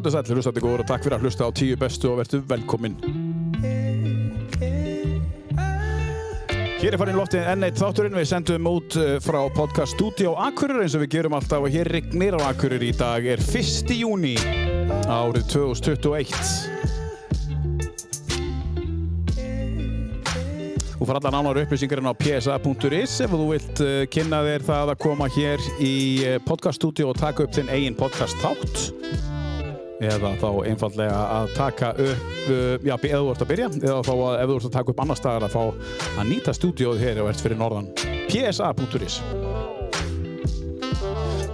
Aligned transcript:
Gott 0.00 0.14
að 0.14 0.14
sætli, 0.14 0.34
hlustandi 0.38 0.60
góður 0.64 0.80
og 0.80 0.86
takk 0.88 1.02
fyrir 1.04 1.14
að 1.18 1.24
hlusta 1.26 1.44
á 1.44 1.50
tíu 1.52 1.76
bestu 1.76 2.08
og 2.08 2.22
verðu 2.22 2.38
velkomin. 2.48 2.94
Hér 6.80 6.94
er 6.94 6.96
farin 7.02 7.18
loftið 7.20 7.50
enn 7.52 7.66
eitt 7.66 7.76
þátturinn, 7.76 8.16
við 8.16 8.30
sendum 8.30 8.70
út 8.70 8.96
eh, 8.96 9.18
frá 9.20 9.42
podcast 9.52 9.92
Studio 9.98 10.32
Akureyri 10.40 10.86
eins 10.86 10.96
og 10.96 11.04
við 11.04 11.18
gerum 11.18 11.36
alltaf 11.36 11.66
og 11.66 11.76
hér 11.76 11.92
rignir 11.92 12.32
á 12.32 12.48
Akureyri 12.48 12.88
í 12.88 12.96
dag 12.96 13.28
er 13.28 13.44
1. 13.44 13.92
júni 13.92 14.38
árið 15.04 15.44
2021. 15.52 16.32
Þú 20.94 21.10
fara 21.10 21.20
allar 21.20 21.34
nánar 21.36 21.60
upplýsingarinn 21.66 22.08
á 22.08 22.16
psa.is 22.16 23.20
ef 23.20 23.36
þú 23.36 23.50
vilt 23.52 23.84
uh, 23.84 23.98
kynna 24.08 24.40
þér 24.48 24.64
það 24.64 24.94
að 24.94 25.02
koma 25.04 25.28
hér 25.36 25.72
í 25.76 25.96
uh, 26.24 26.38
podcaststudio 26.48 27.12
og 27.12 27.20
taka 27.20 27.44
upp 27.44 27.52
þinn 27.52 27.68
eigin 27.68 28.00
podcast 28.00 28.40
þátt 28.40 29.28
eða 30.00 30.32
þá 30.40 30.48
einfallega 30.70 31.16
að 31.36 31.50
taka 31.56 31.90
upp, 31.92 32.28
uh, 32.48 32.76
já, 32.80 32.94
eða 32.96 33.20
þú 33.20 33.32
ert 33.34 33.44
að 33.44 33.50
byrja 33.50 33.68
eða 33.80 33.98
þá 34.06 34.12
að 34.14 34.36
ef 34.36 34.50
þú 34.50 34.56
ert 34.56 34.68
að 34.68 34.76
taka 34.78 34.92
upp 34.94 35.02
annar 35.04 35.20
staðar 35.20 35.46
að 35.46 35.56
fá 35.56 35.64
að 36.16 36.30
nýta 36.30 36.54
stúdíóð 36.56 37.02
hér 37.04 37.20
og 37.20 37.30
ert 37.32 37.44
fyrir 37.44 37.60
norðan 37.60 37.90
psa.is 38.30 39.20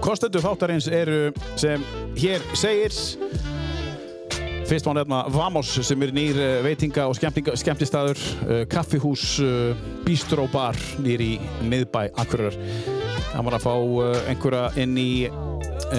Kostendur 0.03 0.43
þáttarins 0.45 0.87
eru 0.93 1.19
sem 1.59 1.83
hér 2.15 2.43
segir 2.55 2.95
Fyrst 4.67 4.87
má 4.87 4.93
nefna 4.97 5.21
Vamos 5.31 5.69
sem 5.87 6.01
er 6.03 6.11
nýr 6.15 6.39
uh, 6.39 6.47
veitinga 6.63 7.07
og 7.07 7.15
skemmtistaður, 7.19 8.19
uh, 8.47 8.63
kaffihús, 8.71 9.37
bistróbar 10.07 10.79
nýr 11.03 11.23
í 11.23 11.33
miðbæ 11.67 12.09
Akureyrar. 12.19 12.55
Það 13.27 13.47
var 13.47 13.55
að 13.55 13.63
fá 13.63 13.73
einhverja 14.27 14.65
inn 14.83 14.99
í 14.99 15.11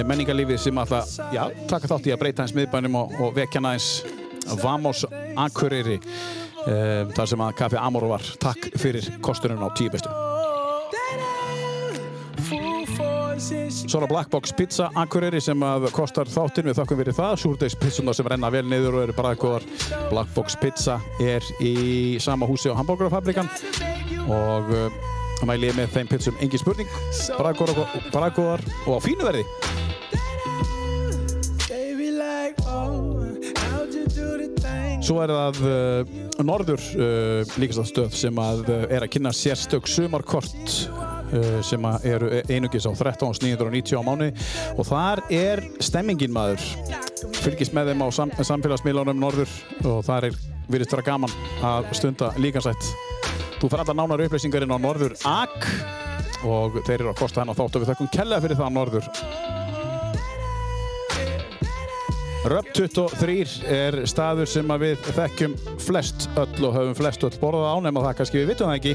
menningarlífið 0.09 0.61
sem 0.63 0.79
alltaf, 0.81 1.17
já, 1.33 1.43
taka 1.71 1.91
þátt 1.91 2.09
í 2.09 2.15
að 2.15 2.23
breyta 2.23 2.45
hans 2.45 2.57
miðbænum 2.57 2.99
og, 3.01 3.15
og 3.23 3.37
vekja 3.37 3.63
næins 3.65 3.91
Vamos 4.63 5.05
Akureyri. 5.37 5.99
Uh, 6.69 7.09
þar 7.17 7.29
sem 7.31 7.43
að 7.45 7.55
Kaffi 7.61 7.79
Amor 7.81 8.09
var. 8.11 8.25
Takk 8.43 8.71
fyrir 8.81 9.07
kostunum 9.25 9.63
á 9.65 9.69
tíu 9.79 9.93
bestu. 9.93 10.11
Svo 13.89 14.01
það 14.03 14.11
Black 14.11 14.31
Box 14.33 14.53
Pizza 14.59 14.89
Akureyri 14.99 15.41
sem 15.41 15.63
að 15.65 15.87
kostar 15.95 16.29
þáttinn 16.29 16.67
við 16.69 16.81
þakkum 16.81 16.99
fyrir 17.01 17.17
það 17.17 17.37
Súrdegspizzunar 17.45 18.17
sem 18.19 18.27
renna 18.29 18.51
vel 18.53 18.65
niður 18.67 18.99
og 18.99 19.05
eru 19.07 19.15
bræðgóðar 19.17 19.67
Black 20.11 20.35
Box 20.35 20.59
Pizza 20.61 20.99
er 21.23 21.47
í 21.63 22.19
sama 22.21 22.49
húsi 22.51 22.73
á 22.73 22.77
Hamburgerfabrikan 22.77 23.49
og 24.27 24.75
uh, 25.43 25.49
mæli 25.49 25.71
ég 25.71 25.79
með 25.79 25.93
þeim 25.95 26.11
pizzum. 26.11 26.39
Engin 26.43 26.63
spurning. 26.63 26.91
Bræðgóðar 27.39 28.65
og 28.87 28.99
á 28.99 29.01
fínu 29.05 29.29
verði. 29.29 29.47
Svo 35.09 35.23
er 35.25 35.31
það 35.33 35.59
uh, 35.65 36.17
Norður 36.45 36.83
uh, 36.99 37.53
líkastastöð 37.57 38.13
sem 38.19 38.41
að 38.43 38.67
uh, 38.69 38.83
er 38.93 39.07
að 39.07 39.13
kynna 39.15 39.33
sérstök 39.33 39.89
sumarkort 39.89 40.75
sem 41.61 41.83
eru 42.09 42.31
einugis 42.49 42.87
á 42.89 42.93
13.990 42.97 44.01
á 44.01 44.03
mánu 44.05 44.31
og 44.81 44.87
þar 44.89 45.21
er 45.29 45.61
stemmingin 45.85 46.33
maður. 46.33 46.65
Fylgist 47.43 47.77
með 47.77 47.93
þeim 47.93 48.05
á 48.05 48.09
sam 48.17 48.33
samfélagsmiðlunum 48.33 49.21
Norður 49.21 49.53
og 49.83 50.01
þar 50.09 50.31
er 50.31 50.41
virðist 50.73 50.97
vera 50.97 51.05
gaman 51.11 51.37
að 51.61 51.93
stunda 52.01 52.33
líkansætt 52.41 53.18
Þú 53.59 53.69
fær 53.73 53.81
alltaf 53.83 53.97
nánar 53.99 54.21
upplýsingarinn 54.23 54.71
á 54.71 54.79
Norður 54.79 55.15
AK 55.27 55.65
og 56.47 56.77
þeir 56.87 57.01
eru 57.01 57.11
að 57.11 57.17
kosta 57.19 57.43
henn 57.43 57.51
á 57.51 57.59
þátt 57.59 57.75
og 57.75 57.83
við 57.83 57.89
þakkum 57.91 58.11
kella 58.15 58.39
fyrir 58.45 58.61
það 58.61 58.75
Norður. 58.77 59.09
Röp 62.49 62.69
23 62.79 63.57
er 63.75 63.99
staður 64.07 64.49
sem 64.49 64.71
við 64.79 65.03
þekkjum 65.11 65.57
flest 65.83 66.29
öll 66.39 66.69
og 66.69 66.77
höfum 66.79 66.95
flest 67.01 67.27
öll 67.27 67.35
borðað 67.43 67.75
á 67.75 67.77
nema 67.89 68.05
það 68.07 68.17
kannski 68.21 68.39
við 68.39 68.53
vitum 68.53 68.71
það 68.71 68.79
ekki. 68.79 68.95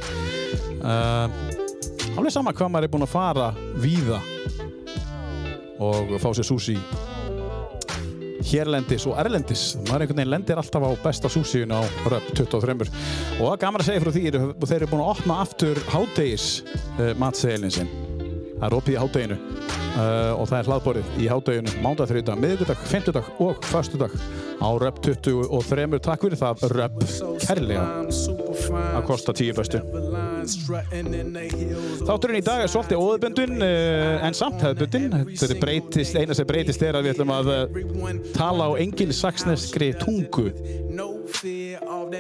Uh, 0.80 2.16
alveg 2.16 2.32
sama 2.32 2.56
hvað 2.56 2.72
maður 2.72 2.88
er 2.88 2.94
búinn 2.96 3.08
að 3.10 3.16
fara 3.18 3.50
víða 3.84 4.24
og 5.84 6.16
fá 6.24 6.32
sér 6.32 6.48
sushi 6.48 6.80
hérlendis 8.48 9.06
og 9.10 9.18
erlendis. 9.22 9.66
Maður 9.88 10.06
einhvern 10.06 10.22
veginn 10.22 10.34
lendir 10.34 10.62
alltaf 10.62 10.86
á 10.86 10.92
besta 11.04 11.32
sushiun 11.32 11.74
á 11.76 11.82
Röp 12.10 12.32
23 12.38 12.76
og 13.40 13.44
það 13.44 13.54
er 13.54 13.62
gaman 13.64 13.84
að 13.84 13.90
segja 13.90 14.04
frá 14.04 14.12
því 14.16 14.26
og 14.40 14.66
þeir 14.70 14.80
eru 14.80 14.90
búin 14.92 15.04
að 15.04 15.14
opna 15.14 15.40
aftur 15.44 15.82
hádegis 15.94 16.48
uh, 17.00 17.14
matseilin 17.22 17.74
sinn. 17.74 17.94
Það 18.60 18.68
er 18.70 18.78
opið 18.78 18.96
í 18.96 19.00
hádeginu. 19.02 19.40
Uh, 19.94 20.32
og 20.40 20.48
það 20.50 20.56
er 20.58 20.70
hlaðborið 20.72 21.18
í 21.22 21.26
hádeginu 21.30 21.74
mándag, 21.84 22.10
þriðdag, 22.10 22.40
miðvikudag, 22.42 22.86
femtudag 22.90 23.28
og 23.46 23.68
fastudag 23.70 24.16
á 24.58 24.70
Röp 24.82 25.04
23 25.06 26.00
takk 26.02 26.26
fyrir 26.26 26.40
það 26.42 26.66
Röp. 26.74 27.04
Kærlega. 27.46 27.90
Að 28.94 29.04
kosta 29.12 29.38
tíu 29.38 29.54
bestu 29.58 29.84
Þátturinn 32.04 32.40
í 32.40 32.44
dag 32.46 32.64
er 32.64 32.72
svolítið 32.72 33.02
óðbundin 33.04 33.64
uh, 33.64 34.26
en 34.28 34.38
samt 34.38 34.64
hefðbundin 34.64 35.10
þetta 35.32 35.50
er 35.50 35.62
breytist, 35.62 36.18
eina 36.20 36.38
sem 36.38 36.50
breytist 36.50 36.86
er 36.86 37.00
að 37.00 37.08
við 37.08 37.16
ætlum 37.16 37.34
að 37.36 37.52
uh, 37.54 37.62
tala 38.36 38.70
á 38.70 38.72
engin 38.82 39.14
saksneskri 39.16 39.94
tungu 40.02 40.50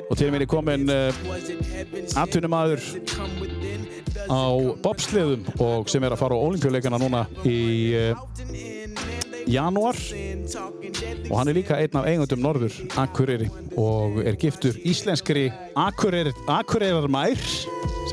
og 0.09 0.15
til 0.17 0.31
mér 0.33 0.45
er 0.45 0.49
komin 0.49 0.89
atvinnumadur 2.17 2.81
á 4.29 4.43
bobsliðum 4.83 5.43
og 5.63 5.91
sem 5.91 6.03
er 6.03 6.15
að 6.15 6.21
fara 6.23 6.37
á 6.37 6.45
olimpíuleikana 6.47 7.01
núna 7.01 7.25
í 7.47 7.59
uh, 7.97 8.13
janúar 9.49 9.97
og 11.29 11.37
hann 11.37 11.51
er 11.51 11.57
líka 11.57 11.79
einn 11.79 11.97
af 11.99 12.07
eigundum 12.07 12.43
Norður 12.43 12.75
Akureyri 12.99 13.49
og 13.79 14.21
er 14.23 14.37
giftur 14.39 14.77
íslenskri 14.87 15.49
Akureyrar 15.75 17.09
Mær 17.11 17.39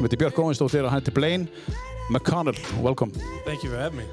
sem 0.01 0.07
heitir 0.09 0.19
Björk 0.19 0.39
Óvinsdóttir 0.41 0.85
og 0.85 0.91
hann 0.95 1.01
heitir 1.03 1.13
Blaine 1.15 1.49
McConnell. 2.11 2.57
Welcome. 2.83 3.13
Thank 3.45 3.63
you 3.65 3.71
for 3.71 3.79
having 3.79 3.99
me. 3.99 4.05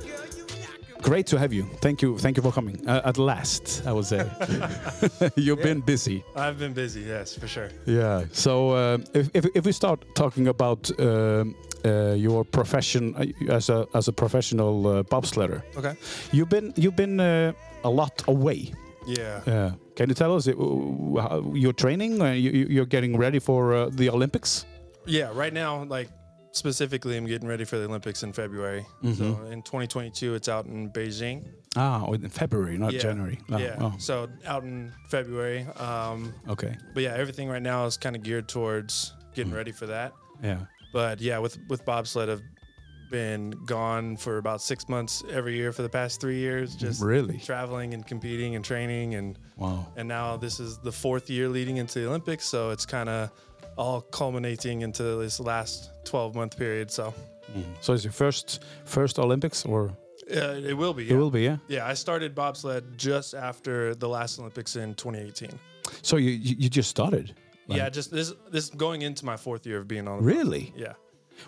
Great 1.01 1.27
to 1.27 1.37
have 1.37 1.53
you. 1.53 1.63
Thank 1.79 2.01
you. 2.01 2.17
Thank 2.17 2.37
you 2.37 2.43
for 2.43 2.51
coming. 2.51 2.75
Uh, 2.87 3.01
at 3.05 3.17
last, 3.17 3.83
I 3.85 3.91
would 3.93 4.05
say. 4.05 4.17
You've 5.37 5.59
Yeah. 5.59 5.63
been 5.63 5.81
busy. 5.81 6.23
I've 6.35 6.57
been 6.59 6.73
busy, 6.73 7.01
yes, 7.01 7.35
for 7.37 7.47
sure. 7.47 7.69
Yeah. 7.85 8.25
So 8.33 8.71
uh, 8.71 8.97
if, 9.13 9.29
if 9.33 9.45
if 9.55 9.65
we 9.65 9.71
start 9.71 10.03
talking 10.15 10.47
about 10.47 10.89
um, 10.99 11.55
uh, 11.85 12.13
your 12.17 12.43
profession 12.43 13.13
uh, 13.15 13.53
as 13.55 13.69
a 13.69 13.85
as 13.93 14.07
a 14.07 14.11
professional 14.13 14.87
uh, 14.87 15.03
bobsledder, 15.03 15.61
Okay. 15.77 15.95
you've 16.33 16.49
been 16.49 16.73
you've 16.75 16.95
been 16.97 17.19
uh, 17.19 17.53
a 17.83 17.89
lot 17.89 18.23
away. 18.27 18.73
Yeah. 19.07 19.41
Yeah. 19.47 19.71
Can 19.95 20.09
you 20.09 20.15
tell 20.15 20.35
us 20.35 20.47
uh, 20.47 20.53
your 21.53 21.73
training? 21.73 22.21
Uh, 22.21 22.31
you, 22.33 22.51
you- 22.51 22.67
you're 22.69 22.89
getting 22.89 23.17
ready 23.17 23.39
for 23.39 23.73
uh, 23.73 23.89
the 23.95 24.09
Olympics. 24.09 24.65
Yeah, 25.07 25.31
right 25.33 25.53
now, 25.53 25.83
like 25.85 26.09
specifically, 26.51 27.17
I'm 27.17 27.25
getting 27.25 27.47
ready 27.47 27.63
for 27.63 27.77
the 27.77 27.85
Olympics 27.85 28.23
in 28.23 28.33
February. 28.33 28.85
So 29.15 29.41
in 29.51 29.61
2022, 29.61 30.35
it's 30.35 30.49
out 30.49 30.65
in 30.65 30.89
Beijing. 30.91 31.45
Ah, 31.75 32.03
oh, 32.07 32.13
in 32.13 32.27
February, 32.29 32.77
not 32.77 32.93
yeah. 32.93 32.99
January. 32.99 33.39
Oh, 33.51 33.57
yeah. 33.57 33.75
oh, 33.79 33.93
So 33.99 34.27
out 34.45 34.63
in 34.63 34.91
February. 35.09 35.65
Um, 35.77 36.33
okay. 36.49 36.75
but 36.93 37.03
yeah, 37.03 37.13
everything 37.15 37.49
right 37.49 37.61
now 37.61 37.85
is 37.85 37.97
kind 37.97 38.15
of 38.15 38.23
geared 38.23 38.47
towards 38.47 39.13
getting 39.35 39.53
ready 39.53 39.71
for 39.71 39.85
that. 39.85 40.13
Yeah. 40.43 40.59
But 40.93 41.21
yeah, 41.21 41.37
with 41.37 41.57
with 41.69 41.85
bobsled, 41.85 42.29
I've 42.29 42.41
been 43.11 43.51
gone 43.65 44.17
for 44.17 44.37
about 44.37 44.61
six 44.61 44.89
months 44.89 45.23
every 45.31 45.55
year 45.55 45.71
for 45.71 45.81
the 45.81 45.89
past 45.89 46.19
three 46.19 46.39
years, 46.39 46.75
just 46.75 47.01
Really? 47.01 47.37
traveling 47.37 47.93
and 47.93 48.05
competing 48.05 48.55
and 48.55 48.65
training 48.65 49.15
and 49.15 49.37
Wow. 49.55 49.87
and 49.95 50.07
now 50.09 50.35
this 50.37 50.59
is 50.59 50.77
the 50.79 50.91
fourth 50.91 51.29
year 51.29 51.47
leading 51.47 51.77
into 51.77 51.99
the 51.99 52.07
Olympics, 52.07 52.45
so 52.45 52.71
it's 52.71 52.85
kind 52.85 53.07
of 53.07 53.31
all 53.77 54.01
culminating 54.01 54.81
into 54.81 55.03
this 55.21 55.39
last 55.39 55.91
12 56.05 56.35
month 56.35 56.57
period. 56.57 56.91
So 56.91 57.13
So 57.81 57.93
it's 57.93 58.03
your 58.03 58.13
first 58.13 58.63
first 58.85 59.19
Olympics, 59.19 59.65
or 59.65 59.89
uh, 60.31 60.69
it 60.69 60.75
will 60.77 60.93
be. 60.93 61.03
it 61.03 61.11
Yeah. 61.11 61.17
will 61.17 61.31
be, 61.31 61.41
yeah. 61.43 61.57
Yeah, 61.69 61.91
I 61.91 61.95
started 61.95 62.33
bobsled 62.35 62.83
just 62.97 63.33
after 63.33 63.95
the 63.95 64.07
last 64.09 64.39
Olympics 64.39 64.75
in 64.75 64.93
2018. 64.95 65.49
So 66.01 66.17
you 66.17 66.31
you, 66.31 66.69
just 66.69 66.89
started. 66.89 67.33
Like- 67.67 67.77
yeah, 67.79 67.89
just 67.95 68.11
this 68.11 68.33
this 68.51 68.69
going 68.75 69.01
into 69.03 69.25
my 69.25 69.37
fourth 69.37 69.65
year 69.65 69.79
of 69.81 69.87
being 69.87 70.07
on. 70.07 70.23
Really? 70.23 70.73
Yeah. 70.75 70.93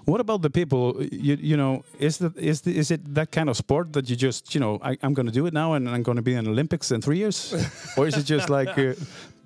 What 0.05 0.19
about 0.21 0.41
the 0.41 0.49
people? 0.49 1.03
You, 1.11 1.37
you 1.41 1.57
know, 1.57 1.83
is 1.99 2.17
the 2.17 2.31
is 2.37 2.61
the, 2.61 2.71
is 2.77 2.91
it 2.91 3.01
that 3.15 3.31
kind 3.31 3.49
of 3.49 3.55
sport 3.57 3.91
that 3.93 4.09
you 4.09 4.15
just 4.15 4.53
you 4.53 4.61
know 4.61 4.79
I, 4.83 4.97
I'm 5.01 5.13
going 5.13 5.25
to 5.33 5.39
do 5.39 5.47
it 5.47 5.53
now 5.53 5.73
and 5.75 5.89
I'm 5.89 6.03
going 6.03 6.17
to 6.17 6.21
be 6.21 6.35
in 6.37 6.47
Olympics 6.47 6.91
in 6.91 7.01
three 7.01 7.17
years, 7.17 7.53
or 7.97 8.07
is 8.07 8.15
it 8.17 8.25
just 8.29 8.49
like 8.49 8.77
uh, 8.77 8.93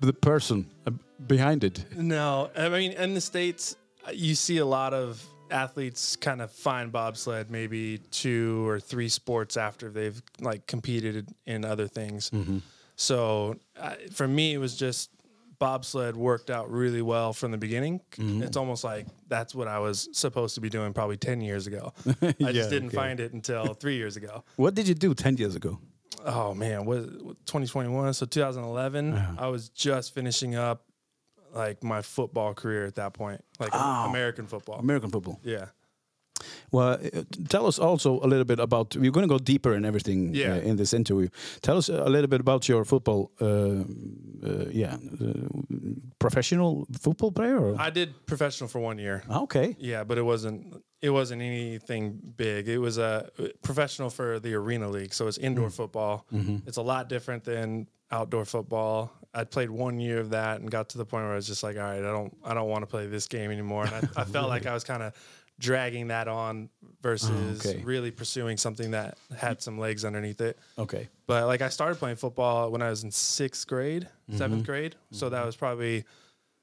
the 0.00 0.12
person 0.12 0.66
behind 1.26 1.64
it? 1.64 1.84
No, 1.96 2.50
I 2.56 2.68
mean 2.68 2.92
in 2.92 3.14
the 3.14 3.20
states, 3.20 3.76
you 4.12 4.34
see 4.34 4.58
a 4.58 4.66
lot 4.66 4.92
of 4.94 5.24
athletes 5.50 6.16
kind 6.16 6.40
of 6.42 6.50
find 6.50 6.90
bobsled 6.90 7.50
maybe 7.50 7.98
two 8.10 8.66
or 8.68 8.80
three 8.80 9.08
sports 9.08 9.56
after 9.56 9.90
they've 9.90 10.20
like 10.40 10.66
competed 10.66 11.28
in 11.46 11.64
other 11.64 11.86
things. 11.86 12.30
So 12.96 13.56
uh, 13.78 13.94
for 14.12 14.26
me, 14.28 14.54
it 14.54 14.58
was 14.58 14.76
just 14.76 15.10
bobsled 15.58 16.16
worked 16.16 16.50
out 16.50 16.70
really 16.70 17.00
well 17.02 17.32
from 17.32 17.50
the 17.52 17.56
beginning. 17.58 18.00
It's 18.18 18.56
almost 18.56 18.84
like 18.84 19.06
that's 19.28 19.54
what 19.54 19.68
I 19.68 19.78
was 19.78 20.08
supposed 20.12 20.54
to 20.56 20.60
be 20.60 20.68
doing 20.68 20.92
probably 20.92 21.16
ten 21.16 21.40
years 21.40 21.66
ago. 21.66 21.92
I 22.22 22.34
Yeah, 22.38 22.52
just 22.52 22.70
didn't 22.70 22.88
okay. 22.88 22.96
find 22.96 23.20
it 23.20 23.32
until 23.32 23.74
three 23.82 23.96
years 23.96 24.16
ago. 24.16 24.44
What 24.56 24.74
did 24.74 24.88
you 24.88 24.94
do 24.94 25.14
ten 25.14 25.36
years 25.36 25.54
ago? 25.56 25.78
oh 26.26 26.54
man, 26.54 26.86
what 26.86 27.00
2021? 27.46 28.14
So 28.14 28.24
2011, 28.24 29.14
I 29.38 29.46
was 29.48 29.68
just 29.68 30.14
finishing 30.14 30.54
up 30.54 30.84
like 31.54 31.82
my 31.82 32.02
football 32.02 32.54
career 32.54 32.86
at 32.86 32.94
that 32.94 33.12
point, 33.14 33.40
like 33.60 33.70
Oh. 33.72 34.06
American 34.10 34.46
football. 34.46 34.78
American 34.78 35.10
football. 35.10 35.38
Yeah. 35.44 35.66
Well, 36.72 36.94
uh, 36.94 37.22
tell 37.48 37.66
us 37.66 37.78
also 37.78 38.20
a 38.20 38.26
little 38.26 38.44
bit 38.44 38.58
about. 38.58 38.96
We're 38.96 39.12
going 39.12 39.28
to 39.28 39.32
go 39.34 39.38
deeper 39.38 39.72
in 39.74 39.84
everything 39.84 40.34
Yeah. 40.34 40.54
uh, 40.54 40.68
in 40.70 40.76
this 40.76 40.92
interview. 40.92 41.28
Tell 41.62 41.76
us 41.78 41.88
a 41.88 42.08
little 42.08 42.26
bit 42.28 42.40
about 42.40 42.68
your 42.68 42.84
football. 42.84 43.30
Uh, 43.40 43.46
uh, 43.46 44.64
yeah, 44.70 44.96
uh, 45.22 45.32
professional 46.18 46.86
football 47.00 47.30
player. 47.32 47.58
Or? 47.58 47.80
I 47.80 47.90
did 47.90 48.26
professional 48.26 48.68
for 48.68 48.80
one 48.80 48.98
year. 48.98 49.22
Ah, 49.30 49.42
okay. 49.42 49.76
Yeah, 49.78 50.04
but 50.04 50.18
it 50.18 50.22
wasn't 50.24 50.82
it 51.00 51.10
wasn't 51.10 51.42
anything 51.42 52.18
big. 52.36 52.68
It 52.68 52.78
was 52.78 52.98
a 52.98 53.30
professional 53.62 54.10
for 54.10 54.40
the 54.40 54.54
arena 54.54 54.88
league, 54.88 55.14
so 55.14 55.28
it's 55.28 55.38
indoor 55.38 55.70
football. 55.70 56.26
It's 56.66 56.78
a 56.78 56.82
lot 56.82 57.08
different 57.08 57.44
than 57.44 57.88
outdoor 58.10 58.44
football. 58.44 59.10
I 59.34 59.44
played 59.44 59.70
one 59.70 59.98
year 59.98 60.20
of 60.20 60.30
that 60.30 60.60
and 60.60 60.70
got 60.70 60.90
to 60.90 60.98
the 60.98 61.04
point 61.04 61.24
where 61.24 61.32
I 61.32 61.36
was 61.36 61.46
just 61.46 61.62
like, 61.62 61.76
all 61.76 61.82
right, 61.82 61.98
I 61.98 62.12
don't 62.12 62.36
I 62.44 62.54
don't 62.54 62.68
want 62.68 62.82
to 62.82 62.86
play 62.86 63.06
this 63.06 63.26
game 63.26 63.50
anymore. 63.50 63.86
And 63.86 63.94
I, 63.94 64.22
I 64.22 64.24
felt 64.24 64.48
like 64.48 64.66
I 64.66 64.74
was 64.74 64.84
kind 64.84 65.02
of 65.02 65.14
dragging 65.58 66.08
that 66.08 66.26
on 66.26 66.68
versus 67.00 67.64
okay. 67.64 67.82
really 67.82 68.10
pursuing 68.10 68.56
something 68.56 68.90
that 68.92 69.16
had 69.36 69.62
some 69.62 69.78
legs 69.78 70.04
underneath 70.04 70.40
it. 70.40 70.58
Okay. 70.78 71.08
But 71.26 71.46
like 71.46 71.62
I 71.62 71.68
started 71.68 71.96
playing 71.96 72.16
football 72.16 72.70
when 72.70 72.82
I 72.82 72.90
was 72.90 73.04
in 73.04 73.10
sixth 73.10 73.66
grade, 73.66 74.08
seventh 74.32 74.66
grade. 74.66 74.96
So 75.12 75.28
that 75.28 75.44
was 75.44 75.56
probably 75.56 76.04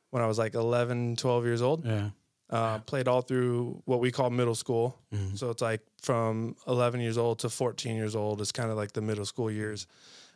when 0.09 0.21
I 0.21 0.27
was 0.27 0.37
like 0.37 0.55
11, 0.55 1.15
12 1.15 1.45
years 1.45 1.61
old. 1.61 1.85
Yeah. 1.85 2.09
Uh, 2.49 2.79
Played 2.79 3.07
all 3.07 3.21
through 3.21 3.81
what 3.85 4.01
we 4.01 4.11
call 4.11 4.29
middle 4.29 4.55
school. 4.55 4.99
Mm-hmm. 5.13 5.35
So 5.35 5.49
it's 5.51 5.61
like 5.61 5.79
from 6.01 6.57
11 6.67 6.99
years 6.99 7.17
old 7.17 7.39
to 7.39 7.49
14 7.49 7.95
years 7.95 8.13
old 8.13 8.41
is 8.41 8.51
kind 8.51 8.69
of 8.69 8.75
like 8.75 8.91
the 8.91 9.01
middle 9.01 9.25
school 9.25 9.49
years. 9.49 9.87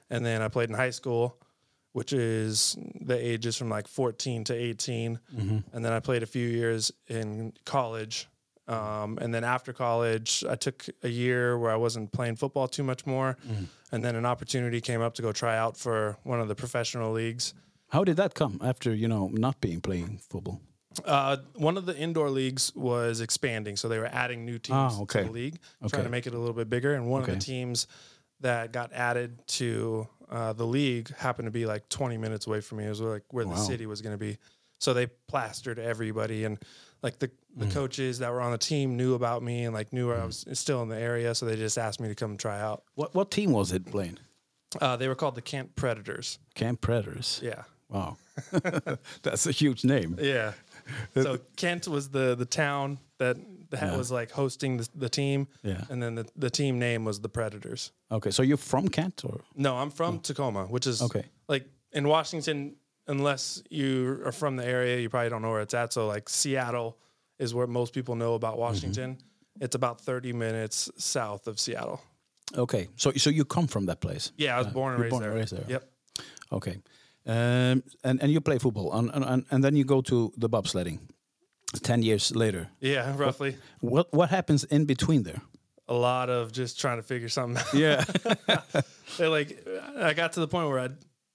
And 0.09 0.25
then 0.25 0.41
I 0.41 0.47
played 0.47 0.69
in 0.69 0.75
high 0.75 0.91
school, 0.91 1.37
which 1.95 2.11
is 2.11 2.75
the 2.99 3.17
ages 3.17 3.55
from 3.55 3.69
like 3.69 3.87
14 3.87 4.43
to 4.43 4.53
18. 4.53 5.17
Mm-hmm. 5.33 5.57
And 5.71 5.85
then 5.85 5.93
I 5.93 6.01
played 6.01 6.23
a 6.23 6.25
few 6.25 6.45
years 6.45 6.91
in 7.07 7.53
college. 7.63 8.27
Um, 8.67 9.17
and 9.21 9.33
then 9.33 9.45
after 9.45 9.71
college, 9.71 10.43
I 10.49 10.55
took 10.55 10.85
a 11.03 11.07
year 11.07 11.57
where 11.57 11.71
I 11.71 11.77
wasn't 11.77 12.11
playing 12.11 12.35
football 12.35 12.67
too 12.67 12.83
much 12.83 13.05
more. 13.05 13.37
Mm. 13.47 13.67
And 13.93 14.03
then 14.03 14.17
an 14.17 14.25
opportunity 14.25 14.81
came 14.81 15.01
up 15.01 15.13
to 15.13 15.21
go 15.21 15.31
try 15.31 15.55
out 15.57 15.77
for 15.77 16.17
one 16.23 16.41
of 16.41 16.49
the 16.49 16.55
professional 16.55 17.13
leagues. 17.13 17.53
How 17.87 18.03
did 18.03 18.17
that 18.17 18.33
come 18.33 18.59
after 18.61 18.93
you 18.93 19.07
know 19.07 19.29
not 19.31 19.61
being 19.61 19.79
playing 19.79 20.19
football? 20.29 20.59
Uh, 21.05 21.37
one 21.55 21.77
of 21.77 21.85
the 21.85 21.95
indoor 21.97 22.29
leagues 22.29 22.73
was 22.75 23.21
expanding, 23.21 23.77
so 23.77 23.87
they 23.87 23.99
were 23.99 24.11
adding 24.11 24.43
new 24.43 24.59
teams 24.59 24.93
Ah, 24.97 25.01
okay. 25.03 25.21
to 25.21 25.27
the 25.27 25.31
league, 25.31 25.59
Okay. 25.81 25.91
trying 25.91 26.03
to 26.03 26.09
make 26.09 26.27
it 26.27 26.33
a 26.33 26.37
little 26.37 26.53
bit 26.55 26.69
bigger. 26.69 26.93
And 26.93 27.07
one 27.09 27.21
of 27.21 27.27
the 27.29 27.37
teams 27.37 27.87
that 28.41 28.73
got 28.73 28.91
added 28.91 29.39
to 29.47 30.07
uh, 30.29 30.53
the 30.53 30.65
league 30.65 31.15
happened 31.17 31.45
to 31.47 31.51
be 31.51 31.65
like 31.65 31.87
20 31.89 32.17
minutes 32.17 32.47
away 32.47 32.61
from 32.61 32.79
me. 32.79 32.85
It 32.85 32.89
was 32.89 33.01
like 33.01 33.23
where 33.31 33.45
the 33.45 33.55
city 33.55 33.85
was 33.85 34.01
going 34.01 34.13
to 34.13 34.17
be. 34.17 34.37
So 34.79 34.93
they 34.93 35.07
plastered 35.27 35.79
everybody, 35.79 36.43
and 36.45 36.57
like 37.01 37.19
the 37.19 37.29
Mm. 37.57 37.69
the 37.69 37.73
coaches 37.73 38.19
that 38.19 38.33
were 38.33 38.41
on 38.41 38.51
the 38.51 38.57
team 38.57 38.97
knew 38.97 39.13
about 39.13 39.41
me 39.41 39.63
and 39.63 39.73
like 39.73 39.93
knew 39.93 40.11
I 40.11 40.25
was 40.25 40.45
still 40.53 40.81
in 40.83 40.89
the 40.89 40.99
area, 40.99 41.33
so 41.33 41.45
they 41.45 41.55
just 41.55 41.77
asked 41.77 42.01
me 42.01 42.09
to 42.09 42.15
come 42.15 42.35
try 42.35 42.59
out. 42.59 42.83
What 42.95 43.15
what 43.15 43.31
team 43.31 43.51
was 43.53 43.71
it 43.71 43.85
Blaine? 43.85 44.19
Uh, 44.81 44.97
they 44.97 45.07
were 45.07 45.15
called 45.15 45.35
the 45.35 45.41
Kent 45.41 45.73
Predators. 45.77 46.37
Camp 46.53 46.81
Predators. 46.81 47.39
Yeah. 47.41 47.63
Wow, 47.87 48.17
that's 49.23 49.45
a 49.47 49.51
huge 49.51 49.85
name. 49.85 50.17
Yeah. 50.21 50.51
So 51.15 51.39
Kent 51.55 51.87
was 51.87 52.09
the 52.09 52.35
the 52.35 52.45
town 52.45 52.99
that, 53.19 53.37
that 53.75 53.91
Yeah. 53.91 53.97
was 53.97 54.11
like 54.11 54.31
hosting 54.31 54.77
the, 54.77 54.87
the 54.95 55.09
team. 55.09 55.47
Yeah. 55.63 55.83
And 55.89 56.01
then 56.01 56.15
the, 56.15 56.25
the 56.35 56.49
team 56.49 56.79
name 56.79 57.05
was 57.05 57.19
the 57.19 57.29
Predators. 57.29 57.91
Okay, 58.11 58.31
so 58.31 58.43
you're 58.43 58.57
from 58.57 58.87
Kent, 58.89 59.21
or 59.25 59.41
No, 59.55 59.75
I'm 59.77 59.91
from 59.91 60.19
Tacoma, 60.19 60.65
which 60.65 60.87
is 60.87 61.01
Okay. 61.01 61.25
like 61.47 61.65
in 61.91 62.07
Washington. 62.07 62.75
Unless 63.07 63.61
you 63.69 64.19
are 64.25 64.31
from 64.31 64.55
the 64.55 64.65
area, 64.65 64.97
you 64.99 65.09
probably 65.09 65.29
don't 65.29 65.41
know 65.43 65.51
where 65.51 65.61
it's 65.61 65.75
at. 65.75 65.93
So 65.93 66.07
like 66.07 66.27
Seattle 66.27 66.97
is 67.37 67.53
where 67.53 67.67
most 67.67 67.93
people 67.93 68.15
know 68.15 68.33
about 68.33 68.57
Washington. 68.57 69.17
It's 69.61 69.75
about 69.75 70.01
30 70.01 70.33
minutes 70.33 70.89
south 70.97 71.45
of 71.47 71.59
Seattle. 71.59 71.99
okay? 72.57 72.87
So 72.95 73.11
so 73.11 73.29
you 73.29 73.45
come 73.45 73.67
from 73.67 73.85
that 73.85 73.99
place? 73.99 74.31
Yeah, 74.37 74.55
I 74.55 74.59
was 74.63 74.73
born 74.73 74.93
and 74.93 75.01
raised 75.03 75.11
born 75.11 75.21
there. 75.21 75.31
and 75.31 75.39
raised 75.39 75.53
there. 75.55 75.65
Yep. 75.69 75.83
Okay, 76.51 76.81
um, 77.27 77.83
and 78.03 78.21
and 78.21 78.31
you 78.31 78.41
play 78.41 78.57
football, 78.59 78.91
and, 78.93 79.11
and 79.13 79.45
and 79.51 79.63
then 79.63 79.75
you 79.75 79.83
go 79.85 80.01
to 80.01 80.31
the 80.37 80.49
bobsledding. 80.49 80.99
Ten 81.81 82.01
years 82.03 82.35
later, 82.35 82.69
Yeah, 82.79 83.13
roughly. 83.17 83.57
what 83.81 84.11
what 84.13 84.29
happens 84.29 84.63
in 84.65 84.85
between 84.85 85.23
there? 85.23 85.41
A 85.87 85.93
lot 85.93 86.29
of 86.29 86.51
just 86.51 86.79
trying 86.79 86.97
to 86.97 87.03
figure 87.03 87.29
something 87.29 87.57
out. 87.61 87.73
Yeah, 87.73 88.03
like, 89.19 89.65
I 89.97 90.13
got 90.13 90.33
to 90.33 90.39
the 90.39 90.47
point 90.47 90.67
where 90.69 90.79
I, 90.79 90.89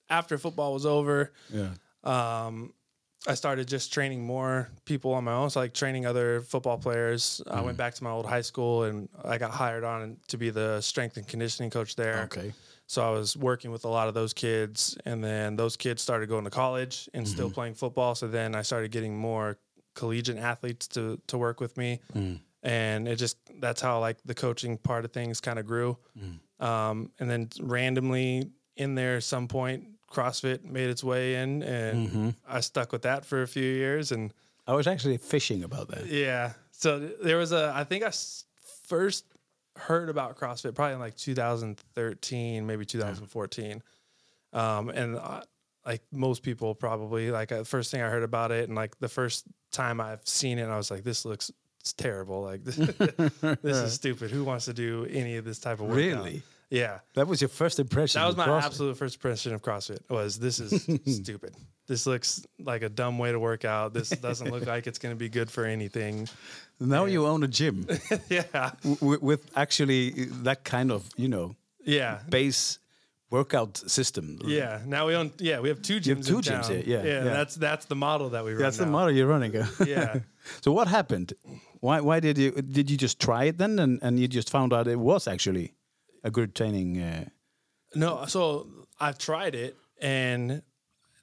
after 0.08 0.38
football 0.38 0.72
was 0.72 0.84
over, 0.87 1.32
yeah, 1.52 1.70
um, 2.04 2.72
I 3.28 3.34
started 3.34 3.69
just 3.69 3.92
training 3.92 4.25
more 4.25 4.70
people 4.87 5.12
on 5.12 5.25
my 5.25 5.32
own. 5.34 5.50
So 5.50 5.60
like 5.60 5.75
training 5.75 6.06
other 6.06 6.40
football 6.40 6.78
players. 6.78 7.43
I 7.46 7.58
Mm. 7.60 7.64
went 7.66 7.76
back 7.78 7.94
to 7.96 8.04
my 8.04 8.10
old 8.10 8.26
high 8.26 8.40
school 8.40 8.84
and 8.84 9.08
I 9.25 9.36
got 9.38 9.50
hired 9.50 9.84
on 9.84 10.16
to 10.28 10.38
be 10.38 10.48
the 10.50 10.81
strength 10.81 11.16
and 11.19 11.28
conditioning 11.28 11.70
coach 11.70 11.96
there. 11.96 12.22
okay, 12.25 12.52
So 12.86 13.06
I 13.06 13.10
was 13.10 13.36
working 13.36 13.70
with 13.72 13.84
a 13.84 13.88
lot 13.88 14.08
of 14.08 14.14
those 14.14 14.32
kids, 14.32 14.96
and 15.04 15.22
then 15.22 15.54
those 15.56 15.76
kids 15.76 16.00
started 16.02 16.28
going 16.31 16.44
to 16.44 16.50
college 16.50 17.08
and 17.14 17.25
Mm-hmm. 17.25 17.32
still 17.32 17.50
playing 17.50 17.75
football. 17.75 18.14
So 18.14 18.26
then 18.26 18.54
I 18.54 18.62
started 18.62 18.90
getting 18.90 19.16
more 19.16 19.58
collegiate 19.94 20.38
athletes 20.38 20.87
to 20.88 21.20
to 21.26 21.38
work 21.38 21.60
with 21.60 21.76
me, 21.76 22.00
Mm. 22.14 22.40
and 22.62 23.08
it 23.08 23.16
just 23.16 23.37
that's 23.60 23.81
how 23.81 24.00
like 24.00 24.19
the 24.25 24.34
coaching 24.34 24.78
part 24.78 25.04
of 25.04 25.12
things 25.12 25.40
kind 25.40 25.58
of 25.58 25.66
grew. 25.66 25.96
Mm. 26.19 26.64
Um, 26.64 27.10
and 27.19 27.31
then 27.31 27.48
randomly 27.60 28.50
in 28.76 28.94
there, 28.94 29.16
at 29.16 29.25
some 29.25 29.48
point, 29.48 29.84
CrossFit 30.10 30.64
made 30.64 30.90
its 30.90 31.02
way 31.04 31.37
in, 31.37 31.62
and 31.62 32.08
Mm-hmm. 32.08 32.28
I 32.48 32.60
stuck 32.60 32.92
with 32.92 33.02
that 33.02 33.25
for 33.25 33.42
a 33.42 33.46
few 33.48 33.62
years, 33.64 34.12
and 34.12 34.32
I 34.66 34.75
was 34.75 34.87
actually 34.87 35.16
fishing 35.19 35.64
about 35.64 35.88
that. 35.88 36.06
yeah. 36.06 36.52
So 36.72 36.98
there 36.98 37.36
was 37.36 37.52
a, 37.52 37.72
I 37.75 37.84
think 37.84 38.04
I 38.04 38.10
first 38.86 39.25
heard 39.76 40.08
about 40.08 40.36
CrossFit 40.38 40.75
probably 40.75 40.94
in 40.94 41.00
like 41.00 41.16
2013, 41.16 42.67
maybe 42.67 42.84
2014. 42.84 43.82
Um, 44.53 44.88
and 44.88 45.17
uh, 45.17 45.43
like 45.87 46.03
most 46.13 46.43
people 46.43 46.75
probably, 46.75 47.31
like 47.31 47.53
uh, 47.53 47.65
first 47.65 47.91
thing 47.91 48.03
I 48.03 48.08
heard 48.08 48.22
about 48.22 48.53
it, 48.53 48.69
and 48.69 48.77
like 48.77 48.99
the 48.99 49.08
first 49.08 49.44
time 49.72 50.01
I've 50.01 50.27
seen 50.27 50.58
it, 50.58 50.65
I 50.67 50.77
was 50.77 50.91
like, 50.91 51.05
this 51.05 51.25
looks 51.25 51.51
terrible. 51.96 52.43
Like 52.43 52.65
this, 52.65 52.77
this 53.63 53.77
is 53.77 53.93
stupid. 54.03 54.31
Who 54.31 54.44
wants 54.44 54.67
to 54.67 54.72
do 54.75 55.06
any 55.10 55.37
of 55.37 55.44
this 55.44 55.58
type 55.58 55.81
of 55.81 55.87
workout? 55.87 55.96
Really? 55.96 56.43
Yeah. 56.70 57.01
That 57.15 57.27
was 57.27 57.41
your 57.41 57.49
first 57.49 57.81
impression. 57.81 58.20
That 58.20 58.27
was 58.29 58.37
my 58.37 58.46
CrossFit? 58.46 58.63
absolute 58.63 58.96
first 58.96 59.17
impression 59.17 59.55
of 59.55 59.63
CrossFit 59.63 59.99
was 60.08 60.39
this 60.39 60.60
is 60.60 60.82
stupid. 61.17 61.55
This 61.89 62.06
looks 62.06 62.46
like 62.60 62.82
a 62.82 62.89
dumb 62.89 63.19
way 63.19 63.32
to 63.32 63.41
work 63.41 63.65
out. 63.65 63.93
This 63.93 64.10
doesn't 64.10 64.49
look 64.53 64.67
like 64.67 64.87
it's 64.87 65.01
going 65.01 65.13
to 65.13 65.19
be 65.19 65.29
good 65.29 65.51
for 65.51 65.65
anything. 65.65 66.29
Now 66.79 67.06
you 67.06 67.27
own 67.27 67.43
a 67.43 67.49
gym 67.49 67.89
yeah. 68.29 68.70
w- 68.84 69.19
with 69.20 69.51
actually 69.56 70.10
that 70.44 70.63
kind 70.63 70.93
of 70.93 71.10
you 71.17 71.27
know 71.27 71.56
Yeah. 71.84 72.20
base 72.29 72.79
workout 73.31 73.79
system. 73.91 74.39
Yeah. 74.44 74.81
Now 74.87 75.06
we 75.06 75.15
own 75.15 75.32
yeah, 75.39 75.60
we 75.60 75.69
have 75.69 75.82
two 75.82 76.01
gyms. 76.01 76.17
have 76.17 76.27
two 76.27 76.41
gyms 76.41 76.69
here, 76.69 76.82
yeah, 76.84 77.03
yeah. 77.03 77.25
That's 77.25 77.55
that's 77.55 77.87
the 77.87 77.94
model 77.94 78.31
that 78.31 78.44
we 78.44 78.53
run. 78.53 78.63
That's 78.63 78.77
the 78.77 78.87
model 78.87 79.13
you're 79.13 79.29
running. 79.29 79.55
Yeah. 79.87 80.20
so 80.60 80.72
what 80.72 80.89
happened? 80.89 81.32
Why 81.81 82.01
why 82.01 82.20
did 82.20 82.39
you 82.39 82.51
did 82.53 82.91
you 82.91 82.96
just 82.96 83.20
try 83.20 83.44
it 83.44 83.58
then 83.58 83.79
and, 83.79 83.99
and 84.03 84.19
you 84.19 84.29
just 84.29 84.51
found 84.51 84.72
out 84.72 84.89
it 84.89 84.99
was 84.99 85.27
actually 85.29 85.75
a 86.25 86.31
good 86.31 86.55
training? 86.55 87.01
Uh, 87.01 87.25
No, 87.94 88.27
so 88.27 88.67
I 88.99 89.13
tried 89.13 89.55
it 89.55 89.77
and 90.01 90.63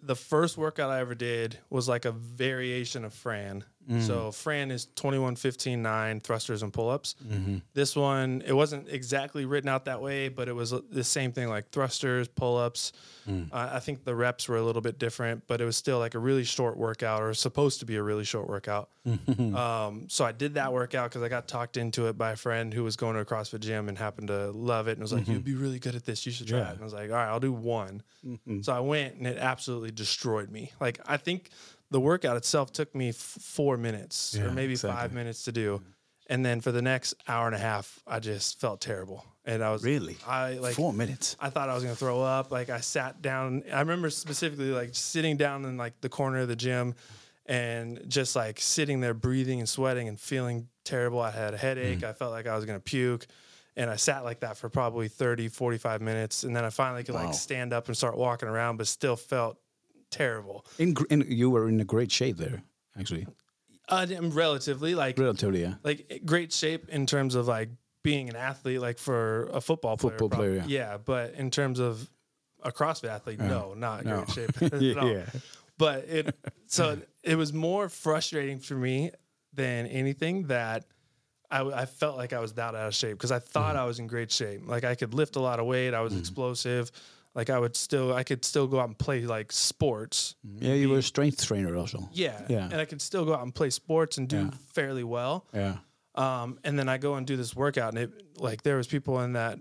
the 0.01 0.15
first 0.15 0.57
workout 0.57 0.89
I 0.89 0.99
ever 0.99 1.15
did 1.15 1.57
was 1.69 1.87
like 1.89 2.05
a 2.05 2.11
variation 2.11 3.03
of 3.05 3.13
Fran. 3.13 3.63
Mm. 3.89 4.05
So 4.05 4.31
Fran 4.31 4.69
is 4.71 4.87
21 4.95 5.35
15 5.37 5.81
9 5.81 6.19
thrusters 6.19 6.61
and 6.63 6.73
pull-ups. 6.73 7.15
Mm-hmm. 7.25 7.57
This 7.73 7.95
one 7.95 8.43
it 8.45 8.53
wasn't 8.53 8.89
exactly 8.89 9.45
written 9.45 9.69
out 9.69 9.85
that 9.85 10.01
way, 10.01 10.29
but 10.29 10.47
it 10.49 10.53
was 10.53 10.73
the 10.91 11.03
same 11.03 11.31
thing 11.31 11.47
like 11.47 11.69
thrusters, 11.71 12.27
pull-ups. 12.27 12.91
Mm. 13.29 13.51
Uh, 13.51 13.69
I 13.73 13.79
think 13.79 14.03
the 14.03 14.15
reps 14.15 14.47
were 14.49 14.57
a 14.57 14.63
little 14.63 14.81
bit 14.81 14.99
different, 14.99 15.43
but 15.47 15.61
it 15.61 15.65
was 15.65 15.77
still 15.77 15.99
like 15.99 16.15
a 16.15 16.19
really 16.19 16.43
short 16.43 16.77
workout 16.77 17.21
or 17.21 17.33
supposed 17.33 17.79
to 17.79 17.85
be 17.85 17.95
a 17.95 18.03
really 18.03 18.23
short 18.25 18.47
workout. 18.49 18.89
um, 19.55 20.05
so 20.09 20.25
I 20.25 20.31
did 20.33 20.55
that 20.55 20.73
workout 20.73 21.09
because 21.09 21.23
I 21.23 21.29
got 21.29 21.47
talked 21.47 21.77
into 21.77 22.07
it 22.07 22.17
by 22.17 22.31
a 22.31 22.35
friend 22.35 22.73
who 22.73 22.83
was 22.83 22.97
going 22.97 23.15
to 23.15 23.21
a 23.21 23.25
CrossFit 23.25 23.61
gym 23.61 23.87
and 23.87 23.97
happened 23.97 24.27
to 24.27 24.51
love 24.51 24.87
it 24.89 24.91
and 24.93 25.01
was 25.01 25.13
like, 25.13 25.27
"You'd 25.29 25.45
be 25.45 25.55
really 25.55 25.79
good 25.79 25.95
at 25.95 26.05
this. 26.05 26.25
You 26.25 26.31
should 26.33 26.47
try 26.47 26.59
Yeah. 26.59 26.69
it." 26.69 26.73
And 26.73 26.81
I 26.81 26.83
was 26.83 26.93
like, 26.93 27.09
"All 27.09 27.15
right, 27.15 27.27
I'll 27.27 27.39
do 27.39 27.53
one." 27.53 28.01
So 28.61 28.73
I 28.73 28.81
went 28.81 29.15
and 29.15 29.25
it 29.25 29.37
absolutely 29.37 29.91
destroyed 29.91 30.51
me. 30.51 30.71
Like 30.81 30.99
I 31.05 31.15
think 31.15 31.49
the 31.91 31.99
workout 31.99 32.37
itself 32.37 32.71
took 32.71 32.93
me 32.95 33.09
f- 33.09 33.15
four 33.15 33.77
minutes 33.77 34.35
Yeah, 34.37 34.45
or 34.45 34.51
maybe 34.51 34.73
exactly. 34.73 34.95
five 35.01 35.13
minutes 35.13 35.43
to 35.45 35.51
do, 35.51 35.77
mm-hmm. 35.77 35.89
and 36.27 36.45
then 36.45 36.61
for 36.61 36.71
the 36.71 36.81
next 36.81 37.13
hour 37.27 37.45
and 37.47 37.55
a 37.55 37.59
half, 37.59 37.99
I 38.05 38.19
just 38.19 38.59
felt 38.59 38.81
terrible. 38.81 39.23
And 39.45 39.63
I 39.63 39.71
was 39.71 39.83
Really? 39.83 40.17
I 40.27 40.55
like 40.55 40.75
four 40.75 40.91
minutes. 40.91 41.37
I 41.39 41.49
thought 41.49 41.69
I 41.69 41.73
was 41.73 41.83
gonna 41.83 41.95
throw 41.95 42.21
up. 42.21 42.51
Like 42.51 42.69
I 42.69 42.81
sat 42.81 43.21
down. 43.21 43.63
I 43.71 43.79
remember 43.79 44.09
specifically 44.09 44.71
like 44.71 44.89
sitting 44.93 45.37
down 45.37 45.63
in 45.63 45.77
like 45.77 46.01
the 46.01 46.09
corner 46.09 46.39
of 46.39 46.49
the 46.49 46.55
gym, 46.57 46.95
and 47.45 48.01
just 48.09 48.35
like 48.35 48.59
sitting 48.59 48.99
there 48.99 49.13
breathing 49.13 49.59
and 49.59 49.69
sweating 49.69 50.07
and 50.09 50.19
feeling 50.19 50.67
terrible. 50.83 51.21
I 51.21 51.31
had 51.31 51.53
a 51.53 51.57
headache. 51.57 51.99
Mm. 51.99 52.09
I 52.09 52.13
felt 52.13 52.31
like 52.31 52.47
I 52.47 52.55
was 52.55 52.65
gonna 52.65 52.79
puke, 52.81 53.25
And 53.77 53.89
I 53.89 53.95
sat 53.95 54.23
like 54.25 54.39
that 54.41 54.57
for 54.57 54.69
probably 54.69 55.07
30, 55.07 55.47
45 55.49 56.01
minutes. 56.01 56.43
And 56.43 56.55
then 56.55 56.65
I 56.65 56.69
finally 56.71 57.03
could 57.03 57.13
Wow. 57.15 57.25
like 57.25 57.33
stand 57.35 57.71
up 57.73 57.87
and 57.87 57.95
start 57.95 58.17
walking 58.17 58.49
around, 58.49 58.77
but 58.77 58.87
still 58.87 59.15
felt 59.15 59.59
terrible. 60.11 60.65
In, 60.77 60.95
in 61.09 61.25
you 61.27 61.49
were 61.49 61.67
in 61.69 61.79
a 61.79 61.85
great 61.85 62.11
shape 62.11 62.37
there, 62.37 62.61
actually. 62.99 63.27
Uh, 63.89 64.05
I'm 64.15 64.31
relatively 64.31 64.95
like 64.95 65.17
Relatively, 65.17 65.61
yeah. 65.61 65.75
like 65.83 66.21
great 66.25 66.51
shape 66.51 66.89
in 66.89 67.05
terms 67.05 67.35
of 67.35 67.47
like 67.47 67.69
being 68.03 68.29
an 68.29 68.35
athlete, 68.35 68.81
like 68.81 68.97
for 68.99 69.47
a 69.53 69.61
football 69.61 69.95
player. 69.97 70.17
Football 70.17 70.39
player, 70.39 70.63
yeah. 70.67 70.97
But 70.97 71.35
in 71.35 71.51
terms 71.51 71.79
of 71.79 72.09
a 72.63 72.71
CrossFit 72.71 73.09
athlete, 73.09 73.39
no, 73.39 73.73
not 73.75 74.03
No. 74.05 74.23
great 74.23 74.29
shape. 74.31 74.61
at 74.73 74.97
all. 74.97 75.09
yeah. 75.11 75.25
But 75.77 76.05
it 76.09 76.35
so 76.65 76.97
it 77.23 77.35
was 77.35 77.53
more 77.53 77.87
frustrating 77.87 78.59
for 78.59 78.73
me 78.75 79.11
than 79.53 79.85
anything 79.87 80.47
that 80.47 80.85
I, 81.49 81.61
I 81.61 81.85
felt 81.85 82.17
like 82.17 82.33
I 82.33 82.39
was 82.39 82.53
that 82.53 82.75
out 82.75 82.87
of 82.87 82.95
shape 82.95 83.11
because 83.17 83.31
I 83.31 83.39
thought 83.39 83.75
Mm-hmm. 83.75 83.83
I 83.83 83.85
was 83.85 83.99
in 83.99 84.07
great 84.07 84.31
shape. 84.31 84.67
Like 84.67 84.83
I 84.83 84.95
could 84.95 85.13
lift 85.13 85.35
a 85.37 85.39
lot 85.39 85.59
of 85.59 85.65
weight. 85.65 85.93
I 85.93 86.01
was 86.01 86.17
explosive. 86.17 86.91
Like 87.37 87.49
I 87.51 87.59
would 87.59 87.75
still, 87.75 88.13
I 88.13 88.23
could 88.23 88.43
still 88.43 88.65
go 88.67 88.79
out 88.79 88.87
and 88.89 88.97
play 88.97 89.21
like 89.21 89.51
sports. 89.53 90.35
Yeah, 90.43 90.73
you 90.73 90.89
were 90.89 90.97
a 90.97 91.01
strength 91.03 91.45
trainer 91.45 91.75
also. 91.77 92.09
Yeah, 92.11 92.41
Yeah. 92.49 92.63
And 92.71 92.75
I 92.81 92.85
could 92.85 93.01
still 93.01 93.25
go 93.25 93.33
out 93.35 93.43
and 93.43 93.53
play 93.53 93.69
sports 93.69 94.17
and 94.17 94.27
do 94.27 94.37
Yeah. 94.37 94.49
fairly 94.73 95.03
well. 95.03 95.45
Yeah. 95.53 95.77
Um, 96.15 96.57
and 96.63 96.77
then 96.79 96.89
I 96.89 96.97
go 96.97 97.13
and 97.13 97.27
do 97.27 97.37
this 97.37 97.55
workout, 97.55 97.93
and 97.93 97.99
it 98.05 98.11
like 98.39 98.63
there 98.63 98.75
was 98.77 98.87
people 98.87 99.21
in 99.21 99.33
that 99.33 99.59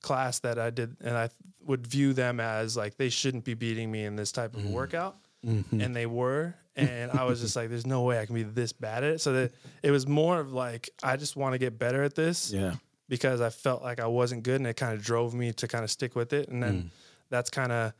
class 0.00 0.38
that 0.40 0.56
I 0.58 0.70
did, 0.70 0.96
and 1.00 1.16
I 1.18 1.28
would 1.66 1.86
view 1.88 2.12
them 2.12 2.38
as 2.38 2.76
like 2.76 2.96
they 2.96 3.08
shouldn't 3.08 3.44
be 3.44 3.54
beating 3.54 3.90
me 3.90 4.04
in 4.04 4.14
this 4.14 4.30
type 4.30 4.52
Mm-hmm. 4.52 4.68
of 4.68 4.72
workout, 4.72 5.16
and 5.42 5.96
they 5.96 6.06
were, 6.06 6.54
and 6.76 7.10
I 7.10 7.24
was 7.24 7.40
just 7.40 7.56
like, 7.56 7.68
"There's 7.68 7.84
no 7.86 8.02
way 8.04 8.20
I 8.20 8.26
can 8.26 8.36
be 8.36 8.44
this 8.44 8.72
bad 8.72 9.02
at 9.02 9.14
it." 9.14 9.20
So 9.20 9.32
that 9.32 9.52
it 9.82 9.90
was 9.90 10.06
more 10.06 10.38
of 10.38 10.52
like 10.52 10.88
I 11.02 11.16
just 11.16 11.34
want 11.34 11.54
to 11.54 11.58
get 11.58 11.80
better 11.80 12.04
at 12.04 12.14
this 12.14 12.52
Yeah. 12.52 12.74
because 13.08 13.40
I 13.40 13.50
felt 13.50 13.82
like 13.82 13.98
I 13.98 14.06
wasn't 14.06 14.44
good, 14.44 14.60
and 14.60 14.68
it 14.68 14.76
kind 14.76 14.94
of 14.96 15.02
drove 15.04 15.34
me 15.34 15.52
to 15.54 15.66
kind 15.66 15.82
of 15.82 15.90
stick 15.90 16.14
with 16.14 16.32
it, 16.32 16.48
and 16.48 16.62
then 16.62 16.74
Mm. 16.82 16.90
That's 17.30 17.50
kind 17.50 17.72
of 17.72 17.92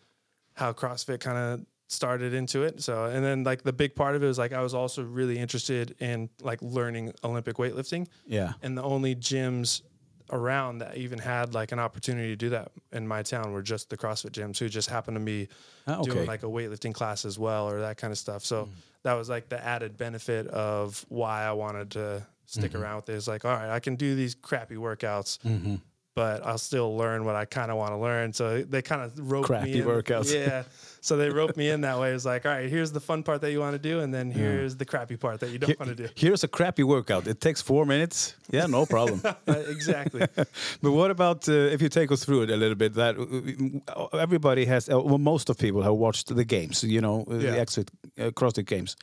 how 0.54 0.72
CrossFit 0.72 1.20
kind 1.20 1.38
of 1.38 1.66
started 1.88 2.34
into 2.34 2.62
it. 2.64 2.82
So, 2.82 3.04
and 3.06 3.24
then 3.24 3.44
like 3.44 3.62
the 3.62 3.72
big 3.72 3.94
part 3.94 4.14
of 4.16 4.22
it 4.22 4.26
was 4.26 4.38
like 4.38 4.52
I 4.52 4.60
was 4.62 4.74
also 4.74 5.02
really 5.02 5.38
interested 5.38 5.94
in 6.00 6.28
like 6.42 6.60
learning 6.60 7.12
Olympic 7.24 7.56
weightlifting 7.56 8.06
Yeah. 8.26 8.52
and 8.62 8.76
the 8.76 8.82
only 8.82 9.14
gyms 9.14 9.82
around 10.30 10.78
that 10.78 10.98
even 10.98 11.18
had 11.18 11.54
like 11.54 11.72
an 11.72 11.78
opportunity 11.78 12.28
to 12.28 12.36
do 12.36 12.50
that 12.50 12.70
in 12.92 13.08
my 13.08 13.22
town 13.22 13.50
were 13.52 13.62
just 13.62 13.88
the 13.88 13.96
CrossFit 13.96 14.32
gyms 14.32 14.58
who 14.58 14.68
just 14.68 14.90
happened 14.90 15.16
to 15.16 15.24
be 15.24 15.48
Ah, 15.86 16.00
okay. 16.00 16.10
doing 16.10 16.26
like 16.26 16.42
a 16.42 16.46
weightlifting 16.46 16.92
class 16.92 17.24
as 17.24 17.38
well 17.38 17.66
or 17.70 17.80
that 17.80 17.96
kind 17.96 18.10
of 18.12 18.18
stuff. 18.18 18.44
So 18.44 18.68
that 19.04 19.14
was 19.14 19.30
like 19.30 19.48
the 19.48 19.64
added 19.64 19.96
benefit 19.96 20.46
of 20.48 21.02
why 21.08 21.44
I 21.44 21.52
wanted 21.52 21.92
to 21.92 22.26
stick 22.44 22.74
around 22.74 22.96
with 22.96 23.08
it. 23.08 23.14
It's 23.14 23.28
like, 23.28 23.46
all 23.46 23.52
right, 23.54 23.70
I 23.70 23.80
can 23.80 23.96
do 23.96 24.14
these 24.14 24.34
crappy 24.34 24.74
workouts, 24.76 25.38
Mm-hmm. 25.38 25.76
But 26.18 26.44
I'll 26.44 26.58
still 26.58 26.96
learn 26.96 27.24
what 27.24 27.36
I 27.36 27.44
kind 27.44 27.70
of 27.70 27.76
want 27.76 27.92
to 27.92 27.96
learn. 27.96 28.32
So 28.32 28.62
they 28.62 28.82
kind 28.82 29.02
of 29.02 29.30
roped 29.30 29.46
Crappy 29.46 29.72
me 29.74 29.80
in. 29.82 29.86
workouts. 29.86 30.34
Yeah. 30.34 30.64
So 31.00 31.16
they 31.16 31.30
roped 31.30 31.56
me 31.56 31.70
in 31.70 31.80
that 31.82 31.98
way. 32.00 32.12
It's 32.12 32.24
like, 32.24 32.44
all 32.46 32.52
right, 32.52 32.68
here's 32.70 32.92
the 32.92 33.00
fun 33.00 33.22
part 33.22 33.40
that 33.40 33.52
you 33.52 33.60
want 33.60 33.74
to 33.74 33.78
do, 33.90 34.00
and 34.00 34.12
then 34.12 34.30
here's 34.30 34.76
the 34.76 34.84
crappy 34.84 35.16
part 35.16 35.40
that 35.40 35.50
you 35.50 35.58
don't 35.58 35.78
want 35.78 35.96
to 35.96 36.06
do. 36.06 36.08
Here's 36.14 36.44
a 36.44 36.48
crappy 36.48 36.82
workout. 36.82 37.26
It 37.26 37.40
takes 37.40 37.62
four 37.62 37.86
minutes. 37.86 38.34
Yeah, 38.50 38.66
no 38.66 38.86
problem. 38.86 39.20
Uh, 39.48 39.54
exactly. 39.70 40.26
but 40.82 40.92
what 40.92 41.10
about 41.10 41.48
uh, 41.48 41.52
if 41.74 41.80
you 41.82 41.88
take 41.88 42.12
us 42.12 42.24
through 42.24 42.42
it 42.42 42.50
a 42.50 42.56
little 42.56 42.74
bit? 42.76 42.94
That 42.94 43.16
uh, 43.18 44.16
everybody 44.18 44.66
has, 44.66 44.88
uh, 44.88 45.00
well, 45.00 45.18
most 45.18 45.48
of 45.50 45.56
people 45.56 45.82
have 45.82 45.94
watched 45.94 46.34
the 46.34 46.44
games. 46.44 46.82
You 46.84 47.00
know, 47.00 47.24
uh, 47.30 47.38
the 47.38 47.44
Yeah. 47.44 47.60
exit 47.60 47.90
uh, 48.18 48.30
CrossFit 48.30 48.66
games. 48.66 48.96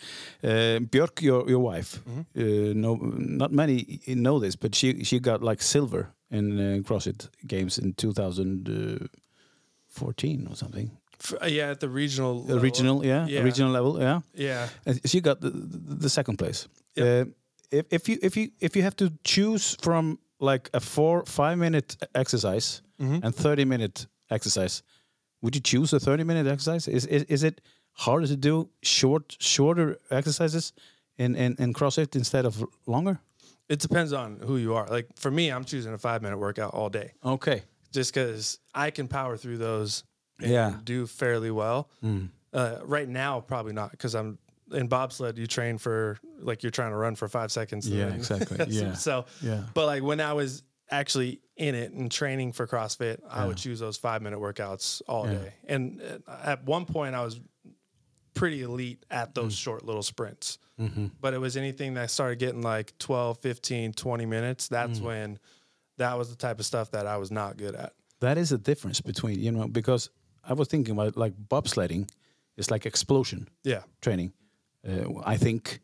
Uh, 0.44 0.80
Björk, 0.92 1.22
your 1.22 1.50
your 1.50 1.60
wife, 1.74 2.00
Mm-hmm. 2.06 2.42
uh, 2.42 2.74
no, 2.74 2.96
not 3.40 3.52
many 3.52 4.00
know 4.08 4.40
this, 4.40 4.56
but 4.58 4.76
she 4.76 5.04
she 5.04 5.20
got 5.20 5.42
like 5.42 5.62
silver 5.64 6.08
in 6.32 6.60
uh, 6.60 6.82
CrossFit 6.84 7.30
games 7.48 7.78
in 7.78 7.94
2014 7.94 10.48
or 10.50 10.56
something. 10.56 10.92
Uh, 11.42 11.46
yeah, 11.48 11.72
at 11.72 11.80
the 11.80 11.90
regional. 11.90 12.38
Uh, 12.40 12.48
level. 12.48 12.60
regional, 12.60 13.06
yeah, 13.06 13.28
Yeah. 13.28 13.44
regional 13.44 13.72
level, 13.72 14.00
yeah. 14.00 14.22
Yeah. 14.34 14.68
So 15.06 15.18
you 15.18 15.22
got 15.22 15.42
the, 15.42 15.50
the, 15.50 15.96
the 16.04 16.10
second 16.10 16.38
place. 16.38 16.68
Yep. 16.96 17.28
Uh, 17.28 17.32
if, 17.72 17.86
if 17.92 18.10
you 18.10 18.18
if 18.22 18.38
you 18.38 18.50
if 18.60 18.76
you 18.76 18.84
have 18.84 18.96
to 18.96 19.10
choose 19.24 19.76
from 19.82 20.18
like 20.40 20.70
a 20.74 20.80
four 20.80 21.24
five 21.26 21.58
minute 21.58 21.98
exercise 22.14 22.82
Mm-hmm. 23.00 23.26
and 23.26 23.36
thirty 23.36 23.66
minute 23.66 24.08
exercise, 24.30 24.82
would 25.42 25.54
you 25.56 25.62
choose 25.62 25.92
a 25.96 26.00
thirty 26.00 26.24
minute 26.24 26.48
exercise? 26.52 26.88
Is 26.88 27.06
is, 27.06 27.24
is 27.24 27.44
it 27.44 27.60
harder 27.92 28.28
to 28.28 28.36
do 28.38 28.70
short 28.82 29.36
shorter 29.40 29.98
exercises 30.10 30.74
in, 31.18 31.36
in, 31.36 31.56
in 31.60 31.74
CrossFit 31.74 32.16
instead 32.16 32.46
of 32.46 32.64
longer? 32.86 33.20
It 33.68 33.80
depends 33.80 34.14
on 34.14 34.40
who 34.48 34.58
you 34.58 34.76
are. 34.76 34.88
Like 34.88 35.08
for 35.16 35.32
me, 35.32 35.52
I'm 35.52 35.66
choosing 35.66 35.94
a 35.94 35.98
five 35.98 36.22
minute 36.22 36.38
workout 36.40 36.74
all 36.74 36.90
day 36.90 37.12
Okay. 37.24 37.64
just 37.92 38.14
because 38.14 38.60
I 38.74 38.92
can 38.92 39.08
power 39.08 39.38
through 39.38 39.58
those 39.58 40.04
Yeah. 40.40 40.72
Mm. 40.72 40.86
do 40.86 41.08
fairly 41.08 41.52
well. 41.52 41.90
Uh, 42.54 42.80
right 42.84 43.08
now, 43.10 43.42
probably 43.42 43.74
not 43.74 43.92
because 43.92 44.16
I'm 44.16 44.38
in 44.72 44.88
bobsled. 44.88 45.38
You 45.38 45.46
train 45.48 45.78
for 45.78 46.18
like 46.40 46.64
you're 46.64 46.72
trying 46.72 46.92
to 46.92 46.98
run 46.98 47.16
for 47.16 47.28
five 47.28 47.52
seconds. 47.52 47.88
Yeah, 47.88 48.06
and- 48.06 48.16
exactly. 48.16 48.58
Yeah. 48.70 48.94
so, 48.94 49.26
Yeah. 49.42 49.64
but 49.74 49.86
like 49.86 50.04
when 50.04 50.20
I 50.22 50.34
was 50.34 50.64
actually 50.92 51.42
in 51.58 51.74
it 51.76 51.92
and 51.94 52.12
training 52.12 52.52
for 52.54 52.66
CrossFit, 52.68 53.20
I 53.30 53.46
would 53.46 53.58
choose 53.58 53.80
those 53.80 53.98
five 53.98 54.22
minute 54.22 54.40
workouts 54.40 55.02
all 55.08 55.26
Yeah. 55.28 55.34
day. 55.40 55.54
And 55.68 56.02
uh, 56.28 56.38
at 56.44 56.64
one 56.66 56.86
point, 56.86 57.16
I 57.16 57.24
was 57.24 57.40
pretty 58.34 58.62
elite 58.64 59.06
at 59.10 59.34
those 59.34 59.56
Mm. 59.56 59.60
short 59.64 59.86
little 59.86 60.04
sprints. 60.04 60.58
Mm-hmm. 60.80 61.08
But 61.22 61.34
it 61.34 61.40
was 61.40 61.56
anything 61.56 61.94
that 61.94 62.12
started 62.12 62.38
getting 62.40 62.62
like 62.62 62.98
12, 63.00 63.40
15, 63.40 63.94
20 63.94 64.26
minutes. 64.26 64.68
That's 64.68 65.00
Mm. 65.00 65.04
when 65.04 65.40
that 65.98 66.18
was 66.18 66.30
the 66.30 66.36
type 66.36 66.60
of 66.60 66.66
stuff 66.66 66.92
that 66.92 67.08
I 67.08 67.16
was 67.18 67.32
not 67.32 67.56
good 67.58 67.76
at. 67.76 67.94
That 68.20 68.38
is 68.38 68.52
a 68.52 68.58
difference 68.58 69.00
between 69.02 69.40
you 69.40 69.52
know 69.52 69.68
because 69.68 70.10
I 70.50 70.54
was 70.54 70.68
thinking 70.68 71.00
about 71.00 71.16
like 71.18 71.34
bobsledding 71.50 72.10
is 72.58 72.72
like 72.72 72.86
explosion 72.88 73.48
Yeah, 73.64 73.82
training. 74.00 74.34
Uh, 74.88 75.34
I 75.34 75.38
think 75.38 75.82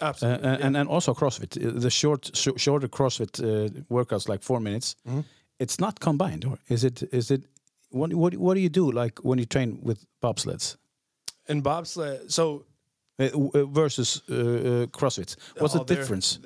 Uh, 0.00 0.06
absolutely. 0.08 0.48
and, 0.48 0.62
and 0.64 0.76
and 0.76 0.88
also 0.88 1.14
CrossFit, 1.14 1.56
uh, 1.56 1.80
the 1.80 1.90
short, 1.90 2.30
sh- 2.34 2.56
shorter 2.56 2.88
CrossFit 2.88 3.40
uh, 3.40 3.68
workouts, 3.90 4.28
like 4.28 4.42
four 4.44 4.60
minutes. 4.60 4.96
Mm-hmm. 5.06 5.20
It's 5.58 5.76
not 5.78 5.98
combined, 6.00 6.44
or 6.44 6.58
is 6.68 6.82
it? 6.84 7.02
Is 7.12 7.30
it? 7.30 7.42
What 7.90 8.12
what 8.14 8.34
what 8.34 8.54
do 8.54 8.60
you 8.60 8.70
do 8.70 8.90
like 9.02 9.20
when 9.22 9.38
you 9.38 9.46
train 9.46 9.78
with 9.82 9.98
bobsleds 10.20 10.76
and 11.48 11.62
bobsled, 11.62 12.30
so 12.32 12.64
uh, 13.18 13.24
uh, 13.54 13.64
versus 13.74 14.22
uh, 14.30 14.34
uh, 14.34 14.86
CrossFit? 14.90 15.36
What's 15.58 15.74
Oh, 15.76 15.84
the 15.84 15.94
difference? 15.96 16.38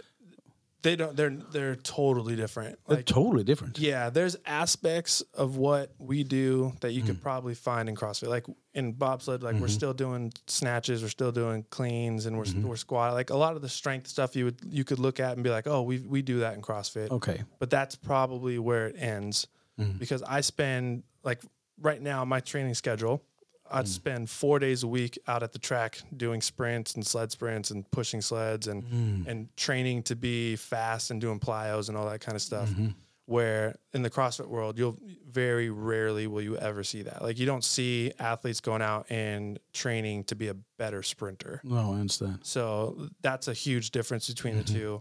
They 0.87 0.97
don't. 0.97 1.17
They're 1.17 1.31
they're 1.31 1.75
totally 1.77 2.37
different. 2.37 2.79
They're 2.89 3.03
totally 3.03 3.43
different. 3.45 3.79
Yeah, 3.79 4.09
there's 4.11 4.37
aspects 4.47 5.21
of 5.35 5.57
what 5.57 5.93
we 5.99 6.23
do 6.23 6.73
that 6.81 6.93
you 6.93 7.03
Mm. 7.03 7.07
could 7.07 7.21
probably 7.23 7.55
find 7.55 7.89
in 7.89 7.97
CrossFit. 7.97 8.29
Like 8.29 8.47
in 8.73 8.93
bobsled, 8.93 9.43
like 9.43 9.55
Mm-hmm. 9.55 9.63
we're 9.63 9.69
still 9.69 9.93
doing 9.95 10.33
snatches, 10.47 11.03
we're 11.03 11.09
still 11.09 11.33
doing 11.33 11.65
cleans, 11.71 12.27
and 12.27 12.39
we're 12.39 12.47
we're 12.63 12.77
squat. 12.77 13.15
Like 13.15 13.31
a 13.31 13.37
lot 13.37 13.57
of 13.57 13.63
the 13.63 13.69
strength 13.69 14.07
stuff 14.07 14.37
you 14.37 14.45
would 14.47 14.59
you 14.69 14.85
could 14.85 14.99
look 15.01 15.19
at 15.21 15.33
and 15.35 15.43
be 15.43 15.51
like, 15.51 15.67
oh, 15.67 15.83
we 15.83 15.99
we 15.99 16.23
do 16.23 16.39
that 16.41 16.55
in 16.55 16.63
CrossFit. 16.63 17.11
Okay. 17.11 17.43
But 17.59 17.69
that's 17.71 17.97
probably 17.97 18.59
where 18.59 18.87
it 18.87 18.97
ends 18.99 19.47
Mm. 19.79 19.99
because 19.99 20.23
I 20.23 20.41
spend 20.41 21.03
like 21.23 21.43
right 21.83 22.01
now 22.01 22.25
my 22.25 22.41
training 22.41 22.75
schedule. 22.75 23.23
Mm. 23.71 23.77
I'd 23.79 23.89
spend 23.89 24.31
four 24.31 24.59
days 24.59 24.83
a 24.83 24.87
week 24.89 25.19
out 25.27 25.43
at 25.43 25.53
the 25.53 25.59
track 25.59 26.01
doing 26.17 26.41
sprints 26.41 26.95
and 26.95 27.07
sled 27.07 27.31
sprints 27.33 27.71
and 27.71 27.89
pushing 27.91 28.21
sleds 28.21 28.67
and 28.69 28.85
Mm. 28.85 29.27
and 29.27 29.57
training 29.57 30.03
to 30.05 30.17
be 30.17 30.57
fast 30.57 31.11
and 31.11 31.21
doing 31.21 31.39
plyos 31.41 31.89
and 31.89 31.97
all 31.97 32.09
that 32.09 32.21
kind 32.21 32.37
of 32.37 32.43
stuff. 32.43 32.69
Mm-hmm. 32.71 32.89
Where 33.29 33.75
in 33.93 34.03
the 34.03 34.11
CrossFit 34.11 34.47
world, 34.47 34.79
you'll 34.79 34.97
very 35.29 35.69
rarely 35.69 36.29
will 36.29 36.43
you 36.43 36.57
ever 36.57 36.85
see 36.85 37.03
that. 37.03 37.23
Like 37.23 37.41
you 37.41 37.47
don't 37.47 37.65
see 37.65 38.13
athletes 38.21 38.61
going 38.61 38.83
out 38.83 39.07
and 39.11 39.59
training 39.73 40.25
to 40.25 40.37
be 40.37 40.47
a 40.47 40.55
better 40.79 41.03
sprinter. 41.03 41.61
No, 41.65 41.93
I 41.95 41.99
understand. 41.99 42.39
So 42.43 43.09
that's 43.23 43.49
a 43.49 43.53
huge 43.53 43.91
difference 43.91 44.29
between 44.29 44.55
Mm-hmm. 44.55 44.73
the 44.75 44.79
two. 44.79 45.01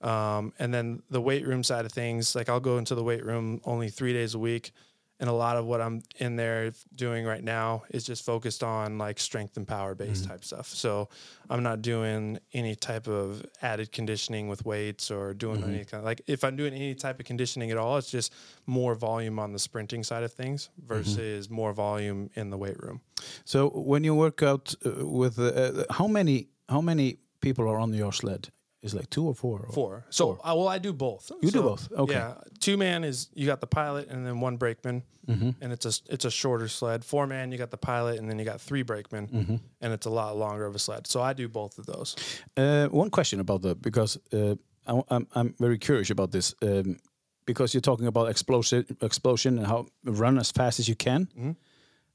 Um, 0.00 0.52
and 0.58 0.72
then 0.72 1.02
the 1.10 1.20
weight 1.20 1.46
room 1.46 1.62
side 1.62 1.84
of 1.84 1.92
things, 1.92 2.34
like 2.34 2.48
I'll 2.48 2.60
go 2.60 2.78
into 2.78 2.94
the 2.94 3.02
weight 3.04 3.24
room 3.24 3.60
only 3.64 3.90
three 3.90 4.12
days 4.14 4.34
a 4.34 4.38
week. 4.38 4.70
And 5.20 5.28
a 5.28 5.32
lot 5.32 5.56
of 5.56 5.64
what 5.66 5.80
I'm 5.80 6.02
in 6.18 6.36
there 6.36 6.72
doing 6.94 7.24
right 7.24 7.42
now 7.42 7.82
is 7.90 8.04
just 8.04 8.24
focused 8.24 8.62
on 8.62 8.98
like 8.98 9.18
strength 9.18 9.56
and 9.56 9.66
power 9.66 9.94
based 9.94 10.22
Mm-hmm. 10.22 10.30
type 10.30 10.44
stuff. 10.44 10.68
So 10.68 11.08
I'm 11.50 11.62
not 11.62 11.82
doing 11.82 12.38
any 12.52 12.74
type 12.76 13.08
of 13.08 13.44
added 13.60 13.90
conditioning 13.90 14.46
with 14.48 14.64
weights 14.64 15.10
or 15.10 15.34
doing 15.34 15.60
Mm-hmm. 15.60 15.70
any 15.74 15.84
kind 15.84 16.00
of 16.00 16.04
like 16.04 16.20
if 16.26 16.44
I'm 16.44 16.54
doing 16.56 16.72
any 16.72 16.94
type 16.94 17.18
of 17.20 17.26
conditioning 17.26 17.70
at 17.72 17.76
all, 17.78 17.96
it's 17.98 18.10
just 18.12 18.32
more 18.66 18.94
volume 18.94 19.38
on 19.40 19.52
the 19.52 19.58
sprinting 19.58 20.04
side 20.04 20.22
of 20.22 20.32
things 20.32 20.68
Mm-hmm. 20.68 20.88
versus 20.94 21.50
more 21.50 21.72
volume 21.72 22.30
in 22.34 22.50
the 22.50 22.56
weight 22.56 22.80
room. 22.82 23.00
So 23.44 23.70
when 23.70 24.04
you 24.04 24.14
work 24.14 24.42
out 24.42 24.74
uh, 24.86 25.04
with 25.04 25.38
uh, 25.38 25.44
uh, 25.46 25.84
how 25.90 26.06
many 26.06 26.48
how 26.68 26.80
many 26.80 27.18
people 27.40 27.64
are 27.68 27.78
on 27.78 27.92
your 27.92 28.12
sled? 28.12 28.50
Is 28.80 28.94
like 28.94 29.10
two 29.10 29.26
or 29.26 29.34
four? 29.34 29.58
Or? 29.66 29.72
Four. 29.72 30.04
So, 30.10 30.38
uh, 30.44 30.54
well, 30.56 30.68
I 30.68 30.78
do 30.78 30.92
both. 30.92 31.32
You 31.42 31.50
do 31.50 31.62
both? 31.62 31.90
Okay. 31.92 32.12
Yeah, 32.14 32.34
two 32.60 32.76
man 32.76 33.02
is 33.02 33.28
you 33.34 33.44
got 33.44 33.60
the 33.60 33.66
pilot 33.66 34.08
and 34.08 34.24
then 34.26 34.40
one 34.40 34.56
brakeman, 34.56 35.02
Mm-hmm. 35.28 35.50
and 35.60 35.72
it's 35.72 35.84
a 35.84 35.92
it's 36.14 36.24
a 36.24 36.30
shorter 36.30 36.68
sled. 36.68 37.04
Four 37.04 37.26
man, 37.26 37.52
you 37.52 37.58
got 37.58 37.70
the 37.70 37.76
pilot 37.76 38.18
and 38.18 38.30
then 38.30 38.38
you 38.38 38.44
got 38.44 38.60
three 38.60 38.82
brakemen, 38.84 39.26
Mm-hmm. 39.28 39.56
and 39.80 39.92
it's 39.92 40.06
a 40.06 40.10
lot 40.10 40.36
longer 40.36 40.64
of 40.64 40.74
a 40.74 40.78
sled. 40.78 41.06
So 41.06 41.20
I 41.20 41.32
do 41.34 41.48
both 41.48 41.78
of 41.78 41.86
those. 41.86 42.14
Uh, 42.56 42.86
one 42.86 43.10
question 43.10 43.40
about 43.40 43.62
that 43.62 43.82
because 43.82 44.16
uh, 44.32 44.54
I, 44.86 45.02
am 45.16 45.26
I'm 45.34 45.54
very 45.58 45.78
curious 45.78 46.10
about 46.10 46.30
this. 46.30 46.54
Um, 46.62 46.98
because 47.46 47.72
you're 47.74 47.80
talking 47.80 48.06
about 48.06 48.28
explosion, 48.28 48.84
explosion, 49.00 49.58
and 49.58 49.66
how 49.66 49.86
run 50.04 50.38
as 50.38 50.50
fast 50.52 50.78
as 50.78 50.86
you 50.88 50.94
can. 50.96 51.26
Mm-hmm. 51.26 51.50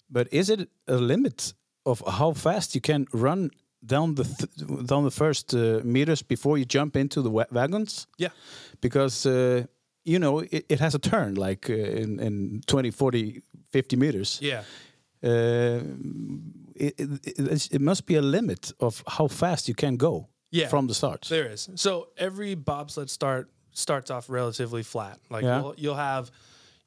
But 0.09 0.27
is 0.31 0.49
it 0.49 0.69
a 0.87 0.95
limit 0.95 1.53
of 1.85 2.01
how 2.07 2.33
fast 2.33 2.73
you 2.75 2.81
can 2.81 3.05
run 3.11 3.49
down 3.85 4.15
the 4.15 4.23
th- 4.23 4.87
down 4.87 5.03
the 5.03 5.11
first 5.11 5.53
uh, 5.53 5.79
meters 5.83 6.23
before 6.23 6.57
you 6.57 6.65
jump 6.65 6.95
into 6.95 7.21
the 7.21 7.29
wa- 7.29 7.45
wagons? 7.51 8.07
Yeah. 8.17 8.31
because 8.81 9.25
uh, 9.29 9.63
you 10.05 10.19
know 10.19 10.39
it, 10.39 10.65
it 10.69 10.79
has 10.79 10.95
a 10.95 10.99
turn 10.99 11.35
like 11.35 11.69
uh, 11.69 11.73
in, 12.01 12.19
in 12.19 12.61
20 12.67 12.91
40 12.91 13.41
50 13.71 13.95
meters 13.95 14.39
Yeah. 14.41 14.63
uh, 15.23 15.81
it, 16.75 16.93
it, 16.99 17.69
it, 17.71 17.81
must 17.81 18.05
be 18.05 18.15
a 18.15 18.21
limit 18.21 18.71
of 18.79 19.03
how 19.07 19.27
fast 19.27 19.67
you 19.67 19.75
can 19.75 19.97
go 19.97 20.27
Yeah. 20.51 20.69
from 20.69 20.87
the 20.87 20.93
start 20.93 21.25
There 21.29 21.51
is. 21.53 21.69
So 21.75 22.07
every 22.17 22.55
bobsled 22.55 23.09
start 23.09 23.49
starts 23.71 24.11
off 24.11 24.29
relatively 24.29 24.83
flat. 24.83 25.17
Like 25.29 25.43
Yeah. 25.45 25.59
you'll, 25.61 25.75
you'll 25.77 25.95
have 25.95 26.31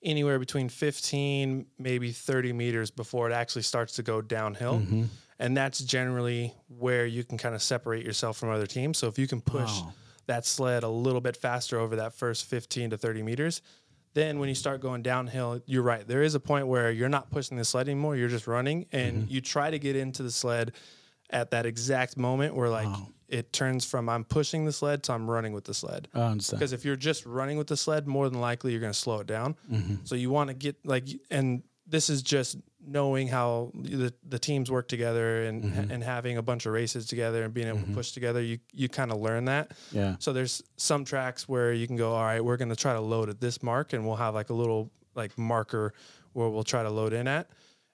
anywhere 0.03 0.39
between 0.39 0.69
15, 0.69 1.67
maybe 1.79 2.13
30 2.13 2.53
meters 2.53 2.91
before 2.93 3.31
it 3.31 3.35
actually 3.35 3.63
starts 3.63 3.95
to 3.95 4.03
go 4.03 4.21
downhill. 4.23 4.75
Mm-hmm. 4.81 5.05
And 5.39 5.57
that's 5.57 5.81
generally 5.81 6.55
where 6.69 7.07
you 7.07 7.23
can 7.25 7.37
kind 7.39 7.55
of 7.55 7.63
separate 7.63 8.05
yourself 8.05 8.39
from 8.39 8.51
other 8.51 8.67
teams. 8.67 8.97
So 8.99 9.07
if 9.09 9.19
you 9.19 9.27
can 9.27 9.41
push 9.41 9.71
Wow. 9.83 9.93
that 10.27 10.47
sled 10.47 10.83
a 10.83 10.89
little 10.89 11.21
bit 11.21 11.37
faster 11.37 11.79
over 11.79 11.97
that 11.97 12.15
first 12.15 12.47
15 12.47 12.91
to 12.91 12.97
30 12.99 13.23
meters, 13.23 13.61
then 14.15 14.39
when 14.39 14.49
you 14.49 14.55
start 14.55 14.81
going 14.81 15.03
downhill, 15.03 15.61
you're 15.67 15.83
right. 15.83 16.07
There 16.09 16.23
is 16.23 16.35
a 16.35 16.41
point 16.41 16.69
where 16.69 16.91
you're 16.91 17.11
not 17.11 17.31
pushing 17.31 17.59
the 17.59 17.65
sled 17.67 17.87
anymore. 17.87 18.17
You're 18.17 18.29
just 18.31 18.47
running 18.47 18.87
and 18.93 19.25
Mm-hmm. 19.25 19.31
you 19.31 19.41
try 19.43 19.71
to 19.71 19.79
get 19.79 19.95
into 19.95 20.23
the 20.23 20.31
sled 20.31 20.73
at 21.31 21.51
that 21.51 21.67
exact 21.67 22.17
moment 22.17 22.55
where 22.55 22.71
like 22.71 22.89
it 23.29 23.53
turns 23.53 23.85
from 23.85 24.09
I'm 24.09 24.25
pushing 24.25 24.65
the 24.65 24.73
sled 24.73 25.03
to 25.05 25.13
I'm 25.13 25.29
running 25.29 25.53
with 25.53 25.65
the 25.65 25.75
sled. 25.75 26.09
Because 26.57 26.73
if 26.73 26.85
you're 26.85 26.97
just 26.97 27.27
running 27.27 27.59
with 27.59 27.67
the 27.67 27.77
sled, 27.77 28.07
more 28.07 28.31
than 28.31 28.41
likely 28.41 28.71
you're 28.71 28.81
going 28.81 28.93
to 28.93 28.99
slow 28.99 29.19
it 29.21 29.27
down. 29.27 29.57
Mm-hmm. 29.71 29.97
So 30.05 30.15
you 30.15 30.31
want 30.31 30.49
to 30.49 30.55
get 30.55 30.77
like, 30.87 31.05
and 31.31 31.63
this 31.87 32.09
is 32.09 32.23
just 32.23 32.57
knowing 32.87 33.29
how 33.29 33.73
the, 33.75 34.13
the 34.29 34.39
teams 34.39 34.71
work 34.71 34.89
together 34.89 35.45
and 35.45 35.65
Mm-hmm. 35.65 35.91
and 35.91 36.03
having 36.05 36.37
a 36.37 36.43
bunch 36.43 36.67
of 36.67 36.73
races 36.73 37.07
together 37.07 37.43
and 37.45 37.53
being 37.53 37.67
able 37.69 37.79
to 37.79 37.85
mm-hmm. 37.85 37.95
push 37.95 38.13
together. 38.13 38.41
You 38.43 38.59
you 38.73 38.89
kind 38.89 39.11
of 39.11 39.19
learn 39.19 39.47
that. 39.47 39.73
yeah 39.93 40.17
So 40.19 40.33
there's 40.33 40.63
some 40.77 41.05
tracks 41.05 41.49
where 41.49 41.73
you 41.73 41.87
can 41.87 41.97
go, 41.97 42.13
all 42.13 42.23
right, 42.25 42.45
we're 42.45 42.57
going 42.57 42.69
to 42.69 42.77
try 42.77 42.93
to 42.93 43.01
load 43.01 43.29
at 43.29 43.41
this 43.41 43.63
mark, 43.63 43.93
and 43.93 44.07
we'll 44.07 44.17
have 44.17 44.35
like 44.35 44.51
a 44.51 44.55
little 44.55 44.91
like 45.15 45.37
marker 45.37 45.93
where 46.35 46.49
we'll 46.49 46.63
try 46.65 46.83
to 46.83 46.91
load 46.91 47.13
in 47.13 47.27
at. 47.27 47.49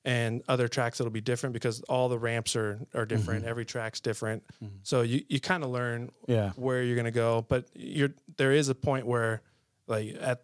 And 0.05 0.43
other 0.49 0.67
tracks 0.67 0.99
it'll 1.01 1.13
be 1.13 1.21
different 1.21 1.53
because 1.53 1.81
all 1.83 2.09
the 2.09 2.19
ramps 2.19 2.57
are 2.57 2.81
are 2.93 3.07
different. 3.07 3.43
Mm-hmm. 3.43 3.51
Every 3.51 3.65
track's 3.65 4.01
different. 4.01 4.43
Mm-hmm. 4.63 4.77
So 4.83 5.03
you, 5.03 5.23
you 5.29 5.39
kind 5.41 5.63
of 5.65 5.71
learn 5.71 6.11
Yeah. 6.27 6.51
where 6.57 6.83
you're 6.83 6.97
gonna 6.97 7.13
go. 7.13 7.47
But 7.49 7.69
you're 7.75 8.11
there 8.37 8.53
is 8.53 8.69
a 8.69 8.75
point 8.75 9.07
where 9.07 9.43
like 9.87 10.17
at 10.21 10.43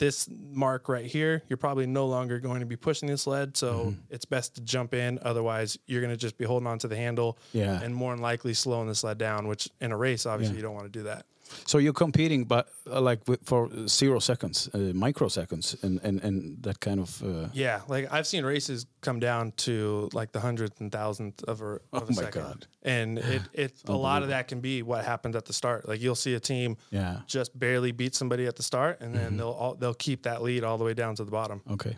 this 0.00 0.28
mark 0.52 0.88
right 0.88 1.06
here, 1.06 1.44
you're 1.48 1.56
probably 1.56 1.86
no 1.86 2.06
longer 2.06 2.40
going 2.40 2.58
to 2.58 2.66
be 2.66 2.74
pushing 2.76 3.08
the 3.08 3.16
sled. 3.16 3.56
So 3.56 3.72
Mm-hmm. 3.72 4.00
it's 4.10 4.24
best 4.24 4.56
to 4.56 4.60
jump 4.62 4.92
in. 4.94 5.20
Otherwise, 5.22 5.78
you're 5.86 6.00
gonna 6.02 6.16
just 6.16 6.36
be 6.36 6.44
holding 6.44 6.66
on 6.66 6.80
to 6.80 6.88
the 6.88 6.96
handle 6.96 7.38
Yeah. 7.52 7.80
and 7.80 7.94
more 7.94 8.12
than 8.12 8.20
likely 8.20 8.52
slowing 8.54 8.88
the 8.88 8.94
sled 8.96 9.18
down, 9.18 9.46
which 9.46 9.68
in 9.80 9.92
a 9.92 9.96
race, 9.96 10.26
obviously 10.26 10.56
you 10.56 10.62
don't 10.62 10.74
want 10.74 10.92
to 10.92 10.98
do 10.98 11.04
that. 11.04 11.26
So 11.66 11.78
you're 11.78 11.92
competing 11.92 12.44
but 12.44 12.68
uh, 12.86 13.00
like 13.00 13.20
with, 13.28 13.40
for 13.44 13.68
zero 13.86 14.18
seconds 14.20 14.68
uh, 14.74 14.78
microseconds 14.94 15.76
and, 15.84 16.00
and 16.02 16.20
and 16.24 16.62
that 16.62 16.78
kind 16.80 17.00
of 17.00 17.22
uh, 17.22 17.48
Yeah, 17.52 17.80
like 17.88 18.08
I've 18.12 18.26
seen 18.26 18.44
races 18.44 18.86
come 19.00 19.20
down 19.20 19.52
to 19.66 20.08
like 20.12 20.32
the 20.32 20.40
hundredth 20.40 20.80
and 20.80 20.90
thousandth 20.92 21.42
of 21.48 21.60
a, 21.62 21.64
of 21.74 21.80
Oh 21.92 21.98
a 22.08 22.12
my 22.12 22.22
second, 22.22 22.42
God. 22.42 22.66
and 22.82 23.18
it 23.34 23.42
it 23.52 23.72
a 23.88 23.96
lot 23.96 24.22
of 24.22 24.28
that 24.28 24.48
can 24.48 24.60
be 24.60 24.82
what 24.82 25.04
happens 25.04 25.36
at 25.36 25.44
the 25.44 25.52
start. 25.52 25.88
Like 25.88 26.00
you'll 26.00 26.14
see 26.26 26.34
a 26.34 26.40
team 26.40 26.76
yeah 26.90 27.20
just 27.26 27.50
barely 27.58 27.92
beat 27.92 28.14
somebody 28.14 28.46
at 28.46 28.56
the 28.56 28.62
start, 28.62 29.00
and 29.00 29.14
Mm-hmm. 29.14 29.24
then 29.24 29.36
they'll 29.36 29.56
all, 29.62 29.74
they'll 29.74 29.94
keep 30.08 30.22
that 30.22 30.42
lead 30.42 30.64
all 30.64 30.78
the 30.78 30.84
way 30.84 30.94
down 30.94 31.14
to 31.16 31.24
the 31.24 31.30
bottom. 31.30 31.60
okay 31.70 31.96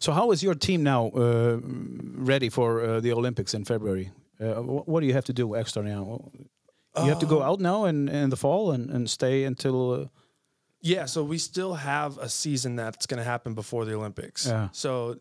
so 0.00 0.12
how 0.12 0.32
is 0.32 0.42
your 0.42 0.54
team 0.54 0.82
now 0.82 1.10
uh, 1.16 1.58
ready 2.32 2.50
for 2.50 2.68
uh, 2.84 3.00
the 3.00 3.12
olympics 3.12 3.54
in 3.54 3.64
february 3.64 4.10
uh, 4.40 4.60
what 4.90 5.00
do 5.00 5.06
you 5.06 5.14
have 5.14 5.24
to 5.24 5.32
do 5.32 5.56
extra 5.56 5.82
now 5.82 6.20
you 6.98 7.08
have 7.08 7.20
to 7.20 7.26
go 7.26 7.42
um, 7.42 7.48
out 7.48 7.60
now 7.60 7.84
in, 7.86 8.08
in 8.08 8.30
the 8.30 8.36
fall 8.36 8.72
and, 8.72 8.90
and 8.90 9.08
stay 9.08 9.44
until 9.44 9.92
uh, 9.92 10.06
Yeah, 10.80 11.06
so 11.06 11.24
we 11.24 11.38
still 11.38 11.74
have 11.74 12.18
a 12.18 12.28
season 12.28 12.76
that's 12.76 13.06
going 13.06 13.18
to 13.18 13.24
happen 13.24 13.54
before 13.54 13.84
the 13.84 13.94
Olympics. 13.94 14.46
Yeah. 14.46 14.68
So 14.72 15.18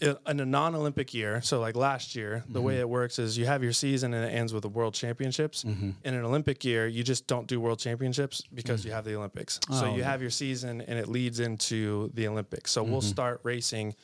in 0.00 0.16
a 0.26 0.44
non-Olympic 0.44 1.14
year, 1.14 1.40
so 1.40 1.58
like 1.58 1.74
last 1.74 2.14
year, 2.14 2.44
the 2.48 2.60
way 2.60 2.74
mm-hmm. 2.74 2.80
it 2.82 2.88
works 2.88 3.18
is 3.18 3.38
you 3.38 3.46
have 3.46 3.62
your 3.62 3.72
season 3.72 4.12
and 4.12 4.26
it 4.26 4.28
ends 4.28 4.52
with 4.52 4.62
the 4.62 4.68
World 4.68 4.92
Championships. 4.92 5.64
Mm-hmm. 5.64 5.90
In 6.04 6.14
an 6.14 6.24
Olympic 6.24 6.64
year, 6.64 6.86
you 6.86 7.02
just 7.02 7.26
don't 7.26 7.46
do 7.46 7.60
World 7.60 7.78
Championships 7.78 8.42
because 8.52 8.82
mm. 8.82 8.86
you 8.86 8.92
have 8.92 9.06
the 9.06 9.16
Olympics. 9.16 9.58
Oh, 9.70 9.80
so 9.80 9.86
Oh, 9.86 9.96
you 9.96 10.02
have 10.02 10.20
your 10.20 10.30
season 10.30 10.82
and 10.82 10.98
it 10.98 11.08
leads 11.08 11.40
into 11.40 12.10
the 12.12 12.28
Olympics. 12.28 12.72
So 12.72 12.82
we'll 12.82 13.00
mm-hmm. 13.00 13.08
start 13.08 13.40
racing 13.42 13.94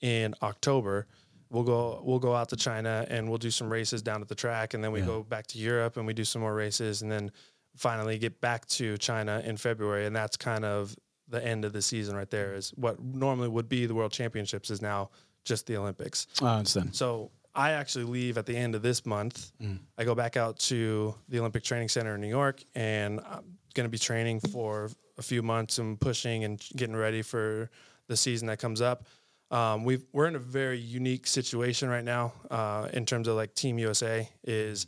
in 0.00 0.34
October. 0.40 1.08
We'll 1.50 1.64
go 1.64 2.00
we'll 2.04 2.20
go 2.20 2.34
out 2.34 2.48
to 2.50 2.56
China 2.56 3.04
and 3.08 3.28
we'll 3.28 3.38
do 3.38 3.50
some 3.50 3.70
races 3.70 4.02
down 4.02 4.22
at 4.22 4.28
the 4.28 4.34
track 4.34 4.74
and 4.74 4.82
then 4.82 4.92
we 4.92 5.00
go 5.00 5.22
back 5.22 5.46
to 5.48 5.58
Europe 5.58 5.96
and 5.96 6.06
we 6.06 6.14
do 6.14 6.24
some 6.24 6.42
more 6.42 6.54
races 6.54 7.02
and 7.02 7.10
then 7.10 7.32
finally 7.76 8.18
get 8.18 8.40
back 8.40 8.66
to 8.66 8.96
China 8.98 9.42
in 9.44 9.56
February 9.56 10.06
and 10.06 10.14
that's 10.14 10.36
kind 10.36 10.64
of 10.64 10.94
the 11.28 11.44
end 11.44 11.64
of 11.64 11.72
the 11.72 11.82
season 11.82 12.16
right 12.16 12.30
there 12.30 12.54
is 12.54 12.70
what 12.70 13.02
normally 13.02 13.48
would 13.48 13.68
be 13.68 13.86
the 13.86 13.94
world 13.94 14.12
championships 14.12 14.70
is 14.70 14.80
now 14.80 15.10
just 15.44 15.66
the 15.66 15.76
Olympics. 15.76 16.26
I 16.42 16.58
understand 16.58 16.94
So 16.94 17.30
I 17.54 17.72
actually 17.72 18.04
leave 18.04 18.38
at 18.38 18.46
the 18.46 18.56
end 18.56 18.74
of 18.74 18.82
this 18.82 19.04
month. 19.04 19.52
Mm. 19.60 19.78
I 19.98 20.04
go 20.04 20.14
back 20.14 20.36
out 20.36 20.58
to 20.60 21.14
the 21.28 21.40
Olympic 21.40 21.64
Training 21.64 21.88
Center 21.88 22.14
in 22.14 22.20
New 22.20 22.28
York, 22.28 22.62
and 22.74 23.20
I'm 23.20 23.56
going 23.74 23.84
to 23.84 23.90
be 23.90 23.98
training 23.98 24.40
for 24.40 24.90
a 25.18 25.22
few 25.22 25.42
months 25.42 25.78
and 25.78 26.00
pushing 26.00 26.44
and 26.44 26.62
getting 26.76 26.96
ready 26.96 27.22
for 27.22 27.70
the 28.06 28.16
season 28.16 28.48
that 28.48 28.58
comes 28.58 28.80
up. 28.80 29.06
Um, 29.50 29.84
we've, 29.84 30.04
we're 30.12 30.26
in 30.26 30.36
a 30.36 30.40
very 30.40 30.78
unique 30.78 31.26
situation 31.26 31.88
right 31.88 32.04
now 32.04 32.32
uh, 32.50 32.88
in 32.92 33.04
terms 33.04 33.26
of 33.26 33.36
like 33.36 33.54
Team 33.54 33.78
USA 33.78 34.28
is 34.44 34.86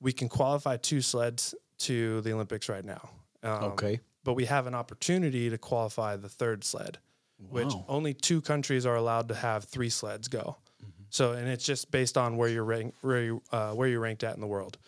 we 0.00 0.12
can 0.12 0.28
qualify 0.28 0.76
two 0.76 1.00
sleds 1.00 1.54
to 1.78 2.20
the 2.20 2.32
Olympics 2.32 2.68
right 2.68 2.84
now. 2.84 3.08
Um, 3.42 3.64
Okay. 3.64 4.00
But 4.22 4.34
we 4.34 4.46
have 4.46 4.66
an 4.66 4.74
opportunity 4.74 5.50
to 5.50 5.58
qualify 5.58 6.16
the 6.16 6.30
third 6.30 6.64
sled, 6.64 6.96
which 7.50 7.72
only 7.88 8.14
two 8.14 8.40
countries 8.40 8.86
are 8.86 8.96
allowed 8.96 9.28
to 9.28 9.34
have 9.34 9.64
three 9.64 9.90
sleds 9.90 10.28
go. 10.28 10.56
So, 11.10 11.32
and 11.32 11.46
it's 11.46 11.64
just 11.64 11.90
based 11.90 12.16
on 12.16 12.36
where 12.38 12.48
you're 12.48 12.64
rank, 12.64 12.94
where 13.02 13.22
you, 13.22 13.42
uh, 13.52 13.72
where 13.72 13.86
you're 13.86 14.00
ranked 14.00 14.24
at 14.24 14.34
in 14.34 14.40
the 14.40 14.46
world. 14.46 14.78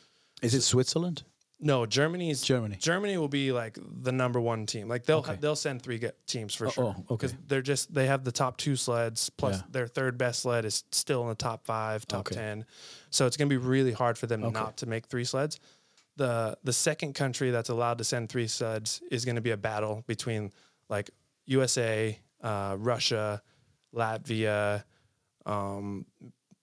is 0.43 0.55
it 0.55 0.63
switzerland 0.63 1.23
No, 1.59 1.87
Germany's 1.87 2.43
Germany. 2.43 2.77
Germany 2.79 3.17
will 3.17 3.29
be 3.29 3.51
like 3.51 3.79
the 4.03 4.13
number 4.13 4.39
one 4.39 4.67
team. 4.67 4.89
Like 4.89 5.05
they'll 5.07 5.19
Okay. 5.19 5.37
they'll 5.41 5.57
send 5.57 5.81
three 5.83 6.01
teams 6.27 6.55
for 6.55 6.69
sure. 6.69 6.85
oh, 6.85 6.91
okay. 6.91 7.05
Because 7.09 7.35
they're 7.47 7.63
just 7.63 7.95
they 7.95 8.07
have 8.07 8.25
the 8.25 8.33
top 8.33 8.59
two 8.59 8.77
sleds 8.77 9.31
plus 9.31 9.57
Yeah. 9.57 9.63
their 9.71 9.87
third 9.87 10.19
best 10.19 10.41
sled 10.43 10.67
is 10.67 10.85
still 10.93 11.23
in 11.23 11.29
the 11.31 11.35
top 11.35 11.65
five, 11.65 12.07
top 12.07 12.21
Okay. 12.27 12.35
ten. 12.35 12.67
So 13.11 13.27
it's 13.27 13.39
gonna 13.39 13.49
be 13.49 13.57
really 13.57 13.93
hard 13.93 14.19
for 14.19 14.27
them 14.27 14.45
Okay. 14.45 14.53
not 14.53 14.77
to 14.79 14.87
make 14.87 15.07
three 15.07 15.25
sleds. 15.25 15.59
The 16.17 16.59
the 16.63 16.73
second 16.75 17.15
country 17.15 17.51
that's 17.51 17.71
allowed 17.71 17.99
to 17.99 18.05
send 18.05 18.29
three 18.29 18.49
sleds 18.49 19.01
is 19.11 19.25
gonna 19.25 19.41
be 19.41 19.51
a 19.53 19.57
battle 19.57 20.05
between 20.07 20.53
like 20.91 21.11
USA, 21.47 22.19
uh, 22.43 22.77
Russia, 22.79 23.43
Latvia, 23.95 24.85
um, 25.47 26.05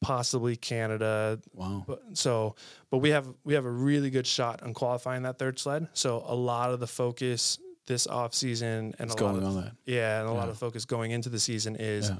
possibly 0.04 0.56
Canada, 0.56 1.39
wow 1.54 1.84
but 1.88 2.02
so, 2.13 2.56
but 2.92 3.00
we 3.00 3.10
have 3.10 3.28
we 3.44 3.54
have 3.56 3.66
a 3.66 3.72
really 3.72 4.10
good 4.10 4.28
shot 4.28 4.62
on 4.63 4.74
qualifying 4.74 5.24
that 5.24 5.39
third 5.39 5.58
sled. 5.60 5.88
So 5.94 6.24
a 6.28 6.36
lot 6.36 6.72
of 6.72 6.80
the 6.80 6.88
focus 6.88 7.58
this 7.88 8.08
off 8.08 8.34
season 8.34 8.94
and 9.00 9.12
It's 9.12 9.20
a 9.20 9.24
lot 9.26 9.36
of 9.36 9.44
on 9.44 9.56
that. 9.62 9.72
yeah, 9.86 10.22
and 10.22 10.30
a 10.30 10.34
lot 10.34 10.50
of 10.50 10.58
focus 10.58 10.86
going 10.86 11.12
into 11.12 11.30
the 11.30 11.39
season 11.39 11.76
is 11.76 12.10
Yeah. 12.10 12.16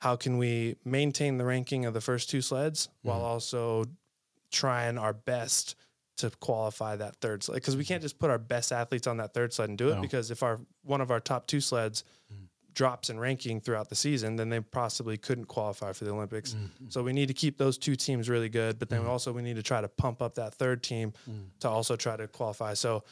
how 0.00 0.16
can 0.16 0.38
we 0.38 0.76
maintain 0.84 1.36
the 1.36 1.44
ranking 1.44 1.84
of 1.84 1.92
the 1.94 2.00
first 2.00 2.30
two 2.30 2.40
sleds 2.40 2.86
Mm-hmm. 2.86 3.08
while 3.08 3.20
also 3.20 3.84
trying 4.50 4.98
our 4.98 5.12
best 5.12 5.74
to 6.18 6.30
qualify 6.40 6.94
that 6.96 7.16
third 7.16 7.42
sled 7.42 7.56
because 7.56 7.74
we 7.76 7.84
can't 7.84 8.02
just 8.02 8.18
put 8.18 8.30
our 8.30 8.38
best 8.38 8.70
athletes 8.72 9.06
on 9.06 9.16
that 9.16 9.32
third 9.34 9.52
sled 9.52 9.70
and 9.70 9.78
do 9.78 9.88
it 9.90 9.96
No. 9.96 10.00
because 10.02 10.30
if 10.30 10.42
our 10.42 10.60
one 10.82 11.00
of 11.00 11.10
our 11.10 11.20
top 11.20 11.46
two 11.46 11.60
sleds 11.60 12.04
Mm. 12.32 12.48
Drops 12.74 13.10
in 13.10 13.18
ranking 13.20 13.60
throughout 13.60 13.88
the 13.88 13.94
season, 13.94 14.36
then 14.36 14.48
they 14.48 14.60
possibly 14.60 15.16
couldn't 15.16 15.46
qualify 15.46 15.92
for 15.92 16.04
the 16.04 16.10
Olympics. 16.12 16.54
Mm-hmm. 16.54 16.86
So 16.88 17.02
we 17.02 17.12
need 17.12 17.28
to 17.28 17.34
keep 17.34 17.58
those 17.58 17.76
two 17.78 17.96
teams 17.96 18.28
really 18.28 18.48
good, 18.48 18.78
but 18.78 18.88
then 18.88 19.04
also 19.06 19.32
we 19.32 19.42
need 19.42 19.56
to 19.56 19.62
try 19.62 19.80
to 19.80 19.88
pump 19.88 20.22
up 20.22 20.34
that 20.36 20.54
third 20.54 20.82
team 20.82 21.12
to 21.60 21.68
also 21.68 21.96
try 21.96 22.16
to 22.16 22.26
qualify. 22.28 22.74
So 22.74 23.04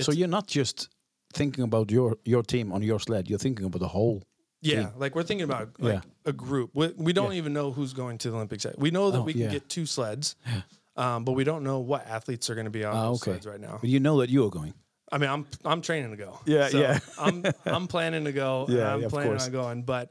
so 0.00 0.12
you're 0.12 0.28
not 0.28 0.46
just 0.46 0.88
thinking 1.34 1.64
about 1.64 1.90
your 1.90 2.16
your 2.24 2.42
team 2.42 2.72
on 2.72 2.82
your 2.82 3.00
sled 3.00 3.28
you're 3.30 3.38
thinking 3.38 3.64
about 3.66 3.78
the 3.80 3.88
whole 3.88 4.22
yeah, 4.64 4.90
like 4.96 5.14
we're 5.16 5.24
thinking 5.24 5.44
about 5.44 5.70
like 5.80 5.94
Yeah. 5.94 6.00
a 6.24 6.32
group. 6.32 6.70
We, 6.72 6.88
we 6.96 7.12
don't 7.12 7.32
even 7.32 7.52
know 7.52 7.72
who's 7.72 7.92
going 7.92 8.18
to 8.18 8.30
the 8.30 8.36
Olympics. 8.36 8.64
We 8.78 8.90
know 8.92 9.10
that 9.10 9.18
Oh, 9.18 9.22
we 9.24 9.32
can 9.32 9.42
yeah. 9.42 9.50
get 9.50 9.68
two 9.68 9.86
sleds, 9.86 10.36
um, 10.96 11.24
but 11.24 11.32
we 11.32 11.42
don't 11.42 11.64
know 11.64 11.80
what 11.80 12.06
athletes 12.06 12.48
are 12.48 12.54
going 12.54 12.66
to 12.66 12.70
be 12.70 12.84
on 12.84 12.94
Ah, 12.94 13.08
those 13.08 13.22
okay. 13.22 13.32
sleds 13.32 13.46
right 13.46 13.60
now. 13.60 13.78
but 13.80 13.90
you 13.90 13.98
know 13.98 14.20
that 14.20 14.30
you 14.30 14.46
are 14.46 14.50
going 14.50 14.72
I 15.12 15.18
mean, 15.18 15.30
I'm 15.30 15.46
I'm 15.64 15.82
training 15.82 16.10
to 16.10 16.16
go. 16.16 16.40
Yeah, 16.46 16.68
yeah. 16.72 16.98
I'm 17.18 17.44
I'm 17.66 17.86
planning 17.86 18.24
to 18.24 18.32
go. 18.32 18.66
Yeah, 18.72 18.94
I'm 18.94 19.02
yeah, 19.02 19.08
planning 19.08 19.38
on 19.38 19.50
going, 19.52 19.82
but 19.82 20.10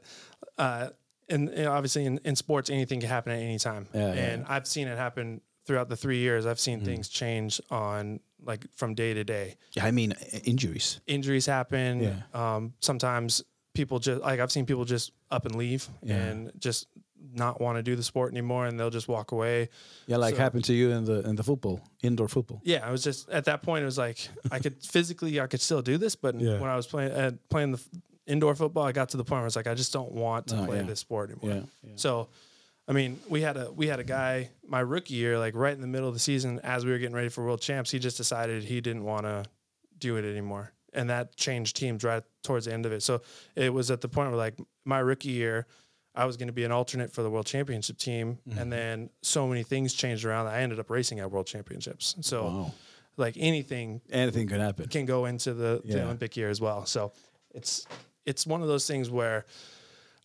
uh, 0.56 0.88
and, 1.28 1.48
and 1.48 1.66
obviously 1.66 2.04
in, 2.06 2.18
in 2.24 2.36
sports, 2.36 2.70
anything 2.70 3.00
can 3.00 3.08
happen 3.08 3.32
at 3.32 3.40
any 3.40 3.58
time. 3.58 3.88
Yeah, 3.92 4.14
yeah, 4.14 4.20
and 4.30 4.46
I've 4.46 4.66
seen 4.66 4.86
it 4.88 4.96
happen 4.96 5.40
throughout 5.66 5.88
the 5.88 5.96
three 5.96 6.18
years. 6.18 6.46
I've 6.46 6.60
seen 6.60 6.80
things 6.80 7.08
change 7.08 7.60
on 7.70 8.20
like 8.44 8.64
from 8.76 8.94
day 8.94 9.14
to 9.14 9.24
day. 9.24 9.56
Yeah, 9.72 9.86
I 9.86 9.90
mean 9.90 10.14
injuries. 10.44 11.00
Injuries 11.06 11.46
happen. 11.46 12.00
Yeah. 12.02 12.16
Um, 12.56 12.74
sometimes 12.80 13.42
people 13.74 13.98
just 13.98 14.20
like 14.22 14.40
I've 14.40 14.52
seen 14.52 14.66
people 14.66 14.84
just 14.84 15.12
up 15.30 15.46
and 15.46 15.56
leave 15.56 15.88
Yeah. 16.02 16.16
and 16.16 16.52
just 16.58 16.86
not 17.34 17.60
want 17.60 17.76
to 17.78 17.82
do 17.82 17.94
the 17.96 18.02
sport 18.02 18.32
anymore, 18.32 18.66
and 18.66 18.78
they'll 18.78 18.90
just 18.90 19.08
walk 19.08 19.32
away. 19.32 19.68
Yeah, 20.06 20.16
like 20.16 20.34
So- 20.34 20.40
happened 20.40 20.64
to 20.64 20.72
you 20.74 20.90
in 20.90 21.04
the 21.04 21.20
in 21.28 21.36
the 21.36 21.42
football, 21.42 21.80
indoor 22.02 22.28
football. 22.28 22.60
Yeah, 22.64 22.86
I 22.86 22.90
was 22.90 23.02
just 23.02 23.28
at 23.30 23.44
that 23.44 23.62
point. 23.62 23.82
It 23.82 23.86
was 23.86 23.98
like 23.98 24.28
I 24.50 24.58
could 24.58 24.82
physically, 24.84 25.40
I 25.40 25.46
could 25.46 25.60
still 25.60 25.82
do 25.82 25.98
this, 25.98 26.16
but 26.16 26.38
Yeah. 26.40 26.58
when 26.60 26.68
I 26.70 26.76
was 26.76 26.86
playing 26.86 27.12
uh, 27.12 27.32
playing 27.48 27.72
the 27.72 27.80
indoor 28.26 28.54
football, 28.54 28.84
I 28.84 28.92
got 28.92 29.08
to 29.10 29.16
the 29.16 29.24
point 29.24 29.40
where 29.40 29.46
it's 29.46 29.56
like 29.56 29.66
I 29.66 29.74
just 29.74 29.92
don't 29.92 30.12
want 30.12 30.46
to 30.48 30.62
Oh, 30.62 30.66
play 30.66 30.76
yeah. 30.78 30.82
this 30.84 31.00
sport 31.00 31.30
anymore. 31.30 31.50
Yeah, 31.58 31.62
yeah. 31.88 31.92
So, 31.96 32.28
I 32.88 32.92
mean, 32.92 33.18
we 33.28 33.40
had 33.42 33.56
a 33.56 33.70
we 33.72 33.86
had 33.88 34.00
a 34.00 34.04
guy 34.04 34.50
my 34.66 34.80
rookie 34.80 35.14
year, 35.14 35.38
like 35.38 35.54
right 35.54 35.74
in 35.74 35.80
the 35.80 35.86
middle 35.86 36.08
of 36.08 36.14
the 36.14 36.20
season, 36.20 36.60
as 36.62 36.84
we 36.84 36.90
were 36.92 36.98
getting 36.98 37.14
ready 37.16 37.28
for 37.28 37.44
world 37.44 37.60
champs, 37.60 37.90
he 37.90 37.98
just 37.98 38.16
decided 38.16 38.64
he 38.64 38.80
didn't 38.80 39.04
want 39.04 39.24
to 39.26 39.44
do 39.98 40.16
it 40.16 40.24
anymore, 40.24 40.72
and 40.92 41.08
that 41.10 41.36
changed 41.36 41.76
teams 41.76 42.02
right 42.04 42.22
towards 42.42 42.66
the 42.66 42.72
end 42.72 42.86
of 42.86 42.92
it. 42.92 43.02
So 43.02 43.22
it 43.54 43.72
was 43.72 43.90
at 43.90 44.00
the 44.00 44.08
point 44.08 44.28
where 44.30 44.38
like 44.38 44.54
my 44.84 44.98
rookie 44.98 45.30
year. 45.30 45.66
I 46.14 46.24
was 46.26 46.36
going 46.36 46.48
to 46.48 46.52
be 46.52 46.64
an 46.64 46.72
alternate 46.72 47.10
for 47.12 47.22
the 47.22 47.30
world 47.30 47.46
championship 47.46 47.96
team, 47.98 48.38
Mm-hmm. 48.48 48.58
and 48.58 48.70
then 48.72 49.10
so 49.22 49.46
many 49.48 49.62
things 49.62 49.94
changed 49.94 50.24
around 50.24 50.46
that 50.46 50.54
I 50.54 50.60
ended 50.62 50.78
up 50.78 50.90
racing 50.90 51.20
at 51.20 51.30
world 51.30 51.46
championships. 51.46 52.16
So, 52.20 52.44
Wow. 52.44 52.72
like 53.16 53.36
anything 53.38 54.00
Anything 54.10 54.46
can 54.48 54.60
happen. 54.60 54.88
can 54.88 55.06
go 55.06 55.24
into 55.26 55.54
the, 55.54 55.80
the 55.84 56.02
Olympic 56.04 56.36
year 56.36 56.50
as 56.50 56.60
well. 56.60 56.84
So 56.86 57.12
it's 57.54 57.86
it's 58.26 58.46
one 58.46 58.62
of 58.62 58.68
those 58.68 58.86
things 58.86 59.10
where 59.10 59.46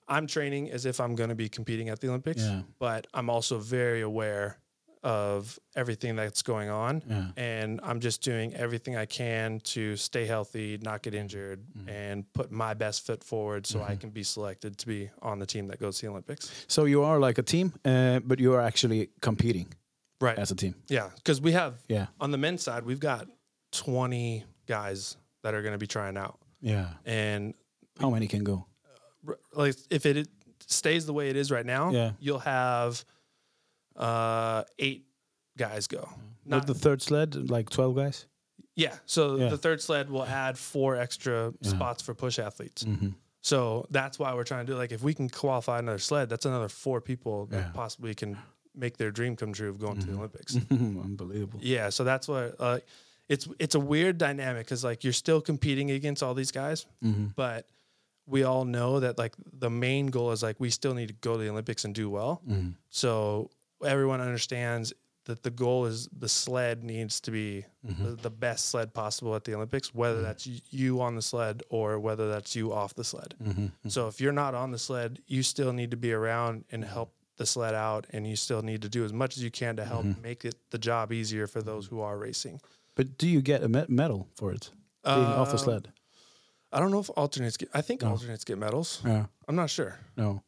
I'm 0.08 0.28
training 0.28 0.72
as 0.72 0.86
if 0.86 1.00
I'm 1.02 1.16
going 1.16 1.30
to 1.30 1.36
be 1.36 1.50
competing 1.50 1.90
at 1.90 2.00
the 2.00 2.08
Olympics, 2.10 2.42
Yeah. 2.42 2.62
but 2.80 3.08
I'm 3.14 3.30
also 3.30 3.58
very 3.60 4.02
aware 4.02 4.58
of 5.04 5.60
everything 5.76 6.16
that's 6.16 6.42
going 6.42 6.70
on, 6.70 7.02
Yeah. 7.08 7.28
and 7.38 7.80
I'm 7.84 8.00
just 8.00 8.22
doing 8.22 8.54
everything 8.56 8.96
I 8.98 9.06
can 9.06 9.60
to 9.62 9.96
stay 9.96 10.26
healthy, 10.26 10.78
not 10.82 11.02
get 11.04 11.14
injured, 11.14 11.60
Mm-hmm. 11.78 11.90
and 11.90 12.34
put 12.34 12.52
my 12.52 12.74
best 12.74 13.06
foot 13.06 13.24
forward 13.24 13.66
so 13.68 13.82
I 13.84 13.96
can 13.96 14.10
be 14.10 14.24
selected 14.24 14.78
to 14.80 14.88
be 14.88 15.10
on 15.22 15.40
the 15.40 15.46
team 15.46 15.68
that 15.68 15.80
goes 15.80 15.98
to 16.00 16.06
the 16.06 16.12
Olympics. 16.12 16.52
So 16.68 16.86
you 16.86 17.04
are 17.04 17.20
like 17.20 17.38
a 17.38 17.44
team, 17.44 17.74
uh, 17.86 18.20
but 18.20 18.40
you 18.40 18.54
are 18.54 18.62
actually 18.62 19.10
competing 19.22 19.74
Right. 20.20 20.38
as 20.40 20.52
a 20.52 20.56
team. 20.56 20.74
Yeah, 20.88 21.10
because 21.16 21.40
we 21.42 21.52
have 21.54 21.74
Yeah. 21.88 22.08
on 22.20 22.32
the 22.32 22.38
men's 22.38 22.64
side, 22.64 22.84
we've 22.86 23.00
got 23.00 23.28
20 23.72 24.44
guys 24.66 25.18
that 25.44 25.54
are 25.54 25.62
going 25.62 25.74
to 25.74 25.78
be 25.78 25.88
trying 25.88 26.18
out, 26.18 26.40
Yeah. 26.62 26.94
and 27.06 27.54
How 28.00 28.10
many 28.10 28.28
can 28.28 28.44
go? 28.44 28.66
like 29.54 29.76
if 29.90 30.06
it 30.06 30.18
it 30.18 30.28
stays 30.66 31.06
the 31.06 31.14
way 31.14 31.30
it 31.30 31.36
is 31.36 31.50
right 31.52 31.66
now, 31.66 31.92
Yeah. 31.92 32.12
you'll 32.20 32.40
have 32.40 33.06
uh 33.98 34.64
eight 34.80 35.06
guys 35.58 35.88
go. 35.88 36.02
With 36.46 36.52
Not 36.52 36.68
the 36.68 36.74
third 36.74 37.02
sled, 37.02 37.50
like 37.50 37.70
twelve 37.70 37.96
guys. 37.96 38.26
yeah. 38.76 38.96
So 39.06 39.36
Yeah. 39.38 39.50
the 39.50 39.58
third 39.58 39.82
sled 39.82 40.10
will 40.10 40.26
add 40.26 40.58
four 40.58 40.96
extra 40.96 41.54
spots 41.62 42.02
for 42.04 42.14
push 42.14 42.40
athletes. 42.40 42.84
Mm-hmm. 42.84 43.10
So 43.42 43.86
that's 43.92 44.20
why 44.20 44.34
we're 44.34 44.44
trying 44.44 44.66
to 44.66 44.72
do 44.74 44.78
like 44.78 44.92
if 44.92 45.02
we 45.04 45.14
can 45.14 45.30
qualify 45.30 45.80
another 45.80 46.00
sled, 46.00 46.30
that's 46.30 46.46
another 46.46 46.70
four 46.70 47.02
people 47.02 47.46
that 47.48 47.58
Yeah. 47.58 47.72
possibly 47.74 48.14
can 48.14 48.38
make 48.76 48.98
their 48.98 49.10
dream 49.12 49.36
come 49.36 49.54
true 49.54 49.70
of 49.70 49.80
going 49.80 50.00
to 50.00 50.06
the 50.06 50.14
Olympics. 50.18 50.56
Unbelievable. 50.72 51.60
Yeah, 51.64 51.90
so 51.90 52.04
that's 52.04 52.28
what 52.28 52.56
uh, 52.60 52.80
it's 53.28 53.48
it's 53.60 53.76
a 53.76 53.80
weird 53.80 54.18
dynamic 54.18 54.66
because 54.66 54.84
like 54.84 55.04
you're 55.04 55.14
still 55.14 55.42
competing 55.42 55.92
against 55.92 56.22
all 56.24 56.34
these 56.36 56.52
guys, 56.52 56.86
Mm-hmm. 57.04 57.28
but 57.36 57.68
we 58.28 58.44
all 58.44 58.66
know 58.66 59.00
that 59.00 59.18
like 59.18 59.34
the 59.60 59.70
main 59.70 60.08
goal 60.08 60.32
is 60.32 60.44
like 60.44 60.60
we 60.60 60.70
still 60.70 60.94
need 60.94 61.08
to 61.08 61.14
go 61.22 61.38
to 61.38 61.44
the 61.44 61.50
Olympics 61.50 61.86
and 61.86 61.96
do 61.96 62.10
well. 62.10 62.42
Mm-hmm. 62.48 62.70
So 62.90 63.50
everyone 63.86 64.22
understands 64.22 64.94
that 65.26 65.44
the 65.44 65.50
goal 65.50 65.86
is 65.86 66.08
the 66.18 66.30
sled 66.30 66.84
needs 66.84 67.20
to 67.22 67.32
be 67.32 67.66
Mm-hmm. 67.86 68.04
the, 68.04 68.12
the 68.16 68.30
best 68.30 68.66
sled 68.70 68.94
possible 68.94 69.34
at 69.36 69.44
the 69.46 69.54
Olympics, 69.56 69.94
whether 69.96 70.22
that's 70.22 70.46
you 70.72 71.00
on 71.02 71.16
the 71.16 71.22
sled 71.22 71.64
or 71.70 72.00
whether 72.00 72.28
that's 72.30 72.54
you 72.56 72.74
off 72.74 72.94
the 72.96 73.04
sled. 73.04 73.34
Mm-hmm. 73.42 73.88
So 73.90 74.08
if 74.08 74.20
you're 74.20 74.34
not 74.34 74.54
on 74.56 74.72
the 74.72 74.78
sled, 74.78 75.20
you 75.28 75.42
still 75.44 75.72
need 75.72 75.92
to 75.92 75.98
be 75.98 76.12
around 76.12 76.66
and 76.72 76.84
help 76.84 77.14
the 77.38 77.46
sled 77.46 77.74
out, 77.76 78.08
and 78.12 78.28
you 78.28 78.36
still 78.36 78.62
need 78.62 78.82
to 78.82 78.90
do 78.90 79.06
as 79.06 79.14
much 79.14 79.38
as 79.38 79.44
you 79.44 79.52
can 79.52 79.76
to 79.78 79.86
help 79.86 80.04
Mm-hmm. 80.06 80.22
make 80.22 80.44
it 80.44 80.56
the 80.72 80.78
job 80.78 81.12
easier 81.14 81.48
for 81.48 81.62
those 81.62 81.86
who 81.88 82.02
are 82.02 82.18
racing. 82.18 82.60
But 82.96 83.18
do 83.18 83.28
you 83.28 83.42
get 83.42 83.64
a 83.64 83.70
me- 83.70 83.86
medal 83.88 84.28
for 84.36 84.52
it? 84.52 84.70
Being 85.06 85.18
off 85.20 85.50
the 85.50 85.56
Uh, 85.56 85.58
sled? 85.60 85.88
I 86.74 86.80
don't 86.82 86.92
know 86.92 87.00
if 87.00 87.10
alternates 87.16 87.56
get. 87.56 87.70
I 87.74 87.82
think 87.82 88.02
No. 88.02 88.10
alternates 88.10 88.44
get 88.44 88.58
medals. 88.58 89.02
Yeah. 89.06 89.28
I'm 89.48 89.56
not 89.56 89.70
sure. 89.70 89.96
No. 90.18 90.42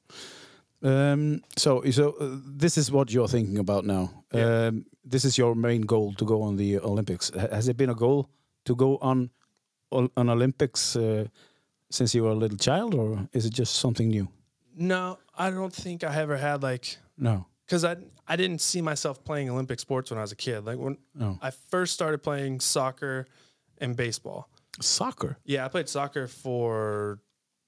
Um, 0.82 1.42
so, 1.58 1.84
so 1.92 2.12
uh, 2.20 2.38
this 2.58 2.78
is 2.78 2.92
what 2.92 3.12
you're 3.12 3.28
thinking 3.28 3.58
about 3.58 3.86
now. 3.86 4.24
Yeah. 4.34 4.68
Um, 4.68 4.86
this 5.04 5.26
is 5.26 5.38
your 5.38 5.56
main 5.56 5.82
goal 5.82 6.14
to 6.14 6.26
go 6.26 6.42
on 6.42 6.56
the 6.56 6.80
Olympics. 6.80 7.32
Ha- 7.36 7.48
Has 7.52 7.68
it 7.68 7.76
been 7.78 7.90
a 7.90 7.96
goal 7.96 8.30
to 8.66 8.76
go 8.76 8.98
on 9.02 9.30
on 9.92 10.30
Olympics 10.30 10.96
uh, 10.96 11.26
since 11.90 12.14
you 12.14 12.24
were 12.24 12.30
a 12.32 12.36
little 12.36 12.58
child, 12.58 12.94
or 12.94 13.28
is 13.34 13.46
it 13.46 13.54
just 13.54 13.76
something 13.76 14.08
new? 14.10 14.28
No, 14.76 15.18
I 15.38 15.50
don't 15.50 15.74
think 15.74 16.04
I 16.04 16.16
ever 16.16 16.38
had 16.38 16.62
like 16.64 16.98
No. 17.18 17.46
because 17.66 17.84
I 17.84 17.96
I 18.28 18.36
didn't 18.36 18.62
see 18.62 18.82
myself 18.82 19.24
playing 19.24 19.50
Olympic 19.50 19.80
sports 19.80 20.12
when 20.12 20.20
I 20.20 20.22
was 20.22 20.32
a 20.32 20.36
kid. 20.36 20.66
Like 20.66 20.78
when 20.78 20.98
No. 21.16 21.38
I 21.42 21.50
first 21.52 21.94
started 21.94 22.20
playing 22.24 22.60
soccer 22.62 23.26
and 23.82 23.96
baseball. 23.96 24.48
Soccer. 24.80 25.38
Yeah, 25.44 25.66
I 25.66 25.68
played 25.70 25.90
soccer 25.90 26.28
for 26.28 27.20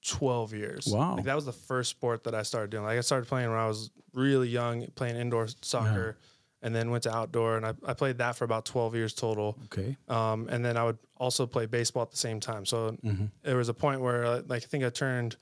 12 0.06 0.54
years. 0.54 0.86
Wow. 0.86 1.16
Like 1.16 1.24
that 1.24 1.36
was 1.36 1.44
the 1.44 1.52
first 1.52 1.90
sport 1.90 2.24
that 2.24 2.34
I 2.34 2.42
started 2.42 2.70
doing. 2.70 2.84
Like 2.84 2.98
I 2.98 3.02
started 3.02 3.28
playing 3.28 3.50
when 3.50 3.58
I 3.58 3.66
was 3.66 3.90
really 4.14 4.48
young, 4.48 4.86
playing 4.94 5.16
indoor 5.16 5.48
soccer, 5.62 6.16
and 6.62 6.74
then 6.74 6.90
went 6.90 7.02
to 7.04 7.14
outdoor, 7.14 7.56
and 7.56 7.66
I, 7.66 7.74
I 7.84 7.92
played 7.94 8.18
that 8.18 8.36
for 8.36 8.44
about 8.44 8.64
12 8.64 8.94
years 8.94 9.14
total. 9.14 9.58
Okay. 9.64 9.96
Um, 10.08 10.48
and 10.48 10.64
then 10.64 10.76
I 10.76 10.84
would 10.84 10.98
also 11.16 11.44
play 11.46 11.66
baseball 11.66 12.04
at 12.04 12.12
the 12.12 12.16
same 12.16 12.38
time. 12.38 12.64
So 12.66 12.96
there 13.42 13.56
was 13.56 13.68
a 13.68 13.74
point 13.74 14.00
where, 14.00 14.42
like, 14.42 14.62
I 14.62 14.66
think 14.66 14.84
I 14.84 14.90
turned 14.90 15.36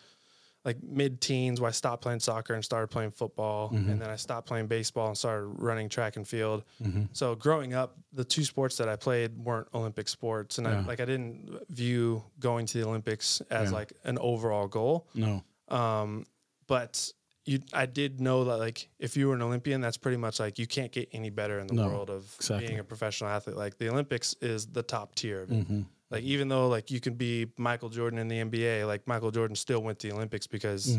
like 0.65 0.83
mid 0.83 1.21
teens 1.21 1.59
where 1.61 1.69
I 1.69 1.73
stopped 1.73 2.03
playing 2.03 2.21
soccer 2.21 2.53
and 2.55 2.63
started 2.65 2.89
playing 2.89 3.13
football. 3.13 3.71
And 3.73 4.01
then 4.01 4.11
I 4.11 4.17
stopped 4.17 4.47
playing 4.47 4.67
baseball 4.67 5.09
and 5.09 5.17
started 5.17 5.47
running 5.47 5.89
track 5.89 6.17
and 6.17 6.29
field. 6.29 6.65
So 7.13 7.35
growing 7.35 7.73
up, 7.75 7.97
the 8.13 8.25
two 8.25 8.45
sports 8.45 8.77
that 8.77 8.89
I 8.89 8.97
played 8.97 9.37
weren't 9.39 9.69
Olympic 9.73 10.09
sports. 10.09 10.59
And 10.59 10.67
Yeah. 10.67 10.81
I, 10.81 10.83
like, 10.83 11.01
I 11.01 11.07
didn't 11.07 11.51
view 11.71 12.23
going 12.41 12.67
to 12.67 12.79
the 12.79 12.87
Olympics 12.87 13.41
as 13.51 13.71
Yeah. 13.71 13.77
like 13.79 13.93
an 14.05 14.19
overall 14.19 14.69
goal. 14.69 15.07
No. 15.15 15.43
Um, 15.69 16.27
but 16.67 17.11
you, 17.47 17.61
I 17.73 17.87
did 17.87 18.21
know 18.21 18.45
that 18.45 18.59
like 18.59 18.89
if 18.99 19.17
you 19.17 19.29
were 19.29 19.35
an 19.35 19.43
Olympian, 19.43 19.81
that's 19.81 19.97
pretty 19.97 20.19
much 20.19 20.39
like 20.39 20.59
you 20.59 20.67
can't 20.67 20.93
get 20.93 21.09
any 21.13 21.31
better 21.31 21.59
in 21.59 21.67
the 21.69 21.75
No, 21.75 21.87
world 21.89 22.11
of 22.11 22.33
exactly. 22.37 22.67
being 22.69 22.79
a 22.81 22.85
professional 22.85 23.31
athlete. 23.31 23.57
Like 23.57 23.79
the 23.79 23.89
Olympics 23.89 24.35
is 24.43 24.67
the 24.67 24.83
top 24.83 25.15
tier 25.15 25.43
of 25.43 25.51
it. 25.51 25.55
Mm-hmm. 25.61 25.83
Like 26.11 26.23
even 26.25 26.49
though 26.49 26.69
like 26.69 26.91
you 26.91 27.01
can 27.01 27.15
be 27.15 27.47
Michael 27.57 27.89
Jordan 27.89 28.19
in 28.19 28.29
the 28.29 28.37
NBA, 28.43 28.87
like 28.87 29.07
Michael 29.07 29.31
Jordan 29.31 29.55
still 29.57 29.81
went 29.83 29.99
to 30.01 30.09
the 30.09 30.15
Olympics 30.15 30.47
because 30.47 30.99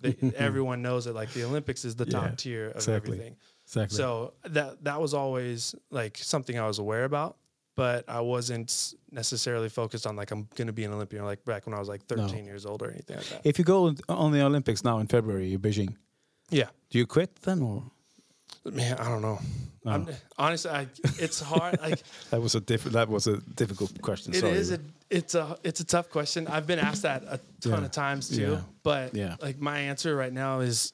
they, 0.00 0.16
everyone 0.36 0.82
knows 0.82 1.04
that 1.04 1.14
like 1.14 1.32
the 1.32 1.44
Olympics 1.44 1.84
is 1.84 1.94
the 1.96 2.04
top 2.06 2.24
Mm-hmm. 2.24 2.30
Yeah, 2.30 2.36
tier 2.36 2.66
of 2.70 2.76
exactly. 2.76 3.12
everything. 3.12 3.36
Exactly. 3.66 3.96
So 3.96 4.34
that 4.44 4.82
that 4.84 5.00
was 5.00 5.14
always 5.14 5.74
like 5.90 6.16
something 6.18 6.58
I 6.58 6.66
was 6.66 6.78
aware 6.80 7.04
about, 7.04 7.36
but 7.76 8.08
I 8.08 8.20
wasn't 8.20 8.94
necessarily 9.12 9.68
focused 9.68 10.06
on 10.06 10.16
like 10.16 10.30
I'm 10.32 10.48
gonna 10.56 10.72
be 10.72 10.84
an 10.84 10.92
Olympian 10.92 11.24
like 11.24 11.44
back 11.44 11.66
when 11.66 11.74
I 11.74 11.78
was 11.78 11.88
like 11.88 12.04
13 12.06 12.44
years 12.44 12.66
old 12.66 12.82
or 12.82 12.90
anything 12.90 13.16
like 13.16 13.28
that. 13.28 13.42
if 13.44 13.58
you 13.58 13.64
go 13.64 13.94
on 14.08 14.32
the 14.32 14.42
Olympics 14.42 14.82
now 14.84 14.98
in 14.98 15.06
February, 15.06 15.56
Beijing, 15.56 15.94
Yeah. 16.50 16.70
do 16.90 16.98
you 16.98 17.06
quit 17.06 17.36
then, 17.42 17.62
or 17.62 17.84
Man, 18.74 18.98
I 18.98 19.04
don't 19.08 19.22
know. 19.22 19.38
I'm, 19.86 20.06
honestly, 20.36 20.70
I, 20.70 20.86
it's 21.18 21.40
hard. 21.40 21.80
Like 21.80 22.02
that 22.30 22.42
was 22.42 22.54
a 22.54 22.60
diff- 22.60 22.84
that 22.84 23.08
was 23.08 23.26
a 23.26 23.38
difficult 23.56 24.00
question? 24.02 24.34
it 24.34 24.40
Sorry. 24.40 24.52
is 24.52 24.72
a 24.72 24.80
it's 25.08 25.34
a 25.34 25.56
it's 25.62 25.80
a 25.80 25.84
tough 25.84 26.10
question. 26.10 26.46
I've 26.46 26.66
been 26.66 26.78
asked 26.78 27.02
that 27.02 27.22
a 27.24 27.40
ton 27.60 27.80
Yeah. 27.80 27.84
of 27.86 27.90
times 27.92 28.28
too. 28.28 28.52
Yeah. 28.52 28.60
But 28.82 29.14
Yeah. 29.14 29.36
like 29.40 29.58
my 29.60 29.78
answer 29.78 30.14
right 30.14 30.32
now 30.32 30.60
is, 30.60 30.92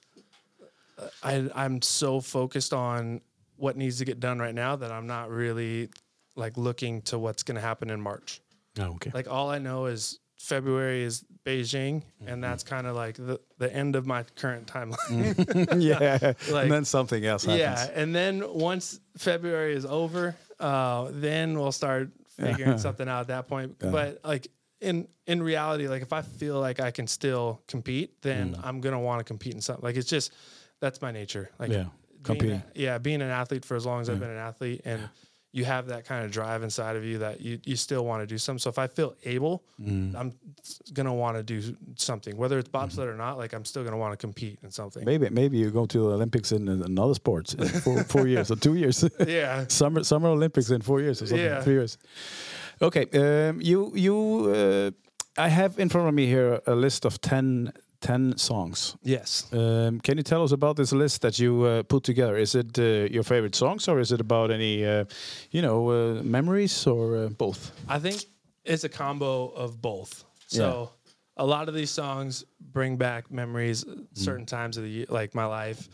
uh, 0.99 1.09
I 1.23 1.49
I'm 1.55 1.83
so 1.83 2.21
focused 2.21 2.73
on 2.73 3.21
what 3.57 3.77
needs 3.77 3.99
to 3.99 4.05
get 4.05 4.21
done 4.21 4.39
right 4.39 4.55
now 4.55 4.77
that 4.77 4.93
I'm 4.93 5.07
not 5.07 5.31
really 5.31 5.89
like 6.37 6.57
looking 6.57 7.03
to 7.03 7.19
what's 7.19 7.43
going 7.43 7.55
to 7.57 7.61
happen 7.61 7.91
in 7.91 8.01
March. 8.01 8.41
Oh, 8.79 8.95
okay. 8.97 9.11
Like 9.15 9.29
all 9.29 9.51
I 9.51 9.59
know 9.59 9.87
is 9.87 10.19
February 10.39 11.03
is 11.05 11.25
Beijing, 11.45 12.03
Mm-hmm. 12.03 12.29
and 12.29 12.43
that's 12.45 12.63
kind 12.63 12.87
of 12.87 12.97
like 12.97 13.17
the 13.17 13.41
the 13.59 13.73
end 13.73 13.97
of 13.97 14.07
my 14.07 14.23
current 14.37 14.67
timeline. 14.67 15.81
yeah, 15.81 16.33
Like- 16.51 16.65
and 16.65 16.73
then 16.73 16.85
something 16.85 17.25
else 17.25 17.45
happens. 17.45 17.61
Yeah, 17.61 17.91
and 17.95 18.15
then 18.15 18.43
once 18.53 18.99
February 19.19 19.75
is 19.75 19.85
over, 19.85 20.35
uh, 20.59 21.09
then 21.13 21.59
we'll 21.59 21.73
start 21.73 22.11
figuring 22.29 22.79
something 22.87 23.09
out 23.09 23.21
at 23.23 23.27
that 23.29 23.49
point. 23.49 23.77
But 23.79 24.21
like 24.25 24.49
in 24.81 25.07
in 25.27 25.43
reality, 25.43 25.87
like 25.89 26.03
if 26.03 26.13
I 26.13 26.23
feel 26.23 26.59
like 26.61 26.81
I 26.81 26.91
can 26.91 27.07
still 27.07 27.61
compete, 27.69 28.23
then 28.23 28.57
I'm 28.63 28.81
gonna 28.81 29.01
want 29.01 29.21
to 29.21 29.25
compete 29.25 29.55
in 29.55 29.61
something. 29.61 29.85
Like 29.85 29.97
it's 29.97 30.09
just 30.09 30.33
that's 30.81 31.01
my 31.03 31.13
nature. 31.13 31.51
Like 31.59 31.71
Yeah, 31.71 31.85
being 31.85 31.91
competing. 32.23 32.63
yeah, 32.75 32.99
being 32.99 33.23
an 33.23 33.31
athlete 33.31 33.65
for 33.65 33.77
as 33.77 33.85
long 33.87 34.01
as 34.01 34.09
I've 34.11 34.21
been 34.21 34.31
an 34.31 34.39
athlete, 34.39 34.81
and 34.85 35.09
you 35.57 35.65
have 35.65 35.87
that 35.87 36.05
kind 36.05 36.25
of 36.25 36.33
drive 36.33 36.65
inside 36.65 36.97
of 36.97 37.05
you 37.05 37.19
that 37.19 37.41
you, 37.41 37.61
you 37.65 37.77
still 37.77 38.05
want 38.05 38.21
to 38.23 38.27
do 38.27 38.39
something. 38.39 38.59
So 38.59 38.71
if 38.71 38.79
I 38.79 38.89
feel 38.89 39.15
able, 39.25 39.63
Mm. 39.81 40.15
I'm 40.19 40.33
gonna 40.93 41.15
want 41.15 41.37
to 41.37 41.43
do 41.43 41.59
something, 41.97 42.37
whether 42.37 42.59
it's 42.61 42.69
bobsled 42.69 43.09
or 43.09 43.17
not. 43.17 43.39
Like 43.39 43.53
I'm 43.57 43.65
still 43.65 43.85
gonna 43.85 43.97
want 44.05 44.13
to 44.13 44.17
compete 44.27 44.59
in 44.65 44.71
something. 44.71 45.05
Maybe 45.05 45.29
maybe 45.31 45.57
you 45.59 45.71
go 45.71 45.85
to 45.87 45.99
the 45.99 46.15
Olympics 46.19 46.51
in 46.53 46.69
another 46.69 47.15
sports 47.15 47.55
in 47.55 47.69
four, 47.85 48.05
four 48.15 48.27
years 48.27 48.51
or 48.51 48.57
two 48.57 48.75
years. 48.75 49.05
Yeah. 49.27 49.65
summer 49.81 50.03
summer 50.05 50.29
Olympics 50.29 50.71
in 50.71 50.81
four 50.83 51.01
years 51.01 51.23
or 51.23 51.27
something. 51.27 51.45
Yeah. 51.47 51.63
Three 51.63 51.75
years. 51.81 51.99
Okay. 52.81 53.05
Um, 53.23 53.61
you 53.61 53.93
you 53.95 54.17
uh, 54.55 54.91
I 55.47 55.49
have 55.49 55.79
in 55.79 55.89
front 55.89 56.09
of 56.09 56.15
me 56.15 56.27
here 56.27 56.61
a 56.67 56.75
list 56.75 57.05
of 57.05 57.21
10, 57.21 57.73
10 58.07 58.37
songs. 58.37 58.97
Yes. 59.03 59.47
Um, 59.53 60.01
can 60.01 60.17
you 60.19 60.23
tell 60.23 60.43
us 60.43 60.53
about 60.53 60.77
this 60.77 60.93
list 60.93 61.21
that 61.23 61.39
you 61.39 61.63
uh, 61.65 61.83
put 61.83 62.03
together? 62.05 62.37
Is 62.37 62.55
it 62.55 62.79
uh, 62.79 62.83
your 63.11 63.23
favorite 63.25 63.55
songs, 63.55 63.89
or 63.89 63.99
is 64.01 64.11
it 64.13 64.21
about 64.21 64.51
any, 64.51 64.85
uh, 64.85 65.05
you 65.51 65.63
know, 65.63 65.91
uh, 65.91 66.23
memories, 66.23 66.87
or 66.87 67.17
uh, 67.17 67.29
both? 67.39 67.73
I 67.89 67.99
think 67.99 68.25
it's 68.65 68.85
a 68.85 68.89
combo 68.89 69.49
of 69.57 69.81
both. 69.81 70.25
So 70.47 70.63
Yeah. 71.37 71.45
a 71.45 71.47
lot 71.47 71.69
of 71.69 71.75
these 71.75 71.91
songs 71.91 72.45
bring 72.73 72.97
back 72.99 73.31
memories, 73.31 73.85
Mm. 73.85 74.07
certain 74.13 74.47
times 74.47 74.77
of 74.77 74.83
the 74.85 74.91
year, 74.91 75.07
like 75.09 75.35
my 75.35 75.47
life. 75.47 75.89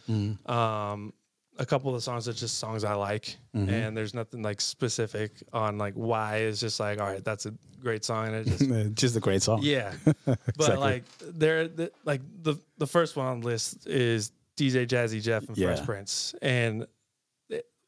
Um, 0.47 1.13
a 1.61 1.67
couple 1.67 1.91
of 1.91 1.95
the 1.95 2.01
songs 2.01 2.27
are 2.27 2.33
just 2.33 2.59
songs 2.59 2.83
I 2.83 2.95
like, 2.95 3.37
Mm-hmm. 3.55 3.69
and 3.71 3.97
there's 3.97 4.15
nothing 4.15 4.43
like 4.43 4.61
specific 4.61 5.43
on 5.53 5.79
like 5.79 5.95
why. 5.95 6.39
It's 6.39 6.59
just 6.59 6.81
like, 6.81 7.01
all 7.01 7.07
right, 7.07 7.23
that's 7.25 7.47
a 7.47 7.53
great 7.81 8.05
song, 8.05 8.27
and 8.29 8.35
it 8.37 8.47
just 8.47 8.95
Just 8.97 9.17
a 9.17 9.21
great 9.21 9.43
song. 9.43 9.61
yeah. 9.63 9.93
But 10.25 10.39
Exactly. 10.57 10.77
like 10.79 11.05
there, 11.21 11.69
the, 11.69 11.93
like 12.05 12.23
the 12.43 12.57
the 12.79 12.87
first 12.87 13.15
one 13.17 13.27
on 13.27 13.41
the 13.41 13.47
list 13.47 13.87
is 13.87 14.33
DJ 14.57 14.87
Jazzy 14.87 15.23
Jeff 15.23 15.47
and 15.49 15.57
Fresh 15.57 15.85
Prince, 15.85 16.35
and 16.43 16.87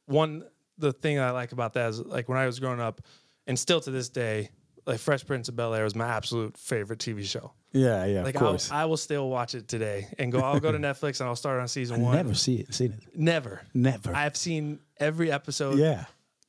one 0.07 0.45
the 0.79 0.93
thing 0.93 1.19
I 1.19 1.31
like 1.31 1.53
about 1.53 1.75
that 1.75 1.91
is 1.91 2.01
like 2.01 2.29
when 2.29 2.39
I 2.39 2.47
was 2.47 2.59
growing 2.61 2.81
up, 2.81 3.01
and 3.47 3.59
still 3.59 3.81
to 3.81 3.91
this 3.91 4.09
day, 4.09 4.51
like 4.87 4.99
Fresh 4.99 5.27
Prince 5.27 5.49
of 5.49 5.57
Bel 5.57 5.75
Air 5.75 5.85
was 5.85 5.95
my 5.95 6.07
absolute 6.09 6.57
favorite 6.57 6.99
TV 6.99 7.25
show. 7.25 7.53
Yeah, 7.73 8.05
yeah, 8.05 8.23
Like 8.23 8.35
of 8.37 8.43
I'll, 8.43 8.49
course. 8.51 8.71
I 8.71 8.85
will 8.85 8.97
still 8.97 9.29
watch 9.31 9.55
it 9.55 9.67
today 9.69 10.09
and 10.19 10.31
go. 10.31 10.41
I'll 10.41 10.61
go 10.61 10.71
to 10.73 10.79
Netflix 10.89 11.21
and 11.21 11.29
I'll 11.29 11.37
start 11.37 11.61
on 11.61 11.69
season 11.69 12.01
I 12.01 12.05
one. 12.05 12.17
never 12.17 12.35
see 12.35 12.57
it, 12.57 12.75
seen 12.75 12.93
it. 12.93 13.19
Never. 13.19 13.63
Never. 13.75 14.15
I've 14.15 14.37
seen 14.37 14.79
every 14.99 15.33
episode. 15.33 15.79
yeah. 15.79 16.05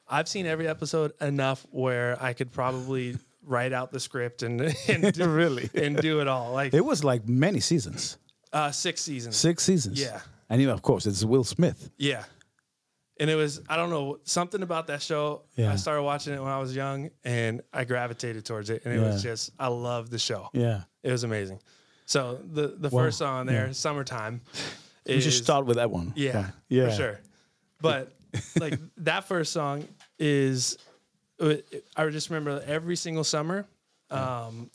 I've 0.07 0.27
seen 0.27 0.45
every 0.45 0.67
episode 0.67 1.13
enough 1.21 1.65
where 1.71 2.21
I 2.21 2.33
could 2.33 2.51
probably 2.51 3.17
write 3.45 3.71
out 3.73 3.91
the 3.91 3.99
script 3.99 4.43
and 4.43 4.61
and 4.87 5.13
do, 5.13 5.27
Really? 5.29 5.69
and 5.73 5.95
do 5.97 6.19
it 6.19 6.27
all. 6.27 6.51
Like 6.51 6.73
It 6.73 6.83
was 6.85 7.03
like 7.03 7.27
many 7.27 7.61
seasons, 7.61 8.17
uh, 8.51 8.71
six 8.71 9.01
seasons. 9.01 9.37
six 9.37 9.63
seasons. 9.63 9.99
Yeah. 9.99 10.19
And 10.49 10.61
you 10.61 10.67
know, 10.67 10.73
of 10.73 10.81
course, 10.81 11.05
it's 11.07 11.23
Will 11.23 11.43
Smith. 11.45 11.89
Yeah. 11.97 12.25
And 13.19 13.29
it 13.29 13.35
was 13.35 13.61
I 13.69 13.75
don't 13.75 13.89
know 13.91 14.19
something 14.23 14.63
about 14.63 14.87
that 14.87 15.01
show. 15.01 15.43
Yeah. 15.55 15.71
I 15.71 15.75
started 15.75 16.01
watching 16.03 16.33
it 16.33 16.41
when 16.41 16.51
I 16.51 16.59
was 16.59 16.75
young, 16.75 17.11
and 17.23 17.61
I 17.71 17.83
gravitated 17.83 18.43
towards 18.45 18.69
it, 18.69 18.83
and 18.85 18.93
it 18.93 18.99
was 18.99 19.21
just 19.21 19.51
I 19.59 19.67
love 19.67 20.09
the 20.09 20.17
show. 20.19 20.49
Yeah. 20.53 20.81
It 21.03 21.11
was 21.11 21.23
amazing. 21.23 21.59
So 22.05 22.39
the 22.43 22.67
the 22.77 22.89
Wow. 22.89 23.03
first 23.03 23.17
song 23.19 23.45
there, 23.45 23.71
"Summertime," 23.73 24.41
We 25.05 25.13
is 25.15 25.23
should 25.25 25.33
start 25.33 25.65
with 25.65 25.77
that 25.77 25.91
one. 25.91 26.13
yeah, 26.15 26.51
Yeah. 26.69 26.89
for 26.89 26.95
sure. 26.95 27.19
But 27.81 28.11
like 28.59 28.79
that 28.97 29.25
first 29.25 29.51
song 29.53 29.87
is, 30.17 30.77
I 31.39 32.07
just 32.09 32.29
remember 32.29 32.63
every 32.65 32.95
single 32.95 33.23
summer, 33.23 33.67
um, 34.09 34.71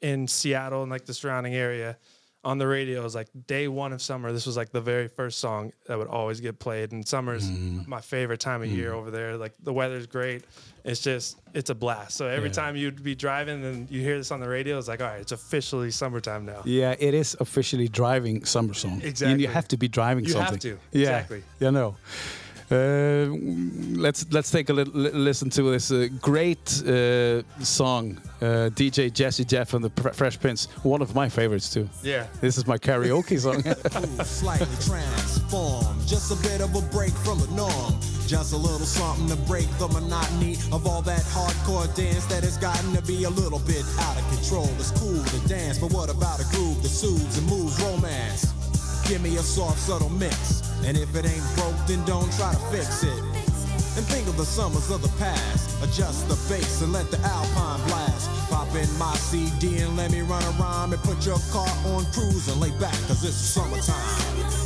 in 0.00 0.26
Seattle 0.28 0.82
and 0.82 0.90
like 0.90 1.04
the 1.04 1.14
surrounding 1.14 1.54
area, 1.54 1.98
on 2.44 2.58
the 2.58 2.66
radio 2.66 3.00
it 3.00 3.04
was 3.04 3.14
like 3.14 3.28
day 3.46 3.68
one 3.68 3.92
of 3.92 4.02
summer. 4.02 4.32
This 4.32 4.46
was 4.46 4.56
like 4.56 4.72
the 4.72 4.80
very 4.80 5.06
first 5.06 5.38
song 5.38 5.72
that 5.86 5.96
would 5.96 6.08
always 6.08 6.40
get 6.40 6.58
played. 6.58 6.90
And 6.92 7.06
summer's 7.06 7.48
Mm-hmm. 7.48 7.88
my 7.88 8.00
favorite 8.00 8.40
time 8.40 8.62
of 8.62 8.68
year 8.68 8.92
over 8.92 9.10
there. 9.12 9.36
Like 9.36 9.52
the 9.62 9.72
weather's 9.72 10.06
great. 10.08 10.42
It's 10.84 11.00
just 11.00 11.38
it's 11.54 11.70
a 11.70 11.74
blast. 11.74 12.16
So 12.16 12.26
every 12.26 12.48
Yeah. 12.48 12.54
time 12.54 12.74
you'd 12.76 13.02
be 13.04 13.14
driving 13.14 13.64
and 13.64 13.88
you 13.90 14.00
hear 14.00 14.18
this 14.18 14.32
on 14.32 14.40
the 14.40 14.48
radio, 14.48 14.76
it's 14.76 14.88
like 14.88 15.00
all 15.00 15.06
right, 15.06 15.20
it's 15.20 15.30
officially 15.32 15.92
summertime 15.92 16.44
now. 16.44 16.62
Yeah, 16.64 16.96
it 16.98 17.14
is 17.14 17.36
officially 17.38 17.86
driving 17.86 18.44
summer 18.44 18.74
song. 18.74 19.00
Exactly. 19.04 19.32
And 19.32 19.40
you 19.40 19.46
have 19.48 19.68
to 19.68 19.76
be 19.76 19.86
driving 19.86 20.24
You 20.24 20.34
have 20.34 20.48
something. 20.48 20.60
to, 20.72 20.78
Yeah. 20.90 21.02
exactly. 21.18 21.42
Yeah, 21.60 21.70
no. 21.70 21.96
Uh, 22.70 23.28
let's 24.00 24.24
let's 24.32 24.50
take 24.50 24.68
a 24.70 24.72
little 24.72 24.94
li- 24.94 25.10
listen 25.10 25.50
to 25.50 25.70
this 25.70 25.90
uh, 25.90 26.08
great 26.20 26.82
uh, 26.86 27.42
song, 27.62 28.18
uh, 28.40 28.70
DJ 28.74 29.10
Jazzy 29.10 29.46
Jeff 29.46 29.74
and 29.74 29.84
the 29.84 29.90
Pre- 29.90 30.12
Fresh 30.12 30.40
Prince. 30.40 30.66
One 30.82 31.02
of 31.02 31.14
my 31.14 31.28
favorites 31.28 31.72
too. 31.72 31.88
Yeah. 32.02 32.26
This 32.40 32.56
is 32.58 32.66
my 32.66 32.78
karaoke 32.78 33.38
song. 33.38 33.62
Ooh, 34.20 34.24
slightly 34.24 34.66
transformed. 34.80 36.06
Just 36.06 36.30
a 36.32 36.36
bit 36.48 36.60
of 36.60 36.74
a 36.74 36.82
break 36.90 37.12
from 37.12 37.38
the 37.40 37.48
norm. 37.54 37.94
Just 38.26 38.54
a 38.54 38.56
little 38.56 38.86
something 38.86 39.28
to 39.28 39.36
break 39.44 39.68
the 39.78 39.88
monotony 39.88 40.54
of 40.72 40.86
all 40.86 41.02
that 41.02 41.20
hardcore 41.22 41.92
dance 41.94 42.24
that 42.26 42.42
has 42.42 42.56
gotten 42.56 42.94
to 42.94 43.02
be 43.02 43.24
a 43.24 43.30
little 43.30 43.58
bit 43.60 43.84
out 44.00 44.16
of 44.16 44.26
control. 44.28 44.68
It's 44.78 44.90
cool 44.92 45.22
to 45.22 45.48
dance, 45.48 45.78
but 45.78 45.92
what 45.92 46.08
about 46.08 46.40
a 46.40 46.44
groove 46.54 46.82
that 46.82 46.88
soothes 46.88 47.36
and 47.36 47.46
moves 47.48 47.78
romance? 47.82 48.51
Give 49.12 49.20
me 49.20 49.36
a 49.36 49.42
soft, 49.42 49.78
subtle 49.78 50.08
mix. 50.08 50.62
And 50.86 50.96
if 50.96 51.14
it 51.14 51.26
ain't 51.26 51.44
broke, 51.54 51.76
then 51.86 52.02
don't 52.06 52.32
try 52.32 52.50
to 52.50 52.58
fix 52.72 53.04
it. 53.04 53.22
And 53.94 54.06
think 54.08 54.26
of 54.26 54.38
the 54.38 54.46
summers 54.46 54.90
of 54.90 55.02
the 55.02 55.12
past. 55.18 55.84
Adjust 55.84 56.30
the 56.30 56.34
bass 56.48 56.80
and 56.80 56.94
let 56.94 57.10
the 57.10 57.18
alpine 57.18 57.86
blast. 57.88 58.30
Pop 58.48 58.74
in 58.74 58.88
my 58.96 59.14
CD 59.16 59.80
and 59.80 59.98
let 59.98 60.12
me 60.12 60.22
run 60.22 60.42
a 60.42 60.50
rhyme 60.52 60.94
and 60.94 61.02
put 61.02 61.26
your 61.26 61.36
car 61.50 61.68
on 61.92 62.06
cruise 62.12 62.48
and 62.48 62.58
lay 62.58 62.70
back, 62.80 62.96
cause 63.06 63.22
it's 63.22 63.36
summertime. 63.36 64.61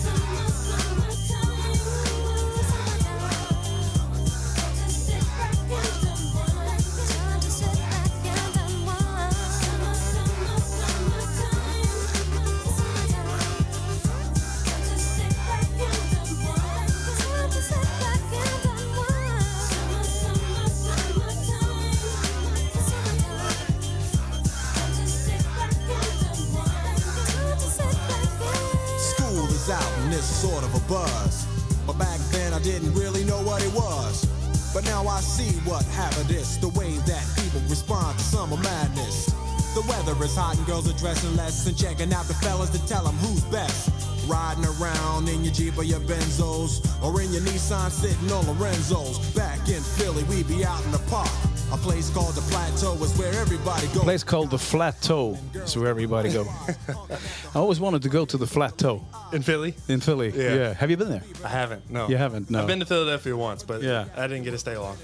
Jeep 45.56 45.78
or 45.78 45.84
your 45.84 46.00
Benzos 46.00 46.84
or 47.02 47.18
in 47.22 47.32
your 47.32 47.40
Nissan 47.42 47.90
sitting 47.90 48.30
on 48.30 48.46
Lorenzo's. 48.46 49.18
Back 49.34 49.58
in 49.70 49.82
Philly, 49.82 50.22
we 50.24 50.42
be 50.42 50.64
out 50.66 50.84
in 50.84 50.92
the 50.92 50.98
park. 51.10 51.30
A 51.72 51.76
place 51.78 52.10
called 52.10 52.34
the 52.34 52.42
Plateau 52.42 52.92
is 53.02 53.16
where 53.18 53.32
everybody 53.40 53.86
goes. 53.88 54.02
place 54.04 54.22
called 54.22 54.50
the 54.50 54.58
Flat 54.58 55.00
Toe. 55.02 55.36
Is 55.54 55.76
where 55.76 55.88
everybody 55.88 56.30
go. 56.32 56.46
I 57.54 57.58
always 57.58 57.80
wanted 57.80 58.02
to 58.02 58.08
go 58.08 58.24
to 58.26 58.36
the 58.36 58.46
Flat 58.46 58.76
Toe 58.78 59.02
In 59.32 59.42
Philly? 59.42 59.74
in 59.88 59.98
Philly. 60.00 60.30
Yeah. 60.36 60.74
Have 60.74 60.90
you 60.90 60.96
been 60.96 61.08
there? 61.08 61.24
I 61.44 61.48
haven't. 61.48 61.90
No. 61.90 62.06
You 62.08 62.18
haven't, 62.18 62.50
no. 62.50 62.60
I've 62.60 62.66
been 62.68 62.78
to 62.80 62.86
Philadelphia 62.86 63.36
once, 63.36 63.64
but 63.64 63.82
Yeah. 63.82 64.04
I 64.16 64.28
didn't 64.28 64.44
get 64.44 64.52
to 64.52 64.58
stay 64.58 64.76
long. 64.76 64.96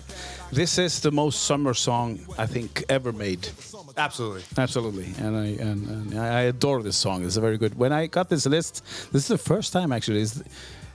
This 0.53 0.79
is 0.79 1.01
the 1.01 1.11
most 1.11 1.45
summer 1.45 1.73
song 1.75 2.19
I 2.37 2.47
think 2.47 2.85
ever 2.91 3.11
made. 3.13 3.49
Absolutely. 3.97 4.43
Absolutely, 4.59 5.07
and 5.19 5.37
I 5.37 5.47
and, 5.63 5.89
and 5.89 6.15
I 6.21 6.43
adore 6.43 6.83
this 6.83 6.97
song. 6.97 7.25
It's 7.25 7.37
very 7.37 7.57
good. 7.59 7.75
When 7.79 7.93
I 7.93 8.07
got 8.07 8.29
this 8.29 8.45
list, 8.47 8.83
this 9.13 9.23
is 9.23 9.29
the 9.29 9.39
first 9.39 9.73
time 9.73 9.93
actually. 9.93 10.21
It's, 10.23 10.43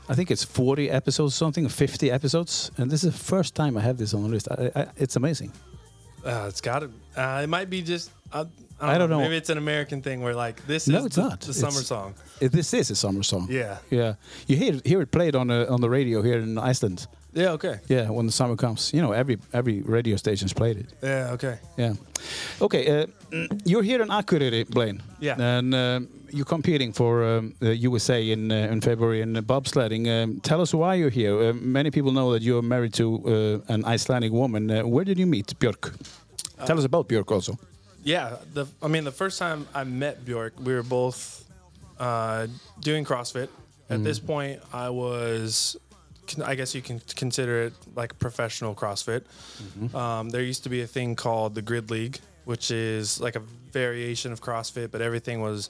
I 0.09 0.15
think 0.15 0.31
it's 0.31 0.43
40 0.45 0.89
episodes, 0.89 1.35
something, 1.35 1.67
50 1.67 2.11
episodes, 2.11 2.71
and 2.77 2.89
this 2.89 3.03
is 3.03 3.11
the 3.11 3.23
first 3.23 3.55
time 3.55 3.75
I 3.77 3.81
have 3.81 3.97
this 3.97 4.13
on 4.13 4.23
the 4.23 4.29
list. 4.29 4.47
I, 4.51 4.71
I, 4.75 4.85
it's 4.95 5.15
amazing. 5.17 5.51
Uh, 6.23 6.45
it's 6.47 6.61
got 6.61 6.79
to. 6.79 6.89
Uh, 7.15 7.41
it 7.43 7.47
might 7.49 7.69
be 7.69 7.81
just. 7.81 8.11
Uh, 8.31 8.45
I, 8.79 8.85
don't 8.85 8.95
I 8.95 8.97
don't 8.99 9.09
know. 9.09 9.19
Maybe 9.19 9.37
it's 9.37 9.49
an 9.49 9.57
American 9.57 10.01
thing 10.01 10.21
where 10.21 10.35
like 10.35 10.65
this 10.67 10.87
No, 10.87 10.99
is 10.99 11.05
it's 11.07 11.15
the, 11.15 11.21
not. 11.29 11.41
the 11.41 11.53
summer 11.53 11.69
It's- 11.81 11.87
song. 11.87 12.13
It, 12.39 12.51
this 12.51 12.73
is 12.73 12.91
a 12.91 12.95
summer 12.95 13.23
song. 13.23 13.47
Yeah. 13.49 13.77
yeah. 13.89 14.13
You 14.47 14.55
hear 14.55 14.79
hear 14.85 15.01
it 15.01 15.11
played 15.11 15.35
on 15.35 15.47
the 15.47 15.67
on 15.69 15.81
the 15.81 15.89
radio 15.89 16.21
here 16.21 16.37
in 16.39 16.57
Iceland. 16.57 17.07
Yeah. 17.33 17.51
Okay. 17.53 17.79
Yeah, 17.87 18.09
when 18.09 18.25
the 18.25 18.31
summer 18.31 18.55
comes, 18.55 18.91
you 18.93 19.01
know, 19.01 19.11
every 19.11 19.37
every 19.53 19.81
radio 19.81 20.17
station's 20.17 20.53
played 20.53 20.77
it. 20.77 20.85
Yeah. 21.03 21.33
Okay. 21.33 21.59
Yeah. 21.77 21.93
Okay, 22.61 23.01
uh, 23.01 23.05
mm, 23.31 23.61
you're 23.65 23.83
here 23.83 24.01
in 24.01 24.09
Akureyri, 24.09 24.65
Blaine. 24.69 25.01
Yeah. 25.19 25.35
And 25.39 25.73
um, 25.75 26.07
you're 26.31 26.45
competing 26.45 26.93
for 26.93 27.23
um, 27.23 27.53
the 27.59 27.75
USA 27.75 28.31
in 28.31 28.51
uh, 28.51 28.71
in 28.71 28.81
February 28.81 29.21
in 29.21 29.37
uh, 29.37 29.41
bobsledding. 29.41 30.07
Um, 30.07 30.39
tell 30.41 30.61
us 30.61 30.73
why 30.73 30.95
you're 30.95 31.11
here. 31.11 31.49
Uh, 31.49 31.53
many 31.53 31.91
people 31.91 32.11
know 32.11 32.31
that 32.33 32.41
you're 32.41 32.63
married 32.63 32.93
to 32.93 33.05
uh, 33.69 33.73
an 33.73 33.85
Icelandic 33.85 34.31
woman. 34.31 34.71
Uh, 34.71 34.83
where 34.87 35.05
did 35.05 35.17
you 35.19 35.27
meet 35.27 35.47
Björk? 35.59 35.93
Tell 36.65 36.77
us 36.79 36.85
about 36.85 37.07
Björk 37.07 37.31
also. 37.31 37.57
Yeah. 38.03 38.37
The. 38.53 38.65
I 38.81 38.87
mean, 38.87 39.03
the 39.03 39.11
first 39.11 39.37
time 39.39 39.67
I 39.75 39.83
met 39.83 40.25
Bjork, 40.25 40.53
we 40.59 40.73
were 40.73 40.83
both 40.83 41.43
uh, 41.99 42.47
doing 42.81 43.05
CrossFit. 43.05 43.49
At 43.89 44.03
this 44.03 44.19
point, 44.19 44.59
I 44.73 44.89
was 44.89 45.77
con- 45.77 45.86
I 46.43 46.55
guess 46.55 46.73
you 46.75 46.81
can 46.81 46.99
consider 47.15 47.63
it 47.63 47.73
like 47.95 48.17
professional 48.19 48.75
CrossFit. 48.75 49.23
Um, 49.95 50.29
there 50.29 50.41
used 50.41 50.63
to 50.63 50.69
be 50.69 50.81
a 50.81 50.87
thing 50.87 51.15
called 51.15 51.55
the 51.55 51.61
Grid 51.61 51.89
League, 51.91 52.19
which 52.45 52.71
is 52.71 53.19
like 53.19 53.35
a 53.35 53.41
variation 53.71 54.31
of 54.31 54.41
CrossFit, 54.41 54.91
but 54.91 55.01
everything 55.01 55.41
was 55.41 55.69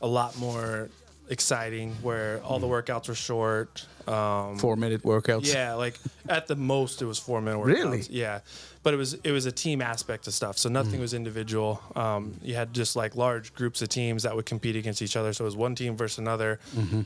a 0.00 0.06
lot 0.06 0.36
more 0.38 0.88
exciting, 1.30 1.94
where 2.02 2.40
all 2.42 2.58
the 2.58 2.66
workouts 2.66 3.08
were 3.08 3.14
short. 3.14 3.86
Um, 4.06 4.56
Four 4.58 4.76
minute 4.76 5.02
workouts. 5.02 5.52
yeah, 5.52 5.74
like 5.74 5.98
at 6.28 6.46
the 6.46 6.56
most 6.56 7.02
it 7.02 7.04
was 7.04 7.18
four 7.18 7.42
minute 7.42 7.58
workouts. 7.58 7.66
Really? 7.66 8.02
Yeah, 8.08 8.40
but 8.82 8.94
it 8.94 8.96
was 8.96 9.14
it 9.14 9.32
was 9.32 9.44
a 9.44 9.52
team 9.52 9.82
aspect 9.82 10.26
of 10.26 10.32
stuff, 10.32 10.56
so 10.56 10.68
nothing 10.70 10.98
was 10.98 11.12
individual. 11.12 11.82
Um, 11.94 12.34
you 12.42 12.54
had 12.54 12.72
just 12.72 12.96
like 12.96 13.16
large 13.16 13.52
groups 13.52 13.82
of 13.82 13.90
teams 13.90 14.22
that 14.22 14.34
would 14.34 14.46
compete 14.46 14.76
against 14.76 15.02
each 15.02 15.14
other. 15.16 15.32
So 15.34 15.44
it 15.44 15.46
was 15.46 15.56
one 15.56 15.74
team 15.74 15.94
versus 15.96 16.18
another. 16.18 16.58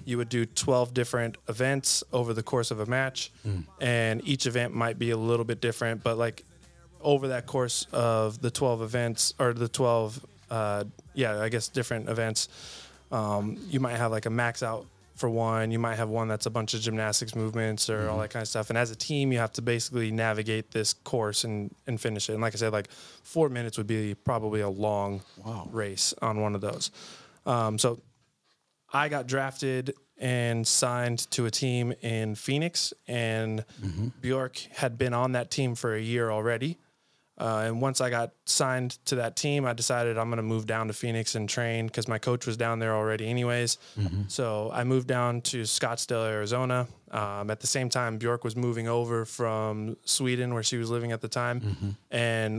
You 0.04 0.16
would 0.18 0.28
do 0.28 0.46
twelve 0.46 0.94
different 0.94 1.38
events 1.48 2.04
over 2.12 2.32
the 2.32 2.42
course 2.44 2.70
of 2.70 2.78
a 2.78 2.86
match, 2.86 3.32
and 3.80 4.20
each 4.26 4.46
event 4.46 4.72
might 4.74 4.98
be 4.98 5.10
a 5.10 5.16
little 5.16 5.44
bit 5.44 5.60
different, 5.60 6.04
but 6.04 6.16
like 6.18 6.44
over 7.00 7.28
that 7.28 7.46
course 7.46 7.88
of 7.92 8.40
the 8.40 8.48
12 8.48 8.80
events 8.82 9.34
or 9.40 9.52
the 9.52 9.66
12 9.66 10.24
uh, 10.52 10.84
yeah 11.14 11.40
i 11.40 11.48
guess 11.48 11.66
different 11.66 12.08
events 12.08 12.48
um, 13.12 13.56
you 13.68 13.78
might 13.78 13.96
have 13.96 14.10
like 14.10 14.26
a 14.26 14.30
max 14.30 14.62
out 14.62 14.86
for 15.14 15.28
one. 15.28 15.70
You 15.70 15.78
might 15.78 15.96
have 15.96 16.08
one 16.08 16.26
that's 16.26 16.46
a 16.46 16.50
bunch 16.50 16.72
of 16.74 16.80
gymnastics 16.80 17.34
movements 17.36 17.88
or 17.90 18.08
all 18.08 18.18
that 18.20 18.30
kind 18.30 18.40
of 18.42 18.48
stuff. 18.48 18.70
And 18.70 18.78
as 18.78 18.90
a 18.90 18.96
team 18.96 19.30
you 19.30 19.38
have 19.38 19.52
to 19.52 19.62
basically 19.62 20.10
navigate 20.10 20.70
this 20.70 20.94
course 20.94 21.44
and, 21.44 21.70
and 21.86 22.00
finish 22.00 22.28
it. 22.30 22.32
And 22.32 22.40
like 22.42 22.54
i 22.54 22.56
said 22.56 22.72
like 22.72 22.90
four 23.22 23.48
minutes 23.50 23.76
would 23.76 23.86
be 23.86 24.14
probably 24.14 24.62
a 24.62 24.68
long 24.70 25.20
Wow. 25.44 25.68
race 25.70 26.14
on 26.22 26.40
one 26.40 26.54
of 26.54 26.60
those. 26.62 26.90
Um, 27.44 27.78
so 27.78 28.00
I 28.92 29.08
got 29.10 29.26
drafted 29.26 29.94
and 30.18 30.66
signed 30.66 31.30
to 31.32 31.46
a 31.46 31.50
team 31.50 31.92
in 32.00 32.34
Phoenix, 32.36 32.92
and 33.08 33.64
Bjork 34.20 34.56
had 34.76 34.96
been 34.96 35.12
on 35.14 35.32
that 35.32 35.50
team 35.50 35.74
for 35.74 35.94
a 35.94 36.00
year 36.00 36.30
already. 36.30 36.78
Uh, 37.42 37.64
and 37.66 37.80
once 37.82 38.00
I 38.00 38.08
got 38.08 38.30
signed 38.46 38.92
to 39.06 39.16
that 39.16 39.34
team, 39.34 39.66
I 39.66 39.72
decided 39.72 40.16
I'm 40.16 40.28
going 40.28 40.36
to 40.36 40.44
move 40.44 40.64
down 40.64 40.86
to 40.86 40.92
Phoenix 40.92 41.34
and 41.34 41.48
train 41.48 41.86
because 41.86 42.06
my 42.06 42.18
coach 42.18 42.46
was 42.46 42.56
down 42.56 42.78
there 42.78 42.94
already, 42.94 43.26
anyways. 43.28 43.78
So 44.28 44.70
I 44.72 44.84
moved 44.84 45.08
down 45.08 45.40
to 45.50 45.62
Scottsdale, 45.62 46.28
Arizona. 46.28 46.86
Um, 47.10 47.50
at 47.50 47.58
the 47.58 47.66
same 47.66 47.88
time, 47.88 48.16
Bjork 48.18 48.44
was 48.44 48.54
moving 48.54 48.86
over 48.86 49.24
from 49.24 49.96
Sweden, 50.04 50.54
where 50.54 50.62
she 50.62 50.76
was 50.76 50.88
living 50.88 51.10
at 51.10 51.20
the 51.20 51.28
time, 51.28 51.96
and 52.12 52.54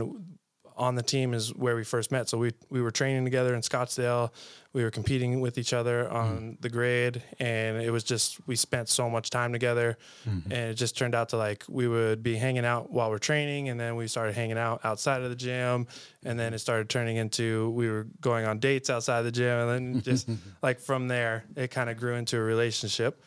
on 0.76 0.96
the 0.96 1.02
team 1.02 1.34
is 1.34 1.54
where 1.54 1.76
we 1.76 1.84
first 1.84 2.10
met. 2.12 2.28
So 2.28 2.36
we 2.36 2.52
we 2.68 2.82
were 2.82 2.90
training 2.90 3.24
together 3.24 3.54
in 3.54 3.62
Scottsdale. 3.62 4.32
We 4.74 4.82
were 4.82 4.90
competing 4.90 5.40
with 5.40 5.56
each 5.56 5.72
other 5.72 6.10
on 6.10 6.58
the 6.60 6.68
grid, 6.68 7.22
and 7.38 7.80
it 7.80 7.90
was 7.90 8.02
just 8.04 8.44
we 8.46 8.56
spent 8.56 8.88
so 8.88 9.08
much 9.08 9.30
time 9.30 9.52
together, 9.52 9.96
and 10.26 10.52
it 10.52 10.74
just 10.74 10.98
turned 10.98 11.14
out 11.14 11.28
to 11.30 11.36
like 11.36 11.64
we 11.68 11.86
would 11.88 12.22
be 12.24 12.34
hanging 12.36 12.64
out 12.66 12.90
while 12.90 13.08
we're 13.08 13.18
training, 13.20 13.68
and 13.70 13.78
then 13.78 13.94
we 13.94 14.08
started 14.08 14.34
hanging 14.34 14.58
out 14.58 14.80
outside 14.84 15.22
of 15.22 15.30
the 15.30 15.36
gym, 15.36 15.86
and 16.24 16.38
then 16.38 16.52
it 16.52 16.58
started 16.58 16.88
turning 16.88 17.16
into 17.18 17.70
we 17.70 17.88
were 17.88 18.06
going 18.20 18.44
on 18.46 18.58
dates 18.58 18.90
outside 18.90 19.22
the 19.22 19.30
gym, 19.32 19.56
and 19.68 19.70
then 19.94 20.02
just 20.02 20.28
like 20.62 20.80
from 20.80 21.06
there 21.08 21.44
it 21.56 21.70
kind 21.70 21.88
of 21.88 21.96
grew 21.96 22.16
into 22.16 22.36
a 22.36 22.42
relationship. 22.42 23.22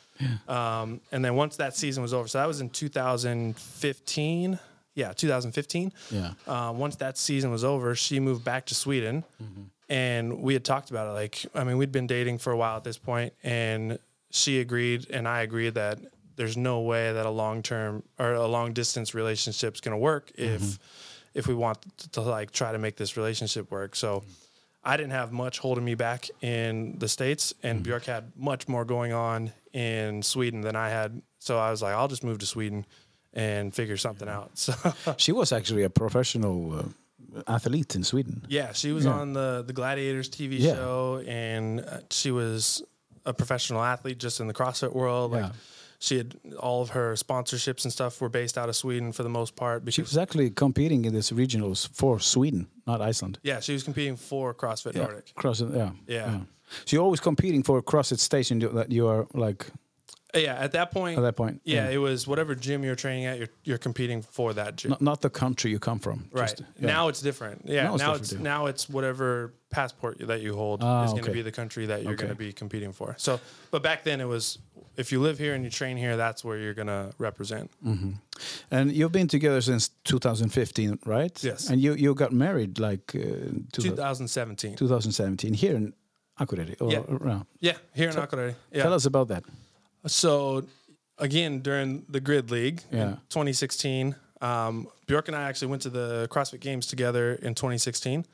Um, 0.50 1.00
and 1.14 1.24
then 1.24 1.36
once 1.36 1.56
that 1.58 1.76
season 1.78 2.04
was 2.04 2.14
over, 2.14 2.28
so 2.28 2.40
that 2.40 2.48
was 2.48 2.60
in 2.60 2.70
2015. 2.72 4.60
Yeah, 4.96 5.14
2015 5.14 5.94
Yeah. 6.10 6.32
uh, 6.48 6.74
once 6.76 6.96
that 6.96 7.20
season 7.20 7.52
was 7.52 7.64
over, 7.64 7.94
she 7.94 8.20
moved 8.20 8.44
back 8.44 8.66
to 8.66 8.76
Sweden, 8.76 9.24
and 9.90 10.42
we 10.42 10.54
had 10.54 10.66
talked 10.66 10.90
about 10.90 11.08
it. 11.08 11.12
Like, 11.12 11.46
I 11.56 11.64
mean, 11.64 11.78
we'd 11.78 11.92
been 11.92 12.08
dating 12.08 12.40
for 12.40 12.52
a 12.52 12.58
while 12.58 12.78
at 12.78 12.84
this 12.84 12.98
point, 12.98 13.34
and 13.44 14.00
she 14.32 14.60
agreed, 14.60 15.10
and 15.10 15.28
I 15.28 15.42
agreed 15.42 15.76
that 15.76 16.00
there's 16.36 16.58
no 16.58 16.82
way 16.82 17.14
that 17.14 17.26
a 17.26 17.30
long 17.30 17.64
term 17.64 18.04
or 18.20 18.34
a 18.34 18.48
long 18.48 18.74
distance 18.74 19.14
relationship 19.14 19.76
is 19.76 19.82
going 19.82 19.94
to 19.94 19.98
work 19.98 20.32
if 20.36 20.80
if 21.34 21.48
we 21.48 21.54
want 21.54 21.78
to, 21.98 22.10
to 22.12 22.22
like 22.22 22.52
try 22.52 22.72
to 22.72 22.78
make 22.78 22.96
this 22.96 23.18
relationship 23.18 23.72
work. 23.72 23.96
So. 23.96 24.24
I 24.84 24.96
didn't 24.96 25.12
have 25.12 25.34
much 25.34 25.60
holding 25.60 25.84
me 25.84 25.96
back 25.96 26.30
in 26.42 26.98
the 26.98 27.10
states, 27.10 27.54
and 27.62 27.84
Björk 27.84 28.06
had 28.06 28.32
much 28.38 28.70
more 28.70 28.86
going 28.86 29.12
on 29.12 29.52
in 29.74 30.24
Sweden 30.24 30.62
than 30.62 30.78
I 30.78 30.88
had. 30.88 31.22
So 31.40 31.60
I 31.60 31.72
was 31.72 31.82
like, 31.82 31.94
I'll 31.94 32.08
just 32.08 32.24
move 32.24 32.38
to 32.40 32.46
Sweden 32.46 32.86
and 33.34 33.74
figure 33.74 33.98
something 33.98 34.30
out. 34.30 34.52
So 34.56 34.74
She 35.18 35.34
was 35.34 35.52
actually 35.52 35.84
a 35.84 35.90
professional 35.90 36.80
uh, 36.80 36.84
athlete 37.48 37.96
in 37.96 38.04
Sweden. 38.04 38.46
Yeah, 38.50 38.74
she 38.74 38.92
was 38.92 39.06
Yeah. 39.06 39.20
on 39.20 39.34
the 39.34 39.64
the 39.68 39.74
Gladiators 39.74 40.30
TV 40.30 40.58
Yeah. 40.60 40.76
show, 40.76 41.24
and 41.28 41.80
uh, 41.82 42.00
she 42.10 42.32
was 42.32 42.84
a 43.26 43.34
professional 43.34 43.82
athlete 43.84 44.18
just 44.24 44.40
in 44.40 44.48
the 44.48 44.54
CrossFit 44.54 44.94
world. 44.94 45.32
Like 45.32 45.44
Yeah. 45.44 45.52
she 46.00 46.18
had 46.18 46.36
all 46.60 46.82
of 46.82 46.90
her 46.90 47.16
sponsorships 47.16 47.84
and 47.84 47.92
stuff 47.92 48.22
were 48.22 48.30
based 48.30 48.58
out 48.58 48.70
of 48.70 48.76
Sweden 48.76 49.12
for 49.14 49.24
the 49.24 49.30
most 49.30 49.56
part. 49.56 49.84
But 49.84 49.94
she 49.94 50.02
was 50.02 50.18
actually 50.18 50.50
competing 50.52 51.06
in 51.06 51.14
this 51.14 51.32
regionals 51.32 51.88
for 51.94 52.20
Sweden, 52.20 52.68
not 52.86 53.02
Iceland. 53.02 53.40
yeah, 53.44 53.60
she 53.62 53.74
was 53.74 53.84
competing 53.84 54.18
for 54.18 54.54
CrossFit 54.54 54.96
Nordic. 54.96 55.34
Cross, 55.36 55.62
yeah, 55.62 55.92
Yeah. 56.08 56.40
So 56.86 56.96
you're 56.96 57.04
always 57.04 57.22
competing 57.22 57.64
for 57.64 57.78
a 57.78 57.82
CrossFit 57.84 58.20
station 58.20 58.60
that 58.60 58.92
you 58.92 59.08
are 59.08 59.26
like 59.34 59.72
Yeah, 60.36 60.56
at 60.56 60.74
that 60.74 60.92
point, 60.92 61.18
at 61.18 61.22
that 61.22 61.36
point. 61.36 61.62
yeah, 61.64 61.90
it 61.90 61.98
was 61.98 62.28
whatever 62.28 62.54
gym 62.54 62.84
you're 62.84 62.96
training 62.96 63.26
at. 63.26 63.38
You're 63.40 63.48
you're 63.64 63.78
competing 63.78 64.22
for 64.22 64.54
that 64.54 64.76
gym. 64.76 64.90
Not, 64.92 65.02
not 65.02 65.22
the 65.22 65.30
country 65.30 65.72
you 65.72 65.80
come 65.80 66.00
from. 66.00 66.28
Right 66.32 66.50
just- 66.50 66.64
yeah. 66.80 66.88
now, 66.88 67.08
it's 67.08 67.22
different. 67.22 67.62
Yeah, 67.66 67.84
Now 67.84 67.94
it's 67.96 68.04
now 68.04 68.14
it's 68.14 68.34
now 68.34 68.66
it's 68.68 68.90
whatever 68.90 69.54
passport 69.70 70.18
that 70.28 70.42
you 70.42 70.54
hold 70.56 70.84
Ah, 70.84 71.04
is 71.06 71.12
going 71.12 71.24
to 71.24 71.30
okay. 71.30 71.40
be 71.40 71.42
the 71.44 71.52
country 71.52 71.86
that 71.88 72.04
you're 72.04 72.14
Okay. 72.14 72.24
going 72.26 72.36
to 72.38 72.44
be 72.48 72.52
competing 72.54 72.94
for. 72.94 73.16
So, 73.18 73.40
but 73.72 73.82
back 73.84 74.04
then 74.04 74.20
it 74.22 74.28
was 74.28 74.60
if 74.98 75.12
you 75.12 75.22
live 75.22 75.38
here 75.40 75.54
and 75.56 75.64
you 75.64 75.70
train 75.70 75.96
here, 75.98 76.18
that's 76.18 76.44
where 76.44 76.58
you're 76.58 76.74
going 76.74 76.88
to 76.88 77.14
represent. 77.20 77.70
And 78.72 78.92
you've 78.92 79.12
been 79.12 79.28
together 79.28 79.62
since 79.62 79.90
2015, 80.06 81.00
right? 81.06 81.44
Yes. 81.44 81.70
And 81.70 81.80
you, 81.82 81.94
you 81.94 82.14
got 82.16 82.32
married 82.32 82.80
like 82.80 83.16
uh, 83.16 83.20
2017. 83.72 84.76
2017 84.76 85.54
here 85.54 85.76
in 85.76 85.94
Akureyri. 86.40 86.76
Or, 86.82 86.92
Yeah. 86.92 87.04
around. 87.10 87.46
Yeah, 87.60 87.78
here 87.94 88.10
in 88.10 88.16
Akureyri. 88.16 88.56
Tell 88.74 88.94
us 88.94 89.06
about 89.06 89.28
that. 89.30 89.44
So, 90.08 90.66
again, 91.18 91.60
during 91.62 92.06
the 92.10 92.20
Grid 92.20 92.52
League 92.52 92.82
Yeah. 92.92 93.02
in 93.10 93.18
2016, 93.30 94.16
um, 94.42 94.88
Bjork 95.08 95.28
and 95.28 95.38
I 95.38 95.44
actually 95.44 95.68
went 95.70 95.82
to 95.84 95.90
the 95.90 96.28
CrossFit 96.30 96.60
Games 96.60 96.88
together 96.88 97.34
in 97.36 97.56
2016. 97.56 98.26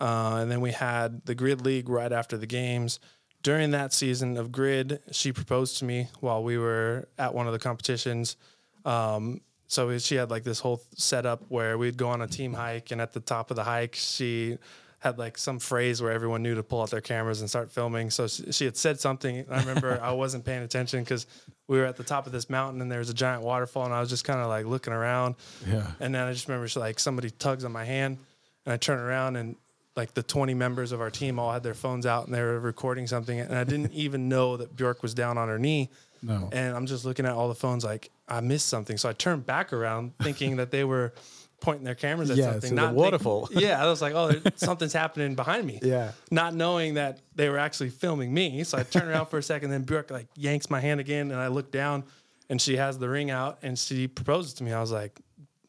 Uh, 0.00 0.38
and 0.40 0.50
then 0.50 0.60
we 0.60 0.70
had 0.72 1.24
the 1.26 1.34
Grid 1.34 1.62
League 1.64 1.88
right 1.88 2.12
after 2.12 2.36
the 2.36 2.46
games. 2.46 3.00
During 3.42 3.70
that 3.72 3.92
season 3.92 4.36
of 4.36 4.52
Grid, 4.52 5.00
she 5.12 5.32
proposed 5.32 5.78
to 5.78 5.84
me 5.84 6.08
while 6.20 6.42
we 6.42 6.58
were 6.58 7.08
at 7.18 7.34
one 7.34 7.46
of 7.46 7.52
the 7.52 7.58
competitions. 7.58 8.36
Um, 8.84 9.40
so 9.66 9.96
she 9.98 10.14
had 10.16 10.30
like 10.30 10.44
this 10.44 10.60
whole 10.60 10.82
setup 10.96 11.42
where 11.48 11.76
we'd 11.78 11.96
go 11.96 12.08
on 12.08 12.22
a 12.22 12.26
team 12.26 12.52
hike, 12.54 12.90
and 12.90 13.00
at 13.00 13.12
the 13.12 13.20
top 13.20 13.50
of 13.50 13.56
the 13.56 13.64
hike, 13.64 13.94
she 13.94 14.58
had 15.00 15.18
like 15.18 15.38
some 15.38 15.58
phrase 15.58 16.02
where 16.02 16.10
everyone 16.10 16.42
knew 16.42 16.56
to 16.56 16.62
pull 16.62 16.82
out 16.82 16.90
their 16.90 17.00
cameras 17.00 17.40
and 17.40 17.48
start 17.48 17.70
filming. 17.70 18.10
So 18.10 18.26
she, 18.26 18.64
had 18.64 18.76
said 18.76 18.98
something. 18.98 19.44
I 19.48 19.60
remember 19.60 20.00
I 20.02 20.10
wasn't 20.24 20.44
paying 20.44 20.62
attention 20.62 21.04
because 21.04 21.26
we 21.68 21.78
were 21.78 21.84
at 21.84 21.96
the 21.96 22.02
top 22.02 22.26
of 22.26 22.32
this 22.32 22.50
mountain 22.50 22.82
and 22.82 22.90
there 22.90 22.98
was 22.98 23.08
a 23.08 23.14
giant 23.14 23.42
waterfall, 23.42 23.84
and 23.84 23.94
I 23.94 24.00
was 24.00 24.08
just 24.08 24.24
kind 24.24 24.40
of 24.40 24.48
like 24.48 24.66
looking 24.66 24.92
around. 24.92 25.36
Yeah. 25.66 25.86
And 26.00 26.14
then 26.14 26.26
I 26.26 26.32
just 26.32 26.48
remember 26.48 26.66
she, 26.66 26.80
like 26.80 26.98
somebody 26.98 27.30
tugs 27.30 27.64
on 27.64 27.70
my 27.70 27.84
hand, 27.84 28.18
and 28.66 28.72
I 28.72 28.76
turn 28.76 28.98
around 28.98 29.36
and 29.36 29.54
like 29.94 30.14
the 30.14 30.22
20 30.22 30.54
members 30.54 30.92
of 30.92 31.00
our 31.00 31.10
team 31.10 31.38
all 31.38 31.52
had 31.52 31.62
their 31.62 31.74
phones 31.74 32.06
out 32.06 32.26
and 32.26 32.34
they 32.34 32.40
were 32.40 32.58
recording 32.58 33.06
something, 33.06 33.38
and 33.38 33.54
I 33.54 33.64
didn't 33.64 33.92
even 33.94 34.28
know 34.28 34.56
that 34.56 34.74
Bjork 34.74 35.02
was 35.02 35.14
down 35.14 35.38
on 35.38 35.48
her 35.48 35.58
knee. 35.58 35.90
No. 36.22 36.48
And 36.52 36.74
I'm 36.76 36.86
just 36.86 37.04
looking 37.04 37.24
at 37.24 37.32
all 37.32 37.46
the 37.46 37.54
phones 37.54 37.84
like 37.84 38.10
I 38.26 38.40
missed 38.40 38.66
something. 38.66 38.96
So 38.96 39.08
I 39.08 39.12
turned 39.12 39.46
back 39.46 39.72
around 39.72 40.18
thinking 40.18 40.56
that 40.56 40.72
they 40.72 40.82
were 40.82 41.12
pointing 41.60 41.84
their 41.84 41.94
cameras 41.94 42.30
at 42.30 42.36
Yeah, 42.36 42.52
something. 42.52 42.74
not 42.74 42.88
think- 42.88 42.98
waterfall. 42.98 43.48
yeah, 43.52 43.82
I 43.82 43.86
was 43.86 44.00
like, 44.00 44.14
oh, 44.14 44.32
something's 44.56 44.92
happening 44.92 45.34
behind 45.34 45.66
me. 45.66 45.80
Yeah. 45.82 46.12
Not 46.30 46.54
knowing 46.54 46.94
that 46.94 47.20
they 47.34 47.48
were 47.48 47.58
actually 47.58 47.90
filming 47.90 48.32
me. 48.32 48.64
So 48.64 48.78
I 48.78 48.82
turn 48.82 49.08
around 49.08 49.26
for 49.26 49.38
a 49.38 49.42
second, 49.42 49.70
then 49.70 49.82
Bjork 49.82 50.10
like 50.10 50.28
yanks 50.36 50.70
my 50.70 50.80
hand 50.80 51.00
again, 51.00 51.30
and 51.30 51.40
I 51.40 51.48
look 51.48 51.70
down, 51.70 52.04
and 52.48 52.60
she 52.60 52.76
has 52.76 52.98
the 52.98 53.08
ring 53.08 53.30
out, 53.30 53.58
and 53.62 53.78
she 53.78 54.08
proposes 54.08 54.54
to 54.54 54.64
me. 54.64 54.72
I 54.72 54.80
was 54.80 54.92
like, 54.92 55.20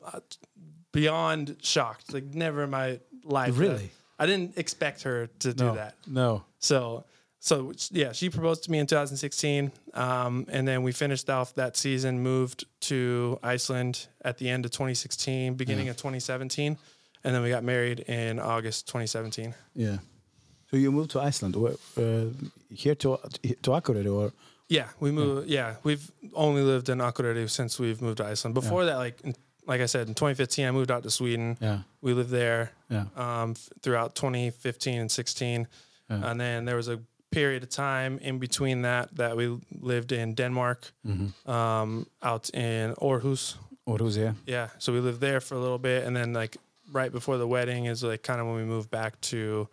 uh, 0.03 0.19
beyond 0.91 1.57
shocked. 1.61 2.13
Like 2.13 2.25
never 2.33 2.63
in 2.63 2.69
my 2.69 2.99
life. 3.23 3.57
Really? 3.57 3.91
I 4.17 4.25
didn't 4.25 4.57
expect 4.57 5.03
her 5.03 5.27
to 5.39 5.53
do 5.53 5.65
no. 5.65 5.75
that. 5.75 5.95
No. 6.05 6.43
So, 6.59 7.05
so 7.39 7.71
yeah, 7.91 8.11
she 8.11 8.29
proposed 8.29 8.63
to 8.65 8.71
me 8.71 8.79
in 8.79 8.87
2016, 8.87 9.71
um, 9.93 10.45
and 10.49 10.67
then 10.67 10.83
we 10.83 10.91
finished 10.91 11.29
off 11.29 11.55
that 11.55 11.77
season. 11.77 12.21
Moved 12.21 12.65
to 12.81 13.39
Iceland 13.41 14.07
at 14.23 14.37
the 14.37 14.49
end 14.49 14.65
of 14.65 14.71
2016, 14.71 15.53
beginning 15.55 15.89
of 15.89 15.95
2017, 15.97 16.77
and 17.23 17.35
then 17.35 17.41
we 17.41 17.49
got 17.49 17.63
married 17.63 18.01
in 18.01 18.39
August 18.39 18.87
2017. 18.87 19.53
Yeah. 19.73 19.97
So 20.69 20.77
you 20.77 20.91
moved 20.91 21.11
to 21.11 21.21
Iceland, 21.21 21.55
uh, 21.55 22.25
here 22.69 22.95
to 22.95 23.17
to 23.63 23.69
Akureyri, 23.71 24.13
or 24.13 24.33
Yeah, 24.67 24.87
we 24.99 25.11
moved. 25.11 25.47
Yeah, 25.47 25.75
we've 25.83 26.11
only 26.33 26.61
lived 26.61 26.89
in 26.89 26.99
Akureyri 26.99 27.49
since 27.49 27.79
we've 27.79 28.01
moved 28.01 28.17
to 28.17 28.25
Iceland. 28.25 28.53
Before 28.53 28.85
that, 28.85 28.97
like 28.97 29.21
in, 29.23 29.33
like 29.65 29.81
I 29.81 29.85
said, 29.87 30.07
in 30.07 30.13
2015, 30.13 30.67
I 30.67 30.71
moved 30.71 30.91
out 30.91 31.03
to 31.03 31.09
Sweden. 31.09 31.57
yeah, 31.61 31.79
We 32.01 32.13
lived 32.13 32.31
there 32.31 32.71
yeah, 32.89 33.05
um, 33.15 33.55
throughout 33.81 34.15
2015 34.15 34.99
and 34.99 35.11
16. 35.11 35.67
Yeah. 36.09 36.31
And 36.31 36.39
then 36.41 36.65
there 36.65 36.75
was 36.75 36.87
a 36.87 36.99
period 37.31 37.63
of 37.63 37.69
time 37.69 38.17
in 38.21 38.39
between 38.39 38.81
that 38.83 39.09
that 39.15 39.35
we 39.37 39.57
lived 39.81 40.11
in 40.11 40.35
Denmark, 40.35 40.91
um, 41.45 42.05
out 42.21 42.49
in 42.53 42.93
Aarhus. 43.01 43.55
Aarhus, 43.87 44.15
yeah. 44.17 44.33
Yeah, 44.45 44.67
so 44.77 44.93
we 44.93 44.99
lived 44.99 45.19
there 45.19 45.39
for 45.41 45.55
a 45.55 45.59
little 45.61 45.77
bit, 45.79 46.05
and 46.07 46.15
then 46.15 46.33
like 46.33 46.57
right 46.93 47.11
before 47.11 47.37
the 47.37 47.47
wedding 47.47 47.85
is 47.85 48.03
like 48.03 48.23
kind 48.23 48.39
of 48.41 48.47
when 48.47 48.55
we 48.55 48.63
moved 48.65 48.89
back 48.89 49.19
to 49.21 49.67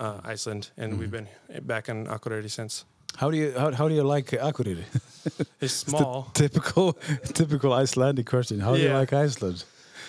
uh, 0.00 0.32
Iceland, 0.32 0.70
and 0.76 0.98
we've 0.98 1.10
been 1.10 1.28
back 1.62 1.88
in 1.88 2.06
Akureyri 2.06 2.48
since. 2.50 2.84
How 3.16 3.30
do 3.30 3.36
you 3.36 3.52
how, 3.58 3.70
how 3.72 3.88
do 3.88 3.94
you 3.94 4.02
like 4.14 4.30
Akureyri? 4.40 4.84
It's 5.60 5.72
small. 5.74 6.26
typical 6.34 6.92
typical 7.34 7.72
Icelandic 7.82 8.26
question. 8.26 8.60
How 8.60 8.74
do 8.76 8.80
you 8.82 8.98
like 8.98 9.12
Iceland? 9.26 9.64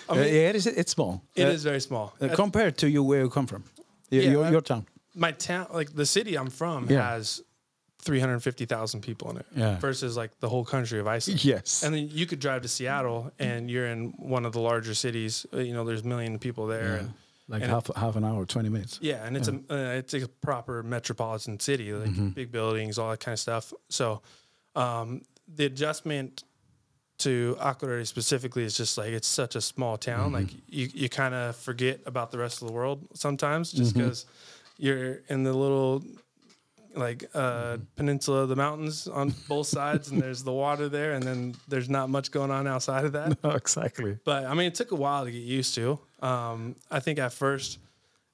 I 0.08 0.14
mean, 0.14 0.24
uh, 0.24 0.26
yeah, 0.26 0.48
it 0.50 0.56
is. 0.56 0.66
It's 0.66 0.92
small. 0.92 1.20
It 1.34 1.46
Uh, 1.46 1.54
is 1.54 1.62
very 1.64 1.80
small. 1.80 2.12
uh, 2.20 2.34
compared 2.36 2.76
to 2.76 2.86
you, 2.86 3.02
where 3.08 3.20
you 3.20 3.30
come 3.30 3.46
from, 3.46 3.62
Y- 4.12 4.18
Yeah, 4.20 4.32
your, 4.32 4.50
your 4.50 4.62
town. 4.62 4.84
My 5.16 5.32
town, 5.32 5.66
like 5.72 5.92
the 5.94 6.06
city 6.06 6.36
I'm 6.38 6.50
from, 6.50 6.88
Yeah. 6.90 7.10
has 7.14 7.42
350,000 8.10 9.00
people 9.00 9.30
in 9.30 9.36
it 9.38 9.46
Yeah. 9.54 9.78
versus 9.78 10.16
like 10.16 10.38
the 10.40 10.48
whole 10.48 10.64
country 10.64 11.00
of 11.00 11.06
Iceland. 11.06 11.44
Yes. 11.44 11.82
And 11.82 11.94
then 11.94 12.08
you 12.12 12.26
could 12.26 12.38
drive 12.40 12.62
to 12.62 12.68
Seattle 12.68 13.32
and 13.38 13.70
you're 13.70 13.86
in 13.86 14.10
one 14.18 14.44
of 14.46 14.52
the 14.52 14.60
larger 14.60 14.94
cities. 14.94 15.46
Uh, 15.52 15.58
You 15.58 15.72
know, 15.74 15.84
there's 15.84 16.02
a 16.02 16.06
million 16.06 16.38
people 16.38 16.66
there. 16.66 16.94
Yeah. 16.94 16.98
And 17.00 17.12
like 17.48 17.62
and- 17.62 17.70
half 17.70 17.90
half 17.96 18.16
an 18.16 18.24
hour, 18.24 18.44
twenty 18.44 18.68
minutes. 18.68 18.98
yeah, 19.00 19.24
and 19.24 19.36
it's 19.36 19.48
a 19.48 19.54
uh, 19.70 19.98
it's 20.00 20.14
a 20.14 20.26
proper 20.42 20.82
metropolitan 20.82 21.58
city, 21.60 21.92
like 21.92 22.10
Mm-hmm. 22.10 22.28
big 22.30 22.50
buildings, 22.52 22.98
all 22.98 23.10
that 23.10 23.20
kind 23.20 23.34
of 23.34 23.38
stuff. 23.40 23.72
So, 23.88 24.20
um, 24.74 25.22
the 25.56 25.64
adjustment 25.66 26.42
to 27.18 27.56
Akureyri 27.60 28.06
specifically 28.06 28.64
is 28.64 28.76
just 28.76 28.98
like 28.98 29.10
it's 29.10 29.28
such 29.28 29.54
a 29.56 29.60
small 29.60 29.96
town. 29.96 30.26
Mm-hmm. 30.32 30.34
Like 30.34 30.50
you 30.68 30.88
you 30.92 31.08
kind 31.08 31.34
of 31.34 31.56
forget 31.56 32.00
about 32.04 32.30
the 32.32 32.38
rest 32.38 32.62
of 32.62 32.68
the 32.68 32.74
world 32.74 33.06
sometimes, 33.14 33.72
just 33.72 33.94
Mm-hmm. 33.94 34.00
because 34.06 34.26
you're 34.78 35.20
in 35.28 35.42
the 35.44 35.52
little 35.52 36.02
like 36.94 37.24
uh, 37.34 37.38
Mm-hmm. 37.76 37.82
peninsula 37.96 38.38
of 38.44 38.48
the 38.48 38.56
mountains 38.56 39.06
on 39.06 39.34
both 39.48 39.66
sides, 39.66 40.10
and 40.10 40.20
there's 40.20 40.42
the 40.42 40.52
water 40.52 40.88
there, 40.88 41.12
and 41.12 41.22
then 41.22 41.54
there's 41.68 41.90
not 41.90 42.08
much 42.08 42.30
going 42.30 42.50
on 42.50 42.66
outside 42.66 43.04
of 43.04 43.12
that. 43.12 43.36
No, 43.44 43.50
exactly. 43.50 44.18
But 44.24 44.46
I 44.46 44.54
mean, 44.54 44.66
it 44.68 44.74
took 44.74 44.92
a 44.92 44.96
while 44.96 45.24
to 45.26 45.30
get 45.30 45.42
used 45.42 45.74
to. 45.74 45.98
Um, 46.20 46.74
I 46.90 47.00
think 47.00 47.18
at 47.18 47.32
first 47.34 47.78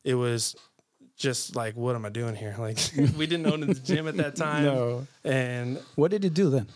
it 0.05 0.15
was 0.15 0.55
just 1.17 1.57
like, 1.57 1.75
what 1.77 1.97
am 1.97 2.05
I 2.05 2.09
doing 2.11 2.37
here? 2.37 2.55
Like, 2.59 2.79
we 3.19 3.27
didn't 3.27 3.47
own 3.47 3.61
the 3.61 3.75
gym 3.75 4.07
at 4.09 4.17
that 4.17 4.37
time. 4.37 4.65
No. 4.65 5.07
And 5.25 5.79
What 5.97 6.11
did 6.13 6.23
you 6.25 6.31
do 6.31 6.49
then? 6.51 6.67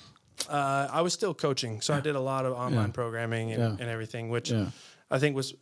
uh, 0.49 0.89
I 0.91 1.03
was 1.03 1.13
still 1.15 1.35
coaching. 1.35 1.81
So 1.81 1.95
I 1.95 2.01
did 2.01 2.15
a 2.17 2.21
lot 2.21 2.47
of 2.47 2.53
online 2.53 2.87
Yeah. 2.89 2.93
programming 2.93 3.53
and, 3.53 3.61
Yeah. 3.63 3.77
and 3.81 3.89
everything, 3.91 4.29
which 4.29 4.51
Yeah. 4.51 4.71
I 5.11 5.19
think 5.19 5.35
was 5.37 5.55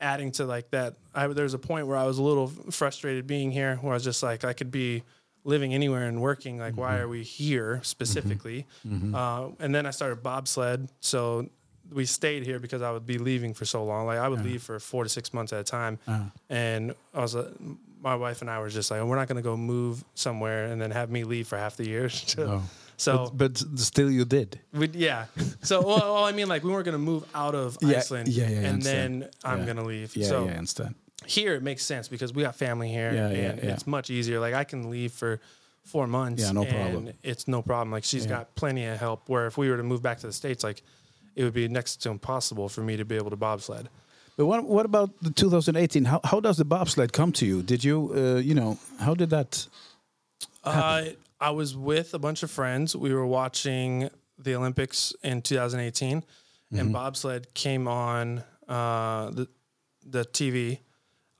adding 0.00 0.32
to 0.32 0.44
like 0.44 0.70
that. 0.70 0.94
I, 1.14 1.26
there 1.28 1.44
was 1.44 1.54
a 1.54 1.58
point 1.58 1.86
where 1.86 1.96
I 1.96 2.04
was 2.04 2.18
a 2.18 2.22
little 2.22 2.48
frustrated 2.48 3.26
being 3.26 3.50
here 3.50 3.76
where 3.76 3.92
I 3.92 3.96
was 3.96 4.04
just 4.04 4.22
like, 4.22 4.44
I 4.44 4.52
could 4.52 4.70
be 4.70 5.02
living 5.44 5.74
anywhere 5.74 6.06
and 6.06 6.20
working. 6.20 6.58
Like, 6.58 6.76
why 6.76 6.94
mm-hmm. 6.94 7.04
are 7.04 7.08
we 7.08 7.22
here 7.22 7.80
specifically? 7.82 8.66
Mm-hmm. 8.86 9.14
Mm-hmm. 9.14 9.14
Uh, 9.14 9.64
and 9.64 9.74
then 9.74 9.86
I 9.86 9.90
started 9.90 10.22
bobsled. 10.22 10.88
So 11.00 11.48
we 11.90 12.04
stayed 12.04 12.44
here 12.44 12.58
because 12.58 12.82
I 12.82 12.90
would 12.90 13.06
be 13.06 13.18
leaving 13.18 13.54
for 13.54 13.64
so 13.64 13.84
long. 13.84 14.06
Like 14.06 14.18
I 14.18 14.28
would 14.28 14.40
uh-huh. 14.40 14.48
leave 14.48 14.62
for 14.62 14.78
four 14.78 15.04
to 15.04 15.08
six 15.08 15.32
months 15.32 15.52
at 15.52 15.60
a 15.60 15.64
time. 15.64 15.98
Uh-huh. 16.06 16.24
And 16.50 16.94
I 17.14 17.20
was, 17.20 17.34
uh, 17.34 17.50
my 18.00 18.14
wife 18.14 18.42
and 18.42 18.50
I 18.50 18.60
were 18.60 18.68
just 18.68 18.90
like, 18.90 19.02
we're 19.02 19.16
not 19.16 19.26
going 19.26 19.36
to 19.36 19.42
go 19.42 19.56
move 19.56 20.04
somewhere 20.14 20.66
and 20.66 20.80
then 20.80 20.90
have 20.90 21.10
me 21.10 21.24
leave 21.24 21.48
for 21.48 21.56
half 21.56 21.76
the 21.76 21.86
year. 21.86 22.10
No. 22.36 22.62
So 22.98 23.30
But, 23.34 23.62
but 23.64 23.78
still, 23.78 24.10
you 24.10 24.24
did. 24.26 24.58
we, 24.72 24.88
yeah. 24.92 25.26
So, 25.62 25.80
well, 25.86 26.14
well, 26.14 26.24
I 26.24 26.32
mean, 26.32 26.48
like 26.48 26.62
we 26.64 26.70
weren't 26.70 26.84
going 26.84 26.98
to 27.00 27.10
move 27.12 27.24
out 27.34 27.54
of 27.54 27.78
Yeah, 27.80 27.98
Iceland, 27.98 28.28
yeah, 28.28 28.48
yeah, 28.50 28.60
I 28.60 28.62
and 28.70 28.82
then 28.82 29.28
I'm 29.42 29.60
Yeah. 29.60 29.64
going 29.64 29.76
to 29.78 29.84
leave. 29.84 30.14
Yeah, 30.16 30.28
so 30.28 30.44
yeah, 30.44 30.52
I 30.54 30.58
understand. 30.58 30.94
here 31.26 31.54
it 31.54 31.62
makes 31.62 31.82
sense 31.84 32.08
because 32.08 32.34
we 32.34 32.42
got 32.42 32.54
family 32.56 32.88
here, 32.90 33.12
Yeah, 33.14 33.28
and 33.28 33.58
yeah, 33.58 33.64
yeah. 33.66 33.72
it's 33.72 33.86
much 33.86 34.10
easier. 34.10 34.38
Like 34.40 34.54
I 34.54 34.64
can 34.64 34.90
leave 34.90 35.12
for 35.12 35.40
four 35.84 36.06
months, 36.06 36.42
Yeah, 36.42 36.52
no 36.52 36.62
and 36.64 36.70
problem. 36.76 37.12
It's 37.22 37.46
no 37.48 37.62
problem. 37.62 37.90
Like 37.96 38.04
she's 38.04 38.24
Yeah. 38.24 38.36
got 38.36 38.54
plenty 38.54 38.84
of 38.92 38.98
help. 39.00 39.28
Where 39.28 39.46
if 39.46 39.56
we 39.56 39.70
were 39.70 39.76
to 39.78 39.82
move 39.82 40.02
back 40.02 40.18
to 40.20 40.26
the 40.26 40.32
states, 40.32 40.62
like 40.64 40.82
it 41.36 41.44
would 41.44 41.54
be 41.54 41.68
next 41.68 42.02
to 42.02 42.10
impossible 42.10 42.68
for 42.68 42.82
me 42.82 42.96
to 42.96 43.04
be 43.04 43.16
able 43.16 43.30
to 43.30 43.36
bobsled. 43.36 43.88
But 44.36 44.46
what 44.46 44.64
what 44.64 44.84
about 44.86 45.10
the 45.22 45.30
2018? 45.30 46.04
How 46.04 46.20
how 46.24 46.40
does 46.40 46.56
the 46.56 46.64
bobsled 46.64 47.12
come 47.12 47.32
to 47.32 47.44
you? 47.46 47.62
Did 47.62 47.82
you 47.84 48.10
uh, 48.14 48.40
you 48.40 48.54
know 48.54 48.76
how 49.00 49.14
did 49.14 49.30
that? 49.30 49.68
Uh, 50.64 51.02
I 51.40 51.50
was 51.50 51.76
with 51.76 52.14
a 52.14 52.18
bunch 52.18 52.42
of 52.42 52.50
friends. 52.50 52.96
We 52.96 53.12
were 53.14 53.26
watching 53.26 54.10
the 54.38 54.54
Olympics 54.54 55.12
in 55.22 55.42
2018, 55.42 56.22
Mm-hmm. 56.70 56.80
and 56.80 56.92
bobsled 56.92 57.54
came 57.54 57.88
on 57.88 58.44
uh, 58.68 59.30
the 59.30 59.48
the 60.04 60.24
TV, 60.26 60.80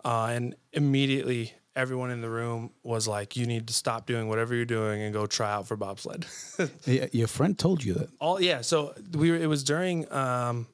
uh, 0.02 0.28
and 0.32 0.54
immediately 0.72 1.52
everyone 1.76 2.10
in 2.10 2.22
the 2.22 2.30
room 2.30 2.70
was 2.82 3.06
like, 3.06 3.36
"You 3.36 3.44
need 3.46 3.66
to 3.68 3.74
stop 3.74 4.06
doing 4.06 4.28
whatever 4.28 4.54
you're 4.54 4.64
doing 4.64 5.02
and 5.02 5.12
go 5.12 5.26
try 5.26 5.52
out 5.52 5.68
for 5.68 5.76
bobsled." 5.76 6.24
Your 7.12 7.28
friend 7.28 7.58
told 7.58 7.84
you 7.84 7.92
that. 7.94 8.08
All 8.20 8.40
yeah. 8.40 8.62
So 8.62 8.94
we 9.12 9.30
were. 9.30 9.36
It 9.36 9.48
was 9.48 9.64
during 9.64 10.10
um, 10.10 10.66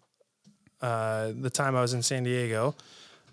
uh, 0.80 1.32
the 1.34 1.50
time 1.50 1.74
I 1.74 1.80
was 1.80 1.94
in 1.94 2.02
San 2.02 2.22
Diego. 2.22 2.76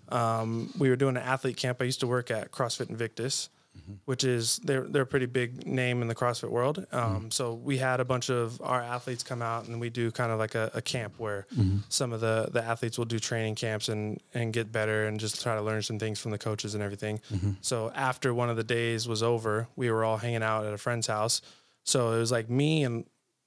Um, 0.08 0.72
we 0.76 0.88
were 0.88 0.96
doing 0.96 1.16
an 1.16 1.22
athlete 1.22 1.56
camp. 1.56 1.80
I 1.80 1.84
used 1.84 2.00
to 2.00 2.08
work 2.08 2.32
at 2.32 2.50
CrossFit 2.50 2.90
Invictus, 2.90 3.48
Mm-hmm. 3.74 3.94
which 4.04 4.22
is 4.22 4.58
they're 4.58 4.82
they're 4.82 5.02
a 5.02 5.06
pretty 5.06 5.24
big 5.24 5.66
name 5.66 6.02
in 6.02 6.08
the 6.08 6.14
CrossFit 6.14 6.50
world. 6.50 6.86
Um, 6.92 7.02
mm-hmm. 7.02 7.28
So 7.30 7.54
we 7.54 7.78
had 7.78 8.00
a 8.00 8.04
bunch 8.04 8.28
of 8.28 8.60
our 8.62 8.82
athletes 8.82 9.22
come 9.22 9.40
out, 9.40 9.66
and 9.66 9.80
we 9.80 9.88
do 9.88 10.10
kind 10.10 10.30
of 10.30 10.38
like 10.38 10.54
a, 10.54 10.70
a 10.74 10.82
camp 10.82 11.14
where 11.16 11.46
mm-hmm. 11.56 11.78
some 11.88 12.12
of 12.12 12.20
the 12.20 12.50
the 12.52 12.62
athletes 12.62 12.98
will 12.98 13.06
do 13.06 13.18
training 13.18 13.54
camps 13.54 13.88
and 13.88 14.20
and 14.34 14.52
get 14.52 14.70
better 14.70 15.06
and 15.06 15.18
just 15.18 15.42
try 15.42 15.54
to 15.54 15.62
learn 15.62 15.80
some 15.80 15.98
things 15.98 16.20
from 16.20 16.32
the 16.32 16.38
coaches 16.38 16.74
and 16.74 16.82
everything. 16.82 17.18
So 17.62 17.90
after 17.94 18.34
one 18.34 18.50
of 18.50 18.58
the 18.58 18.64
days 18.64 19.08
was 19.08 19.22
over, 19.22 19.68
we 19.74 19.90
were 19.90 20.04
all 20.04 20.18
hanging 20.18 20.42
out 20.42 20.66
at 20.66 20.74
a 20.74 20.78
friend's 20.78 21.06
house. 21.06 21.40
So 21.84 22.12
it 22.12 22.18
was 22.18 22.30
like 22.30 22.50
me 22.50 22.84
and 22.84 23.06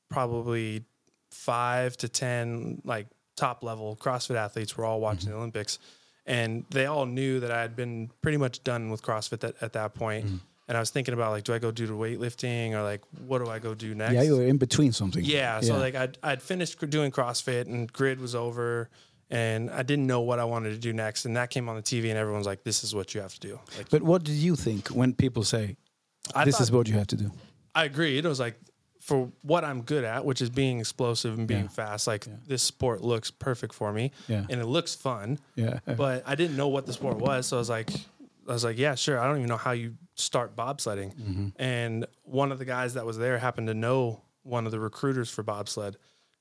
probably 0.09 0.85
five 1.29 1.97
to 1.97 2.09
ten 2.09 2.81
like 2.83 3.05
top 3.35 3.63
level 3.63 3.95
CrossFit 3.95 4.37
athletes 4.37 4.75
were 4.75 4.85
all 4.85 4.99
watching 4.99 5.29
the 5.29 5.35
Olympics, 5.35 5.77
and 6.25 6.65
they 6.69 6.85
all 6.85 7.05
knew 7.05 7.39
that 7.39 7.51
I 7.51 7.61
had 7.61 7.75
been 7.75 8.09
pretty 8.21 8.37
much 8.37 8.63
done 8.63 8.89
with 8.89 9.01
CrossFit 9.01 9.39
that, 9.41 9.55
at 9.61 9.73
that 9.73 9.93
point. 9.93 10.25
Mm-hmm. 10.25 10.37
And 10.67 10.75
I 10.75 10.79
was 10.79 10.89
thinking 10.89 11.13
about 11.13 11.31
like, 11.31 11.43
do 11.43 11.53
I 11.53 11.59
go 11.59 11.69
do 11.69 11.85
the 11.85 11.93
weightlifting 11.93 12.71
or 12.71 12.81
like, 12.81 13.01
what 13.27 13.43
do 13.43 13.51
I 13.51 13.59
go 13.59 13.75
do 13.75 13.93
next? 13.93 14.15
Yeah, 14.15 14.23
you 14.23 14.37
were 14.37 14.43
in 14.43 14.57
between 14.57 14.91
something. 14.91 15.23
Yeah, 15.23 15.61
so 15.61 15.77
like 15.77 15.93
I'd, 15.93 16.17
I'd 16.23 16.41
finished 16.41 16.89
doing 16.89 17.11
CrossFit 17.11 17.67
and 17.67 17.91
grid 17.93 18.19
was 18.19 18.33
over 18.33 18.89
and 19.29 19.69
I 19.69 19.83
didn't 19.83 20.07
know 20.07 20.21
what 20.21 20.39
I 20.39 20.45
wanted 20.45 20.71
to 20.71 20.77
do 20.79 20.91
next. 20.91 21.25
And 21.25 21.37
that 21.37 21.51
came 21.51 21.69
on 21.69 21.75
the 21.75 21.83
TV 21.83 22.09
and 22.09 22.17
everyone's 22.17 22.47
like, 22.47 22.63
this 22.63 22.83
is 22.83 22.95
what 22.95 23.13
you 23.13 23.21
have 23.21 23.33
to 23.35 23.39
do. 23.39 23.59
Like, 23.77 23.89
But 23.89 24.01
what 24.01 24.23
did 24.23 24.35
you 24.35 24.55
think 24.55 24.87
when 24.87 25.13
people 25.13 25.43
say 25.43 25.77
this 26.43 26.59
is 26.59 26.71
what 26.71 26.87
you 26.87 26.95
have 26.95 27.07
to 27.07 27.17
do? 27.17 27.31
I 27.75 27.85
agree. 27.85 28.17
It 28.17 28.25
was 28.25 28.39
like 28.39 28.59
for 29.05 29.31
what 29.43 29.63
I'm 29.63 29.81
good 29.83 30.03
at, 30.03 30.25
which 30.25 30.41
is 30.41 30.49
being 30.49 30.79
explosive 30.79 31.37
and 31.37 31.47
being 31.47 31.63
Yeah. 31.65 31.67
fast. 31.81 32.07
Like 32.07 32.25
this 32.47 32.63
sport 32.63 33.01
looks 33.01 33.29
perfect 33.29 33.73
for 33.75 33.93
me, 33.93 34.11
Yeah. 34.27 34.45
and 34.49 34.59
it 34.59 34.65
looks 34.65 34.95
fun. 34.95 35.37
Yeah. 35.55 35.79
But 35.95 36.23
I 36.25 36.33
didn't 36.33 36.57
know 36.57 36.69
what 36.69 36.87
the 36.87 36.93
sport 36.93 37.17
was, 37.17 37.45
so 37.45 37.57
I 37.57 37.59
was 37.59 37.69
like, 37.69 37.91
I 38.49 38.53
was 38.53 38.63
like, 38.63 38.79
yeah, 38.79 38.95
sure. 38.95 39.19
I 39.19 39.27
don't 39.27 39.37
even 39.37 39.47
know 39.49 39.57
how 39.57 39.71
you 39.71 39.93
start 40.15 40.55
bobsledding. 40.55 41.13
Mm-hmm. 41.15 41.47
And 41.61 42.07
one 42.23 42.51
of 42.51 42.57
the 42.57 42.65
guys 42.65 42.95
that 42.95 43.05
was 43.05 43.17
there 43.17 43.37
happened 43.37 43.67
to 43.67 43.75
know 43.75 44.21
one 44.41 44.65
of 44.65 44.71
the 44.71 44.79
recruiters 44.79 45.29
for 45.29 45.43
bobsled, 45.43 45.97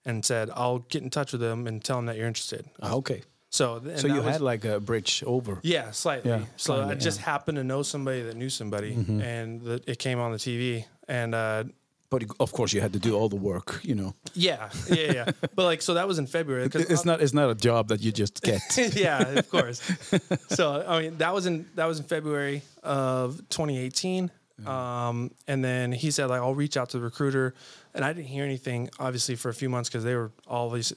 and 0.07 0.25
said, 0.25 0.51
"I'll 0.55 0.79
get 0.81 1.03
in 1.03 1.11
touch 1.11 1.33
with 1.33 1.41
them 1.43 1.67
and 1.67 1.83
tell 1.85 1.97
them 1.97 2.07
that 2.07 2.17
you're 2.17 2.27
interested." 2.27 2.65
Ah, 2.83 2.93
okay. 2.95 3.23
So, 3.51 3.81
So 3.97 4.07
you 4.07 4.15
was- 4.23 4.25
had 4.33 4.41
like 4.41 4.65
a 4.65 4.81
bridge 4.81 5.23
over. 5.27 5.61
yeah, 5.63 5.91
slightly. 5.93 6.31
Yeah, 6.31 6.41
so 6.57 6.75
slightly, 6.75 6.93
I 6.93 6.95
just 6.97 7.05
yeah. 7.19 7.23
Mm-hmm. 7.23 7.31
happened 7.31 7.57
to 7.57 7.65
know 7.65 7.83
somebody 7.83 8.23
that 8.23 8.37
knew 8.37 8.51
somebody, 8.51 8.93
and 8.95 9.61
the, 9.63 9.83
it 9.87 9.99
came 9.99 10.19
on 10.19 10.33
the 10.33 10.39
TV, 10.39 10.87
and. 11.09 11.35
uh 11.35 11.65
But 12.11 12.25
of 12.39 12.53
course, 12.53 12.73
you 12.73 12.81
had 12.81 12.93
to 12.93 12.99
do 12.99 13.17
all 13.17 13.29
the 13.29 13.37
work. 13.37 13.81
You 13.83 13.95
know, 13.95 14.15
Yeah, 14.35 14.71
yeah, 14.89 15.13
yeah. 15.13 15.31
but 15.55 15.65
like, 15.65 15.83
so 15.83 15.95
that 15.95 16.07
was 16.07 16.19
in 16.19 16.27
February. 16.27 16.69
it's 16.73 17.05
not 17.05 17.21
it's 17.21 17.33
not 17.33 17.51
a 17.51 17.55
job 17.55 17.89
that 17.89 18.01
you 18.01 18.13
just 18.13 18.43
get. 18.43 18.63
yeah, 18.97 19.21
of 19.39 19.51
course. 19.51 19.81
so 20.49 20.85
I 20.87 21.03
mean, 21.03 21.19
that 21.19 21.35
was 21.35 21.47
in 21.47 21.67
that 21.75 21.87
was 21.87 21.99
in 21.99 22.05
February 22.05 22.63
of 22.83 23.39
2018. 23.49 24.31
Um, 24.65 25.33
and 25.49 25.65
then 25.65 25.91
he 25.91 26.11
said 26.13 26.27
like 26.27 26.41
I'll 26.41 26.55
reach 26.55 26.77
out 26.77 26.91
to 26.91 26.99
the 26.99 27.03
recruiter, 27.05 27.55
and 27.93 28.05
I 28.05 28.13
didn't 28.13 28.29
hear 28.29 28.45
anything 28.45 28.89
obviously 29.01 29.35
for 29.35 29.49
a 29.49 29.55
few 29.55 29.69
months 29.69 29.89
because 29.89 30.05
they 30.05 30.15
were 30.15 30.31
all 30.47 30.71
these 30.71 30.93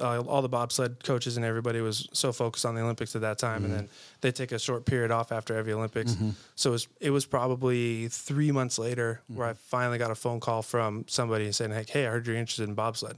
uh, 0.00 0.20
all 0.22 0.40
the 0.40 0.48
bobsled 0.48 1.04
coaches 1.04 1.36
and 1.36 1.44
everybody 1.44 1.82
was 1.82 2.08
so 2.14 2.32
focused 2.32 2.64
on 2.64 2.74
the 2.74 2.80
Olympics 2.80 3.14
at 3.14 3.20
that 3.20 3.36
time, 3.38 3.62
and 3.64 3.74
then 3.74 3.88
they 4.22 4.32
take 4.32 4.52
a 4.52 4.58
short 4.58 4.86
period 4.86 5.10
off 5.10 5.32
after 5.32 5.54
every 5.54 5.74
Olympics. 5.74 6.16
So 6.54 6.70
it 6.70 6.72
was 6.72 6.88
it 7.00 7.10
was 7.10 7.26
probably 7.26 8.08
three 8.08 8.50
months 8.52 8.78
later 8.78 9.20
where 9.28 9.48
I 9.48 9.52
finally 9.52 9.98
got 9.98 10.10
a 10.10 10.14
phone 10.14 10.40
call 10.40 10.62
from 10.62 11.04
somebody 11.06 11.52
saying 11.52 11.72
like, 11.72 11.90
Hey, 11.90 12.06
I 12.06 12.10
heard 12.10 12.26
you're 12.26 12.36
interested 12.36 12.66
in 12.68 12.74
bobsled. 12.74 13.16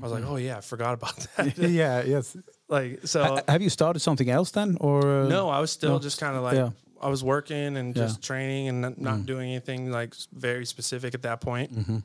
I 0.00 0.02
was 0.04 0.12
like, 0.12 0.24
Oh 0.24 0.36
yeah, 0.36 0.58
I 0.58 0.60
forgot 0.60 0.94
about 0.94 1.16
that. 1.36 1.58
yeah. 1.58 2.02
Yes. 2.04 2.36
like 2.68 3.00
so. 3.04 3.22
Ha- 3.24 3.42
have 3.48 3.62
you 3.62 3.70
started 3.70 3.98
something 3.98 4.30
else 4.30 4.52
then, 4.52 4.76
or 4.80 5.22
uh, 5.22 5.28
No, 5.28 5.48
I 5.48 5.58
was 5.58 5.72
still 5.72 5.94
no. 5.94 5.98
just 5.98 6.20
kind 6.20 6.36
of 6.36 6.44
like 6.44 6.54
Yeah. 6.54 6.70
I 7.04 7.08
was 7.08 7.22
working 7.22 7.76
and 7.76 7.94
Yeah. 7.96 8.04
just 8.04 8.22
training 8.22 8.68
and 8.68 8.80
not, 8.80 8.98
not 8.98 9.18
mm. 9.18 9.26
doing 9.26 9.50
anything 9.50 9.90
like 9.92 10.14
very 10.32 10.66
specific 10.66 11.14
at 11.14 11.22
that 11.22 11.40
point. 11.40 11.74
Mm-hmm. 11.74 11.98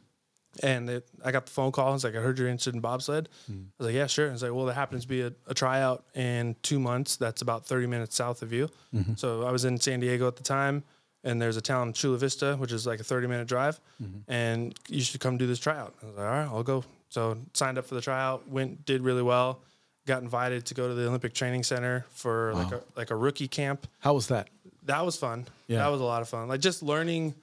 And 0.63 0.89
it, 0.89 1.07
I 1.23 1.31
got 1.31 1.45
the 1.45 1.51
phone 1.51 1.71
call. 1.71 1.93
It's 1.93 2.03
like 2.03 2.15
I 2.15 2.19
heard 2.19 2.37
you're 2.39 2.47
interested 2.47 2.73
in 2.73 2.81
bobsled. 2.81 3.29
Mm. 3.49 3.65
I 3.65 3.65
was 3.77 3.85
like, 3.87 3.95
yeah, 3.95 4.07
sure. 4.07 4.25
And 4.25 4.33
it's 4.33 4.43
like, 4.43 4.51
well, 4.53 4.65
there 4.65 4.73
happens 4.75 5.03
to 5.03 5.07
be 5.07 5.21
a, 5.21 5.31
a 5.47 5.53
tryout 5.53 6.05
in 6.15 6.55
two 6.63 6.79
months. 6.79 7.17
That's 7.17 7.41
about 7.41 7.65
30 7.65 7.87
minutes 7.87 8.15
south 8.15 8.41
of 8.41 8.51
you. 8.51 8.67
Mm-hmm. 8.93 9.13
So 9.15 9.43
I 9.43 9.51
was 9.51 9.63
in 9.65 9.79
San 9.79 9.99
Diego 9.99 10.27
at 10.27 10.35
the 10.37 10.43
time, 10.43 10.83
and 11.23 11.39
there's 11.41 11.55
a 11.57 11.61
town 11.61 11.93
Chula 11.93 12.17
Vista, 12.17 12.55
which 12.57 12.71
is 12.71 12.87
like 12.87 12.99
a 12.99 13.03
30 13.03 13.27
minute 13.27 13.47
drive, 13.47 13.79
Mm-hmm. 14.01 14.31
and 14.31 14.73
you 14.89 15.01
should 15.01 15.21
come 15.21 15.37
do 15.37 15.45
this 15.47 15.59
tryout. 15.59 15.93
I 16.01 16.05
was 16.07 16.15
like, 16.15 16.25
all 16.25 16.31
right, 16.31 16.47
I'll 16.47 16.63
go. 16.63 16.83
So 17.09 17.37
signed 17.53 17.77
up 17.77 17.85
for 17.85 17.95
the 17.95 18.01
tryout, 18.01 18.47
went, 18.49 18.85
did 18.85 19.01
really 19.01 19.21
well, 19.23 19.61
got 20.07 20.23
invited 20.23 20.65
to 20.67 20.73
go 20.73 20.87
to 20.87 20.93
the 20.95 21.07
Olympic 21.07 21.33
Training 21.33 21.61
Center 21.63 22.05
for 22.11 22.53
like 22.55 22.71
a 22.71 22.81
like 22.95 23.11
a 23.11 23.15
rookie 23.15 23.47
camp. 23.47 23.87
How 23.99 24.13
was 24.15 24.27
that? 24.29 24.47
That 24.89 25.05
was 25.05 25.15
fun. 25.17 25.47
Yeah. 25.67 25.77
That 25.79 25.87
was 25.91 26.01
a 26.01 26.03
lot 26.03 26.21
of 26.21 26.29
fun. 26.29 26.47
Like 26.47 26.59
just 26.61 26.83
learning 26.83 27.35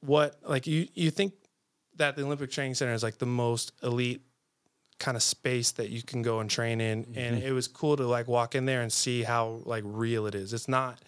what 0.00 0.36
like 0.46 0.66
you 0.66 0.86
you 0.94 1.10
think 1.10 1.32
that 1.96 2.16
the 2.16 2.22
Olympic 2.22 2.50
Training 2.50 2.74
Center 2.74 2.92
is 2.92 3.02
like 3.02 3.18
the 3.18 3.26
most 3.26 3.72
elite 3.82 4.20
kind 4.98 5.16
of 5.16 5.22
space 5.22 5.72
that 5.72 5.90
you 5.90 6.02
can 6.02 6.22
go 6.22 6.40
and 6.40 6.48
train 6.50 6.80
in 6.80 7.06
and 7.16 7.36
Mm-hmm. 7.36 7.46
it 7.46 7.52
was 7.52 7.68
cool 7.68 7.96
to 7.96 8.06
like 8.06 8.28
walk 8.28 8.54
in 8.54 8.64
there 8.66 8.82
and 8.82 8.92
see 8.92 9.22
how 9.22 9.60
like 9.64 9.84
real 9.86 10.26
it 10.26 10.34
is. 10.34 10.52
It's 10.52 10.68
not 10.68 11.00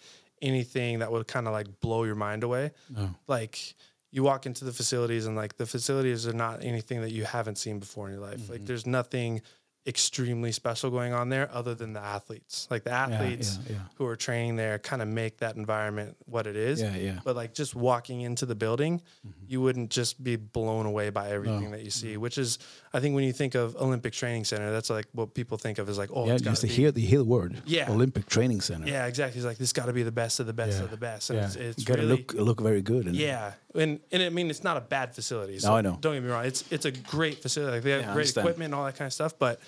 anything 0.43 1.01
that 1.01 1.11
would 1.11 1.27
kind 1.27 1.47
of 1.47 1.53
like 1.53 1.81
blow 1.81 2.05
your 2.05 2.15
mind 2.15 2.43
away. 2.45 2.71
No. 2.95 3.15
Like 3.27 3.75
you 4.11 4.23
walk 4.23 4.47
into 4.47 4.65
the 4.65 4.73
facilities 4.73 5.27
and 5.27 5.37
like 5.37 5.57
the 5.57 5.67
facilities 5.67 6.27
are 6.27 6.33
not 6.33 6.63
anything 6.65 7.01
that 7.03 7.13
you 7.13 7.25
haven't 7.25 7.57
seen 7.59 7.79
before 7.79 8.07
in 8.09 8.15
your 8.15 8.23
life. 8.23 8.39
Mm-hmm. 8.41 8.53
Like 8.53 8.65
there's 8.67 8.87
nothing 8.87 9.43
extremely 9.87 10.53
special 10.53 10.91
going 10.91 11.13
on 11.15 11.31
there 11.31 11.49
other 11.53 11.75
than 11.75 11.95
the 11.95 12.01
athletes. 12.01 12.67
Like 12.71 12.85
the 12.85 12.91
athletes 12.93 13.59
yeah, 13.67 13.73
yeah. 13.77 13.79
who 13.95 14.07
are 14.07 14.17
training 14.17 14.57
there 14.57 14.79
kind 14.79 15.01
of 15.01 15.09
make 15.09 15.39
that 15.39 15.57
environment 15.57 16.17
what 16.27 16.47
it 16.47 16.57
is. 16.57 16.83
Yeah, 16.83 16.95
yeah. 16.97 17.21
But 17.25 17.37
like 17.37 17.55
just 17.55 17.75
walking 17.75 18.21
into 18.21 18.45
the 18.47 18.55
building, 18.55 19.01
Mm-hmm. 19.27 19.45
you 19.49 19.61
wouldn't 19.63 19.91
just 19.91 20.23
be 20.23 20.37
blown 20.37 20.85
away 20.87 21.11
by 21.11 21.31
everything 21.31 21.71
that 21.71 21.83
you 21.83 21.91
see, 21.91 22.13
Mm-hmm. 22.13 22.21
which 22.21 22.37
is 22.39 22.59
I 22.93 23.01
think 23.01 23.15
when 23.15 23.25
you 23.25 23.33
think 23.33 23.55
of 23.55 23.77
Olympic 23.77 24.13
Training 24.15 24.45
Center, 24.45 24.71
that's 24.73 24.89
like 24.89 25.07
what 25.13 25.35
people 25.35 25.59
think 25.59 25.79
of 25.79 25.89
as 25.89 25.99
like, 25.99 26.11
oh, 26.13 26.27
Yeah, 26.27 26.35
it's 26.35 26.43
just 26.43 26.63
be- 26.63 26.69
hear 26.69 26.91
the 26.91 27.01
hear 27.03 27.19
the 27.19 27.25
word. 27.25 27.61
Yeah. 27.67 27.91
Olympic 27.91 28.27
Training 28.27 28.61
Center. 28.63 28.87
Yeah, 28.87 29.07
exactly. 29.07 29.39
It's 29.39 29.47
like 29.47 29.59
this 29.59 29.73
got 29.73 29.87
to 29.87 29.93
be 29.93 30.03
the 30.03 30.13
best 30.13 30.41
of 30.41 30.47
the 30.47 30.53
best 30.55 30.79
Yeah. 30.79 30.85
of 30.85 30.91
the 30.91 30.97
best. 30.97 31.31
And 31.31 31.39
Yeah. 31.39 31.47
it's, 31.47 31.57
it's 31.57 31.79
you 31.81 31.85
gotta 31.85 32.03
really 32.03 32.17
look 32.17 32.33
look 32.35 32.61
very 32.61 32.81
good. 32.83 33.07
And 33.07 33.15
yeah, 33.17 33.53
and 33.75 34.01
and 34.11 34.23
I 34.23 34.31
mean 34.31 34.49
it's 34.51 34.65
not 34.65 34.77
a 34.77 34.81
bad 34.81 35.15
facility. 35.15 35.59
No, 35.63 35.75
I 35.75 35.81
know. 35.83 35.99
Don't 36.01 36.15
get 36.15 36.23
me 36.23 36.31
wrong. 36.31 36.45
It's 36.47 36.65
it's 36.71 36.85
a 36.87 36.91
great 36.93 37.43
facility. 37.43 37.73
Like 37.75 37.83
they 37.83 37.91
have 37.91 38.03
Yeah, 38.03 38.15
great 38.15 38.31
equipment 38.37 38.67
and 38.67 38.75
all 38.75 38.85
that 38.87 38.97
kind 38.97 39.07
of 39.07 39.13
stuff. 39.13 39.39
But 39.39 39.61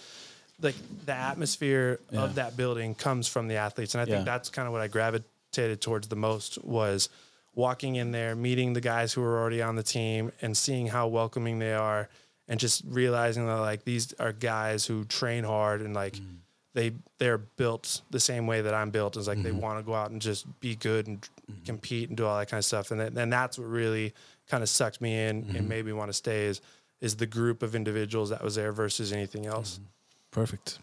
like 0.62 0.74
the 1.06 1.14
atmosphere 1.14 2.00
of 2.12 2.34
that 2.36 2.56
building 2.56 2.94
comes 2.94 3.26
from 3.28 3.48
the 3.48 3.56
athletes, 3.56 3.94
and 3.94 4.00
I 4.02 4.04
think 4.04 4.24
that's 4.24 4.48
kind 4.50 4.66
of 4.66 4.72
what 4.72 4.80
I 4.82 4.88
gravitated 4.88 5.80
towards 5.80 6.08
the 6.08 6.16
most 6.16 6.62
was 6.64 7.08
walking 7.54 7.96
in 7.96 8.12
there, 8.12 8.36
meeting 8.36 8.72
the 8.74 8.80
guys 8.80 9.12
who 9.12 9.20
were 9.20 9.38
already 9.40 9.60
on 9.60 9.74
the 9.76 9.82
team, 9.82 10.30
and 10.40 10.56
seeing 10.56 10.86
how 10.86 11.08
welcoming 11.08 11.58
they 11.58 11.74
are, 11.74 12.08
and 12.50 12.60
just 12.60 12.82
realizing 12.86 13.46
that 13.46 13.54
like 13.60 13.84
these 13.84 14.12
are 14.18 14.32
guys 14.32 14.84
who 14.84 15.04
train 15.06 15.44
hard 15.44 15.80
and 15.80 15.94
like. 15.94 16.16
Mm. 16.16 16.36
They 16.72 16.92
they're 17.18 17.38
built 17.38 18.02
the 18.10 18.20
same 18.20 18.46
way 18.46 18.60
that 18.62 18.72
I'm 18.72 18.90
built. 18.90 19.16
Is 19.16 19.26
like 19.26 19.38
Mm-hmm. 19.38 19.44
they 19.44 19.50
want 19.66 19.80
to 19.80 19.82
go 19.84 19.92
out 19.92 20.12
and 20.12 20.22
just 20.22 20.46
be 20.60 20.76
good 20.76 21.08
and 21.08 21.28
compete 21.66 22.08
and 22.10 22.16
do 22.16 22.24
all 22.24 22.38
that 22.38 22.48
kind 22.48 22.58
of 22.60 22.64
stuff. 22.64 22.92
And 22.92 23.00
then, 23.00 23.18
and 23.18 23.32
that's 23.32 23.58
what 23.58 23.66
really 23.66 24.14
kind 24.48 24.62
of 24.62 24.68
sucked 24.68 25.00
me 25.00 25.12
in 25.26 25.42
Mm-hmm. 25.42 25.56
and 25.56 25.68
made 25.68 25.84
me 25.84 25.92
want 25.92 26.10
to 26.10 26.12
stay. 26.12 26.46
Is 26.46 26.60
is 27.00 27.16
the 27.16 27.26
group 27.26 27.64
of 27.64 27.74
individuals 27.74 28.30
that 28.30 28.40
was 28.44 28.54
there 28.54 28.70
versus 28.72 29.12
anything 29.12 29.46
else. 29.46 29.70
Mm-hmm. 29.80 29.84
Perfect. 30.30 30.78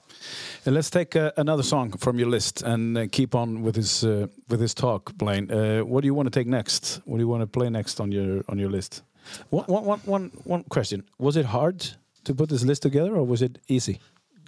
And 0.66 0.76
let's 0.76 0.90
take 0.90 1.16
uh, 1.16 1.32
another 1.38 1.64
song 1.64 1.92
from 1.98 2.20
your 2.20 2.28
list 2.30 2.64
and 2.64 2.98
uh, 2.98 3.08
keep 3.10 3.34
on 3.34 3.62
with 3.64 3.76
this 3.76 4.04
uh, 4.04 4.28
with 4.50 4.60
this 4.60 4.74
talk, 4.74 5.14
Blaine. 5.18 5.50
Uh, 5.50 5.86
what 5.86 6.02
do 6.02 6.08
you 6.08 6.14
want 6.14 6.28
to 6.34 6.38
take 6.40 6.48
next? 6.48 7.00
What 7.06 7.16
do 7.18 7.24
you 7.24 7.30
want 7.30 7.44
to 7.44 7.48
play 7.48 7.70
next 7.70 8.02
on 8.02 8.12
your 8.12 8.44
on 8.50 8.60
your 8.60 8.70
list? 8.70 9.04
One, 9.50 9.66
one, 9.66 9.86
one, 9.86 10.00
one, 10.06 10.32
one 10.44 10.64
question: 10.64 11.04
Was 11.18 11.38
it 11.38 11.46
hard 11.46 11.86
to 12.26 12.34
put 12.34 12.50
this 12.50 12.64
list 12.64 12.82
together, 12.82 13.16
or 13.16 13.24
was 13.24 13.42
it 13.42 13.58
easy? 13.68 14.00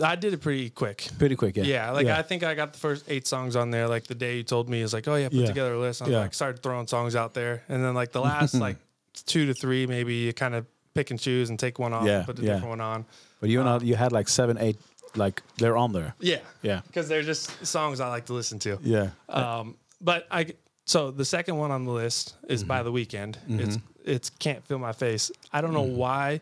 I 0.02 0.16
did 0.16 0.34
it 0.34 0.42
pretty 0.42 0.70
quick. 0.70 1.08
Pretty 1.18 1.36
quick, 1.36 1.58
yeah. 1.58 1.64
Yeah, 1.64 1.92
like 1.92 2.08
I 2.08 2.22
think 2.22 2.44
I 2.44 2.56
got 2.56 2.72
the 2.74 2.80
first 2.80 3.06
eight 3.10 3.28
songs 3.28 3.56
on 3.56 3.70
there. 3.72 3.88
Like 3.88 4.06
the 4.06 4.16
day 4.16 4.38
you 4.38 4.44
told 4.44 4.70
me 4.70 4.82
is 4.82 4.94
like, 4.94 5.08
oh 5.08 5.16
yeah, 5.16 5.28
put 5.30 5.38
Yeah. 5.38 5.48
together 5.48 5.74
a 5.74 5.80
list. 5.80 6.02
I 6.02 6.08
Yeah. 6.08 6.20
like, 6.20 6.34
started 6.34 6.64
throwing 6.64 6.88
songs 6.88 7.16
out 7.16 7.34
there, 7.34 7.64
and 7.68 7.84
then 7.84 7.94
like 7.94 8.12
the 8.12 8.22
last 8.32 8.54
like 8.54 8.78
two 9.26 9.46
to 9.48 9.54
three, 9.54 9.86
maybe 9.88 10.16
you 10.16 10.34
kind 10.34 10.56
of 10.56 10.66
pick 10.94 11.12
and 11.12 11.20
choose 11.20 11.50
and 11.50 11.60
take 11.60 11.80
one 11.80 11.94
off, 11.94 12.06
Yeah, 12.06 12.18
and 12.18 12.26
put 12.26 12.40
a 12.40 12.42
yeah. 12.42 12.54
different 12.54 12.70
one 12.70 12.82
on. 12.82 13.06
but 13.42 13.50
you 13.50 13.62
know, 13.64 13.68
um, 13.76 13.84
you 13.84 13.96
had 13.96 14.12
like 14.12 14.30
seven, 14.30 14.58
eight, 14.60 14.78
like 15.16 15.44
they're 15.58 15.78
on 15.78 15.92
there. 15.92 16.16
Yeah, 16.20 16.40
Yeah, 16.62 16.82
because 16.88 17.08
they're 17.08 17.24
just 17.24 17.66
songs 17.66 18.00
I 18.00 18.08
like 18.08 18.26
to 18.28 18.34
listen 18.34 18.60
to. 18.60 18.80
yeah, 18.82 19.10
Um, 19.28 19.76
but 20.02 20.28
I 20.32 20.54
so 20.86 21.12
the 21.12 21.26
second 21.26 21.58
one 21.58 21.72
on 21.72 21.86
the 21.86 21.92
list 21.92 22.36
is 22.48 22.62
mm-hmm. 22.62 22.68
by 22.70 22.84
the 22.84 22.92
Weeknd. 22.92 23.36
It's 23.48 23.76
mm-hmm. 23.78 23.89
It's 24.06 24.30
can't 24.30 24.64
feel 24.66 24.80
my 24.80 24.94
face. 24.94 25.32
I 25.52 25.62
don't 25.62 25.74
know 25.74 25.86
mm. 25.86 25.96
why, 25.96 26.42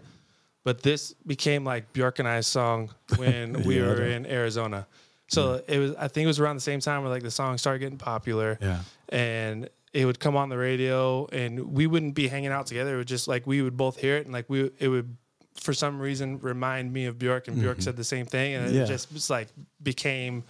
but 0.64 0.82
this 0.82 1.14
became 1.26 1.64
like 1.64 1.92
Bjork 1.94 2.20
and 2.20 2.28
I's 2.28 2.48
song 2.48 2.90
when 3.18 3.64
we 3.64 3.80
Yeah, 3.80 3.88
were 3.88 4.04
in 4.04 4.26
Arizona. 4.26 4.88
So 5.30 5.62
it 5.68 5.80
was 5.80 5.96
I 5.96 6.08
think 6.08 6.24
it 6.24 6.28
was 6.28 6.40
around 6.40 6.56
the 6.56 6.62
same 6.62 6.80
time 6.80 7.02
where 7.02 7.10
like 7.12 7.24
the 7.24 7.32
song 7.32 7.58
started 7.58 7.80
getting 7.80 7.98
popular. 7.98 8.58
Yeah. 8.62 8.80
And 9.10 9.70
it 9.94 10.06
would 10.06 10.20
come 10.20 10.36
on 10.36 10.50
the 10.50 10.58
radio 10.58 11.28
and 11.32 11.74
we 11.74 11.88
wouldn't 11.88 12.16
be 12.16 12.28
hanging 12.28 12.52
out 12.52 12.68
together. 12.68 12.96
It 12.96 12.98
would 12.98 13.08
just 13.08 13.28
like 13.28 13.46
we 13.48 13.62
would 13.62 13.76
both 13.76 13.98
hear 13.98 14.18
it 14.18 14.26
and 14.26 14.34
like 14.34 14.46
we 14.50 14.72
it 14.80 14.88
would 14.88 15.16
for 15.56 15.74
some 15.74 16.00
reason 16.00 16.40
remind 16.40 16.94
me 16.94 17.06
of 17.06 17.18
Bjork 17.18 17.48
and 17.48 17.60
Bjork 17.60 17.78
mm-hmm. 17.78 17.84
said 17.84 17.98
the 17.98 18.04
same 18.04 18.26
thing 18.26 18.54
and 18.56 18.74
Yeah. 18.74 18.84
it 18.84 18.88
just 18.88 19.12
was 19.12 19.30
like 19.30 19.48
became 19.82 20.44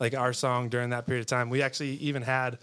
like 0.00 0.14
our 0.14 0.32
song 0.32 0.68
during 0.68 0.90
that 0.90 1.06
period 1.06 1.20
of 1.20 1.26
time. 1.26 1.48
We 1.50 1.62
actually 1.62 1.94
even 1.96 2.22
had 2.22 2.58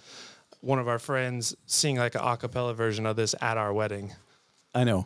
one 0.66 0.80
of 0.80 0.88
our 0.88 1.00
friends 1.00 1.56
sing 1.66 1.98
like 1.98 2.16
an 2.16 2.22
a 2.22 2.38
cappella 2.38 2.74
version 2.74 3.06
of 3.06 3.16
this 3.16 3.36
at 3.40 3.58
our 3.58 3.72
wedding. 3.72 4.14
I 4.74 4.84
know. 4.84 5.06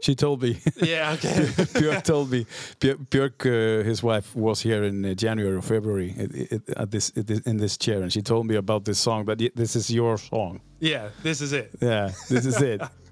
She 0.00 0.14
told 0.14 0.42
me. 0.42 0.58
Yeah, 0.76 1.12
okay. 1.14 1.28
Björk 1.80 2.02
told 2.02 2.30
me. 2.30 2.46
Björk, 2.80 3.46
uh, 3.46 3.84
his 3.84 4.02
wife, 4.02 4.34
was 4.36 4.60
here 4.60 4.84
in 4.84 5.04
uh, 5.04 5.14
January 5.14 5.56
or 5.56 5.62
February 5.62 6.14
it, 6.16 6.52
it, 6.52 6.62
at 6.76 6.90
this, 6.90 7.10
it, 7.16 7.46
in 7.46 7.56
this 7.56 7.76
chair, 7.76 8.02
and 8.02 8.12
she 8.12 8.22
told 8.22 8.46
me 8.46 8.56
about 8.56 8.84
this 8.84 8.98
song. 8.98 9.24
But 9.24 9.38
this 9.54 9.76
is 9.76 9.90
your 9.90 10.18
song. 10.18 10.60
yeah, 10.80 11.08
this 11.22 11.40
is 11.40 11.52
it. 11.52 11.70
Yeah, 11.80 12.12
this 12.28 12.46
is 12.46 12.60
it. 12.60 12.80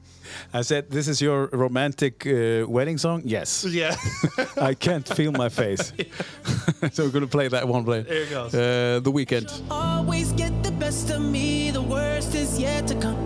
I 0.53 0.63
said, 0.63 0.91
"This 0.91 1.09
is 1.09 1.21
your 1.21 1.49
romantic 1.53 2.27
uh, 2.27 2.65
wedding 2.69 2.99
song." 2.99 3.23
Yes, 3.25 3.65
Yeah. 3.65 3.95
I 4.71 4.75
can't 4.75 5.07
feel 5.17 5.33
my 5.33 5.49
face. 5.49 5.93
so 6.93 7.05
we're 7.05 7.11
gonna 7.13 7.27
play 7.27 7.49
that 7.49 7.67
one. 7.69 7.85
Play. 7.85 8.03
There 8.03 8.23
it 8.23 8.31
goes. 8.31 8.55
Uh, 8.55 9.01
the 9.03 9.11
Weeknd. 9.13 9.49
always 9.71 10.33
get 10.33 10.53
the 10.63 10.73
best 10.73 11.11
of 11.11 11.21
me. 11.21 11.71
The 11.71 11.83
worst 11.83 12.35
is 12.35 12.59
yet 12.59 12.87
to 12.89 12.95
come. 12.95 13.17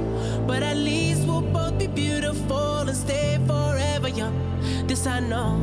But 0.47 0.63
at 0.63 0.77
least 0.77 1.27
we'll 1.27 1.43
both 1.43 1.79
be 1.79 1.87
beautiful 1.87 2.89
and 2.89 2.97
stay 2.97 3.39
forever 3.47 4.09
young. 4.09 4.35
This 4.87 5.07
I 5.07 5.21
know. 5.21 5.59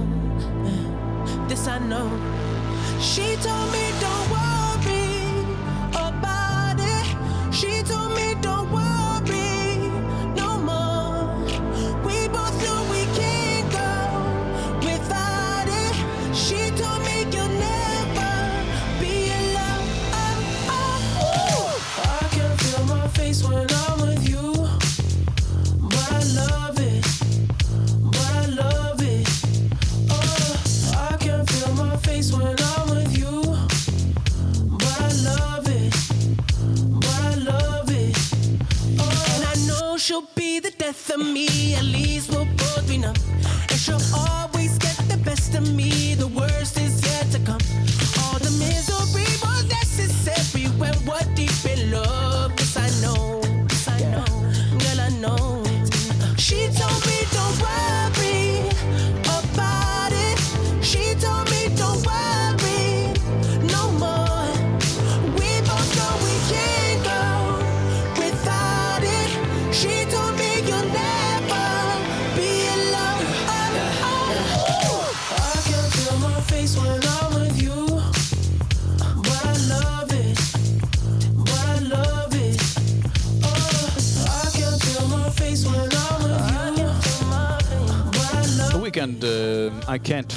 This 1.47 1.67
I 1.67 1.79
know. 1.79 2.07
She 3.01 3.35
told 3.45 3.67
me 3.71 3.85
don't 3.99 4.27
worry 4.29 5.09
about 5.93 6.77
it. 6.79 7.07
She 7.53 7.81
told 7.83 8.11
me 8.15 8.35
don't 8.41 8.71
worry 8.71 8.94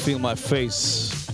feel 0.08 0.18
my 0.18 0.34
face. 0.34 1.28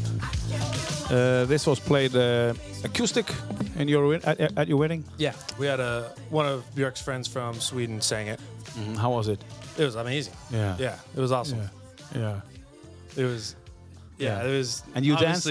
Uh, 1.09 1.45
this 1.47 1.64
was 1.64 1.79
played 1.79 2.16
uh, 2.16 2.53
acoustic 2.83 3.33
in 3.79 3.87
your 3.87 4.14
at, 4.14 4.59
at 4.59 4.68
your 4.68 4.79
wedding. 4.79 5.05
Yeah, 5.16 5.33
we 5.59 5.66
had 5.66 5.79
a 5.79 6.12
one 6.31 6.47
of 6.47 6.64
Björk's 6.75 7.01
friends 7.01 7.29
from 7.29 7.61
Sweden 7.61 8.01
sang 8.01 8.27
it. 8.27 8.41
Mm, 8.75 8.97
how 8.97 9.12
was 9.12 9.29
it? 9.29 9.41
It 9.79 9.85
was 9.85 9.95
amazing. 9.95 10.35
Yeah. 10.51 10.77
Yeah, 10.81 10.97
it 11.16 11.20
was 11.20 11.31
awesome. 11.31 11.61
Yeah. 11.61 12.20
Yeah. 12.20 12.41
It 13.22 13.25
was. 13.25 13.55
Yeah, 14.18 14.43
Yeah. 14.43 14.49
it 14.49 14.59
was. 14.59 14.83
And 14.95 15.07
you 15.07 15.16
danced. 15.16 15.49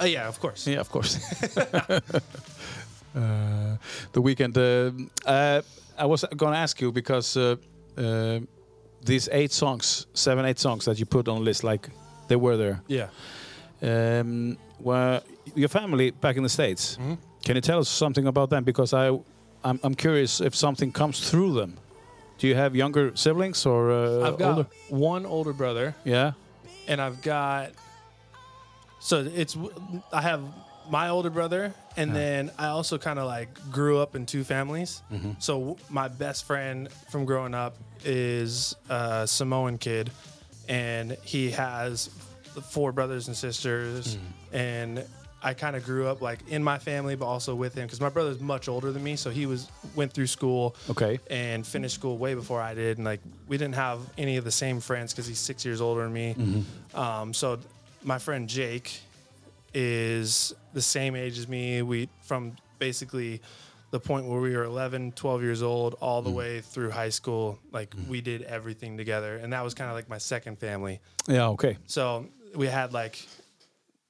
Oh 0.00 0.06
yeah, 0.06 0.28
of 0.28 0.38
course. 0.38 0.70
Yeah, 0.70 0.80
of 0.80 0.90
course. 0.90 1.18
uh, 1.56 2.00
the 4.12 4.22
Weeknd. 4.22 4.56
Uh, 4.56 5.28
uh, 5.28 5.62
I 5.98 6.06
was 6.06 6.24
going 6.36 6.52
to 6.52 6.58
ask 6.58 6.80
you 6.80 6.92
because 6.92 7.36
uh, 7.36 7.56
uh, 7.98 8.38
these 9.04 9.28
eight 9.32 9.52
songs, 9.52 10.06
seven, 10.14 10.44
eight 10.44 10.60
songs 10.60 10.84
that 10.84 10.98
you 11.00 11.06
put 11.06 11.26
on 11.28 11.38
the 11.38 11.44
list, 11.44 11.64
like 11.64 11.88
they 12.34 12.40
were 12.46 12.56
there. 12.56 12.80
Yeah. 12.88 13.08
Um, 13.82 14.56
were 14.80 15.20
your 15.54 15.68
family 15.68 16.10
back 16.10 16.36
in 16.36 16.42
the 16.42 16.48
states? 16.48 16.96
Mhm. 17.00 17.16
Can 17.44 17.54
you 17.56 17.60
tell 17.60 17.78
us 17.78 17.88
something 17.88 18.26
about 18.26 18.50
them? 18.50 18.64
Because 18.64 18.92
I, 18.92 19.08
I'm, 19.62 19.78
I'm 19.84 19.94
curious 19.94 20.40
if 20.40 20.54
something 20.54 20.92
comes 20.92 21.30
through 21.30 21.54
them. 21.54 21.76
Do 22.38 22.48
you 22.48 22.56
have 22.56 22.74
younger 22.74 23.12
siblings 23.14 23.66
or 23.66 23.90
uh, 23.92 24.28
I've 24.28 24.38
got 24.38 24.56
older? 24.56 24.66
one 24.90 25.26
older 25.26 25.52
brother, 25.52 25.94
Yeah. 26.04 26.32
and 26.88 27.00
I've 27.00 27.22
got. 27.22 27.70
So 29.00 29.20
it's 29.36 29.56
I 30.12 30.20
have 30.22 30.40
my 30.90 31.08
older 31.10 31.30
brother, 31.30 31.72
and 31.96 32.10
Yeah. 32.10 32.14
then 32.20 32.50
I 32.58 32.66
also 32.68 32.98
kind 32.98 33.18
of 33.18 33.26
like 33.26 33.48
grew 33.70 33.98
up 34.02 34.16
in 34.16 34.26
two 34.26 34.42
families. 34.44 35.02
Mm-hmm. 35.12 35.32
So 35.38 35.76
my 35.90 36.08
best 36.08 36.44
friend 36.46 36.88
from 37.10 37.24
growing 37.26 37.54
up 37.54 37.74
is 38.04 38.74
a 38.88 39.26
Samoan 39.26 39.78
kid, 39.78 40.10
and 40.68 41.16
he 41.22 41.50
has 41.52 42.08
four 42.62 42.92
brothers 42.92 43.28
and 43.28 43.36
sisters, 43.36 44.16
Mm-hmm. 44.16 44.56
and 44.56 45.04
I 45.42 45.52
kind 45.52 45.76
of 45.76 45.84
grew 45.84 46.06
up 46.06 46.22
like 46.22 46.38
in 46.48 46.64
my 46.64 46.78
family, 46.78 47.16
but 47.16 47.26
also 47.26 47.54
with 47.54 47.74
him 47.74 47.84
because 47.84 48.00
my 48.00 48.08
brother's 48.08 48.40
much 48.40 48.66
older 48.66 48.90
than 48.92 49.04
me, 49.04 49.14
so 49.16 49.28
he 49.28 49.44
was 49.44 49.68
went 49.94 50.10
through 50.12 50.26
school 50.28 50.74
Okay. 50.88 51.20
and 51.28 51.66
finished 51.66 51.94
school 51.96 52.16
way 52.16 52.32
before 52.34 52.62
I 52.62 52.72
did, 52.72 52.96
and 52.96 53.04
like 53.04 53.20
we 53.46 53.58
didn't 53.58 53.74
have 53.74 53.98
any 54.16 54.38
of 54.38 54.44
the 54.44 54.50
same 54.50 54.80
friends 54.80 55.12
because 55.12 55.26
he's 55.26 55.38
six 55.38 55.62
years 55.64 55.80
older 55.82 56.02
than 56.04 56.12
me. 56.14 56.64
Um, 56.94 57.34
so 57.34 57.58
my 58.02 58.18
friend 58.18 58.48
Jake 58.48 59.00
is 59.74 60.54
the 60.72 60.82
same 60.82 61.14
age 61.14 61.38
as 61.38 61.48
me. 61.48 61.82
We 61.82 62.08
from 62.22 62.56
basically 62.78 63.40
the 63.90 64.00
point 64.00 64.26
where 64.26 64.40
we 64.40 64.56
were 64.56 64.64
11, 64.64 65.12
12 65.12 65.42
years 65.42 65.62
old, 65.62 65.94
all 66.00 66.20
the 66.20 66.30
way 66.30 66.60
through 66.60 66.90
high 66.90 67.10
school. 67.10 67.58
Like 67.72 67.94
we 68.08 68.20
did 68.20 68.42
everything 68.42 68.96
together, 68.96 69.36
and 69.36 69.52
that 69.52 69.62
was 69.62 69.74
kind 69.74 69.90
of 69.90 69.94
like 69.96 70.08
my 70.08 70.18
second 70.18 70.58
family. 70.58 71.00
Yeah. 71.28 71.48
Okay. 71.50 71.76
So 71.86 72.26
we 72.54 72.66
had 72.66 72.92
like 72.92 73.26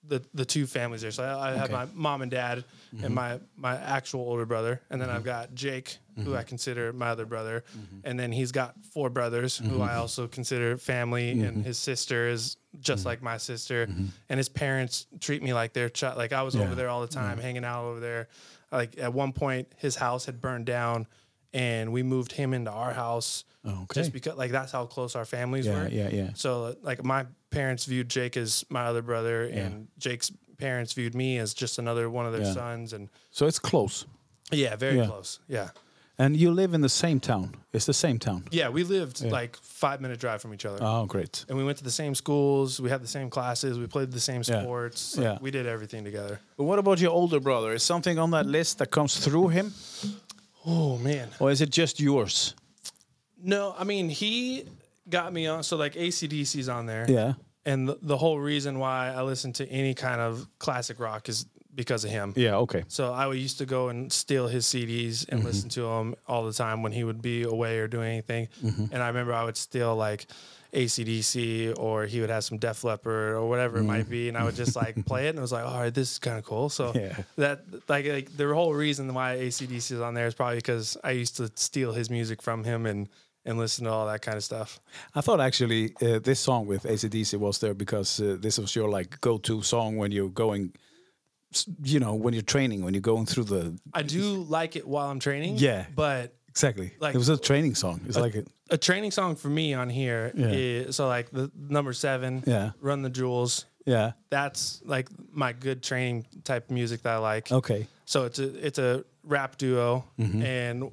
the 0.07 0.23
the 0.35 0.45
two 0.45 0.67
families 0.67 1.01
there. 1.03 1.11
So 1.11 1.23
I, 1.25 1.51
I 1.51 1.53
have 1.57 1.65
Okay. 1.71 1.73
Mm-hmm. 1.75 1.97
my 1.97 2.11
mom 2.11 2.23
and 2.23 2.31
dad 2.31 2.65
and 3.03 3.15
my 3.15 3.41
my 3.57 3.77
actual 3.77 4.21
older 4.21 4.45
brother, 4.47 4.81
and 4.91 5.01
then 5.01 5.09
I've 5.11 5.25
got 5.25 5.55
Jake, 5.55 5.97
who 6.23 6.35
I 6.37 6.43
consider 6.43 6.93
my 6.93 7.09
other 7.09 7.25
brother, 7.27 7.65
Mm-hmm. 7.77 8.01
and 8.05 8.21
then 8.21 8.31
he's 8.31 8.53
got 8.53 8.75
four 8.93 9.09
brothers 9.11 9.57
who 9.59 9.81
I 9.81 9.95
also 9.97 10.27
consider 10.29 10.77
family, 10.77 11.35
Mm-hmm. 11.35 11.45
and 11.45 11.65
his 11.65 11.79
sister 11.79 12.29
is 12.29 12.57
just 12.81 13.07
like 13.07 13.23
my 13.23 13.39
sister, 13.39 13.89
and 14.29 14.39
his 14.39 14.49
parents 14.51 15.07
treat 15.21 15.43
me 15.43 15.55
like 15.55 15.73
their 15.73 15.89
child. 15.89 16.19
Like 16.19 16.33
I 16.33 16.43
was 16.43 16.55
Yeah. 16.55 16.63
over 16.65 16.75
there 16.75 16.89
all 16.91 17.01
the 17.01 17.09
time, 17.09 17.39
hanging 17.39 17.65
out 17.65 17.85
over 17.85 18.01
there. 18.01 18.29
Like 18.71 18.99
at 18.99 19.13
one 19.15 19.33
point, 19.33 19.69
his 19.79 19.97
house 19.97 20.27
had 20.27 20.41
burned 20.41 20.67
down. 20.67 21.07
And 21.55 21.93
we 21.93 22.03
moved 22.03 22.33
him 22.33 22.53
into 22.53 22.71
our 22.73 22.93
house 22.93 23.45
oh, 23.65 23.85
Okay. 23.85 24.01
just 24.01 24.13
because, 24.13 24.37
like, 24.37 24.51
that's 24.51 24.73
how 24.73 24.85
close 24.87 25.15
our 25.15 25.25
families 25.25 25.65
Yeah. 25.67 25.83
were. 25.85 25.89
Yeah. 25.89 26.09
Yeah. 26.11 26.31
So 26.35 26.77
like 26.83 27.03
my 27.05 27.27
parents 27.51 27.85
viewed 27.87 28.09
Jake 28.11 28.37
as 28.37 28.65
my 28.69 28.85
other 28.85 29.03
brother, 29.03 29.49
Yeah. 29.49 29.61
and 29.67 29.89
Jake's 29.99 30.33
parents 30.59 30.93
viewed 30.93 31.15
me 31.15 31.39
as 31.39 31.55
just 31.55 31.79
another 31.79 32.11
one 32.11 32.27
of 32.27 32.33
their 32.33 32.43
Yeah. 32.43 32.53
sons, 32.55 32.93
and 32.93 33.09
So 33.31 33.47
it's 33.47 33.59
close. 33.61 34.05
yeah, 34.51 34.75
very 34.77 34.97
Yeah. 34.99 35.07
close. 35.07 35.39
Yeah, 35.49 35.71
And 36.17 36.37
you 36.37 36.53
live 36.53 36.75
in 36.75 36.81
the 36.81 36.89
same 36.89 37.19
town. 37.19 37.57
It's 37.73 37.87
the 37.87 37.93
same 37.93 38.19
town. 38.21 38.45
yeah. 38.53 38.69
We 38.69 38.85
lived 38.85 39.21
Yeah. 39.21 39.33
like 39.33 39.57
five 39.57 40.01
minute 40.01 40.21
drive 40.21 40.41
from 40.41 40.55
each 40.55 40.65
other, 40.65 40.79
Oh, 40.81 41.07
great. 41.07 41.45
and 41.49 41.59
we 41.59 41.65
went 41.65 41.79
to 41.79 41.85
the 41.85 41.91
same 41.91 42.15
schools. 42.15 42.81
We 42.81 42.89
had 42.89 43.03
the 43.03 43.09
same 43.09 43.31
classes. 43.31 43.79
We 43.81 43.87
played 43.89 44.13
the 44.13 44.21
same 44.21 44.45
sports. 44.45 45.17
Like, 45.17 45.25
Yeah. 45.25 45.39
we 45.41 45.51
did 45.51 45.67
everything 45.67 46.05
together. 46.05 46.39
But 46.57 46.65
what 46.65 46.79
about 46.79 47.01
your 47.01 47.11
older 47.11 47.41
brother? 47.41 47.73
Is 47.75 47.83
something 47.83 48.17
on 48.19 48.31
that 48.31 48.47
list 48.47 48.79
that 48.79 48.91
comes 48.93 49.17
through 49.19 49.49
him, 49.49 49.75
Oh 50.67 50.99
man, 50.99 51.29
or 51.39 51.51
is 51.51 51.61
it 51.61 51.71
just 51.71 52.01
yours? 52.01 52.55
no. 53.43 53.75
I 53.79 53.85
mean, 53.85 54.09
he 54.09 54.65
got 55.09 55.33
me 55.33 55.47
on. 55.47 55.63
So 55.63 55.77
like 55.77 55.95
ACDC's 55.95 56.69
on 56.69 56.87
there. 56.87 57.07
Yeah. 57.09 57.35
And 57.67 57.89
the, 57.89 57.99
the 58.03 58.17
whole 58.17 58.39
reason 58.39 58.79
why 58.79 59.13
I 59.15 59.23
listen 59.23 59.53
to 59.55 59.69
any 59.69 59.95
kind 59.95 60.21
of 60.21 60.47
classic 60.59 61.01
rock 61.01 61.29
is 61.29 61.47
because 61.75 62.05
of 62.05 62.11
him. 62.11 62.33
Yeah. 62.37 62.57
Okay. 62.59 62.85
So 62.89 63.13
I 63.13 63.33
used 63.33 63.59
to 63.59 63.67
go 63.67 63.89
and 63.89 64.13
steal 64.13 64.47
his 64.49 64.65
CDs 64.67 65.27
and 65.29 65.45
listen 65.45 65.69
to 65.71 65.83
them 65.83 66.15
all 66.27 66.45
the 66.45 66.53
time 66.53 66.83
when 66.83 66.93
he 66.93 67.05
would 67.05 67.21
be 67.23 67.43
away 67.43 67.79
or 67.79 67.89
doing 67.89 68.09
anything. 68.09 68.49
And 68.93 69.03
I 69.03 69.09
remember 69.09 69.33
I 69.33 69.45
would 69.45 69.57
steal 69.57 69.95
like 69.97 70.27
ACDC 70.89 71.79
or 71.79 72.05
he 72.07 72.21
would 72.21 72.31
have 72.31 72.45
some 72.45 72.59
Def 72.59 72.85
Leppard 72.85 73.35
or 73.35 73.49
whatever 73.49 73.79
it 73.79 73.85
might 73.85 74.09
be, 74.09 74.29
and 74.29 74.37
I 74.37 74.45
would 74.45 74.55
just 74.57 74.77
like 74.77 75.05
play 75.07 75.27
it 75.27 75.31
and 75.31 75.39
I 75.39 75.43
was 75.43 75.53
like, 75.53 75.65
all 75.65 75.81
right, 75.81 75.95
this 75.95 76.13
is 76.13 76.19
kind 76.19 76.39
of 76.39 76.45
cool. 76.45 76.69
So 76.69 76.93
Yeah. 76.95 77.17
that 77.37 77.63
like, 77.89 78.07
like 78.07 78.37
the 78.37 78.53
whole 78.55 78.75
reason 78.75 79.13
why 79.15 79.37
ACDC 79.37 79.93
is 79.93 80.01
on 80.01 80.15
there 80.15 80.27
is 80.27 80.35
probably 80.35 80.57
because 80.57 80.97
I 81.05 81.13
used 81.13 81.37
to 81.37 81.51
steal 81.55 81.93
his 81.93 82.11
music 82.11 82.43
from 82.43 82.65
him 82.65 82.87
and 82.87 83.09
and 83.47 83.59
listen 83.59 83.85
to 83.85 83.91
all 83.91 84.07
that 84.07 84.23
kind 84.23 84.39
of 84.39 84.43
stuff. 84.45 84.81
I 85.15 85.21
thought 85.21 85.39
actually 85.39 85.95
uh, 86.01 86.19
this 86.19 86.41
song 86.41 86.67
with 86.67 86.85
ACDC 86.85 87.39
was 87.39 87.59
there 87.59 87.75
because 87.75 88.19
uh, 88.19 88.39
this 88.41 88.59
was 88.59 88.75
your 88.75 88.89
like 88.89 89.21
go-to 89.21 89.61
song 89.63 89.99
when 89.99 90.13
you're 90.13 90.31
going, 90.31 90.73
you 91.83 92.01
know, 92.01 92.15
when 92.15 92.35
you're 92.35 92.43
training, 92.43 92.85
when 92.85 92.95
you're 92.95 93.01
going 93.15 93.27
through 93.27 93.45
the. 93.45 93.79
I 93.93 94.03
do 94.03 94.43
like 94.49 94.77
it 94.77 94.87
while 94.87 95.11
I'm 95.11 95.21
training. 95.21 95.57
Yeah. 95.59 95.87
but 95.95 96.35
Exactly. 96.49 96.93
Like- 97.01 97.15
it 97.15 97.19
was 97.19 97.29
a 97.29 97.37
training 97.37 97.75
song. 97.75 98.01
It's 98.07 98.17
like 98.17 98.35
a, 98.37 98.45
a 98.71 98.79
training 98.79 99.11
song 99.11 99.35
for 99.37 99.49
me 99.49 99.75
on 99.75 99.91
here. 99.91 100.33
Yeah. 100.35 100.91
so 100.91 101.09
like 101.09 101.31
the 101.31 101.51
number 101.57 101.93
seven, 101.93 102.43
Yeah. 102.47 102.71
Run 102.81 103.03
the 103.03 103.11
Jewels. 103.11 103.67
yeah. 103.87 104.13
That's 104.31 104.81
like 104.85 105.09
my 105.33 105.53
good 105.53 105.83
training 105.83 106.27
type 106.45 106.71
music 106.71 107.03
that 107.03 107.15
I 107.15 107.19
like. 107.19 107.51
Okay. 107.51 107.87
So 108.05 108.25
it's 108.25 108.39
a 108.39 108.67
it's 108.67 108.79
a 108.79 109.05
rap 109.25 109.57
duo, 109.59 110.05
Mm-hmm. 110.19 110.43
and 110.43 110.91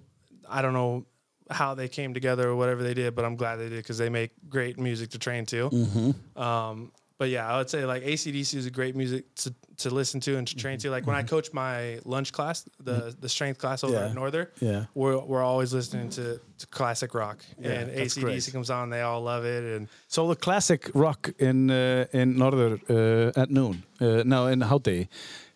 I 0.49 0.61
don't 0.63 0.73
know 0.73 1.05
how 1.49 1.75
they 1.75 1.87
came 1.89 2.13
together 2.13 2.47
or 2.49 2.55
whatever 2.55 2.81
they 2.81 2.93
did, 2.93 3.13
but 3.13 3.25
I'm 3.25 3.35
glad 3.35 3.57
they 3.57 3.69
did 3.69 3.77
because 3.77 3.97
they 3.97 4.09
make 4.09 4.31
great 4.49 4.79
music 4.79 5.09
to 5.11 5.19
train 5.19 5.45
to. 5.47 5.69
Mm-hmm. 5.69 6.41
Um, 6.41 6.91
but 7.21 7.29
yeah, 7.29 7.45
I 7.53 7.57
would 7.59 7.69
say 7.69 7.85
like 7.93 8.03
ACDC 8.13 8.55
is 8.61 8.65
a 8.65 8.71
great 8.79 8.95
music 8.95 9.23
to, 9.43 9.53
to 9.83 9.89
listen 9.99 10.19
to 10.21 10.31
and 10.37 10.47
to 10.47 10.55
train 10.63 10.77
to. 10.79 10.89
Like 10.95 11.05
when 11.09 11.15
I 11.15 11.23
coach 11.33 11.47
my 11.53 11.99
lunch 12.03 12.29
class, 12.31 12.65
the 12.83 12.97
the 13.23 13.29
strength 13.29 13.59
class 13.63 13.83
over 13.83 13.93
Mm-hmm. 13.93 14.03
Yeah. 14.03 14.09
at 14.09 14.15
Northern, 14.21 14.47
Yeah. 14.59 14.85
we're, 14.95 15.19
we're 15.29 15.43
always 15.51 15.71
listening 15.73 16.09
to, 16.17 16.23
to 16.59 16.65
classic 16.77 17.13
rock. 17.13 17.37
Yeah, 17.59 17.71
and 17.79 17.89
that's 17.91 18.15
ACDC 18.17 18.21
great. 18.21 18.51
comes 18.53 18.69
on, 18.69 18.89
they 18.89 19.01
all 19.01 19.21
love 19.33 19.45
it. 19.45 19.63
And 19.75 19.87
So 20.07 20.27
the 20.33 20.35
classic 20.35 20.89
rock 20.95 21.29
in 21.37 21.69
uh, 21.69 22.19
in 22.19 22.37
Northern 22.37 22.79
uh, 22.89 23.41
at 23.41 23.49
noon. 23.49 23.83
Uh, 23.99 24.23
no, 24.25 24.47
in 24.47 24.61
Howday. 24.61 25.07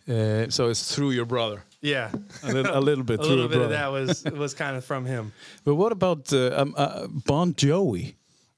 Uh, 0.07 0.49
so 0.49 0.70
it's 0.70 0.95
through 0.95 1.13
your 1.16 1.26
brother. 1.26 1.63
yeah, 1.82 2.11
A 2.43 2.51
little, 2.53 2.78
a 2.78 2.82
little 2.89 3.03
bit 3.03 3.20
a 3.20 3.24
through 3.24 3.36
little 3.36 3.49
your 3.49 3.49
bit 3.49 3.61
of 3.61 3.70
brother. 3.70 4.01
that 4.03 4.32
was 4.32 4.39
was 4.39 4.53
kind 4.53 4.76
of 4.78 4.84
from 4.86 5.05
him. 5.05 5.32
But 5.63 5.76
what 5.76 5.91
about 5.91 6.32
uh, 6.34 6.61
um, 6.61 6.74
uh, 6.78 7.07
Bon 7.26 7.53
Jovi? 7.55 8.13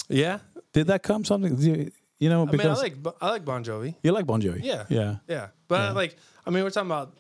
Yeah. 0.10 0.40
Did 0.74 0.88
that 0.88 1.02
come 1.04 1.24
something? 1.26 1.56
do 1.56 1.66
You, 1.72 1.92
you 2.20 2.30
know, 2.30 2.48
I 2.48 2.52
mean, 2.52 2.62
I 2.68 2.74
like 2.74 2.96
I 3.22 3.30
like 3.30 3.46
Bon 3.46 3.64
Jovi. 3.64 3.96
you 4.04 4.12
like 4.12 4.26
Bon 4.26 4.42
Jovi. 4.42 4.64
Yeah. 4.64 4.86
Yeah. 4.90 5.18
Yeah, 5.28 5.48
but 5.68 5.80
I 5.82 5.92
like 5.92 6.16
I 6.46 6.50
mean, 6.50 6.64
we're 6.64 6.70
talking 6.72 6.90
about 6.90 7.14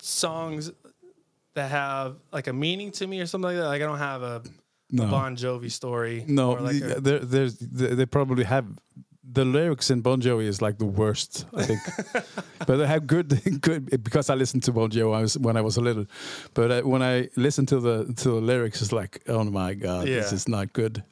songs 0.00 0.70
that 1.54 1.70
have 1.70 2.16
like 2.32 2.46
a 2.46 2.52
meaning 2.52 2.90
to 2.92 3.06
me 3.06 3.20
or 3.20 3.26
something 3.26 3.48
like 3.48 3.56
that. 3.56 3.66
Like 3.66 3.82
I 3.82 3.86
don't 3.86 3.98
have 3.98 4.22
a, 4.22 4.42
No. 4.90 5.06
Bon 5.08 5.36
Jovi 5.36 5.70
story. 5.70 6.24
No, 6.26 6.52
like 6.52 6.76
a- 6.76 7.00
there, 7.00 7.18
there's 7.20 7.58
they 7.58 8.06
probably 8.06 8.44
have 8.44 8.66
the 9.32 9.44
lyrics 9.44 9.90
in 9.90 10.00
Bon 10.00 10.20
Jovi 10.20 10.44
is 10.44 10.60
like 10.60 10.78
the 10.78 10.84
worst, 10.84 11.46
I 11.54 11.64
think. 11.64 11.80
but 12.66 12.78
have 12.80 13.06
good, 13.06 13.40
good 13.60 14.02
because 14.02 14.30
I 14.30 14.34
listened 14.34 14.62
to 14.64 14.72
Bon 14.72 14.90
Jovi 14.90 15.16
I 15.16 15.22
was, 15.22 15.38
when 15.38 15.56
I 15.56 15.60
was 15.60 15.76
a 15.76 15.80
little. 15.80 16.06
But 16.52 16.70
uh, 16.70 16.82
when 16.82 17.02
I 17.02 17.28
listen 17.36 17.66
to 17.66 17.80
the 17.80 18.12
to 18.16 18.28
the 18.28 18.40
lyrics, 18.40 18.82
it's 18.82 18.92
like, 18.92 19.22
oh 19.28 19.44
my 19.44 19.74
god, 19.74 20.06
this 20.06 20.32
is 20.32 20.48
not 20.48 20.72
good. 20.72 21.02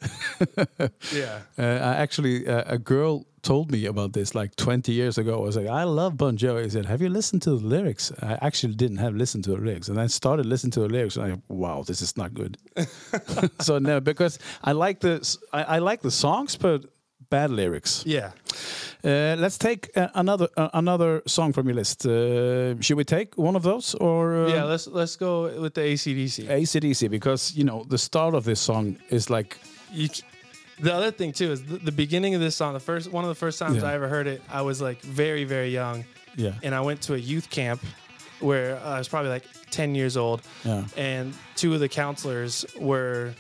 yeah, 1.12 1.40
Uh, 1.58 1.62
I 1.62 1.94
actually, 1.96 2.46
uh, 2.46 2.64
a 2.66 2.78
girl 2.78 3.26
told 3.42 3.72
me 3.72 3.86
about 3.86 4.12
this 4.12 4.34
like 4.34 4.54
20 4.54 4.92
years 4.92 5.18
ago. 5.18 5.34
I 5.34 5.44
was 5.44 5.56
like, 5.56 5.66
I 5.66 5.82
love 5.82 6.16
Bon 6.16 6.36
Jovi. 6.36 6.64
I 6.64 6.68
said, 6.68 6.86
Have 6.86 7.02
you 7.02 7.08
listened 7.08 7.42
to 7.42 7.50
the 7.50 7.66
lyrics? 7.66 8.12
I 8.22 8.38
actually 8.40 8.74
didn't 8.74 8.98
have 8.98 9.14
listened 9.14 9.44
to 9.44 9.50
the 9.50 9.56
lyrics. 9.56 9.88
And 9.88 10.00
I 10.00 10.06
started 10.06 10.46
listening 10.46 10.70
to 10.72 10.80
the 10.80 10.88
lyrics 10.88 11.16
and 11.16 11.32
I, 11.32 11.38
wow, 11.48 11.82
this 11.82 12.02
is 12.02 12.16
not 12.16 12.34
good. 12.34 12.56
so, 13.60 13.78
no, 13.78 14.00
because 14.00 14.38
I 14.62 14.72
like 14.72 15.00
the, 15.00 15.38
I, 15.52 15.62
I 15.64 15.78
like 15.78 16.02
the 16.02 16.10
songs, 16.10 16.56
but 16.56 16.84
bad 17.33 17.51
lyrics. 17.51 18.05
yeah. 18.07 18.30
Uh, 19.05 19.35
let's 19.43 19.59
take 19.59 19.89
uh, 19.97 20.09
another 20.14 20.49
uh, 20.57 20.68
another 20.74 21.22
song 21.26 21.53
from 21.53 21.66
your 21.66 21.74
list. 21.76 22.07
Uh, 22.07 22.80
should 22.80 22.97
we 22.97 23.05
take 23.05 23.28
one 23.37 23.57
of 23.57 23.62
those 23.62 23.97
or 24.01 24.45
uh, 24.45 24.55
yeah, 24.55 24.64
let's 24.72 24.87
let's 24.87 25.16
go 25.16 25.61
with 25.62 25.74
the 25.74 25.80
ACDC. 25.95 26.47
ACDC? 26.47 27.09
Because, 27.11 27.53
you 27.59 27.64
know, 27.64 27.85
the 27.89 27.99
start 27.99 28.35
of 28.35 28.45
this 28.45 28.61
song 28.61 28.97
is 29.11 29.28
like, 29.30 29.57
You, 29.93 30.09
the 30.80 30.93
other 30.95 31.11
thing 31.12 31.33
too 31.33 31.51
is 31.53 31.61
the, 31.64 31.78
the 31.85 31.93
beginning 31.93 32.35
of 32.37 32.41
this 32.41 32.55
song. 32.57 32.74
The 32.74 32.80
first 32.93 33.12
one 33.12 33.24
of 33.24 33.28
the 33.35 33.41
first 33.47 33.59
times 33.59 33.76
Yeah. 33.76 33.91
I 33.91 33.95
ever 33.95 34.09
heard 34.09 34.26
it, 34.26 34.41
I 34.49 34.62
was 34.62 34.80
like 34.80 35.01
very 35.03 35.45
very 35.45 35.70
young, 35.72 36.05
Yeah. 36.37 36.62
and 36.64 36.72
I 36.74 36.80
went 36.80 37.01
to 37.07 37.14
a 37.14 37.18
youth 37.33 37.49
camp 37.51 37.80
where 38.41 38.78
I 38.95 38.99
was 38.99 39.09
probably 39.09 39.30
like 39.30 39.45
10 39.70 39.95
years 39.97 40.16
old. 40.16 40.41
Yeah. 40.64 40.85
And 40.97 41.35
two 41.57 41.74
of 41.74 41.80
the 41.80 41.89
counselors 41.89 42.64
were 42.78 43.35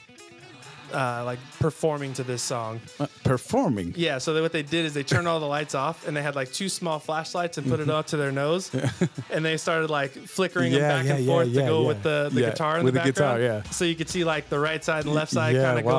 uh, 0.92 1.22
like 1.24 1.38
performing 1.58 2.12
to 2.14 2.22
this 2.22 2.42
song. 2.42 2.80
Uh, 3.00 3.06
performing. 3.24 3.94
Yeah, 3.96 4.18
so 4.18 4.34
they, 4.34 4.40
what 4.40 4.52
they 4.52 4.62
did 4.62 4.84
is 4.86 4.94
they 4.94 5.02
turned 5.02 5.26
all 5.28 5.40
the 5.40 5.46
lights 5.46 5.74
off 5.74 6.06
and 6.06 6.16
they 6.16 6.22
had 6.22 6.34
like 6.34 6.52
two 6.52 6.68
small 6.68 6.98
flashlights 6.98 7.58
and 7.58 7.66
put 7.68 7.80
it 7.80 7.88
up 7.90 8.06
to 8.08 8.16
their 8.16 8.32
nose, 8.32 8.70
and 9.30 9.44
they 9.44 9.56
started 9.56 9.90
like 9.90 10.10
flickering 10.12 10.72
them 10.72 10.80
back 10.82 11.04
yeah, 11.06 11.14
and 11.14 11.24
yeah, 11.24 11.32
forth 11.32 11.48
yeah, 11.48 11.62
to 11.62 11.68
go 11.68 11.80
yeah. 11.82 11.86
with 11.88 12.02
the, 12.02 12.30
the 12.32 12.40
Yeah, 12.40 12.50
guitar 12.50 12.78
in 12.78 12.84
with 12.84 12.94
the 12.94 13.00
the 13.00 13.06
guitar, 13.12 13.38
background. 13.38 13.64
yeah. 13.66 13.70
So 13.72 13.84
you 13.84 13.94
could 13.94 14.08
see 14.08 14.24
like 14.24 14.48
the 14.48 14.58
right 14.58 14.82
side 14.84 15.04
and 15.04 15.14
left 15.14 15.32
side 15.32 15.54
Yeah, 15.56 15.62
kind 15.64 15.78
of 15.78 15.84
wow, 15.84 15.92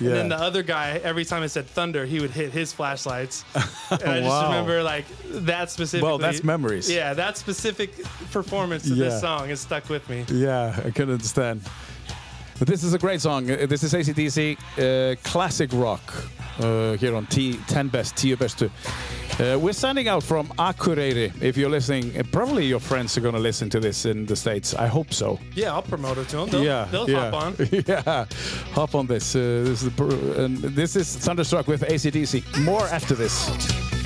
going. 0.00 0.10
And 0.10 0.16
then 0.16 0.28
the 0.28 0.36
other 0.36 0.62
guy, 0.62 1.00
every 1.04 1.24
time 1.24 1.42
it 1.42 1.48
said 1.50 1.66
thunder, 1.66 2.04
he 2.06 2.20
would 2.20 2.30
hit 2.30 2.52
his 2.52 2.72
flashlights. 2.72 3.44
and 3.54 4.02
I 4.02 4.18
just 4.20 4.28
Wow. 4.28 4.48
remember 4.50 4.82
like 4.82 5.04
that 5.46 5.70
specifically. 5.70 6.08
Well, 6.08 6.18
that's 6.18 6.42
memories. 6.44 6.90
Yeah, 6.90 7.14
that 7.14 7.36
specific 7.36 8.02
performance 8.32 8.88
of 8.90 8.96
Yeah. 8.96 9.06
this 9.10 9.20
song 9.20 9.48
has 9.48 9.60
stuck 9.60 9.88
with 9.88 10.08
me. 10.08 10.24
Yeah, 10.28 10.80
I 10.84 10.90
can 10.90 11.10
understand. 11.10 11.62
But 12.60 12.68
this 12.68 12.84
is 12.84 12.92
a 12.92 12.98
great 12.98 13.22
song. 13.22 13.50
Uh, 13.50 13.64
This 13.66 13.82
is 13.82 13.94
ACDC 13.94 14.56
uh, 14.78 15.16
classic 15.22 15.70
rock 15.72 16.02
uh, 16.58 16.92
here 16.98 17.16
on 17.16 17.24
T 17.26 17.58
10 17.68 17.88
Best, 17.88 18.18
10 18.18 18.36
Bestu. 18.36 18.70
Uh, 19.40 19.58
we're 19.58 19.72
signing 19.72 20.08
out 20.08 20.22
from 20.22 20.46
Akureyri. 20.58 21.32
If 21.40 21.56
you're 21.56 21.70
listening, 21.70 22.14
uh, 22.18 22.22
probably 22.30 22.66
your 22.66 22.78
friends 22.80 23.16
are 23.16 23.22
going 23.22 23.34
to 23.34 23.40
listen 23.40 23.70
to 23.70 23.80
this 23.80 24.04
in 24.04 24.26
the 24.26 24.36
States. 24.36 24.74
I 24.74 24.88
hope 24.88 25.14
so. 25.14 25.38
Yeah, 25.54 25.72
I'll 25.72 25.80
promote 25.80 26.18
it 26.18 26.28
to 26.28 26.36
them. 26.36 26.50
They'll, 26.50 26.62
yeah, 26.64 26.86
they'll 26.92 27.08
yeah. 27.08 27.30
hop 27.30 27.42
on. 27.42 27.54
yeah, 27.86 28.26
hop 28.74 28.94
on 28.94 29.06
this. 29.06 29.34
Uh, 29.34 29.62
this, 29.64 29.82
is 29.82 29.94
the, 29.94 30.44
and 30.44 30.58
this 30.58 30.96
is 30.96 31.16
Thunderstruck 31.16 31.66
with 31.66 31.80
ACDC. 31.80 32.62
More 32.62 32.84
after 32.88 33.14
this. 33.14 33.99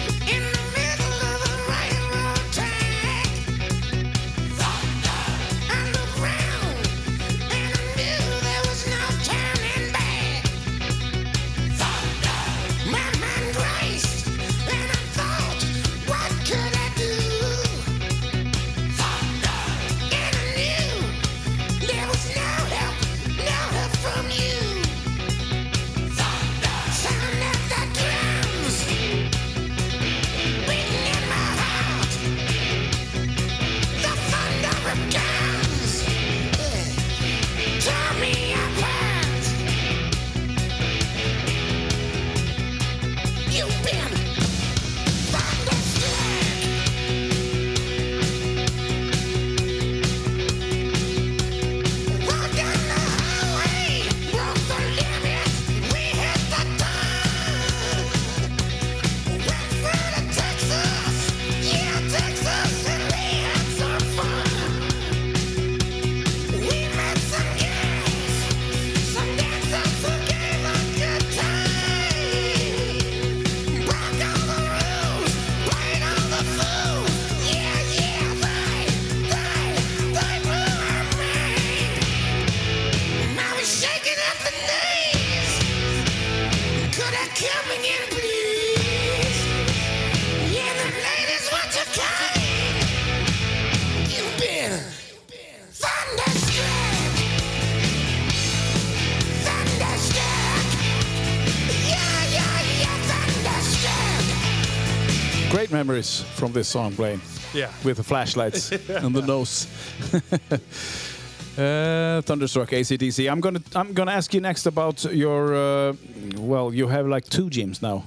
Memories 105.85 106.23
from 106.35 106.53
this 106.53 106.69
song, 106.69 106.95
Blaine. 106.95 107.21
Yeah. 107.53 107.71
with 107.85 107.97
the 107.97 108.03
flashlights 108.03 108.73
and 108.89 109.15
the 109.15 109.23
nose. 109.23 109.67
uh, 111.59 112.23
Thunderstruck 112.25 112.71
ACDC. 112.71 113.31
I'm 113.31 113.41
gonna 113.41 113.61
I'm 113.75 113.93
gonna 113.93 114.13
ask 114.13 114.35
you 114.35 114.41
next 114.41 114.67
about 114.67 115.05
your 115.05 115.55
uh, 115.55 115.93
well, 116.39 116.73
you 116.75 116.89
have 116.89 117.07
like 117.07 117.25
two 117.29 117.49
gyms 117.51 117.83
now. 117.83 118.05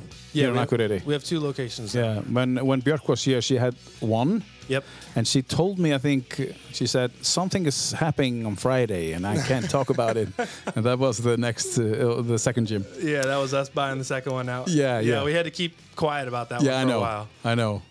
in 0.50 0.54
we 0.54 0.58
have, 0.60 1.08
we 1.08 1.14
have 1.14 1.24
two 1.24 1.40
locations. 1.40 1.94
now. 1.96 2.02
Yeah, 2.02 2.22
when 2.34 2.66
when 2.66 2.82
Björk 2.82 3.08
was 3.08 3.24
here, 3.24 3.42
she 3.42 3.58
had 3.58 3.76
one, 4.02 4.44
Yep. 4.68 4.84
and 5.15 5.28
she 5.28 5.41
told 5.41 5.78
me 5.80 5.93
I 5.93 5.97
think 5.99 6.41
she 6.74 6.88
said 6.88 7.11
something 7.22 7.65
is 7.65 7.91
happening 7.93 8.45
on 8.45 8.55
Friday, 8.55 9.13
and 9.13 9.26
I 9.26 9.38
can't 9.47 9.70
talk 9.78 9.89
about 9.89 10.18
it. 10.18 10.28
And 10.76 10.86
that 10.86 10.99
was 10.99 11.18
the 11.18 11.38
next, 11.38 11.78
uh, 11.80 12.22
the 12.22 12.38
second 12.38 12.68
gym. 12.68 12.86
Yeah, 13.01 13.22
that 13.24 13.38
was 13.38 13.53
us 13.53 13.70
buying 13.70 13.97
the 13.97 14.05
second 14.05 14.34
one 14.34 14.49
out. 14.49 14.68
Yeah, 14.68 14.99
yeah. 14.99 15.24
we 15.24 15.34
had 15.34 15.45
to 15.45 15.51
keep 15.51 15.74
quiet 15.95 16.28
about 16.28 16.49
that 16.49 16.61
Yeah, 16.61 16.76
I 16.80 16.86
one 16.86 16.88
for 16.88 16.91
know. 16.91 16.97
a 16.97 17.01
while. 17.01 17.28
I 17.45 17.55
know. 17.55 17.82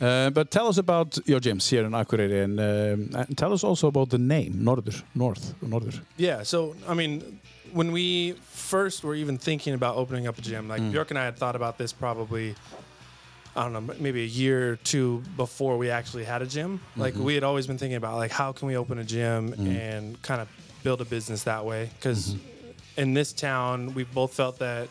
Uh, 0.00 0.30
but 0.30 0.50
tell 0.50 0.66
us 0.66 0.78
about 0.78 1.18
your 1.26 1.38
gyms 1.40 1.68
here 1.68 1.84
in 1.84 1.92
Akureyri, 1.92 2.42
and, 2.44 2.58
um, 2.58 3.20
and 3.28 3.38
tell 3.38 3.52
us 3.52 3.62
also 3.62 3.86
about 3.86 4.08
the 4.10 4.18
name 4.18 4.54
Norður, 4.54 5.02
North, 5.14 5.54
Norður. 5.62 6.00
Yeah, 6.16 6.42
so 6.42 6.74
I 6.88 6.94
mean, 6.94 7.38
when 7.72 7.92
we 7.92 8.32
first 8.50 9.04
were 9.04 9.14
even 9.14 9.38
thinking 9.38 9.74
about 9.74 9.96
opening 9.96 10.26
up 10.26 10.38
a 10.38 10.40
gym, 10.42 10.66
like 10.68 10.82
Björk 10.82 11.10
and 11.10 11.18
I 11.18 11.24
had 11.24 11.36
thought 11.36 11.54
about 11.56 11.76
this 11.78 11.92
probably, 11.92 12.54
I 13.54 13.64
don't 13.64 13.72
know, 13.72 13.94
maybe 13.98 14.22
a 14.22 14.26
year 14.26 14.72
or 14.72 14.76
two 14.76 15.22
before 15.36 15.76
we 15.76 15.90
actually 15.90 16.24
had 16.24 16.40
a 16.40 16.46
gym. 16.46 16.80
Like 16.96 17.14
mm-hmm. 17.14 17.24
we 17.24 17.34
had 17.34 17.44
always 17.44 17.66
been 17.66 17.78
thinking 17.78 17.96
about 17.96 18.16
like 18.16 18.30
how 18.30 18.52
can 18.52 18.68
we 18.68 18.76
open 18.76 18.98
a 18.98 19.04
gym 19.04 19.52
mm-hmm. 19.52 19.66
and 19.66 20.22
kind 20.22 20.40
of 20.40 20.48
build 20.82 21.00
a 21.00 21.04
business 21.04 21.44
that 21.44 21.64
way 21.64 21.90
because 21.96 22.34
mm-hmm. 22.34 23.00
in 23.00 23.14
this 23.14 23.32
town 23.32 23.94
we 23.94 24.04
both 24.04 24.34
felt 24.34 24.58
that 24.58 24.88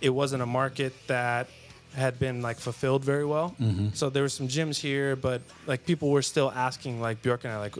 it 0.00 0.10
wasn't 0.10 0.42
a 0.42 0.46
market 0.46 0.92
that 1.08 1.48
had 1.94 2.18
been 2.18 2.40
like 2.42 2.58
fulfilled 2.58 3.04
very 3.04 3.24
well. 3.24 3.56
So 3.94 4.10
there 4.10 4.22
were 4.22 4.28
some 4.28 4.48
gyms 4.48 4.78
here, 4.78 5.16
but 5.16 5.42
like 5.66 5.84
people 5.84 6.10
were 6.10 6.22
still 6.22 6.52
asking 6.54 7.00
like 7.00 7.22
Bjork 7.22 7.44
and 7.44 7.52
I 7.52 7.58
like 7.58 7.76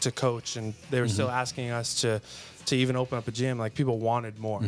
to 0.00 0.10
coach, 0.10 0.56
and 0.56 0.74
they 0.90 1.00
were 1.00 1.08
still 1.08 1.30
asking 1.30 1.70
us 1.70 2.00
to 2.02 2.20
to 2.66 2.76
even 2.76 2.96
open 2.96 3.18
up 3.18 3.28
a 3.28 3.30
gym. 3.30 3.58
Like 3.58 3.74
people 3.74 3.98
wanted 3.98 4.38
more. 4.38 4.60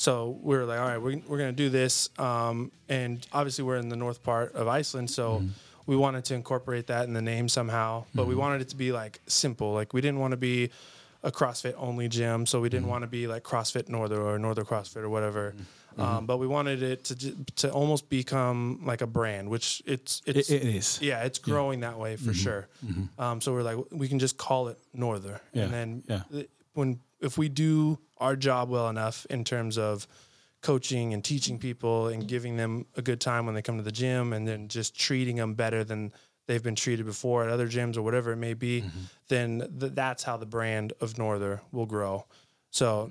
So 0.00 0.38
we 0.42 0.56
were 0.56 0.64
like, 0.64 0.80
all 0.80 0.86
right, 0.86 0.96
we're, 0.96 1.20
we're 1.28 1.36
gonna 1.36 1.52
do 1.52 1.68
this. 1.68 2.08
Um, 2.18 2.72
and 2.88 3.26
obviously 3.34 3.64
we're 3.64 3.76
in 3.76 3.90
the 3.90 3.96
north 3.96 4.22
part 4.22 4.54
of 4.54 4.66
Iceland, 4.68 5.10
so. 5.10 5.38
Mm-hmm. 5.38 5.48
We 5.86 5.96
wanted 5.96 6.24
to 6.26 6.34
incorporate 6.36 6.86
that 6.86 7.08
in 7.08 7.14
the 7.14 7.22
name 7.22 7.48
somehow, 7.48 8.04
but 8.14 8.26
we 8.26 8.34
mm-hmm. 8.34 8.42
wanted 8.42 8.60
it 8.60 8.68
to 8.68 8.76
be 8.76 8.92
like 8.92 9.18
simple. 9.26 9.72
Like 9.72 9.92
we 9.92 10.00
didn't 10.00 10.20
want 10.20 10.30
to 10.30 10.36
be 10.36 10.70
a 11.24 11.32
CrossFit 11.32 11.74
only 11.76 12.06
gym, 12.06 12.46
so 12.46 12.60
we 12.60 12.68
didn't 12.68 12.84
mm-hmm. 12.84 12.90
want 12.90 13.02
to 13.02 13.08
be 13.08 13.26
like 13.26 13.42
CrossFit 13.42 13.88
Northern 13.88 14.20
or 14.20 14.38
Northern 14.38 14.66
CrossFit 14.66 14.98
or 14.98 15.08
whatever. 15.08 15.52
Um, 15.98 16.26
but 16.26 16.36
we 16.36 16.46
wanted 16.46 16.84
it 16.84 17.04
to 17.04 17.44
to 17.56 17.72
almost 17.72 18.08
become 18.08 18.82
like 18.84 19.00
a 19.00 19.06
brand, 19.06 19.48
which 19.48 19.82
it's 19.84 20.22
it's 20.26 20.50
it 20.50 20.62
is. 20.62 21.00
yeah, 21.02 21.24
it's 21.24 21.40
growing 21.40 21.80
that 21.80 21.98
way 21.98 22.16
for 22.16 22.34
sure. 22.34 22.68
Um, 23.18 23.40
so 23.40 23.52
we're 23.52 23.64
like, 23.64 23.78
we 23.90 24.06
can 24.06 24.20
just 24.20 24.36
call 24.36 24.68
it 24.68 24.78
Northern, 24.94 25.40
Yeah, 25.52 25.64
and 25.64 25.72
then 25.72 26.02
yeah. 26.06 26.42
when 26.74 27.00
if 27.20 27.36
we 27.36 27.48
do 27.48 27.98
our 28.20 28.36
job 28.36 28.68
well 28.68 28.88
enough 28.88 29.26
in 29.30 29.44
terms 29.44 29.78
of 29.78 30.06
coaching 30.62 31.14
and 31.14 31.24
teaching 31.24 31.58
people 31.58 32.08
and 32.08 32.28
giving 32.28 32.56
them 32.56 32.84
a 32.96 33.02
good 33.02 33.20
time 33.20 33.46
when 33.46 33.54
they 33.54 33.62
come 33.62 33.78
to 33.78 33.82
the 33.82 33.92
gym, 33.92 34.32
and 34.32 34.46
then 34.46 34.68
just 34.68 34.98
treating 34.98 35.36
them 35.36 35.54
better 35.54 35.82
than 35.84 36.12
they've 36.46 36.62
been 36.62 36.74
treated 36.74 37.06
before 37.06 37.44
at 37.44 37.50
other 37.50 37.68
gyms 37.68 37.96
or 37.96 38.02
whatever 38.02 38.32
it 38.32 38.36
may 38.36 38.54
be, 38.54 38.82
mm-hmm. 38.82 38.98
then 39.28 39.58
th- 39.78 39.92
that's 39.94 40.22
how 40.22 40.36
the 40.36 40.46
brand 40.46 40.92
of 41.00 41.16
Northern 41.16 41.60
will 41.72 41.86
grow. 41.86 42.26
So 42.70 43.10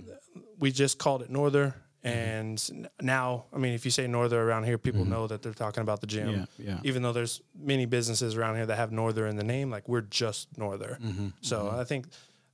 we 0.60 0.72
just 0.72 0.98
called 1.00 1.22
it 1.22 1.30
Northern. 1.30 1.72
Mm-hmm. 2.04 2.08
And 2.08 2.70
n- 2.72 2.90
now, 3.02 3.46
I 3.54 3.58
mean, 3.58 3.74
if 3.74 3.84
you 3.84 3.92
say 3.92 4.08
Northern 4.08 4.40
around 4.40 4.64
here, 4.66 4.78
people 4.78 5.02
mm-hmm. 5.02 5.12
know 5.12 5.28
that 5.28 5.42
they're 5.42 5.54
talking 5.54 5.82
about 5.82 6.02
the 6.02 6.08
gym 6.08 6.30
Yeah, 6.30 6.46
yeah. 6.58 6.80
even 6.84 7.02
though 7.02 7.14
there's 7.14 7.42
many 7.58 7.86
businesses 7.86 8.36
around 8.36 8.56
here 8.56 8.66
that 8.66 8.78
have 8.78 8.92
Northern 8.92 9.30
in 9.30 9.36
the 9.36 9.44
name, 9.44 9.70
like 9.70 9.88
we're 9.90 10.02
just 10.02 10.58
Northern. 10.58 11.02
Mm-hmm, 11.02 11.28
So 11.42 11.70
I 11.70 11.84
think 11.84 12.08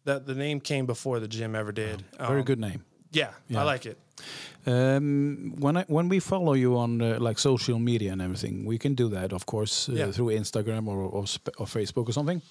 that 0.06 0.26
the 0.26 0.34
name 0.36 0.60
came 0.60 0.86
before 0.86 1.20
the 1.20 1.28
gym 1.28 1.56
ever 1.56 1.72
did. 1.72 2.04
Very 2.20 2.40
Um, 2.40 2.46
good 2.46 2.60
name. 2.60 2.80
Yeah, 3.12 3.32
Yeah. 3.48 3.62
I 3.62 3.64
like 3.74 3.86
it. 3.90 3.98
Um, 4.68 5.54
when 5.60 5.78
I, 5.78 5.84
when 5.88 6.10
we 6.10 6.20
follow 6.20 6.54
you 6.54 6.78
on 6.78 7.02
uh, 7.02 7.18
like 7.20 7.40
social 7.40 7.80
media 7.80 8.12
and 8.12 8.22
everything, 8.22 8.66
we 8.66 8.78
can 8.78 8.96
do 8.96 9.10
that, 9.10 9.32
of 9.34 9.46
course, 9.46 9.90
uh, 9.90 9.96
Yeah. 9.96 10.12
through 10.12 10.32
Instagram 10.40 10.88
or 10.88 10.98
or, 10.98 11.26
or 11.58 11.68
Facebook 11.68 12.08
or 12.08 12.14
something. 12.14 12.42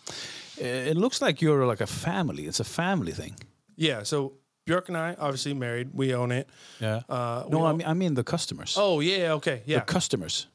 Uh, 0.61 0.91
it 0.91 0.97
looks 0.97 1.21
like 1.21 1.45
you're 1.45 1.67
like 1.71 1.83
a 1.83 1.87
family. 1.87 2.43
It's 2.47 2.61
a 2.61 2.65
family 2.65 3.13
thing. 3.13 3.35
Yeah. 3.77 4.05
So 4.05 4.33
Bjork 4.67 4.89
and 4.89 4.97
I, 4.97 5.15
obviously 5.19 5.55
married, 5.55 5.89
we 5.93 6.15
own 6.15 6.33
it. 6.33 6.49
Yeah. 6.81 7.01
Uh, 7.09 7.45
no, 7.51 7.67
I 7.67 7.73
mean 7.73 7.87
I 7.87 7.95
mean 7.95 8.15
the 8.15 8.25
customers. 8.25 8.77
Oh 8.79 9.01
yeah. 9.03 9.35
Okay. 9.37 9.63
Yeah. 9.67 9.81
The 9.85 9.93
customers. 9.93 10.49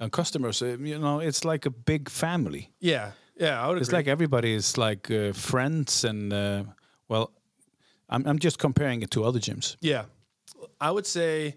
And 0.00 0.10
customers, 0.12 0.62
uh, 0.62 0.66
you 0.80 0.98
know, 0.98 1.20
it's 1.20 1.44
like 1.44 1.66
a 1.68 1.72
big 1.84 2.08
family. 2.10 2.68
yeah. 2.80 3.10
Yeah. 3.38 3.62
I 3.62 3.68
would 3.68 3.78
It's 3.78 3.88
agree. 3.88 3.98
like 3.98 4.08
everybody 4.08 4.52
is 4.54 4.76
like 4.76 5.10
uh, 5.10 5.32
friends, 5.32 6.04
and 6.04 6.32
uh, 6.32 6.64
well, 7.08 7.30
I'm 8.08 8.26
I'm 8.26 8.38
just 8.38 8.58
comparing 8.58 9.02
it 9.02 9.10
to 9.12 9.24
other 9.24 9.40
gyms. 9.40 9.76
Yeah. 9.80 10.04
I 10.80 10.90
would 10.90 11.06
say 11.06 11.56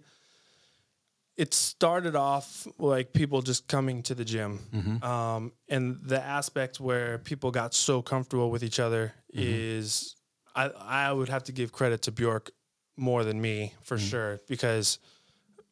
it 1.37 1.53
started 1.53 2.15
off 2.15 2.67
like 2.77 3.13
people 3.13 3.41
just 3.41 3.67
coming 3.67 4.03
to 4.03 4.13
the 4.15 4.25
gym. 4.25 4.59
Um, 5.01 5.53
and 5.69 5.97
the 6.03 6.21
aspect 6.21 6.79
where 6.79 7.17
people 7.17 7.51
got 7.51 7.73
so 7.73 8.01
comfortable 8.01 8.51
with 8.51 8.63
each 8.63 8.79
other 8.79 9.13
is, 9.33 10.15
I, 10.55 10.65
I 10.67 11.11
would 11.11 11.29
have 11.29 11.43
to 11.45 11.51
give 11.51 11.71
credit 11.71 12.01
to 12.03 12.11
Bjork 12.11 12.51
more 12.97 13.23
than 13.23 13.41
me 13.41 13.73
for 13.81 13.97
sure. 13.97 14.39
Because 14.47 14.99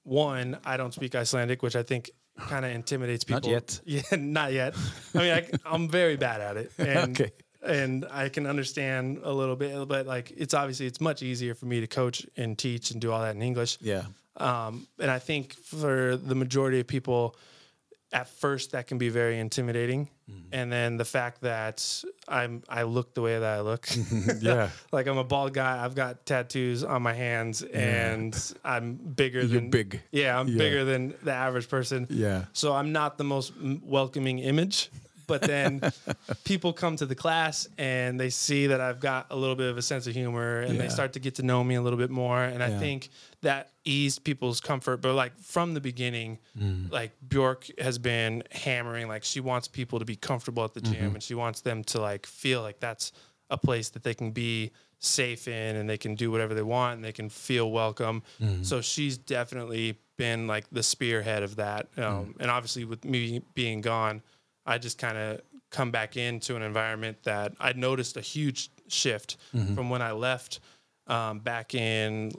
one, 0.04 0.58
I 0.66 0.78
don't 0.78 0.94
speak 0.94 1.14
Icelandic, 1.14 1.62
which 1.62 1.76
I 1.76 1.84
think 1.84 2.10
kind 2.40 2.66
of 2.66 2.72
intimidates 2.72 3.24
people. 3.24 3.50
Not 3.50 3.52
yet. 3.52 3.82
Yeah, 3.86 4.18
not 4.18 4.54
yet. 4.54 4.76
I 5.14 5.18
mean, 5.18 5.32
I, 5.34 5.50
I'm 5.66 5.88
very 5.90 6.18
bad 6.18 6.42
at 6.42 6.58
it. 6.58 6.72
And, 6.78 7.20
Okay. 7.20 7.32
And 7.62 8.06
I 8.10 8.30
can 8.30 8.48
understand 8.48 9.20
a 9.24 9.34
little 9.34 9.58
bit, 9.58 9.86
but 9.90 10.08
like 10.08 10.32
it's 10.38 10.54
obviously 10.54 10.86
it's 10.86 11.02
much 11.02 11.22
easier 11.22 11.54
for 11.54 11.66
me 11.66 11.82
to 11.82 11.88
coach 11.88 12.26
and 12.38 12.58
teach 12.58 12.92
and 12.92 13.02
do 13.02 13.12
all 13.12 13.22
that 13.22 13.36
in 13.36 13.42
English. 13.42 13.78
Yeah. 13.82 14.04
Um, 14.38 14.88
and 14.98 15.12
I 15.12 15.20
think 15.20 15.56
for 15.56 16.16
the 16.16 16.36
majority 16.36 16.80
of 16.80 16.88
people, 16.88 17.36
at 18.12 18.28
first 18.28 18.72
that 18.72 18.88
can 18.88 18.98
be 18.98 19.10
very 19.10 19.40
intimidating, 19.40 20.10
mm-hmm. 20.30 20.40
and 20.52 20.72
then 20.72 20.98
the 20.98 21.06
fact 21.06 21.42
that 21.42 22.04
I'm 22.28 22.64
I 22.68 22.84
look 22.84 23.14
the 23.14 23.22
way 23.22 23.38
that 23.38 23.58
I 23.58 23.62
look, 23.62 23.88
Yeah. 24.42 24.70
like 24.92 25.08
I'm 25.08 25.18
a 25.18 25.24
bald 25.24 25.54
guy. 25.54 25.84
I've 25.84 25.96
got 25.96 26.26
tattoos 26.26 26.84
on 26.84 27.02
my 27.02 27.14
hands, 27.14 27.62
and 27.62 28.36
I'm 28.64 28.96
bigger 28.96 29.42
You're 29.42 29.62
than 29.62 29.70
big. 29.70 30.02
Yeah, 30.12 30.40
I'm 30.40 30.48
Yeah. 30.48 30.58
bigger 30.58 30.86
than 30.86 31.14
the 31.24 31.34
average 31.34 31.70
person. 31.70 32.08
Yeah. 32.10 32.46
So 32.54 32.74
I'm 32.74 32.92
not 32.92 33.18
the 33.18 33.24
most 33.24 33.54
welcoming 33.84 34.40
image. 34.40 34.90
But 35.30 35.42
then 35.44 35.82
people 36.44 36.74
come 36.74 36.98
to 36.98 37.06
the 37.06 37.16
class 37.16 37.70
and 37.78 38.20
they 38.20 38.30
see 38.30 38.68
that 38.68 38.82
I've 38.82 39.00
got 39.00 39.28
a 39.30 39.36
little 39.38 39.56
bit 39.56 39.70
of 39.70 39.78
a 39.78 39.82
sense 39.82 40.06
of 40.08 40.14
humor 40.14 40.60
and 40.62 40.74
Yeah. 40.76 40.82
they 40.82 40.90
start 40.90 41.14
to 41.14 41.20
get 41.20 41.36
to 41.36 41.44
know 41.44 41.64
me 41.64 41.76
a 41.76 41.82
little 41.82 41.98
bit 42.00 42.10
more. 42.10 42.44
And 42.44 42.62
I 42.62 42.70
Yeah. 42.70 42.80
think 42.80 43.10
that 43.42 43.72
eased 43.86 44.24
people's 44.26 44.60
comfort. 44.60 44.98
But 45.02 45.14
like 45.14 45.38
from 45.40 45.74
the 45.74 45.80
beginning, 45.82 46.40
Mm. 46.60 46.92
like 46.92 47.12
Bjork 47.28 47.68
has 47.80 47.98
been 47.98 48.44
hammering, 48.52 49.08
like 49.08 49.24
she 49.24 49.40
wants 49.40 49.68
people 49.70 50.00
to 50.00 50.06
be 50.06 50.18
comfortable 50.18 50.64
at 50.66 50.74
the 50.74 50.82
gym 50.82 50.96
Mm-hmm. 50.96 51.14
and 51.16 51.24
she 51.24 51.36
wants 51.36 51.62
them 51.62 51.84
to 51.86 52.02
like 52.02 52.26
feel 52.26 52.62
like 52.62 52.80
that's 52.82 53.12
a 53.50 53.58
place 53.58 53.90
that 53.90 54.04
they 54.04 54.14
can 54.14 54.32
be 54.32 54.72
safe 55.00 55.48
in 55.48 55.76
and 55.78 55.90
they 55.90 55.98
can 55.98 56.14
do 56.16 56.30
whatever 56.30 56.54
they 56.54 56.62
want 56.62 56.96
and 56.98 57.06
they 57.06 57.14
can 57.14 57.30
feel 57.30 57.72
welcome. 57.72 58.22
Mm-hmm. 58.42 58.64
So 58.64 58.82
she's 58.82 59.18
definitely 59.18 59.98
been 60.18 60.46
like 60.46 60.66
the 60.72 60.84
spearhead 60.84 61.42
of 61.44 61.56
that. 61.56 61.88
Um, 61.98 62.04
Mm. 62.04 62.36
And 62.42 62.52
obviously, 62.52 62.84
with 62.84 63.06
me 63.06 63.42
being 63.56 63.80
gone, 63.80 64.22
I 64.74 64.78
just 64.78 64.98
kind 64.98 65.18
of 65.18 65.42
come 65.72 65.92
back 65.92 66.16
into 66.18 66.56
an 66.56 66.62
environment 66.62 67.18
that 67.24 67.54
I 67.60 67.74
noticed 67.74 68.18
a 68.18 68.22
huge 68.22 68.70
shift 68.88 69.38
Mm-hmm. 69.56 69.76
from 69.76 69.90
when 69.90 70.02
I 70.02 70.12
left 70.14 70.60
um, 71.08 71.40
back 71.40 71.74
in. 71.76 72.32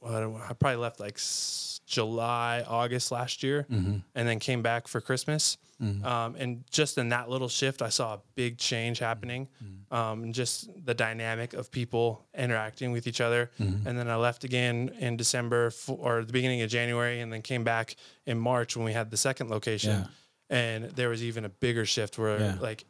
Well, 0.00 0.36
I 0.48 0.52
probably 0.54 0.76
left 0.86 0.98
like 0.98 1.14
s- 1.14 1.80
July, 1.86 2.64
August 2.66 3.12
last 3.12 3.42
year, 3.42 3.66
Mm-hmm. 3.70 3.96
and 4.16 4.28
then 4.28 4.38
came 4.38 4.62
back 4.62 4.88
for 4.88 5.00
Christmas. 5.00 5.58
Um, 6.04 6.36
and 6.38 6.62
just 6.70 6.96
in 6.96 7.08
that 7.08 7.28
little 7.28 7.48
shift, 7.48 7.82
I 7.82 7.88
saw 7.88 8.14
a 8.14 8.20
big 8.36 8.56
change 8.56 9.00
happening, 9.00 9.48
Mm-hmm. 9.64 9.94
um, 9.94 10.32
just 10.32 10.70
the 10.86 10.94
dynamic 10.94 11.54
of 11.54 11.72
people 11.72 12.24
interacting 12.38 12.92
with 12.92 13.08
each 13.08 13.20
other. 13.20 13.50
Mm-hmm. 13.60 13.88
And 13.88 13.98
then 13.98 14.08
I 14.08 14.14
left 14.14 14.44
again 14.44 14.90
in 15.00 15.16
December 15.16 15.70
for, 15.70 15.96
or 15.98 16.24
the 16.24 16.32
beginning 16.32 16.62
of 16.62 16.70
January, 16.70 17.20
and 17.20 17.32
then 17.32 17.42
came 17.42 17.64
back 17.64 17.96
in 18.26 18.38
March 18.38 18.76
when 18.76 18.84
we 18.84 18.92
had 18.92 19.10
the 19.10 19.16
second 19.16 19.50
location. 19.50 19.90
Yeah. 19.90 20.06
And 20.52 20.84
there 20.96 21.08
was 21.08 21.22
even 21.22 21.44
a 21.44 21.48
bigger 21.48 21.84
shift 21.86 22.18
where 22.18 22.38
Yeah. 22.38 22.56
like 22.60 22.84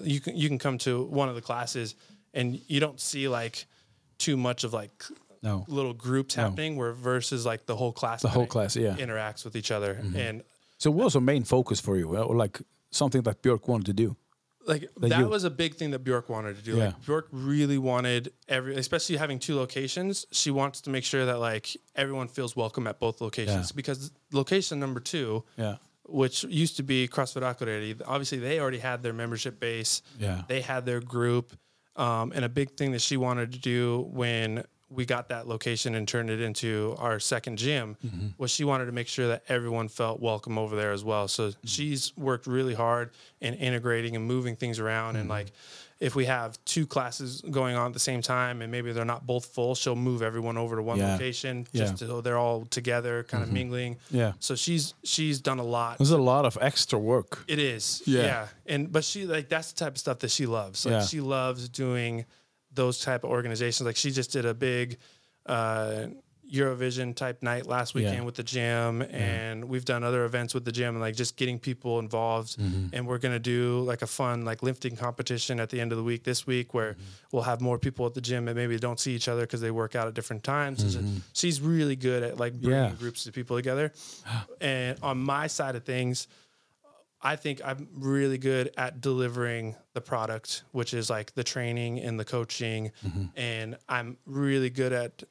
you 0.00 0.20
can 0.20 0.36
you 0.36 0.48
can 0.48 0.58
come 0.58 0.78
to 0.78 1.04
one 1.20 1.28
of 1.28 1.34
the 1.34 1.42
classes 1.42 1.94
and 2.32 2.46
you 2.68 2.80
don't 2.80 3.00
see 3.00 3.28
like 3.28 3.66
too 4.18 4.36
much 4.36 4.64
of 4.64 4.72
like 4.72 4.92
No. 5.42 5.64
little 5.68 5.94
groups 5.94 6.36
No. 6.36 6.42
happening 6.44 6.76
where 6.76 6.92
versus 6.92 7.44
like 7.44 7.66
the 7.66 7.76
whole 7.76 7.92
class 7.92 8.22
The 8.22 8.28
whole 8.28 8.46
class, 8.46 8.76
yeah. 8.76 8.90
Mm-hmm. 8.92 9.00
interacts 9.10 9.44
with 9.44 9.56
each 9.56 9.70
other 9.70 9.92
and 10.16 10.42
So 10.78 10.90
what 10.90 11.04
was 11.04 11.16
a 11.16 11.20
main 11.20 11.44
focus 11.44 11.80
for 11.80 11.96
you, 11.96 12.16
or 12.16 12.36
like 12.44 12.60
something 12.90 13.22
that 13.22 13.42
Björk 13.42 13.68
wanted 13.68 13.86
to 13.86 13.92
do? 14.04 14.16
like 14.66 14.82
That 15.00 15.08
that 15.10 15.18
you- 15.18 15.28
was 15.28 15.44
a 15.44 15.50
big 15.50 15.74
thing 15.74 15.90
that 15.90 16.04
Bjork 16.04 16.28
wanted 16.28 16.54
to 16.56 16.62
do. 16.62 16.76
Yeah. 16.76 16.86
Like 16.86 17.04
Bjork 17.06 17.26
really 17.32 17.78
wanted 17.78 18.32
every, 18.48 18.76
especially 18.76 19.16
having 19.18 19.38
two 19.40 19.56
locations. 19.56 20.24
She 20.30 20.50
wants 20.52 20.80
to 20.82 20.90
make 20.90 21.04
sure 21.04 21.24
that 21.26 21.38
like 21.40 21.66
everyone 21.96 22.28
feels 22.28 22.54
welcome 22.56 22.86
at 22.90 23.00
both 23.00 23.20
locations 23.20 23.70
Yeah. 23.70 23.76
because 23.80 24.12
location 24.32 24.78
number 24.78 25.00
two, 25.00 25.42
Yeah. 25.58 25.76
Which 26.12 26.44
used 26.44 26.76
to 26.76 26.82
be 26.82 27.08
CrossFit 27.08 27.42
Akureyri, 27.42 28.00
obviously 28.06 28.38
they 28.38 28.60
already 28.60 28.78
had 28.78 29.02
their 29.02 29.12
membership 29.12 29.58
base. 29.58 30.02
Yeah. 30.18 30.42
They 30.48 30.60
had 30.60 30.86
their 30.86 31.00
group. 31.00 31.52
Um, 31.96 32.32
and 32.34 32.44
a 32.44 32.48
big 32.48 32.70
thing 32.76 32.92
that 32.92 33.02
she 33.02 33.16
wanted 33.18 33.52
to 33.52 33.58
do 33.58 34.08
when 34.12 34.64
we 34.88 35.04
got 35.06 35.28
that 35.28 35.46
location 35.46 35.94
and 35.94 36.06
turned 36.08 36.30
it 36.30 36.40
into 36.40 36.94
our 36.98 37.18
second 37.20 37.56
gym 37.58 37.96
Mm-hmm. 38.06 38.26
was 38.38 38.50
she 38.50 38.64
wanted 38.64 38.86
to 38.86 38.92
make 38.92 39.08
sure 39.08 39.28
that 39.28 39.42
everyone 39.48 39.88
felt 39.88 40.20
welcome 40.20 40.56
over 40.58 40.76
there 40.76 40.92
as 40.92 41.02
well. 41.04 41.28
So 41.28 41.48
Mm-hmm. 41.48 41.66
she's 41.66 42.12
worked 42.16 42.46
really 42.46 42.74
hard 42.74 43.10
in 43.40 43.54
integrating 43.54 44.16
and 44.16 44.24
moving 44.26 44.56
things 44.56 44.78
around. 44.78 45.16
And 45.16 45.24
Mm-hmm. 45.24 45.30
like, 45.30 45.46
if 46.02 46.14
we 46.16 46.24
have 46.26 46.58
two 46.64 46.84
classes 46.86 47.40
going 47.50 47.76
on 47.76 47.86
at 47.86 47.92
the 47.92 48.00
same 48.10 48.20
time 48.22 48.60
and 48.62 48.72
maybe 48.72 48.92
they're 48.92 49.04
not 49.14 49.24
both 49.26 49.46
full, 49.46 49.74
she'll 49.74 49.94
move 49.96 50.20
everyone 50.20 50.56
over 50.58 50.74
to 50.76 50.82
one 50.82 50.98
Yeah. 50.98 51.12
location 51.12 51.66
Yeah. 51.72 51.84
Mm-hmm. 51.84 51.90
just 51.96 52.06
so 52.10 52.20
they're 52.20 52.36
all 52.46 52.64
together, 52.66 53.22
kind 53.22 53.42
of 53.44 53.52
mingling. 53.52 53.96
Yeah. 54.10 54.32
So 54.40 54.56
she's 54.56 54.94
she's 55.04 55.40
done 55.40 55.60
a 55.60 55.64
lot 55.78 55.98
There's 55.98 56.10
a 56.10 56.18
lot 56.34 56.44
of 56.44 56.58
extra 56.60 56.98
work. 56.98 57.44
it 57.46 57.58
is. 57.58 58.02
Yeah. 58.04 58.22
Yeah. 58.22 58.46
And 58.66 58.90
but 58.90 59.04
she 59.04 59.26
like 59.26 59.48
that's 59.48 59.70
the 59.72 59.78
type 59.84 59.92
of 59.94 59.98
stuff 59.98 60.18
that 60.18 60.30
she 60.30 60.46
loves. 60.46 60.84
Like 60.84 60.92
Yeah. 60.92 61.06
she 61.06 61.20
loves 61.20 61.68
doing 61.68 62.24
those 62.74 63.00
type 63.00 63.22
of 63.24 63.30
organizations. 63.30 63.86
Like 63.86 63.96
she 63.96 64.10
just 64.10 64.32
did 64.32 64.44
a 64.44 64.54
big 64.54 64.98
uh 65.46 66.06
Eurovision 66.52 67.14
type 67.14 67.42
night 67.42 67.66
last 67.66 67.94
weekend 67.94 68.16
Yeah. 68.18 68.22
with 68.24 68.34
the 68.34 68.42
gym 68.42 69.00
and 69.02 69.64
we've 69.64 69.84
done 69.86 70.04
other 70.04 70.24
events 70.24 70.52
with 70.52 70.64
the 70.64 70.72
gym 70.72 70.90
and 70.94 71.00
like 71.00 71.16
just 71.16 71.36
getting 71.36 71.58
people 71.58 71.98
involved 71.98 72.58
Mm-hmm. 72.58 72.88
and 72.94 73.06
we're 73.06 73.18
going 73.18 73.32
to 73.34 73.38
do 73.40 73.80
like 73.80 74.02
a 74.02 74.06
fun 74.06 74.44
like 74.44 74.62
lifting 74.62 74.94
competition 74.94 75.58
at 75.60 75.70
the 75.70 75.80
end 75.80 75.92
of 75.92 75.98
the 75.98 76.04
week 76.04 76.24
this 76.24 76.46
week 76.46 76.74
where 76.74 76.92
Mm-hmm. 76.92 77.02
we'll 77.32 77.42
have 77.44 77.60
more 77.60 77.78
people 77.78 78.04
at 78.06 78.14
the 78.14 78.20
gym 78.20 78.48
and 78.48 78.56
maybe 78.56 78.76
don't 78.78 79.00
see 79.00 79.14
each 79.14 79.28
other 79.28 79.42
because 79.42 79.60
they 79.62 79.70
work 79.70 79.94
out 79.96 80.06
at 80.08 80.14
different 80.14 80.44
times 80.44 80.84
Mm-hmm. 80.84 81.18
she's 81.32 81.60
really 81.60 81.96
good 81.96 82.22
at 82.22 82.38
like 82.38 82.52
bringing 82.60 82.90
Yeah. 82.90 82.92
groups 82.98 83.26
of 83.26 83.32
people 83.34 83.56
together 83.56 83.92
and 84.60 84.98
on 85.02 85.18
my 85.18 85.46
side 85.46 85.74
of 85.76 85.84
things 85.84 86.28
I 87.24 87.36
think 87.36 87.60
I'm 87.64 87.86
really 87.94 88.36
good 88.36 88.72
at 88.76 89.00
delivering 89.00 89.76
the 89.94 90.00
product, 90.00 90.64
which 90.72 90.92
is 90.92 91.08
like 91.08 91.32
the 91.36 91.44
training 91.44 92.00
and 92.00 92.18
the 92.18 92.24
coaching. 92.24 92.90
And 93.36 93.76
I'm 93.88 94.16
really 94.26 94.70
good 94.70 94.92
at 94.92 95.22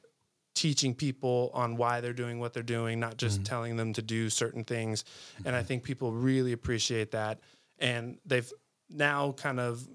teaching 0.54 0.94
people 0.94 1.50
on 1.54 1.76
why 1.76 2.00
they're 2.00 2.12
doing 2.12 2.38
what 2.38 2.52
they're 2.52 2.62
doing, 2.62 3.00
not 3.00 3.16
just 3.16 3.36
mm-hmm. 3.38 3.44
telling 3.44 3.76
them 3.76 3.92
to 3.92 4.02
do 4.02 4.28
certain 4.28 4.64
things. 4.64 5.04
And 5.44 5.54
I 5.54 5.60
mm-hmm. 5.60 5.68
think 5.68 5.82
people 5.84 6.12
really 6.12 6.52
appreciate 6.52 7.12
that. 7.12 7.40
And 7.78 8.18
they've 8.26 8.50
now 8.90 9.32
kind 9.32 9.58
of, 9.58 9.86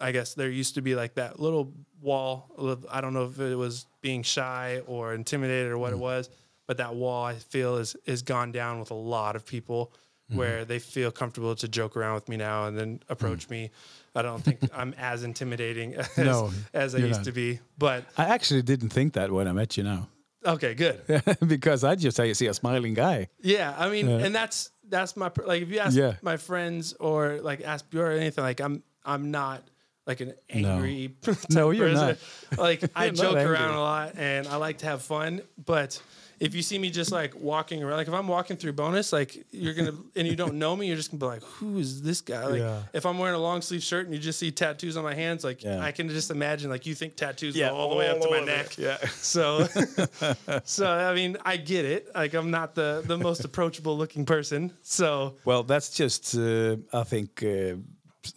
I 0.00 0.12
guess 0.12 0.34
there 0.34 0.48
used 0.48 0.74
to 0.76 0.82
be 0.82 0.94
like 0.94 1.14
that 1.14 1.40
little 1.40 1.72
wall. 2.00 2.50
Of, 2.56 2.86
I 2.90 3.00
don't 3.00 3.14
know 3.14 3.24
if 3.24 3.40
it 3.40 3.56
was 3.56 3.86
being 4.00 4.22
shy 4.22 4.80
or 4.86 5.14
intimidated 5.14 5.72
or 5.72 5.78
what 5.78 5.92
it 5.92 5.96
mm-hmm. 5.96 6.02
was, 6.02 6.30
but 6.66 6.76
that 6.76 6.94
wall 6.94 7.24
I 7.24 7.34
feel 7.34 7.76
is 7.76 7.96
is 8.06 8.22
gone 8.22 8.52
down 8.52 8.78
with 8.78 8.90
a 8.90 8.94
lot 8.94 9.34
of 9.36 9.44
people 9.44 9.92
where 10.30 10.66
they 10.66 10.78
feel 10.78 11.10
comfortable 11.10 11.54
to 11.56 11.66
joke 11.66 11.96
around 11.96 12.14
with 12.14 12.28
me 12.28 12.36
now 12.36 12.66
and 12.66 12.76
then 12.76 13.00
approach 13.08 13.48
me. 13.48 13.70
I 14.18 14.22
don't 14.22 14.42
think 14.42 14.58
I'm 14.74 14.94
as 14.98 15.22
intimidating 15.22 15.94
as, 15.94 16.18
No, 16.18 16.50
as 16.74 16.94
I 16.94 16.98
used 16.98 17.20
not. 17.20 17.24
to 17.24 17.32
be. 17.32 17.60
But 17.78 18.04
I 18.16 18.26
actually 18.26 18.62
didn't 18.62 18.90
think 18.90 19.14
that 19.14 19.30
when 19.30 19.46
I 19.48 19.52
met 19.52 19.76
you 19.76 19.84
now, 19.84 20.08
okay, 20.44 20.74
good. 20.74 21.00
because 21.46 21.84
I 21.84 21.94
just 21.94 22.18
I 22.20 22.32
see 22.32 22.46
a 22.46 22.54
smiling 22.54 22.94
guy. 22.94 23.28
Yeah, 23.40 23.74
I 23.76 23.88
mean, 23.90 24.08
Yeah. 24.08 24.18
and 24.24 24.34
that's 24.34 24.70
that's 24.88 25.16
my 25.16 25.30
like 25.44 25.62
if 25.62 25.70
you 25.70 25.78
ask 25.80 25.96
Yeah. 25.96 26.14
my 26.22 26.36
friends 26.36 26.94
or 26.98 27.40
like 27.42 27.62
ask 27.62 27.88
Björn 27.90 28.08
or 28.08 28.10
anything, 28.12 28.44
like 28.44 28.60
I'm 28.60 28.82
I'm 29.04 29.30
not 29.30 29.62
like 30.06 30.20
an 30.20 30.32
angry. 30.48 31.14
type 31.20 31.36
No, 31.50 31.70
you're 31.70 31.90
person. 31.90 32.16
not. 32.52 32.58
Like 32.58 32.82
I 32.96 33.10
joke 33.10 33.36
around 33.36 33.74
a 33.74 33.80
lot, 33.80 34.16
and 34.16 34.46
I 34.48 34.56
like 34.56 34.78
to 34.78 34.86
have 34.86 35.02
fun. 35.02 35.42
But 35.62 36.00
if 36.40 36.54
you 36.54 36.62
see 36.62 36.78
me 36.78 36.90
just 36.90 37.10
like 37.12 37.34
walking 37.34 37.82
around, 37.82 37.96
like 37.96 38.08
if 38.08 38.14
I'm 38.14 38.28
walking 38.28 38.56
through 38.56 38.74
Bónus, 38.74 39.12
like 39.12 39.46
you're 39.50 39.74
gonna 39.74 39.94
and 40.16 40.26
you 40.28 40.36
don't 40.36 40.54
know 40.54 40.74
me, 40.76 40.86
you're 40.86 40.96
just 40.96 41.10
gonna 41.10 41.18
be 41.20 41.26
like, 41.26 41.42
"Who 41.42 41.78
is 41.78 42.02
this 42.02 42.20
guy?" 42.20 42.44
Like 42.46 42.60
Yeah. 42.60 42.82
if 42.92 43.04
I'm 43.06 43.18
wearing 43.18 43.34
a 43.34 43.38
long 43.38 43.62
sleeve 43.62 43.82
shirt 43.82 44.06
and 44.06 44.14
you 44.14 44.20
just 44.20 44.38
see 44.38 44.50
tattoos 44.50 44.96
on 44.96 45.04
my 45.04 45.14
hands, 45.14 45.44
like 45.44 45.62
Yeah. 45.64 45.80
I 45.80 45.92
can 45.92 46.08
just 46.08 46.30
imagine 46.30 46.70
like 46.70 46.86
you 46.86 46.94
think 46.94 47.16
tattoos 47.16 47.56
Yeah, 47.56 47.70
go 47.70 47.76
all 47.76 47.90
the 47.90 47.96
way 47.96 48.08
up 48.08 48.20
to 48.20 48.30
my 48.30 48.40
neck. 48.40 48.76
Yeah. 48.78 48.98
So, 49.20 49.66
so 50.64 50.86
I 50.86 51.14
mean, 51.14 51.36
I 51.44 51.56
get 51.56 51.84
it. 51.84 52.08
Like 52.14 52.34
I'm 52.34 52.50
not 52.50 52.74
the 52.74 53.02
the 53.04 53.18
most 53.18 53.44
approachable 53.44 53.96
looking 53.96 54.24
person. 54.24 54.72
So 54.82 55.36
Well, 55.44 55.62
that's 55.62 55.90
just, 55.90 56.34
uh, 56.36 56.76
I 56.92 57.04
think, 57.04 57.42
uh, 57.42 57.76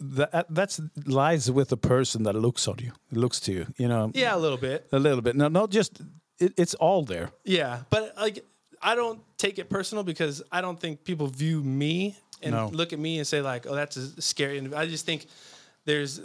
that 0.00 0.46
that's 0.48 0.80
lies 1.06 1.50
with 1.50 1.68
the 1.68 1.76
person 1.76 2.22
that 2.22 2.34
looks 2.34 2.66
on 2.68 2.76
you, 2.78 2.92
looks 3.10 3.40
to 3.40 3.52
you. 3.52 3.66
You 3.76 3.88
know, 3.88 4.10
yeah, 4.14 4.34
a 4.34 4.38
little 4.38 4.56
bit. 4.58 4.86
a 4.92 4.98
little 4.98 5.20
bit. 5.22 5.36
No, 5.36 5.48
not 5.48 5.70
just. 5.70 6.00
It, 6.38 6.54
it's 6.56 6.74
all 6.74 7.02
there. 7.04 7.30
Yeah, 7.44 7.82
but 7.90 8.14
like 8.16 8.44
I 8.80 8.94
don't 8.94 9.20
take 9.38 9.58
it 9.58 9.68
personal 9.70 10.02
because 10.04 10.42
I 10.50 10.60
don't 10.60 10.78
think 10.80 11.04
people 11.04 11.26
view 11.28 11.62
me 11.62 12.16
and 12.42 12.52
No. 12.52 12.68
look 12.68 12.92
at 12.92 12.98
me 12.98 13.18
and 13.18 13.26
say 13.26 13.40
like, 13.40 13.66
"Oh, 13.66 13.74
that's 13.74 13.96
a 13.96 14.20
scary." 14.20 14.60
indiv-" 14.60 14.74
I 14.76 14.86
just 14.86 15.06
think 15.06 15.26
there's 15.84 16.20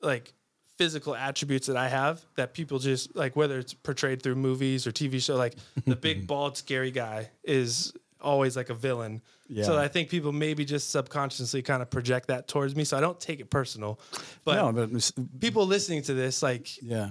like 0.00 0.32
physical 0.76 1.14
attributes 1.16 1.68
that 1.68 1.76
I 1.76 1.88
have 1.88 2.24
that 2.36 2.52
people 2.52 2.78
just 2.78 3.16
like 3.16 3.34
whether 3.34 3.58
it's 3.58 3.72
portrayed 3.74 4.22
through 4.22 4.34
movies 4.36 4.86
or 4.86 4.92
TV 4.92 5.22
show 5.22 5.34
like 5.36 5.54
the 5.86 5.96
big 6.08 6.26
bald 6.26 6.56
scary 6.58 6.90
guy 6.90 7.30
is 7.42 7.92
always 8.20 8.56
like 8.56 8.68
a 8.70 8.74
villain. 8.74 9.22
Yeah. 9.48 9.64
So 9.64 9.78
I 9.78 9.88
think 9.88 10.10
people 10.10 10.32
maybe 10.32 10.64
just 10.64 10.90
subconsciously 10.90 11.62
kind 11.62 11.80
of 11.80 11.88
project 11.90 12.28
that 12.28 12.46
towards 12.48 12.74
me. 12.76 12.84
So 12.84 12.96
I 12.96 13.00
don't 13.00 13.18
take 13.18 13.40
it 13.40 13.48
personal. 13.48 13.98
But 14.44 14.56
no, 14.56 14.72
but 14.86 15.12
people 15.40 15.66
listening 15.66 16.02
to 16.02 16.14
this 16.14 16.42
like 16.42 16.80
yeah, 16.82 17.10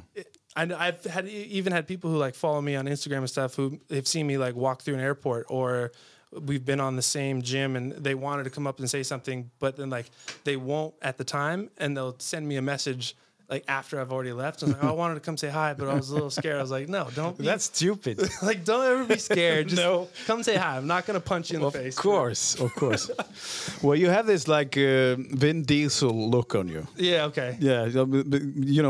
I, 0.55 0.87
I've 0.87 1.03
had 1.03 1.27
even 1.27 1.73
had 1.73 1.87
people 1.87 2.09
who 2.09 2.17
like 2.17 2.35
follow 2.35 2.61
me 2.61 2.75
on 2.75 2.85
Instagram 2.85 3.19
and 3.19 3.29
stuff 3.29 3.55
who 3.55 3.79
have 3.89 4.07
seen 4.07 4.27
me 4.27 4.37
like 4.37 4.55
walk 4.55 4.81
through 4.81 4.95
an 4.95 5.01
airport 5.01 5.47
or 5.49 5.91
we've 6.31 6.65
been 6.65 6.79
on 6.79 6.95
the 6.95 7.01
same 7.01 7.41
gym 7.41 7.75
and 7.75 7.91
they 7.91 8.15
wanted 8.15 8.43
to 8.43 8.49
come 8.49 8.67
up 8.67 8.79
and 8.79 8.89
say 8.89 9.03
something, 9.03 9.49
but 9.59 9.75
then 9.77 9.89
like 9.89 10.07
they 10.43 10.55
won't 10.55 10.93
at 11.01 11.17
the 11.17 11.23
time 11.23 11.69
and 11.77 11.95
they'll 11.95 12.15
send 12.19 12.47
me 12.47 12.57
a 12.57 12.61
message 12.61 13.15
like 13.49 13.63
after 13.67 13.99
I've 14.01 14.11
already 14.11 14.31
left. 14.33 14.63
I 14.63 14.65
was 14.67 14.75
like, 14.75 14.83
oh, 14.83 14.89
I 14.89 14.91
wanted 14.91 15.15
to 15.15 15.19
come 15.21 15.37
say 15.37 15.49
hi, 15.49 15.73
but 15.73 15.87
I 15.87 15.93
was 15.93 16.09
a 16.09 16.13
little 16.13 16.29
scared. 16.31 16.57
I 16.57 16.61
was 16.61 16.71
like, 16.71 16.89
no, 16.89 17.07
don't. 17.13 17.37
Be, 17.37 17.45
that's 17.45 17.65
stupid. 17.65 18.19
like 18.41 18.65
don't 18.65 18.85
ever 18.85 19.03
be 19.05 19.17
scared. 19.19 19.67
Just 19.69 19.81
No. 19.85 20.07
come 20.25 20.41
say 20.43 20.55
hi. 20.55 20.77
I'm 20.77 20.87
not 20.87 21.05
gonna 21.05 21.19
punch 21.19 21.51
you 21.51 21.57
in 21.57 21.61
the 21.61 21.71
face. 21.71 21.95
Of 21.97 22.01
course, 22.03 22.59
of 22.59 22.73
course. 22.75 23.11
well, 23.83 23.95
you 23.95 24.09
have 24.09 24.25
this 24.25 24.47
like 24.47 24.75
uh, 24.77 25.15
Vin 25.17 25.63
Diesel 25.63 26.29
look 26.29 26.55
on 26.55 26.67
you. 26.67 26.87
Yeah. 26.97 27.25
Okay. 27.25 27.57
Yeah, 27.59 27.85
you 27.85 27.93
know, 27.93 28.05
but- 28.05 28.29
but, 28.29 28.41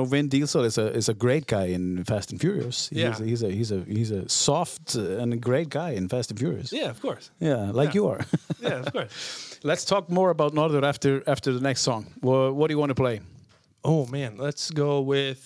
Vin 0.09 0.27
Diesel 0.29 0.63
is 0.63 0.77
a 0.77 0.87
is 0.93 1.09
a 1.09 1.13
great 1.13 1.47
guy 1.47 1.65
in 1.65 2.03
Fast 2.05 2.31
and 2.31 2.39
Furious. 2.39 2.89
Yeah. 2.91 3.09
he's 3.09 3.19
a, 3.21 3.25
he's 3.25 3.43
a 3.43 3.51
he's 3.51 3.71
a 3.71 3.83
he's 3.87 4.11
a 4.11 4.29
soft 4.29 4.95
and 4.95 5.33
a 5.33 5.37
great 5.37 5.69
guy 5.69 5.91
in 5.91 6.07
Fast 6.09 6.29
and 6.31 6.39
Furious. 6.39 6.71
Yeah. 6.71 6.89
Of 6.89 7.01
course. 7.01 7.31
yeah, 7.39 7.71
like 7.71 7.89
Yeah. 7.89 7.93
you 7.95 8.07
are. 8.07 8.21
Yeah. 8.61 8.79
Of 8.79 8.93
course. 8.93 9.59
Let's 9.63 9.83
talk 9.85 10.09
more 10.09 10.29
about 10.29 10.53
Northern 10.53 10.83
after 10.83 11.23
after 11.27 11.51
the 11.51 11.59
next 11.61 11.81
song. 11.81 12.05
Well, 12.21 12.53
what 12.53 12.67
do 12.67 12.73
you 12.73 12.79
want 12.79 12.91
to 12.91 12.95
play? 12.95 13.19
Oh 13.87 14.05
man, 14.07 14.37
let's 14.37 14.71
go 14.71 15.01
with. 15.01 15.39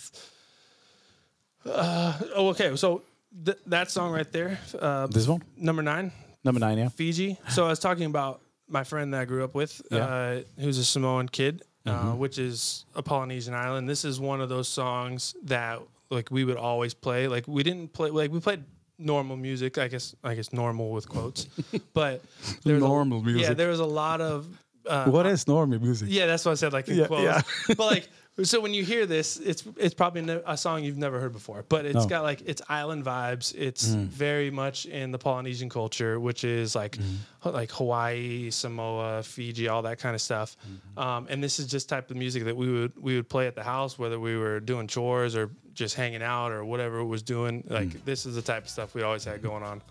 Uh, 1.66 2.14
oh, 2.36 2.48
okay. 2.50 2.76
So 2.76 3.04
th- 3.46 3.58
that 3.68 3.92
song 3.92 4.12
right 4.14 4.32
there, 4.32 4.58
uh, 4.80 5.08
This 5.08 5.28
one, 5.28 5.42
number 5.58 5.82
nine, 5.82 6.12
number 6.44 6.60
nine. 6.60 6.78
Yeah. 6.78 6.90
Fiji. 6.90 7.38
So 7.50 7.66
I 7.66 7.70
was 7.70 7.80
talking 7.80 8.06
about 8.06 8.42
my 8.68 8.84
friend 8.84 9.14
that 9.14 9.22
I 9.22 9.26
grew 9.26 9.44
up 9.44 9.56
with, 9.56 9.82
Yeah. 9.92 10.00
Mm-hmm. 10.00 10.60
uh, 10.60 10.64
who's 10.64 10.78
a 10.78 10.86
Samoan 10.86 11.28
kid, 11.28 11.64
uh, 11.86 12.12
which 12.14 12.38
is 12.38 12.86
a 12.96 13.02
Polynesian 13.04 13.54
island. 13.54 13.90
This 13.90 14.06
is 14.06 14.20
one 14.20 14.42
of 14.42 14.50
those 14.50 14.68
songs 14.68 15.36
that 15.44 15.82
like 16.10 16.32
we 16.32 16.44
would 16.46 16.58
always 16.58 16.94
play. 16.94 17.28
Like 17.28 17.48
we 17.48 17.62
didn't 17.64 17.92
play 17.94 18.10
like 18.10 18.32
we 18.32 18.40
played 18.40 18.64
normal 18.98 19.36
music. 19.38 19.78
I 19.78 19.88
guess 19.90 20.16
I 20.24 20.36
guess 20.36 20.54
normal 20.54 20.92
with 20.92 21.10
quotes, 21.10 21.46
but 21.94 22.22
there 22.64 22.76
was 22.76 22.84
a- 22.84 22.88
Normal 22.88 23.20
Yeah, 23.20 23.34
music. 23.34 23.58
there 23.58 23.70
was 23.70 23.80
a 23.82 23.86
lot 23.86 24.22
of. 24.22 24.48
Uh, 24.88 25.06
What 25.12 25.26
is 25.28 25.46
normal 25.48 25.78
music? 25.80 26.08
yeah, 26.10 26.26
that's 26.26 26.46
what 26.46 26.52
I 26.52 26.56
said, 26.56 26.74
like 26.74 26.88
in 26.88 26.96
Yeah, 26.98 27.08
quotes. 27.08 27.24
yeah. 27.24 27.42
but 27.76 27.86
like, 27.86 28.08
so 28.44 28.60
when 28.62 28.74
you 28.74 28.84
hear 28.84 29.06
this, 29.06 29.38
it's 29.38 29.64
it's 29.78 29.94
probably 29.94 30.42
a 30.46 30.56
song 30.58 30.84
you've 30.84 30.98
never 30.98 31.20
heard 31.20 31.34
before. 31.34 31.66
But 31.68 31.86
it's 31.86 31.96
No. 31.96 32.06
got 32.08 32.24
like 32.24 32.42
it's 32.46 32.62
island 32.70 33.04
vibes. 33.06 33.54
It's 33.58 33.86
very 33.86 34.52
much 34.52 34.86
in 34.86 35.12
the 35.12 35.18
Polynesian 35.18 35.70
culture, 35.70 36.20
which 36.20 36.44
is 36.44 36.76
like 36.76 36.98
ho- 37.40 37.52
like 37.52 37.72
Hawaii, 37.72 38.50
Samoa, 38.52 39.24
Fiji, 39.24 39.68
all 39.68 39.82
that 39.84 40.00
kind 40.00 40.16
of 40.16 40.22
stuff. 40.22 40.56
Um, 40.98 41.28
and 41.30 41.44
this 41.44 41.60
is 41.60 41.68
just 41.68 41.90
type 41.90 42.12
of 42.12 42.18
music 42.18 42.44
that 42.46 42.56
we 42.56 42.72
would 42.72 42.94
we 43.02 43.16
would 43.16 43.30
play 43.30 43.48
at 43.48 43.56
the 43.56 43.64
house, 43.64 43.98
whether 44.00 44.20
we 44.20 44.38
were 44.38 44.60
doing 44.60 44.88
chores 44.88 45.36
or 45.36 45.50
just 45.74 45.96
hanging 45.96 46.22
out 46.24 46.52
or 46.52 46.64
whatever 46.66 47.00
it 47.00 47.06
was 47.06 47.22
doing. 47.22 47.64
Like 47.70 48.04
this 48.06 48.26
is 48.26 48.36
the 48.36 48.42
type 48.42 48.64
of 48.64 48.70
stuff 48.70 48.94
we 48.96 49.02
always 49.02 49.24
had 49.26 49.42
going 49.42 49.64
on. 49.64 49.82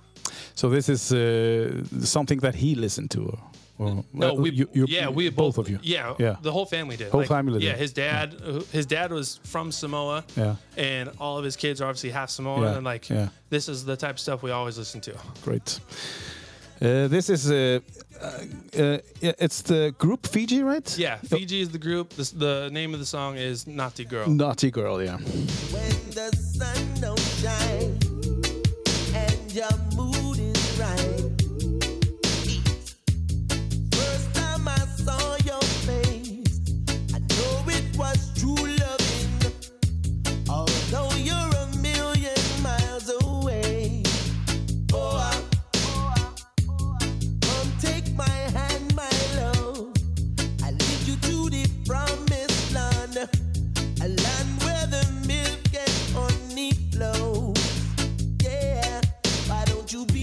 So 0.55 0.69
this 0.69 0.89
is 0.89 1.13
uh, 1.13 1.85
something 2.05 2.41
that 2.41 2.55
he 2.57 2.75
listened 2.75 3.11
to. 3.13 3.39
Or, 3.79 3.87
or 3.89 4.05
No, 4.13 4.27
well, 4.35 4.37
we 4.37 4.51
you, 4.51 4.69
you, 4.73 4.87
yeah 4.89 5.09
we 5.09 5.31
both 5.31 5.59
of 5.59 5.69
you. 5.69 5.79
Yeah, 5.83 6.15
Yeah. 6.19 6.37
the 6.43 6.53
whole 6.53 6.67
family 6.67 6.97
did. 6.97 7.11
Whole 7.11 7.25
family 7.25 7.65
Yeah, 7.65 7.73
did. 7.73 7.81
his 7.81 7.93
dad, 7.93 8.35
uh, 8.45 8.61
his 8.73 8.87
dad 8.87 9.13
was 9.13 9.41
from 9.45 9.71
Samoa. 9.73 10.25
Yeah. 10.37 10.57
and 10.77 11.11
all 11.19 11.39
of 11.39 11.45
his 11.45 11.57
kids 11.57 11.81
are 11.81 11.89
obviously 11.89 12.11
half 12.11 12.31
Samoan, 12.31 12.63
Yeah, 12.63 12.77
and 12.77 12.85
like 12.85 13.09
yeah. 13.09 13.29
this 13.51 13.69
is 13.69 13.85
the 13.85 13.97
type 13.97 14.11
of 14.17 14.21
stuff 14.21 14.43
we 14.43 14.51
always 14.51 14.77
listen 14.79 15.01
to. 15.03 15.13
Great. 15.43 15.81
Uh, 16.81 17.09
this 17.09 17.29
is 17.29 17.51
uh, 17.51 17.81
uh, 18.23 18.27
uh, 18.79 18.99
it's 19.21 19.63
the 19.63 19.93
group 19.99 20.27
Fiji, 20.27 20.63
right? 20.63 20.99
Yeah, 20.99 21.17
Fiji 21.17 21.61
is 21.61 21.71
the 21.71 21.79
group. 21.79 22.15
This, 22.15 22.31
the 22.31 22.69
name 22.73 22.95
of 22.95 23.01
the 23.01 23.07
song 23.07 23.37
is 23.37 23.67
Naughty 23.67 24.05
Girl. 24.05 24.29
Naughty 24.29 24.71
girl, 24.71 25.03
yeah. 25.03 25.19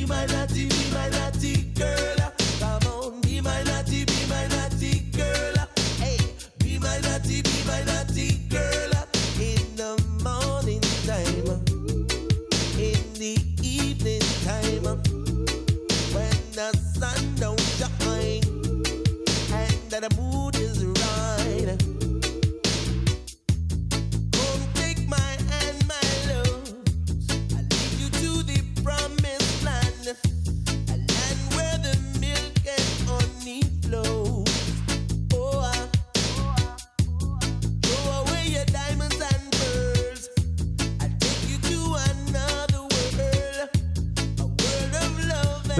You 0.08 0.34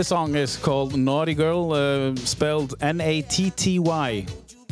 song 0.05 0.35
is 0.35 0.55
called 0.57 0.95
Naughty 0.95 1.33
Girl, 1.33 1.73
uh, 1.73 2.15
spelled 2.17 2.75
N-A-T-T-Y. 2.79 4.25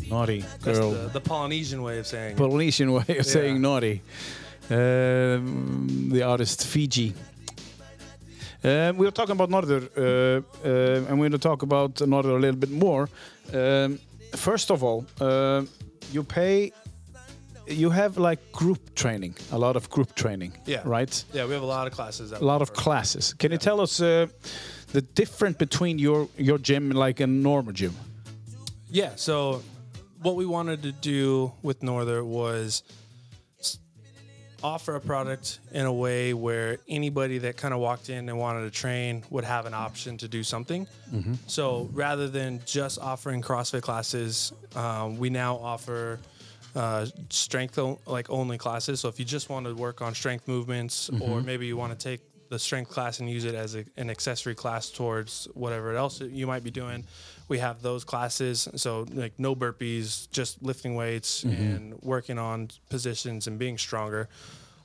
Naughty 0.08 0.42
That's 0.62 0.78
girl. 0.78 0.92
the, 0.92 1.08
the 1.08 1.22
Polynesian 1.22 1.82
way 1.82 1.98
of 1.98 2.06
saying. 2.06 2.36
Polynesian 2.36 2.92
way 2.94 3.18
of 3.18 3.26
saying 3.26 3.60
naughty. 3.60 4.02
Um, 4.70 6.10
the 6.12 6.22
artist 6.22 6.68
Fiji. 6.68 7.16
Um, 8.64 8.98
we 8.98 9.06
were 9.08 9.12
talking 9.12 9.32
about 9.32 9.50
Northern, 9.50 9.90
uh, 9.98 10.02
uh, 10.64 11.08
and 11.08 11.20
we're 11.20 11.30
going 11.30 11.32
to 11.32 11.38
talk 11.40 11.64
about 11.64 12.00
Northern 12.02 12.34
a 12.36 12.40
little 12.40 12.60
bit 12.60 12.70
more. 12.70 13.10
Um, 13.52 14.00
first 14.36 14.70
of 14.70 14.84
all, 14.84 15.04
uh, 15.20 15.64
you 16.12 16.24
pay, 16.24 16.72
you 17.68 17.90
have 17.90 18.18
like 18.20 18.52
group 18.52 18.94
training, 18.94 19.36
a 19.52 19.58
lot 19.58 19.76
of 19.76 19.90
group 19.90 20.14
training, 20.14 20.54
Yeah. 20.68 20.82
right? 20.86 21.24
Yeah, 21.34 21.46
we 21.48 21.54
have 21.54 21.64
a 21.64 21.66
lot 21.78 21.88
of 21.88 21.94
classes. 21.94 22.32
A 22.32 22.40
lot 22.40 22.62
of 22.62 22.74
classes. 22.74 23.34
Can 23.34 23.52
you 23.52 23.58
tell 23.58 23.82
us 23.82 24.00
uh, 24.00 24.28
the 24.94 25.02
difference 25.02 25.58
between 25.58 26.00
your 26.00 26.30
your 26.38 26.58
gym 26.58 26.90
and 26.92 26.98
like 27.00 27.20
a 27.20 27.28
normal 27.28 27.74
gym? 27.74 27.94
Yeah, 28.90 29.12
so 29.16 29.62
what 30.22 30.36
we 30.36 30.46
wanted 30.46 30.84
to 30.84 30.92
do 30.92 31.52
with 31.64 31.84
Norther 31.84 32.24
was 32.24 32.84
offer 34.64 34.96
a 34.96 35.02
product 35.02 35.60
in 35.74 35.86
a 35.86 35.92
way 35.92 36.34
where 36.34 36.78
anybody 36.88 37.38
that 37.40 37.58
kind 37.58 37.74
of 37.74 37.82
walked 37.82 38.10
in 38.10 38.30
and 38.30 38.38
wanted 38.38 38.62
to 38.62 38.72
train 38.72 39.22
would 39.30 39.44
have 39.44 39.66
an 39.66 39.74
option 39.74 40.18
to 40.18 40.28
do 40.30 40.42
something. 40.42 40.88
So 41.48 41.90
rather 41.92 42.30
than 42.30 42.62
just 42.66 42.98
offering 43.00 43.42
CrossFit 43.42 43.82
classes, 43.82 44.54
um, 44.76 45.18
we 45.18 45.30
now 45.30 45.58
offer 45.58 46.20
uh, 46.76 47.06
strength 47.30 47.78
o- 47.78 48.00
like 48.08 48.30
only 48.30 48.58
classes. 48.58 49.02
So 49.02 49.10
if 49.10 49.20
you 49.20 49.26
just 49.26 49.50
want 49.50 49.66
to 49.66 49.76
work 49.76 50.02
on 50.02 50.16
strength 50.16 50.48
movements, 50.48 51.10
or 51.20 51.42
maybe 51.42 51.66
you 51.68 51.76
want 51.76 51.98
to 52.00 52.02
take 52.02 52.22
the 52.54 52.60
strength 52.60 52.92
class 52.92 53.20
and 53.20 53.28
use 53.28 53.46
it 53.46 53.56
as 53.56 53.74
a, 53.74 53.84
an 53.98 54.12
accessory 54.12 54.54
class 54.54 54.92
towards 54.92 55.48
whatever 55.56 55.96
else 55.96 56.22
you 56.22 56.46
might 56.46 56.64
be 56.64 56.70
doing, 56.70 57.04
we 57.48 57.58
have 57.58 57.82
those 57.82 58.04
classes. 58.04 58.68
So 58.76 59.08
like 59.12 59.34
no 59.40 59.56
burpees, 59.56 60.30
just 60.30 60.62
lifting 60.62 60.94
weights 60.94 61.44
and 61.44 62.00
working 62.04 62.38
on 62.38 62.70
positions 62.90 63.48
and 63.48 63.58
being 63.58 63.78
stronger. 63.80 64.30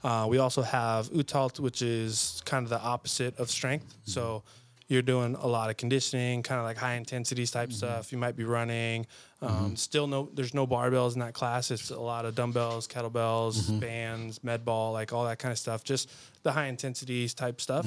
Uh, 0.02 0.26
we 0.30 0.38
also 0.38 0.62
have 0.62 1.10
Utalt, 1.10 1.60
which 1.60 1.82
is 1.82 2.42
kind 2.46 2.64
of 2.64 2.70
the 2.70 2.80
opposite 2.80 3.38
of 3.38 3.50
strength. 3.50 3.94
So 4.04 4.42
you're 4.88 5.02
doing 5.02 5.36
a 5.36 5.46
lot 5.46 5.68
of 5.70 5.76
conditioning, 5.76 6.42
kind 6.42 6.58
of 6.58 6.64
like 6.64 6.78
high 6.78 6.94
intensities 6.94 7.50
type 7.50 7.68
mm-hmm. 7.68 7.76
stuff. 7.76 8.10
You 8.10 8.18
might 8.18 8.36
be 8.36 8.44
running. 8.44 9.06
Um, 9.42 9.50
mm-hmm. 9.50 9.74
Still, 9.74 10.06
no, 10.06 10.30
there's 10.32 10.54
no 10.54 10.66
barbells 10.66 11.12
in 11.12 11.20
that 11.20 11.34
class. 11.34 11.70
It's 11.70 11.90
a 11.90 12.00
lot 12.00 12.24
of 12.24 12.34
dumbbells, 12.34 12.88
kettlebells, 12.88 13.60
mm-hmm. 13.60 13.78
bands, 13.78 14.42
med 14.42 14.64
ball, 14.64 14.92
like 14.92 15.12
all 15.12 15.24
that 15.26 15.38
kind 15.38 15.52
of 15.52 15.58
stuff. 15.58 15.84
Just 15.84 16.10
the 16.42 16.50
high 16.50 16.66
intensities 16.66 17.34
type 17.34 17.60
stuff. 17.60 17.86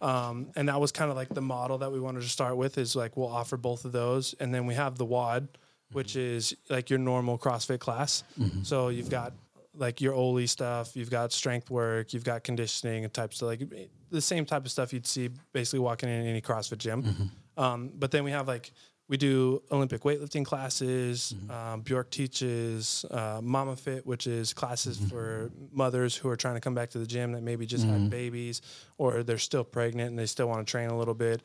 Um, 0.00 0.48
and 0.56 0.68
that 0.68 0.80
was 0.80 0.90
kind 0.90 1.10
of 1.10 1.16
like 1.16 1.28
the 1.28 1.40
model 1.40 1.78
that 1.78 1.92
we 1.92 2.00
wanted 2.00 2.22
to 2.22 2.28
start 2.28 2.56
with. 2.56 2.76
Is 2.76 2.96
like 2.96 3.16
we'll 3.16 3.28
offer 3.28 3.56
both 3.56 3.84
of 3.84 3.92
those, 3.92 4.34
and 4.40 4.52
then 4.52 4.66
we 4.66 4.74
have 4.74 4.98
the 4.98 5.04
WOD, 5.04 5.46
which 5.92 6.16
is 6.16 6.56
like 6.68 6.90
your 6.90 6.98
normal 6.98 7.38
CrossFit 7.38 7.78
class. 7.78 8.24
So 8.64 8.88
you've 8.88 9.10
got 9.10 9.32
like 9.74 10.00
your 10.00 10.14
Oly 10.14 10.46
stuff, 10.46 10.94
you've 10.96 11.10
got 11.10 11.32
strength 11.32 11.70
work, 11.70 12.12
you've 12.12 12.24
got 12.24 12.44
conditioning 12.44 13.04
and 13.04 13.12
types 13.12 13.40
of 13.42 13.48
like 13.48 13.62
the 14.10 14.20
same 14.20 14.44
type 14.44 14.64
of 14.64 14.70
stuff 14.70 14.92
you'd 14.92 15.06
see 15.06 15.30
basically 15.52 15.78
walking 15.80 16.08
in 16.08 16.26
any 16.26 16.40
CrossFit 16.40 16.78
gym. 16.78 17.30
Um, 17.56 17.90
but 17.94 18.10
then 18.10 18.24
we 18.24 18.30
have 18.30 18.46
like 18.48 18.72
we 19.08 19.16
do 19.18 19.62
Olympic 19.70 20.02
weightlifting 20.02 20.44
classes. 20.44 21.34
Um, 21.50 21.82
Bjork 21.82 22.10
teaches 22.10 23.04
uh, 23.10 23.40
Mama 23.42 23.76
Fit, 23.76 24.06
which 24.06 24.26
is 24.26 24.54
classes 24.54 24.96
for 25.10 25.50
mothers 25.70 26.16
who 26.16 26.28
are 26.30 26.36
trying 26.36 26.54
to 26.54 26.60
come 26.60 26.74
back 26.74 26.88
to 26.90 26.98
the 26.98 27.06
gym 27.06 27.32
that 27.32 27.42
maybe 27.42 27.66
just 27.66 27.84
had 27.84 28.08
babies 28.10 28.62
or 28.96 29.22
they're 29.22 29.36
still 29.38 29.64
pregnant 29.64 30.10
and 30.10 30.18
they 30.18 30.24
still 30.26 30.48
want 30.48 30.66
to 30.66 30.70
train 30.70 30.88
a 30.88 30.96
little 30.96 31.14
bit. 31.14 31.42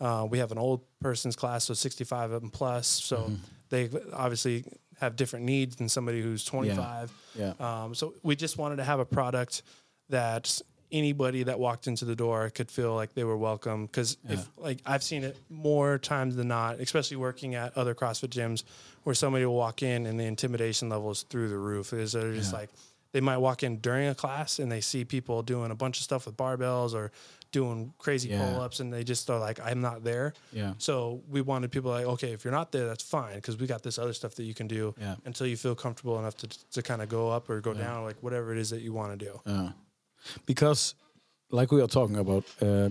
Uh, 0.00 0.26
we 0.30 0.38
have 0.38 0.52
an 0.52 0.58
old 0.58 0.82
person's 1.00 1.34
class, 1.34 1.64
so 1.64 1.74
65 1.74 2.32
and 2.32 2.52
plus. 2.52 2.86
So 2.86 3.32
they 3.70 3.88
obviously 4.12 4.64
have 5.00 5.16
different 5.16 5.44
needs 5.44 5.76
than 5.76 5.88
somebody 5.88 6.20
who's 6.20 6.44
25. 6.44 7.12
Yeah. 7.34 7.52
Um, 7.60 7.94
so 7.94 8.14
we 8.22 8.36
just 8.36 8.58
wanted 8.58 8.76
to 8.76 8.84
have 8.84 9.00
a 9.00 9.04
product 9.04 9.62
that 10.08 10.60
anybody 10.90 11.42
that 11.42 11.58
walked 11.58 11.86
into 11.86 12.04
the 12.04 12.16
door 12.16 12.50
could 12.50 12.70
feel 12.70 12.94
like 12.94 13.14
they 13.14 13.24
were 13.24 13.36
welcome. 13.36 13.86
Because 13.86 14.16
if 14.28 14.48
like 14.56 14.80
I've 14.86 15.02
seen 15.02 15.24
it 15.24 15.36
more 15.50 15.98
times 15.98 16.36
than 16.36 16.48
not, 16.48 16.80
especially 16.80 17.16
working 17.16 17.54
at 17.54 17.76
other 17.76 17.94
CrossFit 17.94 18.30
gyms, 18.30 18.64
where 19.04 19.14
somebody 19.14 19.44
will 19.44 19.54
walk 19.54 19.82
in 19.82 20.06
and 20.06 20.18
the 20.18 20.24
intimidation 20.24 20.88
level 20.88 21.10
is 21.10 21.22
through 21.22 21.48
the 21.48 21.58
roof. 21.58 21.92
Is 21.92 22.12
they're 22.12 22.32
just 22.32 22.52
like 22.52 22.70
they 23.12 23.20
might 23.20 23.38
walk 23.38 23.62
in 23.62 23.78
during 23.78 24.08
a 24.08 24.14
class 24.14 24.58
and 24.58 24.70
they 24.70 24.80
see 24.80 25.04
people 25.04 25.42
doing 25.42 25.70
a 25.70 25.74
bunch 25.74 25.98
of 25.98 26.04
stuff 26.04 26.26
with 26.26 26.36
barbells 26.36 26.94
or 26.94 27.10
doing 27.50 27.92
crazy 27.98 28.28
Yeah. 28.28 28.52
pull 28.52 28.60
ups 28.60 28.80
and 28.80 28.92
they 28.92 29.04
just 29.04 29.28
are 29.30 29.38
like, 29.38 29.58
I'm 29.60 29.80
not 29.80 30.04
there. 30.04 30.34
Yeah. 30.52 30.74
So 30.78 31.22
we 31.28 31.40
wanted 31.40 31.70
people 31.72 31.90
like, 31.90 32.06
okay, 32.06 32.32
if 32.32 32.44
you're 32.44 32.52
not 32.52 32.72
there, 32.72 32.86
that's 32.86 33.02
fine 33.04 33.36
because 33.36 33.56
we 33.56 33.66
got 33.66 33.82
this 33.82 33.98
other 33.98 34.12
stuff 34.12 34.34
that 34.34 34.44
you 34.44 34.54
can 34.54 34.66
do 34.68 34.94
Yeah. 35.00 35.16
until 35.24 35.46
you 35.46 35.56
feel 35.56 35.74
comfortable 35.74 36.18
enough 36.18 36.36
to 36.38 36.46
to 36.72 36.82
kind 36.82 37.00
of 37.02 37.08
go 37.08 37.30
up 37.30 37.48
or 37.50 37.60
go 37.60 37.72
down, 37.74 38.04
like 38.04 38.16
whatever 38.22 38.52
it 38.52 38.58
is 38.58 38.68
that 38.70 38.80
you 38.82 38.92
want 38.92 39.18
to 39.18 39.24
do. 39.26 39.40
Yeah. 39.46 39.70
Because, 40.46 40.94
like 41.50 41.70
we 41.72 41.80
are 41.80 41.86
talking 41.88 42.16
about, 42.16 42.44
uh, 42.60 42.66
uh, 42.66 42.90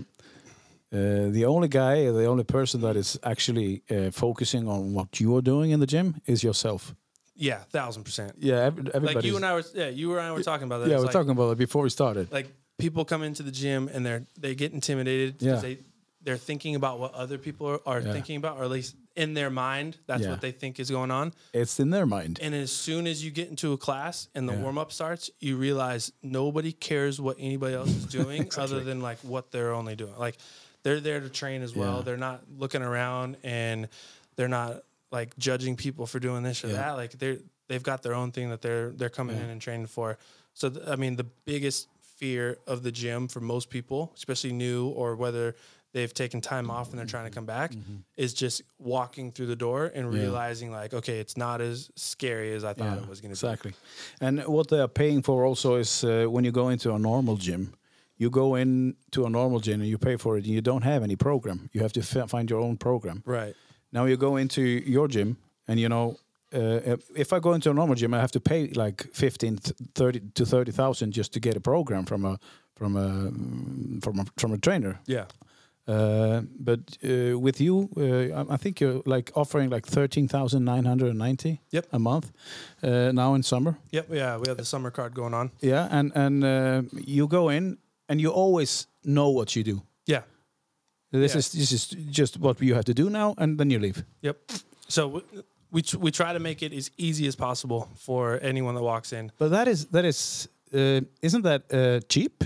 the 1.30 1.44
only 1.46 1.68
guy, 1.68 2.10
the 2.10 2.24
only 2.26 2.44
person 2.44 2.80
that 2.80 2.96
is 2.96 3.18
actually 3.22 3.82
uh, 3.90 4.10
focusing 4.10 4.66
on 4.68 4.94
what 4.94 5.20
you 5.20 5.36
are 5.36 5.42
doing 5.42 5.70
in 5.70 5.80
the 5.80 5.86
gym 5.86 6.14
is 6.26 6.42
yourself. 6.42 6.94
Yeah, 7.36 7.58
thousand 7.70 8.02
percent. 8.04 8.32
Yeah, 8.38 8.64
every, 8.64 8.82
everybody. 8.94 9.14
Like 9.14 9.24
you 9.24 9.36
and 9.36 9.44
I 9.46 9.52
were, 9.54 9.62
yeah, 9.74 9.88
you 9.90 10.10
and 10.18 10.20
I 10.20 10.32
were 10.32 10.42
talking 10.42 10.64
about 10.66 10.78
that. 10.80 10.88
Yeah, 10.90 10.96
we're 10.96 11.04
like, 11.04 11.12
talking 11.12 11.30
about 11.30 11.52
it 11.52 11.58
before 11.58 11.82
we 11.84 11.90
started. 11.90 12.32
like 12.32 12.48
people 12.78 13.04
come 13.04 13.22
into 13.22 13.42
the 13.42 13.50
gym 13.50 13.90
and 13.92 14.04
they're 14.06 14.22
they 14.38 14.54
get 14.54 14.72
intimidated 14.72 15.36
Yeah. 15.40 15.50
because 15.50 15.62
they 15.62 15.78
they're 16.22 16.36
thinking 16.36 16.74
about 16.74 16.98
what 16.98 17.14
other 17.14 17.38
people 17.38 17.66
are, 17.68 17.80
are 17.86 18.00
Yeah. 18.00 18.12
thinking 18.12 18.36
about, 18.36 18.58
or 18.58 18.64
at 18.64 18.70
least 18.70 18.96
in 19.16 19.34
their 19.34 19.50
mind, 19.50 19.96
that's 20.06 20.22
Yeah. 20.24 20.30
what 20.30 20.40
they 20.40 20.50
think 20.50 20.78
is 20.80 20.90
going 20.90 21.10
on. 21.10 21.32
It's 21.54 21.78
in 21.80 21.90
their 21.90 22.06
mind. 22.06 22.38
And 22.42 22.54
as 22.54 22.70
soon 22.72 23.06
as 23.06 23.24
you 23.24 23.30
get 23.30 23.48
into 23.48 23.72
a 23.72 23.78
class 23.78 24.28
and 24.34 24.48
the 24.48 24.52
Yeah. 24.52 24.60
warm 24.60 24.78
up 24.78 24.92
starts, 24.92 25.30
you 25.40 25.56
realize 25.56 26.12
nobody 26.22 26.72
cares 26.72 27.20
what 27.20 27.36
anybody 27.38 27.74
else 27.76 27.88
is 27.90 28.04
doing 28.04 28.50
other 28.58 28.80
than 28.80 29.00
like 29.00 29.18
what 29.20 29.52
they're 29.52 29.72
only 29.72 29.96
doing. 29.96 30.16
Like 30.18 30.36
they're 30.82 31.00
there 31.00 31.20
to 31.20 31.28
train 31.30 31.62
as 31.62 31.74
well. 31.74 31.98
Yeah. 31.98 32.02
They're 32.02 32.16
not 32.16 32.42
looking 32.58 32.82
around 32.82 33.36
and 33.42 33.88
they're 34.36 34.48
not 34.48 34.82
like 35.10 35.36
judging 35.38 35.76
people 35.76 36.06
for 36.06 36.18
doing 36.18 36.42
this 36.42 36.62
or 36.64 36.68
Yeah. 36.68 36.74
that. 36.74 36.90
Like 36.92 37.12
they're 37.12 37.38
they've 37.68 37.82
got 37.82 38.02
their 38.02 38.14
own 38.14 38.32
thing 38.32 38.50
that 38.50 38.60
they're 38.60 38.90
they're 38.90 39.08
coming 39.08 39.36
in 39.36 39.48
and 39.50 39.62
training 39.62 39.86
for. 39.86 40.18
So 40.52 40.68
th- 40.68 40.86
I 40.86 40.96
mean, 40.96 41.16
the 41.16 41.26
biggest 41.46 41.86
fear 42.18 42.58
of 42.66 42.82
the 42.82 42.92
gym 42.92 43.28
for 43.28 43.40
most 43.40 43.70
people, 43.70 44.12
especially 44.16 44.52
new 44.52 44.88
or 44.88 45.14
whether 45.16 45.54
they've 45.94 46.12
taken 46.12 46.40
time 46.40 46.70
off 46.70 46.90
and 46.90 46.98
they're 46.98 47.06
trying 47.16 47.24
to 47.30 47.34
come 47.38 47.46
back, 47.46 47.72
is 48.16 48.34
just 48.34 48.62
walking 48.78 49.32
through 49.32 49.46
the 49.46 49.56
door 49.56 49.86
and 49.94 50.04
Mm-hmm. 50.06 50.16
Yeah. 50.16 50.22
realizing 50.22 50.70
like, 50.70 50.92
okay, 51.00 51.18
it's 51.20 51.36
not 51.36 51.60
as 51.60 51.90
scary 51.96 52.52
as 52.54 52.62
I 52.64 52.72
thought 52.74 52.96
Yeah, 52.96 53.02
it 53.04 53.08
was 53.08 53.20
going 53.22 53.34
to 53.34 53.40
be 53.40 53.46
exactly. 53.46 53.72
And 54.20 54.40
what 54.56 54.68
they 54.68 54.80
are 54.80 54.88
paying 55.02 55.22
for 55.22 55.44
also 55.48 55.76
is 55.76 56.04
uh, 56.04 56.26
when 56.34 56.44
you 56.44 56.52
go 56.52 56.68
into 56.68 56.92
a 56.94 56.98
normal 56.98 57.36
gym, 57.36 57.72
you 58.16 58.28
go 58.30 58.56
in 58.56 58.96
to 59.12 59.26
a 59.26 59.30
normal 59.30 59.60
gym 59.60 59.80
and 59.80 59.88
you 59.88 59.96
pay 59.98 60.16
for 60.16 60.36
it, 60.36 60.44
and 60.44 60.52
you 60.54 60.60
don't 60.60 60.84
have 60.84 61.02
any 61.04 61.16
program. 61.16 61.70
You 61.72 61.80
have 61.82 61.92
to 61.92 62.00
f- 62.00 62.28
find 62.30 62.50
your 62.50 62.60
own 62.60 62.76
program. 62.76 63.22
Right. 63.24 63.54
Now 63.92 64.06
you 64.06 64.16
go 64.16 64.36
into 64.36 64.60
your 64.62 65.08
gym, 65.08 65.36
and 65.68 65.78
you 65.80 65.88
know, 65.88 66.16
uh, 66.54 66.96
if- 67.16 67.32
I 67.32 67.38
go 67.40 67.52
into 67.54 67.70
a 67.70 67.74
normal 67.74 67.94
gym, 67.96 68.14
I 68.14 68.18
have 68.20 68.32
to 68.32 68.40
pay 68.40 68.68
like 68.68 69.02
15, 69.12 69.56
th- 69.58 69.76
30 69.94 70.20
to 70.34 70.44
thirty 70.46 70.72
thousand 70.72 71.12
just 71.16 71.32
to 71.32 71.40
get 71.40 71.56
a 71.56 71.60
program 71.60 72.04
from 72.06 72.24
a 72.24 72.38
from 72.76 72.96
a 72.96 73.30
mm, 73.30 74.02
from 74.02 74.18
a 74.20 74.24
from 74.36 74.52
a 74.52 74.58
trainer. 74.58 75.00
Yeah. 75.06 75.24
Uh, 75.88 76.42
but 76.58 76.80
uh, 77.02 77.38
with 77.38 77.60
you, 77.60 77.88
uh, 77.96 78.40
I- 78.42 78.54
I 78.54 78.56
think 78.58 78.80
you're 78.80 79.02
like 79.06 79.30
offering 79.34 79.70
like 79.74 79.86
thirteen 79.86 80.28
thousand 80.28 80.64
nine 80.64 80.84
hundred 80.84 81.08
and 81.10 81.18
ninety 81.18 81.60
Yep. 81.72 81.86
a 81.92 81.98
month 81.98 82.30
uh, 82.82 83.10
now 83.12 83.34
in 83.34 83.42
summer. 83.42 83.74
Yep. 83.92 84.06
Yeah. 84.10 84.36
We 84.38 84.48
have 84.48 84.56
the 84.58 84.64
summer 84.64 84.90
card 84.90 85.14
going 85.14 85.34
on. 85.34 85.50
Yeah, 85.60 85.88
and 85.90 86.12
and 86.14 86.44
uh, 86.44 86.82
you 87.06 87.26
go 87.28 87.48
in 87.50 87.78
and 88.08 88.20
you 88.20 88.30
always 88.34 88.86
know 89.02 89.30
what 89.30 89.54
you 89.56 89.64
do. 89.64 89.82
Yeah. 90.06 90.22
This 91.10 91.32
Yeah. 91.32 91.38
is 91.38 91.52
this 91.52 91.72
is 91.72 91.96
just 92.10 92.38
what 92.38 92.60
you 92.60 92.74
have 92.74 92.84
to 92.84 92.94
do 92.94 93.10
now, 93.10 93.34
and 93.38 93.58
then 93.58 93.70
you 93.70 93.78
leave. 93.80 94.04
Yep. 94.22 94.36
So 94.88 95.22
we 95.70 95.78
we, 95.78 95.82
tr- 95.82 95.98
we 95.98 96.10
try 96.10 96.32
to 96.32 96.38
make 96.38 96.62
it 96.62 96.72
as 96.72 96.90
easy 96.96 97.26
as 97.28 97.36
possible 97.36 97.88
for 97.96 98.38
anyone 98.42 98.74
that 98.74 98.82
walks 98.82 99.12
in. 99.12 99.30
But 99.38 99.50
that 99.50 99.68
is 99.68 99.86
that 99.86 100.04
is 100.04 100.48
uh, 100.74 101.00
isn't 101.22 101.42
that 101.42 101.62
uh, 101.72 102.00
cheap? 102.08 102.44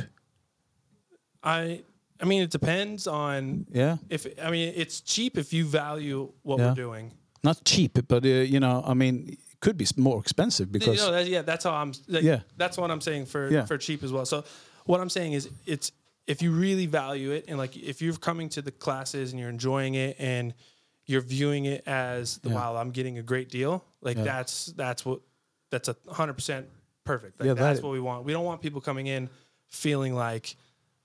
I 1.43 1.83
I 2.21 2.25
mean, 2.25 2.43
it 2.43 2.51
depends 2.51 3.07
on 3.07 3.67
Yeah, 3.73 3.97
if 4.09 4.27
I 4.43 4.51
mean 4.51 4.73
it's 4.77 5.01
cheap 5.01 5.37
if 5.39 5.53
you 5.53 5.65
value 5.67 6.33
what 6.43 6.59
Yeah. 6.59 6.69
we're 6.69 6.75
doing. 6.85 7.13
not 7.45 7.65
cheap, 7.65 7.99
but 8.09 8.25
uh, 8.25 8.29
you 8.29 8.61
know, 8.61 8.83
I 8.87 8.95
mean, 8.95 9.29
it 9.31 9.61
could 9.61 9.77
be 9.77 9.87
more 9.97 10.21
expensive 10.21 10.69
You 10.69 10.79
because 10.79 10.97
know, 10.99 11.11
that, 11.13 11.27
yeah, 11.27 11.43
that's 11.43 11.65
how 11.65 11.73
I'm. 11.73 11.93
Like, 12.07 12.23
Yeah. 12.25 12.41
that's 12.57 12.77
what 12.79 12.91
I'm 12.91 13.01
saying 13.01 13.27
for 13.27 13.51
Yeah. 13.51 13.67
for 13.67 13.79
cheap 13.79 14.03
as 14.05 14.13
well. 14.13 14.25
So 14.27 14.45
what 14.87 15.01
I'm 15.01 15.11
saying 15.11 15.33
is, 15.35 15.49
it's 15.67 15.91
if 16.29 16.41
you 16.43 16.53
really 16.53 16.87
value 16.87 17.33
it, 17.33 17.45
and 17.49 17.59
like 17.59 17.77
if 17.77 18.01
you're 18.01 18.17
coming 18.19 18.49
to 18.51 18.63
the 18.63 18.71
classes 18.71 19.33
and 19.33 19.41
you're 19.41 19.51
enjoying 19.51 19.95
it, 19.95 20.17
and 20.21 20.55
you're 21.13 21.21
viewing 21.21 21.67
it 21.67 21.83
as 21.87 22.39
the 22.39 22.49
Yeah. 22.49 22.55
wow, 22.57 22.77
I'm 22.77 22.91
getting 22.91 23.19
a 23.19 23.23
great 23.23 23.49
deal. 23.51 23.85
Like 24.01 24.17
Yeah. 24.17 24.25
that's 24.25 24.67
that's 24.67 25.05
what 25.05 25.21
that's 25.71 25.89
a 25.89 25.97
hundred 26.11 26.35
percent 26.35 26.67
perfect. 27.05 27.39
Like 27.39 27.47
Yeah, 27.47 27.55
that- 27.55 27.63
that's 27.63 27.83
what 27.83 27.93
we 27.93 28.01
want. 28.01 28.25
We 28.25 28.33
don't 28.33 28.45
want 28.45 28.61
people 28.63 28.81
coming 28.81 29.07
in 29.07 29.29
feeling 29.69 30.15
like 30.15 30.57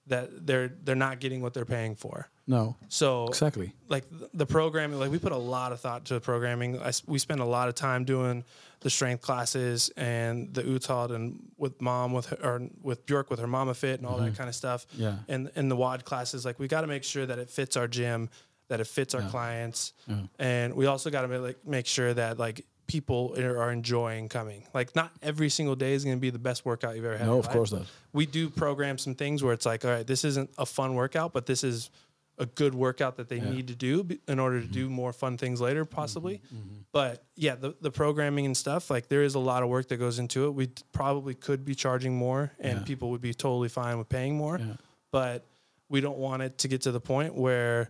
that 0.07 0.47
they're 0.47 0.69
they're 0.83 0.95
not 0.95 1.19
getting 1.19 1.41
what 1.41 1.53
they're 1.53 1.65
paying 1.65 1.95
for. 1.95 2.29
no, 2.49 2.77
So 2.87 3.27
exactly. 3.27 3.73
like 3.89 4.05
the 4.33 4.45
programming 4.45 4.97
like 4.99 5.11
we 5.11 5.19
put 5.19 5.33
a 5.33 5.37
lot 5.37 5.73
of 5.73 5.81
thought 5.81 6.05
to 6.05 6.13
the 6.13 6.21
programming 6.21 6.81
I 6.81 6.91
we 7.05 7.19
spend 7.19 7.41
a 7.41 7.45
lot 7.45 7.67
of 7.67 7.75
time 7.75 8.05
doing 8.05 8.45
the 8.79 8.89
strength 8.89 9.21
classes 9.21 9.91
and 9.97 10.53
the 10.53 10.63
utah 10.63 11.07
and 11.11 11.39
with 11.57 11.81
mom 11.81 12.13
with 12.13 12.27
her 12.27 12.37
or 12.41 12.61
with 12.81 13.05
bjork 13.05 13.29
with 13.29 13.39
her 13.39 13.47
mama 13.47 13.73
fit 13.73 13.99
and 13.99 14.07
all 14.07 14.17
that 14.19 14.35
kind 14.37 14.47
of 14.47 14.55
stuff 14.55 14.85
Mm-hmm. 14.93 15.01
Yeah. 15.03 15.15
and 15.27 15.51
and 15.57 15.69
the 15.69 15.75
WOD 15.75 16.05
classes 16.05 16.45
like 16.45 16.57
we 16.57 16.67
got 16.69 16.81
to 16.81 16.87
make 16.87 17.03
sure 17.03 17.25
that 17.25 17.37
it 17.39 17.49
fits 17.49 17.75
our 17.75 17.87
gym 17.87 18.29
that 18.69 18.79
it 18.79 18.87
fits 18.87 19.13
our 19.13 19.21
clients 19.23 19.93
mm-hmm. 20.09 20.25
and 20.39 20.73
we 20.73 20.85
also 20.85 21.09
got 21.09 21.21
to 21.25 21.39
like 21.39 21.65
make 21.65 21.85
sure 21.85 22.13
that 22.13 22.37
like 22.37 22.65
people 22.87 23.35
are 23.37 23.71
enjoying 23.71 24.29
coming 24.29 24.63
like 24.73 24.95
not 24.95 25.11
every 25.21 25.49
single 25.49 25.75
day 25.75 25.93
is 25.93 26.03
going 26.03 26.15
to 26.15 26.21
be 26.21 26.29
the 26.29 26.39
best 26.39 26.65
workout 26.65 26.95
you've 26.95 27.05
ever 27.05 27.17
had 27.17 27.27
No, 27.27 27.39
of 27.39 27.45
life. 27.45 27.53
course 27.53 27.71
not. 27.71 27.83
we 28.13 28.25
do 28.25 28.49
program 28.49 28.97
some 28.97 29.15
things 29.15 29.43
where 29.43 29.53
it's 29.53 29.65
like 29.65 29.83
all 29.83 29.91
right 29.91 30.07
this 30.07 30.23
isn't 30.23 30.49
a 30.57 30.65
fun 30.65 30.95
workout 30.95 31.33
but 31.33 31.45
this 31.45 31.63
is 31.63 31.89
a 32.39 32.45
good 32.45 32.75
workout 32.75 33.17
that 33.17 33.29
they 33.29 33.39
need 33.39 33.67
to 33.67 33.75
do 33.75 34.07
in 34.27 34.39
order 34.39 34.61
to 34.61 34.67
do 34.67 34.85
mm-hmm. 34.85 34.93
more 34.93 35.11
fun 35.11 35.37
things 35.37 35.59
later, 35.59 35.85
possibly. 35.85 36.41
Mm-hmm. 36.53 36.75
But 36.91 37.23
yeah, 37.35 37.55
the, 37.55 37.75
the 37.81 37.89
programming 37.89 38.45
and 38.45 38.55
stuff, 38.55 38.91
like 38.91 39.07
there 39.09 39.23
is 39.23 39.33
a 39.33 39.39
lot 39.39 39.63
of 39.63 39.69
work 39.69 39.87
that 39.87 39.97
goes 39.97 40.19
into 40.19 40.45
it. 40.45 40.51
We 40.51 40.69
probably 40.93 41.33
could 41.33 41.65
be 41.65 41.73
charging 41.73 42.15
more 42.15 42.51
and 42.59 42.79
Yeah. 42.79 42.85
people 42.85 43.09
would 43.09 43.21
be 43.21 43.33
totally 43.33 43.69
fine 43.69 43.97
with 43.97 44.07
paying 44.07 44.37
more. 44.37 44.59
Yeah. 44.59 44.73
But 45.11 45.45
we 45.89 45.99
don't 45.99 46.19
want 46.19 46.43
it 46.43 46.59
to 46.59 46.67
get 46.67 46.81
to 46.81 46.91
the 46.91 46.99
point 46.99 47.33
where 47.33 47.89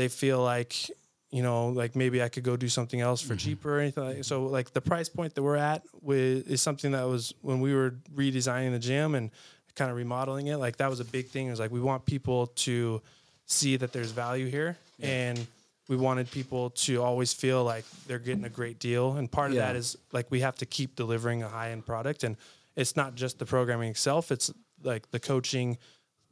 they 0.00 0.08
feel 0.08 0.42
like, 0.42 0.90
you 1.30 1.42
know, 1.42 1.68
like 1.68 1.94
maybe 1.94 2.22
I 2.22 2.30
could 2.30 2.42
go 2.42 2.56
do 2.56 2.68
something 2.68 3.00
else 3.00 3.20
for 3.20 3.34
mm-hmm. 3.34 3.48
cheaper 3.48 3.76
or 3.76 3.80
anything 3.80 4.04
like 4.04 4.14
mm-hmm. 4.14 4.22
So 4.22 4.46
like 4.46 4.72
the 4.72 4.80
price 4.80 5.10
point 5.10 5.34
that 5.34 5.42
we're 5.42 5.56
at 5.56 5.82
with 6.00 6.50
is 6.50 6.62
something 6.62 6.92
that 6.92 7.06
was 7.06 7.34
when 7.42 7.60
we 7.60 7.74
were 7.74 7.94
redesigning 8.14 8.72
the 8.72 8.78
gym 8.78 9.14
and 9.14 9.30
kind 9.74 9.90
of 9.90 9.96
remodeling 9.96 10.46
it, 10.46 10.56
like 10.56 10.78
that 10.78 10.88
was 10.88 11.00
a 11.00 11.04
big 11.04 11.28
thing. 11.28 11.48
It 11.48 11.50
was 11.50 11.60
like 11.60 11.70
we 11.70 11.80
want 11.80 12.06
people 12.06 12.46
to 12.66 13.02
see 13.44 13.76
that 13.76 13.92
there's 13.92 14.10
value 14.10 14.46
here 14.46 14.78
and 15.00 15.46
we 15.88 15.96
wanted 15.96 16.30
people 16.30 16.70
to 16.70 17.02
always 17.02 17.32
feel 17.34 17.62
like 17.62 17.84
they're 18.06 18.18
getting 18.18 18.44
a 18.44 18.54
great 18.60 18.78
deal. 18.78 19.16
And 19.16 19.30
part 19.30 19.50
of 19.50 19.56
Yeah. 19.56 19.66
that 19.66 19.76
is 19.76 19.98
like 20.12 20.30
we 20.30 20.40
have 20.40 20.56
to 20.56 20.66
keep 20.66 20.96
delivering 20.96 21.42
a 21.42 21.48
high 21.48 21.72
end 21.72 21.84
product. 21.84 22.24
And 22.24 22.36
it's 22.74 22.96
not 22.96 23.16
just 23.16 23.38
the 23.38 23.44
programming 23.44 23.90
itself, 23.90 24.32
it's 24.32 24.50
like 24.82 25.10
the 25.10 25.20
coaching, 25.20 25.76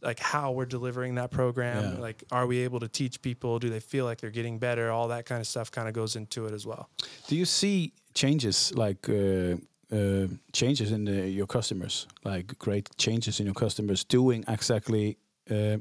like 0.03 0.19
how 0.21 0.53
we're 0.53 0.67
delivering 0.67 1.17
that 1.17 1.31
program. 1.31 1.95
Yeah. 1.95 2.01
Like, 2.01 2.25
are 2.31 2.47
we 2.47 2.59
able 2.59 2.81
to 2.81 2.89
teach 2.89 3.21
people? 3.21 3.59
Do 3.59 3.69
they 3.69 3.81
feel 3.81 4.05
like 4.05 4.21
they're 4.21 4.31
getting 4.31 4.59
better? 4.59 4.91
All 4.91 5.09
that 5.09 5.25
kind 5.27 5.41
of 5.41 5.47
stuff 5.47 5.71
kind 5.71 5.89
of 5.89 5.95
goes 5.95 6.15
into 6.17 6.47
it 6.47 6.53
as 6.55 6.65
well. 6.67 6.89
Do 7.27 7.35
you 7.37 7.45
see 7.45 7.93
changes 8.15 8.73
like 8.75 9.09
uh, 9.09 9.57
uh, 9.93 10.27
changes 10.53 10.93
in 10.93 11.05
the, 11.05 11.29
your 11.29 11.47
customers, 11.47 12.07
like 12.25 12.59
great 12.59 12.89
changes 12.97 13.41
in 13.41 13.47
your 13.47 13.55
customers 13.55 14.05
doing 14.05 14.45
exactly 14.49 15.17
uh, 15.51 15.79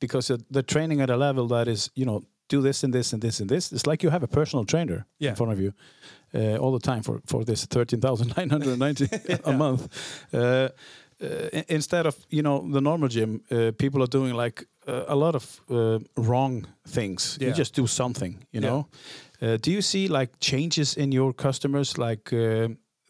because 0.00 0.32
the 0.50 0.62
training 0.62 1.00
at 1.00 1.10
a 1.10 1.16
level 1.16 1.46
that 1.48 1.68
is, 1.68 1.90
you 1.94 2.04
know, 2.06 2.24
do 2.48 2.62
this 2.62 2.82
and 2.82 2.94
this 2.94 3.12
and 3.12 3.20
this 3.22 3.40
and 3.40 3.48
this. 3.50 3.72
It's 3.72 3.86
like 3.86 4.02
you 4.02 4.10
have 4.10 4.22
a 4.22 4.26
personal 4.28 4.64
trainer 4.64 5.04
Yeah. 5.18 5.30
in 5.30 5.36
front 5.36 5.52
of 5.52 5.60
you 5.60 5.72
uh, 6.34 6.56
all 6.56 6.72
the 6.72 6.80
time 6.80 7.02
for 7.02 7.20
for 7.26 7.44
this 7.44 7.66
thirteen 7.66 8.00
thousand 8.00 8.34
nine 8.36 8.48
hundred 8.50 8.78
ninety 8.78 9.06
a 9.44 9.52
month. 9.52 9.88
Uh, 10.32 10.68
uh, 11.22 11.62
instead 11.68 12.06
of 12.06 12.16
you 12.30 12.42
know 12.42 12.68
the 12.72 12.80
normal 12.80 13.08
gym, 13.08 13.40
uh, 13.50 13.70
people 13.76 14.02
are 14.02 14.10
doing 14.10 14.34
like 14.36 14.66
uh, 14.86 15.04
a 15.08 15.14
lot 15.14 15.34
of 15.34 15.60
uh, 15.70 15.98
wrong 16.16 16.66
things. 16.88 17.38
You 17.40 17.52
just 17.52 17.74
do 17.76 17.86
something, 17.86 18.44
you 18.52 18.60
Yeah. 18.60 18.68
know. 18.70 18.86
Uh, 19.42 19.56
do 19.62 19.70
you 19.70 19.82
see 19.82 20.08
like 20.08 20.32
changes 20.40 20.96
in 20.96 21.12
your 21.12 21.32
customers, 21.34 21.96
like 21.98 22.32
uh, 22.32 22.68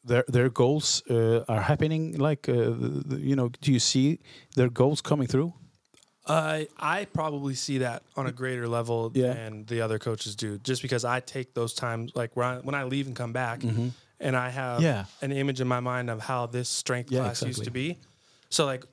their 0.08 0.24
their 0.32 0.50
goals 0.50 1.02
uh, 1.10 1.44
are 1.48 1.62
happening? 1.62 2.18
Like 2.18 2.48
uh, 2.48 2.54
you 3.18 3.34
know, 3.34 3.48
do 3.60 3.70
you 3.72 3.78
see 3.80 4.18
their 4.54 4.70
goals 4.70 5.00
coming 5.02 5.28
through? 5.28 5.52
I 6.26 6.68
I 6.78 7.06
probably 7.06 7.54
see 7.54 7.78
that 7.78 8.02
on 8.14 8.26
a 8.26 8.32
greater 8.32 8.68
level 8.68 9.10
Yeah. 9.14 9.34
than 9.34 9.64
the 9.66 9.80
other 9.84 9.98
coaches 9.98 10.36
do, 10.36 10.58
just 10.62 10.82
because 10.82 11.04
I 11.04 11.20
take 11.20 11.54
those 11.54 11.74
times 11.74 12.12
like 12.14 12.36
when 12.36 12.46
I, 12.46 12.60
when 12.60 12.74
I 12.74 12.84
leave 12.84 13.06
and 13.06 13.16
come 13.16 13.32
back, 13.32 13.62
and 14.20 14.36
I 14.36 14.50
have. 14.50 14.80
Yeah. 14.82 15.04
an 15.22 15.32
image 15.32 15.60
in 15.60 15.68
my 15.68 15.80
mind 15.80 16.10
of 16.10 16.20
how 16.20 16.46
this 16.46 16.68
strength 16.68 17.10
Yeah, 17.10 17.20
class 17.20 17.42
used 17.42 17.64
to 17.64 17.70
be. 17.70 17.98
So 18.50 18.64
like, 18.66 18.84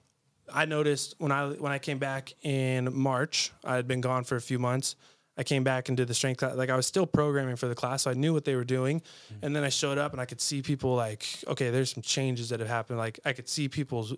I 0.54 0.66
noticed 0.66 1.16
when 1.18 1.32
I 1.32 1.50
when 1.50 1.72
I 1.72 1.80
came 1.80 1.98
back 1.98 2.34
in 2.44 2.96
March, 2.96 3.52
I 3.64 3.76
had 3.76 3.88
been 3.88 4.02
gone 4.02 4.24
for 4.24 4.36
a 4.36 4.42
few 4.42 4.60
months. 4.60 4.96
I 5.38 5.44
came 5.44 5.64
back 5.64 5.90
and 5.90 5.98
did 5.98 6.08
the 6.08 6.14
strength 6.14 6.38
class. 6.38 6.56
Like 6.56 6.70
I 6.70 6.76
was 6.76 6.86
still 6.86 7.06
programming 7.06 7.56
for 7.56 7.68
the 7.68 7.76
class, 7.76 8.04
so 8.04 8.12
I 8.12 8.14
knew 8.14 8.34
what 8.34 8.46
they 8.46 8.56
were 8.56 8.64
doing. 8.64 9.02
Mm-hmm. 9.02 9.46
And 9.46 9.56
then 9.56 9.64
I 9.64 9.70
showed 9.70 9.98
up 9.98 10.12
and 10.14 10.22
I 10.22 10.26
could 10.26 10.40
see 10.40 10.62
people 10.62 10.96
like, 10.96 11.26
okay, 11.48 11.72
there's 11.72 11.94
some 11.94 12.04
changes 12.04 12.50
that 12.50 12.60
have 12.60 12.70
happened. 12.70 13.00
Like 13.00 13.20
I 13.26 13.34
could 13.34 13.50
see 13.50 13.68
people's 13.68 14.14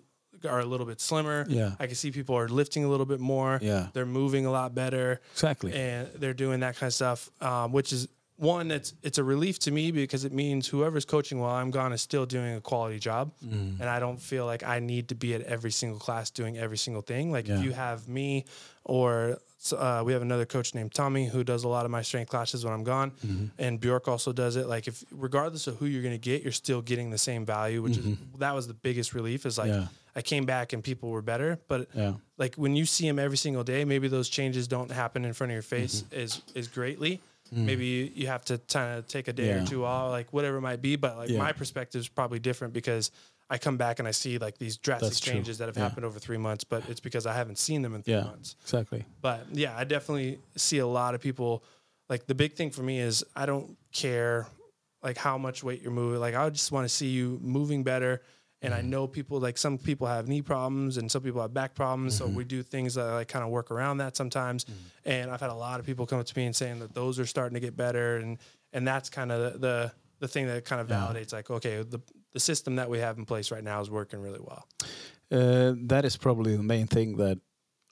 are 0.48 0.60
a 0.60 0.64
little 0.64 0.86
bit 0.86 1.00
slimmer. 1.00 1.46
Yeah. 1.48 1.72
I 1.80 1.86
can 1.86 1.96
see 1.96 2.10
people 2.12 2.36
are 2.36 2.48
lifting 2.48 2.84
a 2.84 2.88
little 2.88 3.06
bit 3.06 3.18
more. 3.20 3.58
Yeah. 3.60 3.88
They're 3.92 4.06
moving 4.06 4.46
a 4.46 4.52
lot 4.52 4.74
better. 4.74 5.20
Exactly. 5.32 5.72
And 5.72 6.08
they're 6.14 6.34
doing 6.34 6.60
that 6.60 6.76
kind 6.76 6.88
of 6.88 6.94
stuff, 6.94 7.30
um, 7.40 7.72
which 7.72 7.92
is 7.92 8.06
one 8.38 8.68
that's 8.68 8.94
it's 9.02 9.18
a 9.18 9.24
relief 9.24 9.58
to 9.60 9.70
me 9.70 9.90
because 9.90 10.24
it 10.24 10.32
means 10.32 10.68
whoever's 10.68 11.04
coaching 11.04 11.40
while 11.40 11.54
I'm 11.56 11.70
gone 11.70 11.92
is 11.92 12.00
still 12.00 12.24
doing 12.24 12.54
a 12.56 12.60
quality 12.60 12.98
job, 12.98 13.32
Mm. 13.44 13.80
and 13.80 13.88
I 13.88 13.98
don't 14.00 14.20
feel 14.20 14.46
like 14.46 14.62
I 14.62 14.78
need 14.78 15.08
to 15.08 15.14
be 15.14 15.34
at 15.34 15.42
every 15.42 15.70
single 15.72 15.98
class 15.98 16.30
doing 16.30 16.56
every 16.56 16.78
single 16.78 17.02
thing. 17.02 17.32
Like 17.32 17.48
Yeah. 17.48 17.58
if 17.58 17.64
you 17.64 17.72
have 17.72 18.08
me, 18.08 18.44
or 18.84 19.38
uh, 19.76 20.02
we 20.06 20.12
have 20.12 20.22
another 20.22 20.46
coach 20.46 20.72
named 20.74 20.94
Tommy 20.94 21.26
who 21.26 21.42
does 21.42 21.64
a 21.64 21.68
lot 21.68 21.84
of 21.84 21.90
my 21.90 22.00
strength 22.02 22.30
classes 22.30 22.64
when 22.64 22.72
I'm 22.72 22.84
gone, 22.84 23.10
Mm-hmm. 23.10 23.46
and 23.58 23.80
Bjork 23.80 24.06
also 24.08 24.32
does 24.32 24.54
it. 24.56 24.66
Like 24.68 24.86
if 24.86 25.04
regardless 25.10 25.66
of 25.66 25.76
who 25.78 25.86
you're 25.86 26.02
going 26.02 26.14
to 26.14 26.30
get, 26.30 26.42
you're 26.44 26.52
still 26.52 26.80
getting 26.80 27.10
the 27.10 27.18
same 27.18 27.44
value, 27.44 27.82
which 27.82 27.98
is 27.98 28.06
that 28.38 28.54
was 28.54 28.68
the 28.68 28.74
biggest 28.74 29.14
relief. 29.14 29.46
Is 29.46 29.58
like 29.58 29.70
Mm-hmm. 29.70 29.80
Yeah. 29.80 29.88
I 30.16 30.22
came 30.22 30.46
back 30.46 30.72
and 30.72 30.82
people 30.82 31.10
were 31.10 31.22
better, 31.22 31.58
but 31.68 31.88
Yeah. 31.94 32.14
like 32.38 32.54
when 32.56 32.74
you 32.76 32.86
see 32.86 33.06
them 33.06 33.18
every 33.20 33.36
single 33.36 33.62
day, 33.64 33.84
maybe 33.84 34.08
those 34.08 34.28
changes 34.28 34.66
don't 34.66 34.90
happen 34.90 35.24
in 35.24 35.32
front 35.32 35.50
of 35.52 35.54
your 35.54 35.62
face 35.62 36.02
Mm-hmm. 36.02 36.20
as 36.22 36.42
as 36.56 36.68
greatly. 36.68 37.20
Maybe 37.50 37.86
you, 37.86 38.10
you 38.14 38.26
have 38.26 38.44
to 38.46 38.58
kind 38.58 38.98
of 38.98 39.06
take 39.06 39.28
a 39.28 39.32
day 39.32 39.44
Mm. 39.48 39.56
Yeah. 39.56 39.62
or 39.62 39.66
two 39.66 39.84
off, 39.84 40.10
like 40.10 40.32
whatever 40.32 40.58
it 40.58 40.60
might 40.60 40.82
be. 40.82 40.96
But 40.96 41.16
like 41.16 41.30
Yeah. 41.30 41.38
my 41.38 41.52
perspective 41.52 42.00
is 42.00 42.08
probably 42.08 42.38
different 42.38 42.74
because 42.74 43.10
I 43.50 43.56
come 43.56 43.76
back 43.78 43.98
and 43.98 44.06
I 44.06 44.10
see 44.10 44.36
like 44.38 44.58
these 44.58 44.76
drastic 44.76 45.08
That's 45.08 45.20
true. 45.20 45.32
changes 45.32 45.56
that 45.58 45.68
have 45.68 45.76
Yeah. 45.76 45.84
happened 45.84 46.04
over 46.04 46.18
three 46.18 46.36
months, 46.36 46.64
but 46.64 46.86
it's 46.88 47.00
because 47.00 47.24
I 47.26 47.32
haven't 47.32 47.56
seen 47.58 47.80
them 47.82 47.94
in 47.94 48.02
three 48.02 48.14
Yeah, 48.14 48.24
months. 48.24 48.56
exactly. 48.62 49.06
But 49.22 49.46
yeah, 49.52 49.74
I 49.76 49.84
definitely 49.84 50.38
see 50.56 50.78
a 50.78 50.86
lot 50.86 51.14
of 51.14 51.20
people. 51.22 51.64
Like 52.10 52.26
the 52.26 52.34
big 52.34 52.54
thing 52.54 52.70
for 52.70 52.82
me 52.82 53.00
is 53.00 53.24
I 53.34 53.46
don't 53.46 53.76
care 53.92 54.46
like 55.02 55.16
how 55.16 55.38
much 55.38 55.62
weight 55.64 55.80
you're 55.80 55.92
moving. 55.92 56.20
Like 56.20 56.34
I 56.34 56.50
just 56.50 56.72
want 56.72 56.84
to 56.84 56.88
see 56.94 57.08
you 57.08 57.38
moving 57.42 57.82
better. 57.84 58.20
And 58.60 58.72
Mm-hmm. 58.74 58.86
I 58.86 58.88
know 58.88 59.06
people 59.06 59.38
like 59.38 59.56
some 59.56 59.78
people 59.78 60.06
have 60.08 60.26
knee 60.26 60.42
problems 60.42 60.96
and 60.96 61.10
some 61.10 61.22
people 61.22 61.40
have 61.42 61.54
back 61.54 61.74
problems. 61.74 62.16
Mm-hmm. 62.18 62.32
So 62.32 62.36
we 62.36 62.44
do 62.44 62.62
things 62.62 62.94
that 62.94 63.04
like 63.04 63.28
kind 63.28 63.44
of 63.44 63.50
work 63.50 63.70
around 63.70 63.98
that 63.98 64.16
sometimes. 64.16 64.66
And 65.04 65.30
I've 65.30 65.40
had 65.40 65.50
a 65.50 65.54
lot 65.54 65.78
of 65.80 65.86
people 65.86 66.06
come 66.06 66.18
up 66.18 66.26
to 66.26 66.36
me 66.38 66.44
and 66.46 66.56
saying 66.56 66.80
that 66.80 66.92
those 66.92 67.20
are 67.20 67.26
starting 67.26 67.54
to 67.54 67.60
get 67.60 67.76
better. 67.76 68.16
And 68.16 68.38
and 68.72 68.86
that's 68.86 69.08
kind 69.10 69.30
of 69.32 69.52
the, 69.52 69.58
the 69.58 69.92
the 70.20 70.28
thing 70.28 70.46
that 70.48 70.64
kind 70.64 70.80
of 70.80 70.88
validates 70.88 71.32
like 71.32 71.48
okay 71.50 71.82
the 71.82 72.00
the 72.32 72.40
system 72.40 72.76
that 72.76 72.90
we 72.90 72.98
have 72.98 73.16
in 73.16 73.24
place 73.24 73.50
right 73.54 73.62
now 73.64 73.80
is 73.80 73.90
working 73.90 74.20
really 74.20 74.40
well. 74.40 74.66
Uh, 75.30 75.74
that 75.86 76.04
is 76.04 76.16
probably 76.16 76.56
the 76.56 76.62
main 76.62 76.86
thing 76.86 77.16
that 77.18 77.38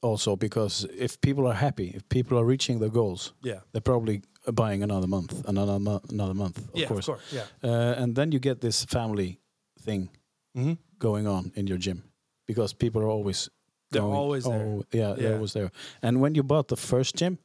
also 0.02 0.36
because 0.36 0.84
if 0.98 1.20
people 1.20 1.47
are 1.47 1.55
happy, 1.55 1.93
if 1.94 2.02
people 2.09 2.38
are 2.38 2.44
reaching 2.44 2.80
their 2.80 2.90
goals, 2.90 3.32
Yeah. 3.43 3.60
they're 3.72 3.80
probably 3.80 4.22
buying 4.52 4.82
another 4.82 5.06
month, 5.06 5.32
another 5.48 5.78
mo- 5.78 6.02
another 6.10 6.34
month, 6.34 6.59
of 6.59 6.70
yeah, 6.74 6.86
course. 6.88 7.09
of 7.09 7.14
course. 7.14 7.32
Yeah. 7.32 7.44
Uh, 7.70 8.02
and 8.02 8.14
then 8.16 8.32
you 8.32 8.38
get 8.40 8.60
this 8.60 8.84
family 8.84 9.38
thing 9.80 10.10
Mhm. 10.57 10.78
going 10.99 11.27
on 11.27 11.53
in 11.55 11.66
your 11.66 11.78
gym 11.78 12.03
because 12.47 12.74
people 12.74 13.03
are 13.03 13.09
always 13.11 13.51
They're 13.91 14.03
going- 14.03 14.15
always 14.15 14.45
there. 14.45 14.66
oh, 14.66 14.85
yeah, 14.93 15.15
they're 15.16 15.35
always 15.35 15.53
there. 15.53 15.70
And 16.03 16.20
when 16.20 16.35
you 16.35 16.43
bought 16.43 16.69
the 16.69 16.77
first 16.77 17.15
gym, 17.16 17.39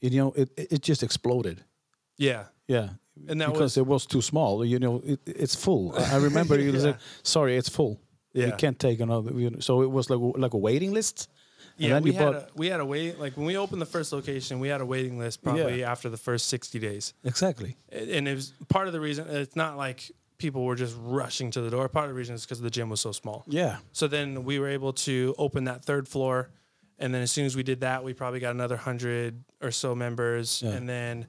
you 0.00 0.10
know 0.10 0.32
it 0.36 0.48
it 0.56 0.82
just 0.88 1.02
exploded. 1.02 1.64
Yeah. 2.18 2.44
Yeah. 2.68 2.88
And 3.28 3.40
that 3.40 3.46
because 3.52 3.76
was 3.76 3.76
it 3.76 3.86
was 3.86 4.06
too 4.06 4.22
small. 4.22 4.64
You 4.64 4.78
know, 4.78 5.02
it, 5.04 5.20
it's 5.26 5.54
full. 5.54 5.92
I 5.96 6.16
remember 6.16 6.58
you 6.58 6.72
Yeah. 6.74 6.80
said, 6.80 6.96
"Sorry, 7.22 7.56
it's 7.56 7.68
full. 7.68 8.00
You 8.32 8.52
can't 8.56 8.78
take 8.78 9.00
another." 9.02 9.32
You 9.40 9.50
know, 9.50 9.60
so 9.60 9.82
it 9.82 9.90
was 9.90 10.08
like 10.10 10.20
like 10.38 10.54
a 10.54 10.58
waiting 10.58 10.92
list. 10.94 11.28
Yeah, 11.76 12.00
we 12.00 12.12
had 12.12 12.34
a, 12.34 12.46
we 12.54 12.68
had 12.70 12.80
a 12.80 12.84
wait 12.84 13.18
like 13.18 13.36
when 13.36 13.46
we 13.46 13.56
opened 13.58 13.80
the 13.82 13.86
first 13.98 14.12
location, 14.12 14.60
we 14.60 14.68
had 14.68 14.80
a 14.80 14.86
waiting 14.86 15.18
list 15.18 15.42
probably 15.42 15.82
after 15.84 16.10
the 16.10 16.16
first 16.18 16.46
sixty 16.48 16.78
days, 16.78 17.14
exactly. 17.24 17.76
and 17.90 18.28
it 18.28 18.34
was 18.34 18.52
part 18.68 18.86
of 18.86 18.92
the 18.92 19.00
reason. 19.00 19.26
It's 19.28 19.56
not 19.56 19.76
like 19.76 20.10
people 20.40 20.64
were 20.64 20.74
just 20.74 20.96
rushing 20.98 21.52
to 21.52 21.60
the 21.60 21.70
door. 21.70 21.88
Part 21.88 22.06
of 22.06 22.10
the 22.10 22.14
reason 22.14 22.34
is 22.34 22.44
because 22.44 22.60
the 22.60 22.70
gym 22.70 22.88
was 22.88 23.00
so 23.00 23.12
small. 23.12 23.44
Yeah. 23.46 23.76
So 23.92 24.08
then 24.08 24.42
we 24.42 24.58
were 24.58 24.68
able 24.68 24.92
to 24.94 25.34
open 25.38 25.64
that 25.64 25.84
third 25.84 26.08
floor, 26.08 26.50
and 26.98 27.14
then 27.14 27.22
as 27.22 27.30
soon 27.30 27.46
as 27.46 27.54
we 27.54 27.62
did 27.62 27.80
that, 27.82 28.02
we 28.02 28.12
probably 28.14 28.40
got 28.40 28.54
another 28.54 28.76
hundred 28.76 29.44
or 29.62 29.70
so 29.70 29.94
members, 29.94 30.62
Yeah. 30.62 30.70
and 30.72 30.88
then 30.88 31.26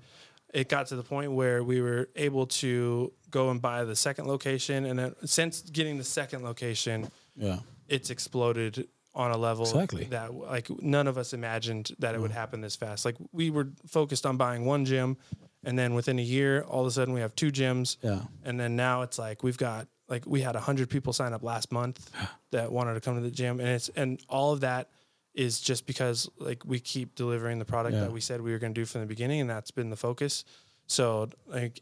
it 0.53 0.67
got 0.69 0.87
to 0.87 0.95
the 0.95 1.03
point 1.03 1.31
where 1.33 1.63
we 1.63 1.81
were 1.81 2.09
able 2.15 2.45
to 2.47 3.13
go 3.29 3.51
and 3.51 3.61
buy 3.61 3.83
the 3.83 3.95
second 3.95 4.27
location, 4.27 4.85
and 4.85 4.97
then 4.97 5.15
since 5.25 5.61
getting 5.61 5.97
the 5.97 6.03
second 6.03 6.43
location, 6.43 7.09
Yeah. 7.35 7.59
it's 7.87 8.09
exploded 8.09 8.87
on 9.13 9.31
a 9.31 9.37
level 9.37 9.65
Exactly. 9.65 10.05
that 10.05 10.33
like 10.33 10.69
none 10.81 11.05
of 11.05 11.17
us 11.17 11.33
imagined 11.33 11.91
that 11.99 12.15
it 12.15 12.21
would 12.21 12.31
happen 12.31 12.61
this 12.61 12.77
fast. 12.77 13.03
Like 13.03 13.15
we 13.33 13.49
were 13.49 13.67
focused 13.85 14.25
on 14.25 14.37
buying 14.37 14.63
one 14.65 14.85
gym, 14.85 15.17
and 15.63 15.77
then 15.77 15.93
within 15.93 16.17
a 16.19 16.23
year, 16.23 16.61
all 16.63 16.81
of 16.81 16.87
a 16.87 16.91
sudden 16.91 17.13
we 17.13 17.21
have 17.21 17.35
two 17.35 17.51
gyms. 17.51 17.97
Yeah. 18.01 18.21
And 18.43 18.59
then 18.59 18.75
now 18.75 19.01
it's 19.03 19.17
like 19.19 19.43
we've 19.43 19.57
got 19.57 19.87
like 20.07 20.25
we 20.25 20.41
had 20.41 20.55
hundred 20.55 20.89
people 20.89 21.13
sign 21.13 21.33
up 21.33 21.43
last 21.43 21.71
month 21.71 22.09
that 22.51 22.71
wanted 22.71 22.95
to 22.95 23.01
come 23.01 23.15
to 23.15 23.21
the 23.21 23.31
gym, 23.31 23.59
and 23.59 23.69
it's 23.69 23.89
and 23.95 24.19
all 24.29 24.53
of 24.53 24.61
that 24.61 24.89
is 25.33 25.61
just 25.61 25.85
because 25.85 26.29
like 26.39 26.63
we 26.65 26.79
keep 26.79 27.15
delivering 27.15 27.57
the 27.59 27.65
product 27.65 27.93
Yeah. 27.95 28.01
that 28.01 28.11
we 28.11 28.19
said 28.19 28.41
we 28.41 28.51
were 28.51 28.59
going 28.59 28.73
to 28.73 28.81
do 28.81 28.85
from 28.85 29.01
the 29.01 29.07
beginning, 29.07 29.39
and 29.41 29.49
that's 29.49 29.71
been 29.71 29.89
the 29.89 29.95
focus. 29.95 30.43
So 30.87 31.29
like, 31.47 31.81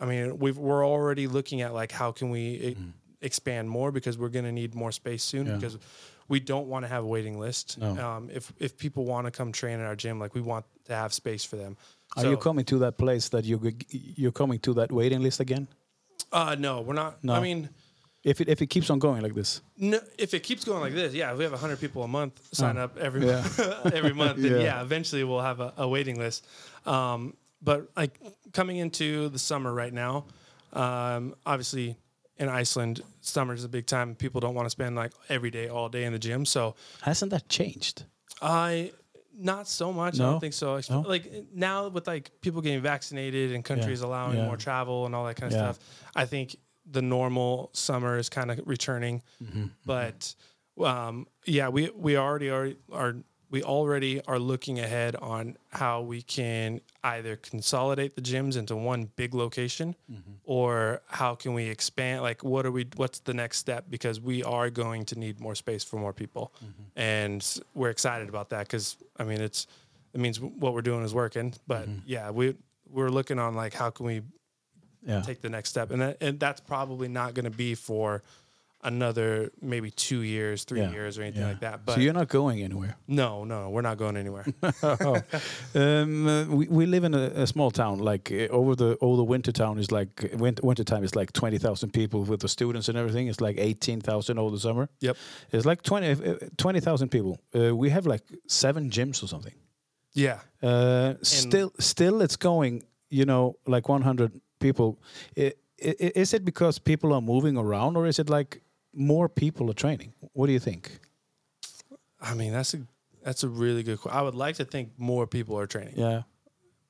I 0.00 0.04
mean, 0.06 0.38
we've, 0.40 0.58
we're 0.58 0.84
already 0.86 1.28
looking 1.28 1.60
at 1.60 1.72
like 1.74 1.92
how 1.92 2.10
can 2.10 2.30
we 2.30 2.40
e- 2.40 2.76
expand 3.20 3.68
more 3.70 3.92
because 3.92 4.18
we're 4.18 4.28
going 4.30 4.44
to 4.46 4.52
need 4.52 4.74
more 4.74 4.90
space 4.92 5.22
soon 5.22 5.44
Mm-hmm. 5.44 5.50
Yeah. 5.50 5.56
because 5.56 5.78
we 6.28 6.40
don't 6.40 6.66
want 6.66 6.84
to 6.84 6.88
have 6.88 7.04
a 7.04 7.06
waiting 7.06 7.38
list. 7.38 7.78
No. 7.78 7.90
Um, 8.04 8.30
if 8.32 8.52
if 8.58 8.76
people 8.76 9.04
want 9.04 9.26
to 9.26 9.30
come 9.30 9.52
train 9.52 9.78
at 9.80 9.86
our 9.86 9.96
gym, 9.96 10.18
like 10.18 10.34
we 10.34 10.40
want 10.40 10.64
to 10.86 10.94
have 10.94 11.12
space 11.14 11.44
for 11.44 11.56
them. 11.56 11.76
Are 12.16 12.22
So- 12.24 12.30
you 12.30 12.36
coming 12.36 12.64
to 12.66 12.78
that 12.78 12.96
place 12.98 13.28
that 13.30 13.44
you 13.44 13.60
you're 13.90 14.32
coming 14.32 14.58
to 14.60 14.74
that 14.74 14.90
waiting 14.92 15.22
list 15.22 15.40
again? 15.40 15.68
Uh, 16.32 16.56
no, 16.58 16.80
we're 16.80 16.94
not. 16.94 17.22
No. 17.22 17.34
I 17.34 17.40
mean, 17.40 17.68
If 18.24 18.40
it 18.40 18.48
if 18.48 18.60
it 18.60 18.66
keeps 18.68 18.90
on 18.90 18.98
going 18.98 19.22
like 19.22 19.34
this. 19.34 19.62
No, 19.76 20.00
if 20.18 20.34
it 20.34 20.42
keeps 20.42 20.64
going 20.64 20.80
like 20.80 20.92
this, 20.94 21.14
yeah, 21.14 21.30
if 21.32 21.38
we 21.38 21.44
have 21.44 21.52
100 21.54 21.78
people 21.78 22.02
a 22.02 22.08
month 22.08 22.40
sign 22.52 22.76
Oh. 22.76 22.84
up 22.84 22.98
every 22.98 23.24
Yeah. 23.26 23.44
every 23.94 24.12
month, 24.12 24.38
then 24.42 24.52
Yeah. 24.58 24.58
yeah. 24.58 24.82
eventually 24.82 25.22
we'll 25.24 25.40
have 25.50 25.60
a, 25.60 25.72
a 25.76 25.86
waiting 25.88 26.18
list. 26.18 26.44
Um, 26.84 27.34
but 27.62 27.88
like 27.96 28.18
coming 28.52 28.76
into 28.78 29.28
the 29.28 29.38
summer 29.38 29.72
right 29.72 29.92
now, 29.94 30.24
um, 30.72 31.34
obviously 31.46 31.96
in 32.38 32.48
Iceland, 32.48 33.02
summer 33.20 33.54
is 33.54 33.64
a 33.64 33.68
big 33.68 33.86
time. 33.86 34.14
People 34.16 34.40
don't 34.40 34.54
want 34.54 34.66
to 34.66 34.70
spend 34.70 34.96
like 34.96 35.12
every 35.28 35.50
day, 35.50 35.68
all 35.68 35.88
day 35.88 36.04
in 36.04 36.12
the 36.12 36.18
gym. 36.18 36.44
So 36.44 36.74
Hasn't 37.02 37.30
that 37.30 37.48
changed? 37.48 38.04
I 38.42 38.92
not 39.38 39.68
so 39.68 39.92
much. 39.92 40.14
I 40.20 40.24
don't 40.24 40.40
think 40.40 40.54
so. 40.54 40.80
No? 40.90 41.00
Like 41.00 41.32
now 41.54 41.88
with 41.88 42.06
like 42.06 42.30
people 42.40 42.60
getting 42.60 42.82
vaccinated 42.82 43.52
and 43.52 43.64
countries 43.64 44.00
allowing 44.00 44.36
Yeah. 44.38 44.46
more 44.46 44.56
travel 44.56 45.06
and 45.06 45.14
all 45.14 45.24
that 45.26 45.36
kind 45.36 45.52
of 45.52 45.56
Yeah. 45.58 45.72
stuff, 45.72 45.78
I 46.16 46.24
think 46.26 46.56
the 46.90 47.02
normal 47.02 47.70
summer 47.72 48.18
is 48.18 48.28
kind 48.28 48.50
of 48.50 48.60
returning. 48.66 49.22
Mm-hmm. 49.42 49.66
But 49.86 50.34
um, 50.82 51.26
yeah, 51.44 51.68
we 51.68 51.90
we 51.90 52.16
already 52.16 52.50
are 52.50 52.70
are 52.92 53.16
we 53.50 53.62
already 53.62 54.20
are 54.26 54.38
looking 54.38 54.78
ahead 54.78 55.16
on 55.16 55.56
how 55.70 56.02
we 56.02 56.20
can 56.22 56.80
either 57.02 57.36
consolidate 57.36 58.14
the 58.14 58.20
gyms 58.20 58.56
into 58.56 58.76
one 58.76 59.10
big 59.16 59.34
location 59.34 59.94
Mm-hmm. 60.10 60.32
or 60.44 61.00
how 61.06 61.34
can 61.34 61.54
we 61.54 61.64
expand 61.64 62.22
like 62.22 62.42
what 62.44 62.66
are 62.66 62.70
we 62.70 62.86
what's 62.96 63.20
the 63.20 63.34
next 63.34 63.58
step 63.58 63.84
because 63.88 64.20
we 64.20 64.42
are 64.44 64.70
going 64.70 65.04
to 65.06 65.18
need 65.18 65.40
more 65.40 65.54
space 65.54 65.82
for 65.84 65.96
more 65.98 66.12
people 66.12 66.52
Mm-hmm. 66.62 66.82
and 67.00 67.60
we're 67.74 67.90
excited 67.90 68.28
about 68.28 68.50
that 68.50 68.66
because 68.66 68.96
i 69.18 69.24
mean 69.24 69.40
it's 69.40 69.66
it 70.14 70.20
means 70.20 70.40
what 70.40 70.74
we're 70.74 70.82
doing 70.82 71.02
is 71.04 71.14
working 71.14 71.54
but 71.66 71.88
Mm-hmm. 71.88 72.00
yeah 72.06 72.30
we 72.30 72.54
we're 72.90 73.10
looking 73.10 73.38
on 73.38 73.54
like 73.54 73.74
how 73.74 73.90
can 73.90 74.06
we 74.06 74.22
Yeah. 75.06 75.20
take 75.22 75.40
the 75.40 75.48
next 75.48 75.70
step 75.70 75.90
and 75.90 76.00
that 76.02 76.16
and 76.20 76.38
that's 76.40 76.60
probably 76.60 77.08
not 77.08 77.32
going 77.34 77.44
to 77.52 77.56
be 77.66 77.74
for 77.74 78.22
another 78.84 79.50
maybe 79.60 79.90
two 79.90 80.20
years 80.22 80.64
three 80.64 80.80
Yeah. 80.80 80.90
years 80.92 81.18
or 81.18 81.22
anything 81.22 81.42
Yeah. 81.42 81.48
like 81.48 81.60
that 81.60 81.84
but 81.84 81.94
so 81.94 82.00
you're 82.00 82.12
not 82.12 82.28
going 82.28 82.62
anywhere. 82.62 82.96
no 83.08 83.44
no 83.44 83.70
we're 83.70 83.82
not 83.82 83.98
going 83.98 84.16
anywhere 84.16 84.46
um, 85.74 86.26
uh, 86.26 86.44
we, 86.46 86.68
we 86.68 86.86
live 86.86 87.04
in 87.04 87.14
a, 87.14 87.26
a 87.42 87.46
small 87.46 87.70
town. 87.70 87.98
Like 87.98 88.30
uh, 88.32 88.48
over 88.50 88.74
the 88.74 88.96
over 89.00 89.16
the 89.16 89.24
winter 89.24 89.52
town 89.52 89.78
is 89.78 89.90
like 89.90 90.30
winter, 90.34 90.62
winter 90.64 90.84
time 90.84 91.04
is 91.04 91.14
like 91.16 91.32
twenty 91.32 91.58
thousand 91.58 91.90
people 91.92 92.22
with 92.24 92.40
the 92.40 92.48
students 92.48 92.88
and 92.88 92.96
everything. 92.98 93.28
It's 93.28 93.40
like 93.40 93.56
eighteen 93.58 94.00
thousand 94.00 94.38
over 94.38 94.50
the 94.50 94.60
summer. 94.60 94.88
yep 95.00 95.16
It's 95.52 95.66
like 95.66 95.82
20 95.82 96.10
uh, 96.10 96.34
20,000 96.56 97.08
people. 97.08 97.40
Uh, 97.54 97.74
we 97.76 97.90
have 97.90 98.06
like 98.06 98.22
seven 98.46 98.90
gyms 98.90 99.22
or 99.22 99.28
something. 99.28 99.54
yeah 100.14 100.38
Uh, 100.62 101.14
still, 101.22 101.72
still, 101.78 102.22
it's 102.22 102.36
going. 102.36 102.82
You 103.10 103.24
know, 103.24 103.56
like 103.66 103.88
one 103.88 104.02
hundred 104.02 104.32
people. 104.60 104.98
I, 105.36 105.52
i- 105.82 106.12
is 106.14 106.34
it 106.34 106.44
because 106.44 106.78
people 106.80 107.12
are 107.14 107.22
moving 107.22 107.56
around, 107.56 107.96
or 107.96 108.06
is 108.06 108.18
it 108.18 108.28
like 108.28 108.60
more 108.98 109.28
people 109.28 109.70
are 109.70 109.74
training? 109.74 110.12
What 110.32 110.46
do 110.46 110.52
you 110.52 110.58
think? 110.60 111.00
i 112.20 112.34
mean 112.34 112.52
that's 112.52 112.74
a 112.74 112.80
that's 113.22 113.44
a 113.44 113.48
really 113.48 113.84
good 113.84 114.00
que- 114.02 114.10
i 114.10 114.20
would 114.20 114.34
like 114.34 114.56
to 114.56 114.64
think 114.64 114.90
more 114.98 115.24
people 115.26 115.56
are 115.56 115.66
training 115.68 115.94
Yeah, 115.96 116.22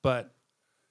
but 0.02 0.34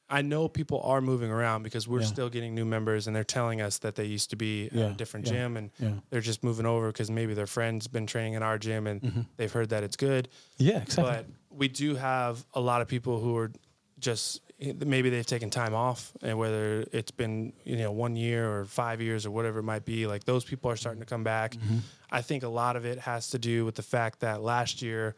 I 0.09 0.21
know 0.21 0.47
people 0.47 0.79
are 0.83 1.01
moving 1.01 1.29
around 1.31 1.63
because 1.63 1.85
we're 1.85 1.99
Yeah. 1.99 2.05
still 2.15 2.29
getting 2.29 2.55
new 2.55 2.63
members 2.63 3.07
and 3.07 3.15
they're 3.15 3.25
telling 3.39 3.59
us 3.59 3.79
that 3.79 3.95
they 3.95 4.05
used 4.05 4.29
to 4.29 4.37
be 4.37 4.67
at 4.67 4.73
Yeah, 4.73 4.91
a 4.91 4.93
different 4.93 5.25
yeah, 5.25 5.33
gym 5.33 5.57
and 5.57 5.71
they're 6.09 6.21
just 6.21 6.43
moving 6.43 6.65
over 6.65 6.87
because 6.93 7.11
maybe 7.11 7.33
their 7.33 7.47
friend's 7.47 7.87
been 7.87 8.05
training 8.07 8.33
in 8.35 8.41
our 8.43 8.57
gym 8.57 8.87
and 8.87 9.01
mm-hmm. 9.01 9.21
they've 9.35 9.51
heard 9.51 9.67
that 9.69 9.83
it's 9.83 9.97
good. 9.97 10.29
yeah, 10.59 10.81
exactly. 10.83 11.03
But 11.03 11.25
we 11.49 11.67
do 11.67 11.95
have 11.95 12.45
a 12.53 12.61
lot 12.61 12.81
of 12.81 12.87
people 12.87 13.19
who 13.19 13.35
are 13.35 13.51
just 13.99 14.39
maybe 14.59 15.09
they've 15.11 15.25
taken 15.25 15.49
time 15.49 15.75
off 15.75 16.11
and 16.23 16.37
whether 16.37 16.83
it's 16.91 17.11
been 17.11 17.53
you 17.63 17.77
know 17.77 17.91
one 17.91 18.15
year 18.15 18.49
or 18.51 18.65
five 18.65 19.01
years 19.01 19.25
or 19.25 19.31
whatever 19.31 19.59
it 19.59 19.63
might 19.63 19.85
be 19.85 20.07
like 20.07 20.23
those 20.23 20.43
people 20.43 20.71
are 20.71 20.75
starting 20.75 20.99
to 20.99 21.05
come 21.05 21.23
back 21.23 21.51
Mm-hmm. 21.53 21.77
i 22.11 22.21
think 22.23 22.41
a 22.43 22.47
lot 22.49 22.75
of 22.75 22.83
it 22.85 22.97
has 22.99 23.29
to 23.29 23.39
do 23.39 23.65
with 23.65 23.75
the 23.75 23.83
fact 23.83 24.19
that 24.21 24.41
last 24.41 24.81
year 24.81 25.15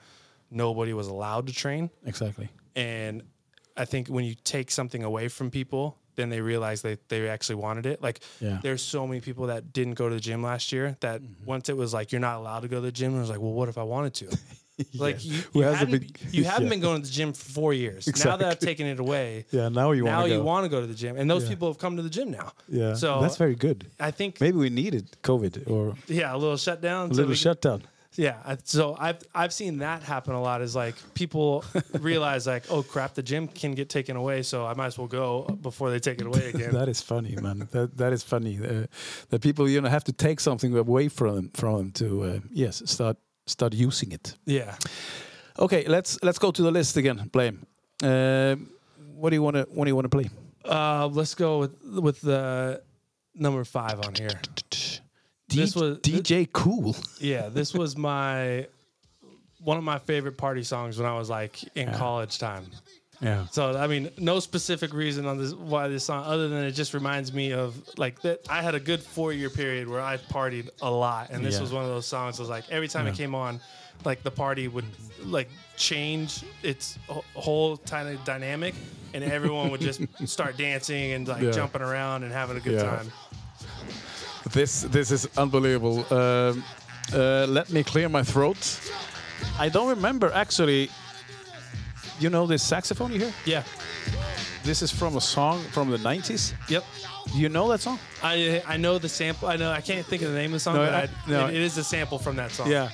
nobody 0.51 0.91
was 0.93 1.07
allowed 1.07 1.47
to 1.47 1.53
train 1.53 1.89
exactly. 2.05 2.49
and 2.75 3.23
I 3.77 3.85
think 3.85 4.09
when 4.09 4.25
you 4.25 4.35
take 4.43 4.71
something 4.71 5.03
away 5.05 5.29
from 5.29 5.49
people, 5.51 5.95
then 6.15 6.27
they 6.29 6.41
realize 6.41 6.81
that 6.81 7.07
they 7.07 7.29
actually 7.29 7.55
wanted 7.55 7.85
it. 7.85 8.01
Like 8.03 8.19
Yeah. 8.41 8.49
Mm-hmm. 8.49 8.61
there's 8.61 8.81
so 8.81 9.07
many 9.07 9.21
people 9.21 9.47
that 9.47 9.71
didn't 9.71 9.93
go 9.93 10.09
to 10.09 10.15
the 10.15 10.19
gym 10.19 10.43
last 10.43 10.73
year 10.73 10.97
that 10.99 11.21
once 11.45 11.69
it 11.69 11.77
was 11.77 11.93
like 11.93 12.11
you're 12.11 12.19
not 12.19 12.35
allowed 12.35 12.59
to 12.61 12.67
go 12.67 12.75
to 12.77 12.81
the 12.81 12.91
gym, 12.91 13.15
it 13.15 13.19
was 13.21 13.29
like, 13.29 13.39
well, 13.39 13.53
what 13.53 13.69
if 13.69 13.77
I 13.77 13.83
wanted 13.83 14.13
to? 14.15 14.25
Like 14.93 15.23
you, 15.26 15.34
Who 15.53 15.60
you, 15.60 15.65
hasn't 15.65 15.91
hadn't, 15.91 15.99
been- 16.22 16.31
you 16.31 16.43
haven't 16.51 16.64
Yeah. 16.64 16.69
been 16.69 16.80
going 16.81 17.01
to 17.01 17.07
the 17.07 17.14
gym 17.14 17.34
for 17.34 17.51
four 17.51 17.73
years. 17.73 18.07
Now 18.26 18.38
that 18.38 18.47
I've 18.51 18.60
taken 18.60 18.85
it 18.88 18.99
away, 18.99 19.45
Yeah, 19.51 19.69
now 19.69 19.91
you 19.91 20.03
now 20.06 20.18
want 20.18 20.27
to 20.27 20.31
you 20.34 20.38
go. 20.39 20.43
want 20.45 20.64
to 20.65 20.69
go 20.69 20.81
to 20.81 20.88
the 20.88 20.93
gym, 21.03 21.15
and 21.18 21.30
those 21.30 21.43
Yeah. 21.43 21.49
people 21.49 21.68
have 21.69 21.77
come 21.77 21.95
to 21.97 22.03
the 22.03 22.10
gym 22.10 22.31
now. 22.31 22.51
Yeah, 22.68 22.93
So 22.95 23.22
that's 23.22 23.38
very 23.38 23.56
good. 23.56 23.85
I 23.99 24.11
think 24.11 24.39
Maybe 24.41 24.57
we 24.57 24.69
needed 24.69 25.06
COVID 25.23 25.69
or 25.69 25.95
yeah, 26.07 26.34
a 26.35 26.38
little 26.38 26.57
shutdown. 26.57 27.11
a 27.11 27.14
so 27.14 27.18
little 27.18 27.30
we- 27.30 27.35
shutdown. 27.35 27.81
Yeah, 28.15 28.56
so 28.64 28.95
I've 28.99 29.19
I've 29.35 29.53
seen 29.53 29.77
that 29.80 30.01
happen 30.03 30.34
a 30.34 30.41
lot. 30.41 30.61
Is 30.61 30.76
like 30.76 30.95
people 31.14 31.64
realize 32.01 32.47
like, 32.47 32.64
oh 32.69 32.81
crap, 32.84 33.14
the 33.14 33.22
gym 33.23 33.47
can 33.47 33.76
get 33.76 33.88
taken 33.88 34.15
away, 34.18 34.41
so 34.43 34.65
I 34.65 34.73
might 34.73 34.88
as 34.88 34.97
well 34.97 35.07
go 35.07 35.43
before 35.61 35.89
they 35.91 35.99
take 35.99 36.19
it 36.19 36.27
away 36.27 36.49
again. 36.49 36.72
That 36.73 36.89
is 36.89 37.01
funny, 37.01 37.35
man. 37.41 37.68
That 37.72 37.95
that 37.97 38.11
is 38.11 38.23
funny. 38.23 38.57
Uh, 38.60 38.88
that 39.30 39.41
people 39.41 39.69
you 39.69 39.80
know 39.80 39.89
have 39.89 40.03
to 40.06 40.11
take 40.11 40.39
something 40.41 40.76
away 40.76 41.07
from 41.10 41.35
them 41.35 41.49
from 41.53 41.77
them 41.77 41.91
to 41.91 42.23
uh, 42.23 42.39
yes 42.51 42.81
start 42.85 43.18
start 43.49 43.73
using 43.73 44.11
it. 44.13 44.35
yeah, 44.45 44.76
Okay, 45.59 45.84
let's 45.88 46.17
let's 46.23 46.39
go 46.39 46.51
to 46.51 46.61
the 46.61 46.71
list 46.71 46.97
again. 46.97 47.30
Blaine. 47.31 47.57
Uh, 48.03 48.55
what 49.15 49.30
do 49.31 49.35
you 49.35 49.43
want 49.43 49.55
to 49.55 49.67
what 49.73 49.85
do 49.85 49.89
you 49.89 49.95
want 49.95 50.05
to 50.11 50.17
play? 50.17 50.30
uh, 50.65 51.07
let's 51.11 51.35
go 51.35 51.59
with 51.59 51.71
with 52.01 52.21
the 52.21 52.81
number 53.35 53.63
five 53.65 53.99
on 54.05 54.13
here. 54.15 54.39
This 55.47 55.76
was- 55.76 55.97
DJ 55.99 56.45
Kool. 56.51 56.95
Yeah, 57.19 57.49
this 57.49 57.73
was 57.73 57.97
my 58.11 58.67
one 59.63 59.77
of 59.77 59.84
my 59.84 59.99
favorite 59.99 60.38
party 60.38 60.63
songs 60.63 60.97
when 60.97 61.07
I 61.07 61.17
was 61.17 61.30
like 61.30 61.63
in 61.76 61.91
college 61.93 62.38
time. 62.39 62.65
Yeah. 63.21 63.45
So 63.51 63.77
I 63.77 63.87
mean, 63.87 64.09
no 64.17 64.39
specific 64.39 64.93
reason 64.93 65.25
on 65.25 65.37
this 65.37 65.53
why 65.53 65.87
this 65.89 66.05
song, 66.05 66.23
other 66.25 66.47
than 66.47 66.63
it 66.63 66.71
just 66.71 66.93
reminds 66.93 67.33
me 67.33 67.51
of 67.51 67.75
like 67.97 68.21
that. 68.21 68.47
I 68.49 68.61
had 68.61 68.75
a 68.75 68.79
good 68.79 69.01
four 69.03 69.33
year 69.33 69.49
period 69.49 69.89
where 69.89 70.01
I 70.01 70.17
partied 70.17 70.69
a 70.81 70.89
lot, 70.89 71.29
and 71.29 71.43
this 71.43 71.55
Yeah. 71.55 71.61
was 71.61 71.71
one 71.73 71.83
of 71.83 71.89
those 71.89 72.05
songs. 72.07 72.39
Was 72.39 72.47
like 72.49 72.63
every 72.69 72.87
time 72.87 73.07
it 73.07 73.15
came 73.15 73.35
on, 73.35 73.59
like 74.05 74.23
the 74.23 74.31
party 74.31 74.67
would 74.69 74.85
like 75.25 75.49
change 75.75 76.43
its 76.63 76.97
whole 77.35 77.77
kind 77.77 78.07
of 78.07 78.23
dynamic, 78.23 78.73
and 79.13 79.21
everyone 79.23 79.69
would 79.71 79.81
just 79.81 79.99
start 80.25 80.55
dancing 80.57 81.11
and 81.11 81.27
like 81.27 81.41
Yeah. 81.41 81.51
jumping 81.51 81.81
around 81.81 82.23
and 82.23 82.31
having 82.31 82.55
a 82.55 82.61
good 82.61 82.75
Yeah. 82.79 82.83
time. 82.95 83.11
This 84.53 84.81
this 84.83 85.11
is 85.11 85.27
unbelievable. 85.37 86.05
Um, 86.13 86.63
uh, 87.13 87.45
let 87.47 87.69
me 87.69 87.83
clear 87.83 88.07
my 88.07 88.23
throat. 88.23 88.79
I 89.59 89.67
don't 89.69 89.89
remember 89.89 90.31
actually. 90.33 90.89
You 92.19 92.29
know 92.29 92.45
this 92.45 92.61
saxophone 92.63 93.11
you 93.13 93.19
hear? 93.19 93.33
Yeah. 93.45 93.63
This 94.63 94.81
is 94.81 94.91
from 94.91 95.15
a 95.15 95.21
song 95.21 95.63
from 95.71 95.89
the 95.89 95.97
90s. 95.97 96.53
Yep. 96.67 96.83
Do 97.33 97.39
you 97.39 97.49
know 97.49 97.67
that 97.69 97.79
song? 97.81 97.97
I 98.21 98.61
I 98.67 98.77
know 98.77 98.97
the 98.99 99.09
sample. 99.09 99.47
I 99.47 99.55
know 99.55 99.71
I 99.71 99.81
can't 99.81 100.05
think 100.05 100.21
of 100.21 100.29
the 100.31 100.37
name 100.37 100.47
of 100.53 100.53
the 100.53 100.59
song, 100.59 100.75
No, 100.75 100.85
but 100.85 100.93
I- 100.93 101.01
I, 101.03 101.09
no. 101.27 101.47
it- 101.47 101.55
it 101.55 101.61
is 101.61 101.77
a 101.77 101.83
sample 101.83 102.19
from 102.19 102.35
that 102.35 102.51
song. 102.51 102.69
Yeah. 102.69 102.89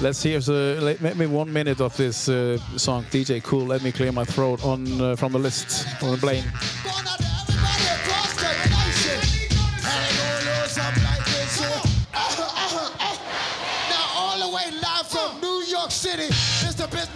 Let's 0.00 0.22
hear 0.22 0.38
the 0.40 0.78
let, 0.80 1.16
me 1.16 1.26
one 1.26 1.52
minute 1.52 1.80
of 1.80 1.96
this 1.96 2.28
uh, 2.28 2.58
song. 2.76 3.04
DJ 3.10 3.42
Kool. 3.42 3.66
Let 3.66 3.82
me 3.82 3.92
clear 3.92 4.12
my 4.12 4.24
throat 4.24 4.64
on 4.64 5.00
uh, 5.00 5.16
from 5.16 5.32
the 5.32 5.38
list 5.38 5.86
on 6.02 6.12
the 6.12 6.18
plane. 6.18 6.44
Going 6.84 7.04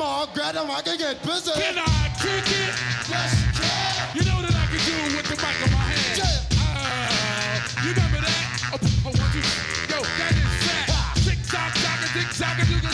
all 0.03 0.27
the 0.27 0.43
way 0.43 0.43
live 0.43 0.43
from 0.43 0.43
New 0.43 0.43
York 0.43 0.43
City, 0.43 0.43
Mr. 0.43 0.43
Bismarck, 0.43 0.43
grab 0.43 0.55
him, 0.55 0.71
I 0.71 0.83
can 0.83 0.99
get 0.99 1.23
busy. 1.23 1.53
Can 1.53 1.79
I 1.79 2.11
kick 2.19 2.49
it? 2.49 2.75
Yes, 3.09 3.33
yeah. 3.61 4.15
You 4.15 4.23
know 4.27 4.43
that 4.43 4.55
I 4.55 4.67
can 4.67 4.81
do 4.83 4.95
it 4.95 5.17
with 5.17 5.29
the 5.31 5.37
mic 5.39 5.57
in 5.63 5.73
my 5.73 5.79
hand. 5.79 6.19
Yeah. 6.19 6.59
Ah, 6.59 7.85
you 7.85 7.91
remember 7.95 8.21
that? 8.21 8.45
Oh, 8.73 8.79
oh, 8.83 9.15
one, 9.15 9.31
two, 9.31 9.43
yo, 9.87 9.99
that 10.03 10.33
is 10.35 10.53
fat. 10.67 10.91
Tick 11.23 11.41
tock, 11.47 11.73
tock, 11.83 12.01
tick 12.15 12.29
tock, 12.35 12.59
a 12.59 12.65
do 12.67 12.77
the 12.83 12.93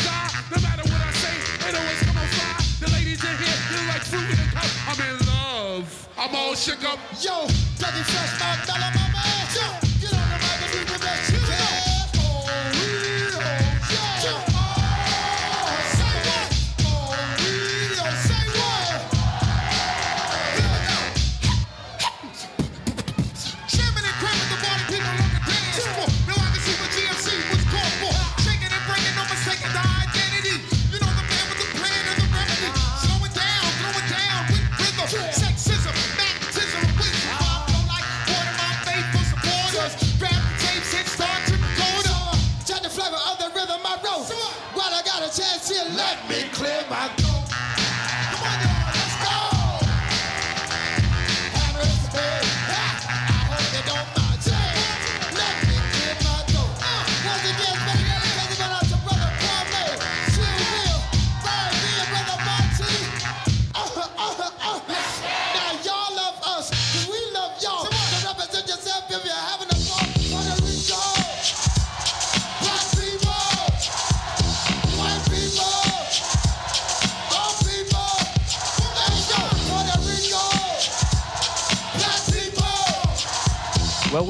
No 0.53 0.59
matter 0.61 0.85
what 0.85 1.01
I 1.01 1.13
say, 1.17 1.37
it 1.69 1.75
always 1.75 2.01
come 2.05 2.19
on 2.19 2.29
fire. 2.37 2.61
The 2.81 2.89
ladies 2.93 3.23
in 3.25 3.37
here, 3.41 3.59
you 3.73 3.81
like 3.89 4.05
fruit 4.05 4.29
in 4.29 4.39
a 4.39 4.49
cup. 4.53 4.71
I'm 4.89 5.01
in 5.01 5.17
love. 5.27 5.89
I'm 6.19 6.35
all 6.35 6.55
shook 6.55 6.85
up. 6.85 6.99
Yo, 7.21 7.49
Dougie 7.81 8.05
Fresh, 8.05 8.35
my 8.41 8.57
fella, 8.69 8.89
my 8.93 9.07
man. 9.17 9.47
Yo, 9.57 9.88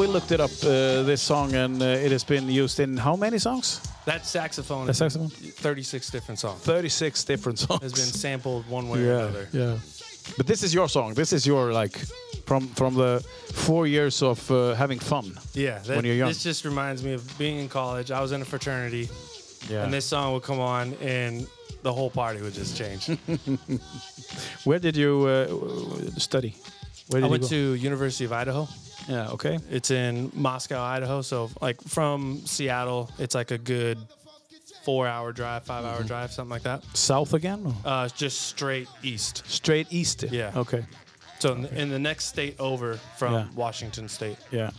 looked 0.08 0.32
it 0.32 0.40
up, 0.40 0.50
uh, 0.62 1.02
this 1.04 1.20
song, 1.22 1.54
and 1.54 1.80
uh, 1.82 1.84
it 1.86 2.10
has 2.12 2.24
been 2.24 2.48
used 2.48 2.80
in 2.80 2.96
how 2.96 3.16
many 3.16 3.38
songs? 3.38 3.80
That 4.06 4.26
saxophone. 4.26 4.86
That 4.86 4.94
saxophone? 4.94 5.28
36 5.30 6.10
different 6.10 6.38
songs. 6.40 6.60
36 6.62 7.24
different 7.24 7.58
songs. 7.58 7.82
Has 7.82 7.92
been 7.92 8.02
sampled 8.12 8.68
one 8.68 8.88
way 8.88 9.00
or 9.00 9.04
yeah, 9.06 9.18
another. 9.22 9.48
yeah. 9.52 9.78
But 10.36 10.46
this 10.46 10.62
is 10.62 10.72
your 10.74 10.88
song. 10.88 11.14
This 11.14 11.32
is 11.32 11.46
your, 11.46 11.72
like, 11.72 11.96
from 12.46 12.68
from 12.68 12.94
the 12.94 13.20
four 13.52 13.86
years 13.86 14.22
of 14.22 14.50
uh, 14.50 14.74
having 14.74 14.98
fun. 14.98 15.24
Yeah, 15.54 15.78
that, 15.86 15.96
When 15.96 16.04
you're 16.04 16.14
young. 16.16 16.28
this 16.28 16.42
just 16.42 16.64
reminds 16.64 17.02
me 17.02 17.14
of 17.14 17.22
being 17.38 17.58
in 17.58 17.68
college. 17.68 18.10
I 18.10 18.20
was 18.20 18.32
in 18.32 18.42
a 18.42 18.44
fraternity, 18.44 19.08
Yeah. 19.70 19.84
and 19.84 19.92
this 19.92 20.04
song 20.06 20.32
would 20.34 20.42
come 20.42 20.60
on, 20.60 20.94
and 21.02 21.46
the 21.82 21.92
whole 21.92 22.10
party 22.10 22.40
would 22.42 22.54
just 22.54 22.76
change. 22.76 23.08
Where 24.64 24.78
did 24.78 24.96
you 24.96 25.26
uh, 25.26 26.18
study? 26.18 26.54
Where 27.08 27.20
did 27.20 27.24
I 27.24 27.26
you 27.28 27.30
went 27.30 27.42
go? 27.44 27.48
to 27.48 27.56
University 27.74 28.24
of 28.26 28.32
Idaho. 28.32 28.68
Yeah, 29.08 29.30
okay. 29.30 29.58
It's 29.70 29.90
in 29.90 30.30
Moscow, 30.34 30.80
Idaho. 30.82 31.22
So 31.22 31.50
like 31.60 31.80
from 31.82 32.42
Seattle, 32.44 33.10
it's 33.18 33.34
like 33.34 33.50
a 33.50 33.58
good 33.58 33.98
four-hour 34.84 35.32
drive, 35.32 35.64
five-hour 35.64 35.98
Mm-hmm. 35.98 36.06
drive, 36.06 36.32
something 36.32 36.50
like 36.50 36.62
that. 36.62 36.82
South 36.94 37.34
again? 37.34 37.74
Uh, 37.84 38.04
it's 38.08 38.18
just 38.18 38.40
straight 38.42 38.88
east. 39.02 39.42
Straight 39.46 39.86
east? 39.90 40.24
Yeah. 40.30 40.52
Okay. 40.56 40.84
So 41.40 41.52
in 41.52 41.62
the, 41.62 41.80
in 41.82 41.88
the 41.90 41.98
next 41.98 42.26
state 42.26 42.56
over 42.58 42.94
from 43.18 43.32
Yeah. 43.34 43.46
Washington 43.54 44.08
State. 44.08 44.38
Yeah. 44.50 44.70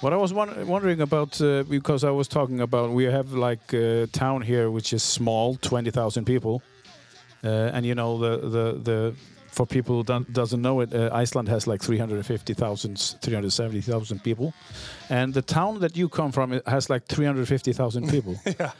What 0.00 0.12
I 0.12 0.16
was 0.16 0.32
won- 0.32 0.66
wondering 0.66 1.00
about, 1.00 1.40
uh, 1.40 1.62
because 1.64 2.04
I 2.04 2.10
was 2.10 2.26
talking 2.28 2.60
about, 2.60 2.90
we 2.90 3.04
have 3.04 3.32
like 3.32 3.72
a 3.72 4.06
town 4.08 4.42
here 4.42 4.70
which 4.70 4.92
is 4.92 5.02
small, 5.02 5.56
20,000 5.56 6.24
people. 6.24 6.62
Uh, 7.44 7.48
and 7.74 7.84
you 7.86 7.94
know, 7.94 8.18
the, 8.18 8.36
the, 8.48 8.72
the, 8.82 9.14
for 9.50 9.66
people 9.66 9.96
who 9.96 10.04
don't, 10.04 10.32
doesn't 10.32 10.60
know 10.62 10.80
it, 10.80 10.94
uh, 10.94 11.10
Iceland 11.12 11.48
has 11.48 11.66
like 11.66 11.82
350,000, 11.82 12.96
370,000 13.20 14.22
people. 14.22 14.52
And 15.08 15.34
the 15.34 15.42
town 15.42 15.80
that 15.80 15.96
you 15.96 16.08
come 16.08 16.32
from 16.32 16.60
has 16.66 16.88
like 16.90 17.06
350,000 17.06 18.08
people. 18.14 18.36
Yeah. 18.46 18.72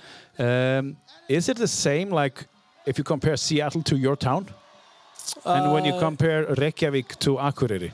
Um, 0.79 0.97
is 1.29 1.49
it 1.49 1.57
the 1.57 1.69
same, 1.69 2.11
like, 2.11 2.47
if 2.87 2.99
you 2.99 3.05
compare 3.05 3.37
Seattle 3.37 3.83
to 3.83 3.97
your 3.97 4.17
town? 4.17 4.47
and 5.45 5.73
when 5.73 5.85
you 5.85 5.95
Uh, 5.95 5.99
compare 6.01 6.47
Reykjavik 6.57 7.19
to 7.19 7.37
Akureyri? 7.37 7.93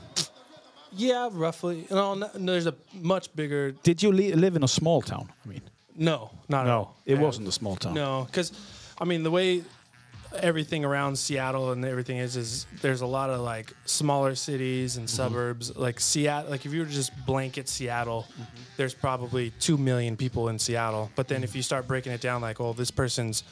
Yeah, 0.91 1.29
roughly. 1.31 1.85
No, 1.91 2.13
no, 2.13 2.29
there's 2.33 2.67
a 2.67 2.73
much 2.93 3.27
bigger. 3.35 3.71
Did 3.83 4.01
you 4.01 4.11
li- 4.11 4.33
live 4.33 4.55
in 4.55 4.63
a 4.63 4.67
small 4.67 5.01
town? 5.01 5.27
I 5.45 5.49
mean, 5.49 5.61
No, 5.95 6.29
not 6.47 6.61
at 6.61 6.67
no, 6.67 6.77
all. 6.77 6.95
it 7.05 7.15
Yeah. 7.15 7.21
wasn't 7.25 7.47
a 7.47 7.51
small 7.51 7.75
town. 7.75 7.93
No, 7.93 8.23
because 8.25 8.51
I 9.01 9.05
mean 9.05 9.23
the 9.23 9.29
way 9.31 9.63
everything 10.35 10.85
around 10.85 11.17
Seattle 11.17 11.71
and 11.71 11.83
everything 11.85 12.17
is 12.17 12.35
is 12.35 12.65
there's 12.81 13.01
a 13.01 13.05
lot 13.05 13.29
of 13.29 13.41
like 13.41 13.73
smaller 13.85 14.35
cities 14.35 14.97
and 14.97 15.07
mm-hmm. 15.07 15.15
suburbs. 15.15 15.75
Like 15.75 15.99
Seattle, 15.99 16.51
like 16.51 16.65
if 16.65 16.73
you 16.73 16.79
were 16.79 16.85
to 16.85 16.91
just 16.91 17.11
blanket 17.25 17.69
Seattle, 17.69 18.25
mm-hmm. 18.31 18.43
there's 18.77 18.93
probably 18.93 19.51
two 19.59 19.77
million 19.77 20.17
people 20.17 20.49
in 20.49 20.59
Seattle. 20.59 21.11
But 21.15 21.27
then 21.27 21.43
if 21.43 21.55
you 21.55 21.61
start 21.61 21.87
breaking 21.87 22.11
it 22.11 22.21
down, 22.21 22.41
like, 22.41 22.59
oh, 22.59 22.73
this 22.73 22.91
person's 22.91 23.43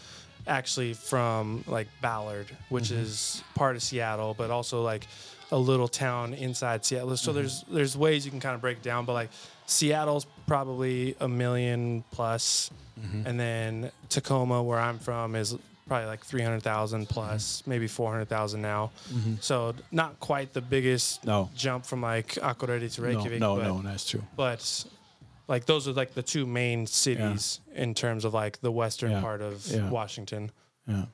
actually 0.48 0.94
from 0.94 1.64
like 1.68 1.88
Ballard, 2.02 2.48
which 2.70 2.86
mm-hmm. 2.86 3.02
is 3.02 3.44
part 3.56 3.76
of 3.76 3.82
Seattle, 3.82 4.34
but 4.38 4.52
also 4.52 4.82
like 4.82 5.08
a 5.52 5.58
little 5.58 5.88
town 5.88 6.34
inside 6.34 6.84
Seattle. 6.86 7.16
So 7.18 7.34
there's 7.34 7.64
there's 7.70 7.98
ways 7.98 8.26
you 8.26 8.32
can 8.32 8.40
kind 8.40 8.56
of 8.56 8.62
break 8.62 8.78
it 8.78 8.84
down, 8.84 9.06
but 9.06 9.14
like 9.14 9.30
Seattle's 9.66 10.28
probably 10.48 11.16
a 11.20 11.28
million 11.28 12.04
plus, 12.12 12.70
and 13.26 13.40
then 13.40 13.92
Tacoma, 14.10 14.64
where 14.64 14.80
I'm 14.80 15.00
from, 15.00 15.36
is 15.36 15.56
probably 15.88 16.08
like 16.08 16.24
300,000 16.26 17.08
plus, 17.08 17.64
maybe 17.68 17.88
400,000 17.88 18.62
now. 18.62 18.92
So 19.40 19.76
not 19.92 20.20
quite 20.20 20.54
the 20.54 20.62
biggest 20.62 21.24
No. 21.26 21.50
jump 21.56 21.86
from 21.86 22.02
like 22.02 22.30
Akureyri 22.36 22.92
to 22.96 23.02
Reykjavik. 23.02 23.40
no, 23.40 23.56
but, 23.58 23.64
no, 23.64 23.82
that's 23.84 24.10
true. 24.10 24.24
but 24.36 24.86
like 25.48 25.66
those 25.66 25.88
are 25.88 25.94
like 25.94 26.14
the 26.16 26.24
two 26.24 26.46
main 26.48 26.88
cities 26.88 27.60
in 27.76 27.94
terms 27.94 28.26
of 28.26 28.34
like 28.34 28.60
the 28.62 28.72
western 28.72 29.12
Yeah. 29.12 29.22
part 29.22 29.42
of 29.42 29.66
Yeah. 29.68 29.90
Washington. 29.90 30.52
Yeah. 30.88 31.06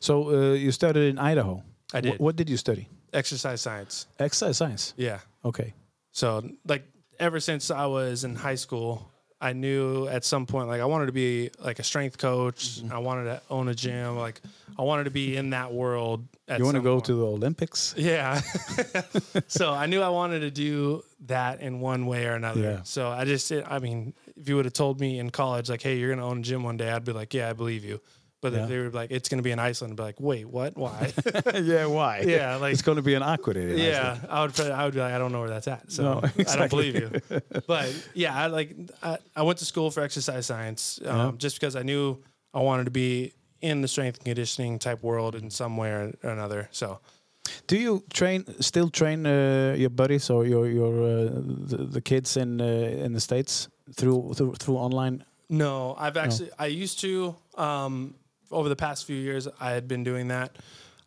So 0.00 0.28
uh, 0.28 0.52
you 0.54 0.70
studied 0.72 1.08
in 1.08 1.18
Idaho. 1.18 1.62
I 1.94 1.98
Wh- 1.98 2.02
did. 2.02 2.18
what 2.20 2.36
did 2.36 2.50
you 2.50 2.56
study? 2.58 2.88
Exercise 3.12 3.60
science. 3.62 4.06
Exercise 4.18 4.56
science. 4.58 4.94
Yeah. 4.96 5.20
Okay. 5.44 5.72
So 6.12 6.42
like 6.66 6.84
ever 7.18 7.40
since 7.40 7.70
I 7.70 7.86
was 7.86 8.24
in 8.24 8.34
high 8.36 8.54
school, 8.56 9.10
I 9.40 9.54
knew 9.54 10.06
at 10.06 10.24
some 10.24 10.46
point 10.46 10.68
like 10.68 10.80
I 10.80 10.84
wanted 10.84 11.06
to 11.06 11.12
be 11.12 11.50
like 11.64 11.78
a 11.78 11.82
strength 11.82 12.18
coach. 12.18 12.80
Mm-hmm. 12.80 12.92
I 12.92 12.98
wanted 12.98 13.24
to 13.24 13.42
own 13.50 13.68
a 13.68 13.74
gym. 13.74 14.16
Like 14.16 14.40
I 14.78 14.82
wanted 14.82 15.04
to 15.04 15.10
be 15.10 15.36
in 15.36 15.50
that 15.50 15.72
world. 15.72 16.26
At 16.46 16.58
You 16.58 16.64
want 16.64 16.76
to 16.76 16.82
go 16.82 16.96
point. 16.96 17.04
to 17.06 17.14
the 17.14 17.26
Olympics? 17.26 17.94
Yeah. 17.96 18.40
so 19.46 19.72
I 19.72 19.86
knew 19.86 20.02
I 20.02 20.08
wanted 20.10 20.40
to 20.40 20.50
do 20.50 21.04
that 21.26 21.60
in 21.60 21.80
one 21.80 22.06
way 22.06 22.26
or 22.26 22.34
another. 22.34 22.60
Yeah. 22.60 22.82
So 22.82 23.08
I 23.08 23.24
just, 23.24 23.50
I 23.52 23.78
mean, 23.78 24.14
if 24.36 24.48
you 24.48 24.56
would 24.56 24.64
have 24.64 24.74
told 24.74 25.00
me 25.00 25.18
in 25.18 25.30
college, 25.30 25.70
like, 25.70 25.82
hey, 25.82 25.96
you're 25.96 26.08
going 26.08 26.18
to 26.18 26.24
own 26.24 26.38
a 26.38 26.42
gym 26.42 26.62
one 26.62 26.76
day, 26.76 26.90
I'd 26.90 27.04
be 27.04 27.12
like, 27.12 27.32
yeah, 27.34 27.50
I 27.50 27.52
believe 27.52 27.84
you. 27.84 28.00
But 28.42 28.52
Yeah. 28.54 28.62
if 28.62 28.68
they 28.70 28.78
were 28.78 28.90
like, 28.90 29.10
it's 29.10 29.28
going 29.28 29.38
to 29.38 29.42
be 29.42 29.50
in 29.50 29.58
Iceland, 29.58 29.92
I'd 29.92 29.96
be 29.96 30.02
like, 30.02 30.20
wait, 30.20 30.46
what? 30.46 30.76
Why? 30.76 31.12
yeah. 31.54 31.86
Why? 31.86 32.20
Yeah, 32.26 32.56
like- 32.56 32.72
it's 32.72 32.82
going 32.82 32.96
to 32.96 33.02
be 33.02 33.14
an 33.14 33.22
in 33.22 33.78
yeah, 33.78 34.12
Iceland. 34.12 34.26
I 34.30 34.42
would, 34.42 34.60
I 34.60 34.84
would 34.84 34.94
be 34.94 35.00
like, 35.00 35.12
I 35.12 35.18
don't 35.18 35.32
know 35.32 35.40
where 35.40 35.50
that's 35.50 35.68
at. 35.68 35.92
So 35.92 36.02
No, 36.02 36.20
I 36.48 36.56
don't 36.56 36.70
believe 36.70 36.94
you. 36.94 37.10
But 37.66 37.92
yeah, 38.14 38.34
I 38.34 38.46
like, 38.46 38.74
I, 39.02 39.18
I 39.36 39.42
went 39.42 39.58
to 39.58 39.64
school 39.64 39.90
for 39.90 40.02
exercise 40.02 40.46
science 40.46 41.00
um, 41.04 41.16
Yeah. 41.16 41.32
just 41.36 41.60
because 41.60 41.76
I 41.76 41.82
knew 41.82 42.18
I 42.54 42.60
wanted 42.60 42.84
to 42.84 42.90
be 42.90 43.32
in 43.60 43.82
the 43.82 43.88
strength 43.88 44.18
and 44.18 44.24
conditioning 44.24 44.78
type 44.78 45.02
world 45.02 45.34
in 45.34 45.50
some 45.50 45.76
way 45.76 45.90
or 45.90 46.12
another. 46.22 46.68
So 46.72 46.98
Do 47.66 47.76
you 47.76 48.02
train? 48.12 48.44
Still 48.60 48.88
train 48.90 49.26
uh, 49.26 49.74
your 49.76 49.90
buddies 49.90 50.30
or 50.30 50.46
your 50.46 50.66
your 50.68 50.94
uh, 51.02 51.30
the, 51.70 51.88
the 51.92 52.00
kids 52.00 52.36
in 52.36 52.60
uh, 52.60 53.04
in 53.04 53.12
the 53.12 53.20
states 53.20 53.68
through 53.94 54.34
through 54.34 54.54
through 54.54 54.76
online? 54.78 55.24
No, 55.48 55.94
I've 55.98 56.16
actually 56.16 56.50
I 56.58 56.66
used 56.82 57.00
to 57.00 57.34
um, 57.56 58.14
over 58.50 58.68
the 58.68 58.76
past 58.76 59.04
few 59.04 59.16
years 59.16 59.48
I 59.60 59.72
had 59.72 59.88
been 59.88 60.04
doing 60.04 60.28
that. 60.28 60.56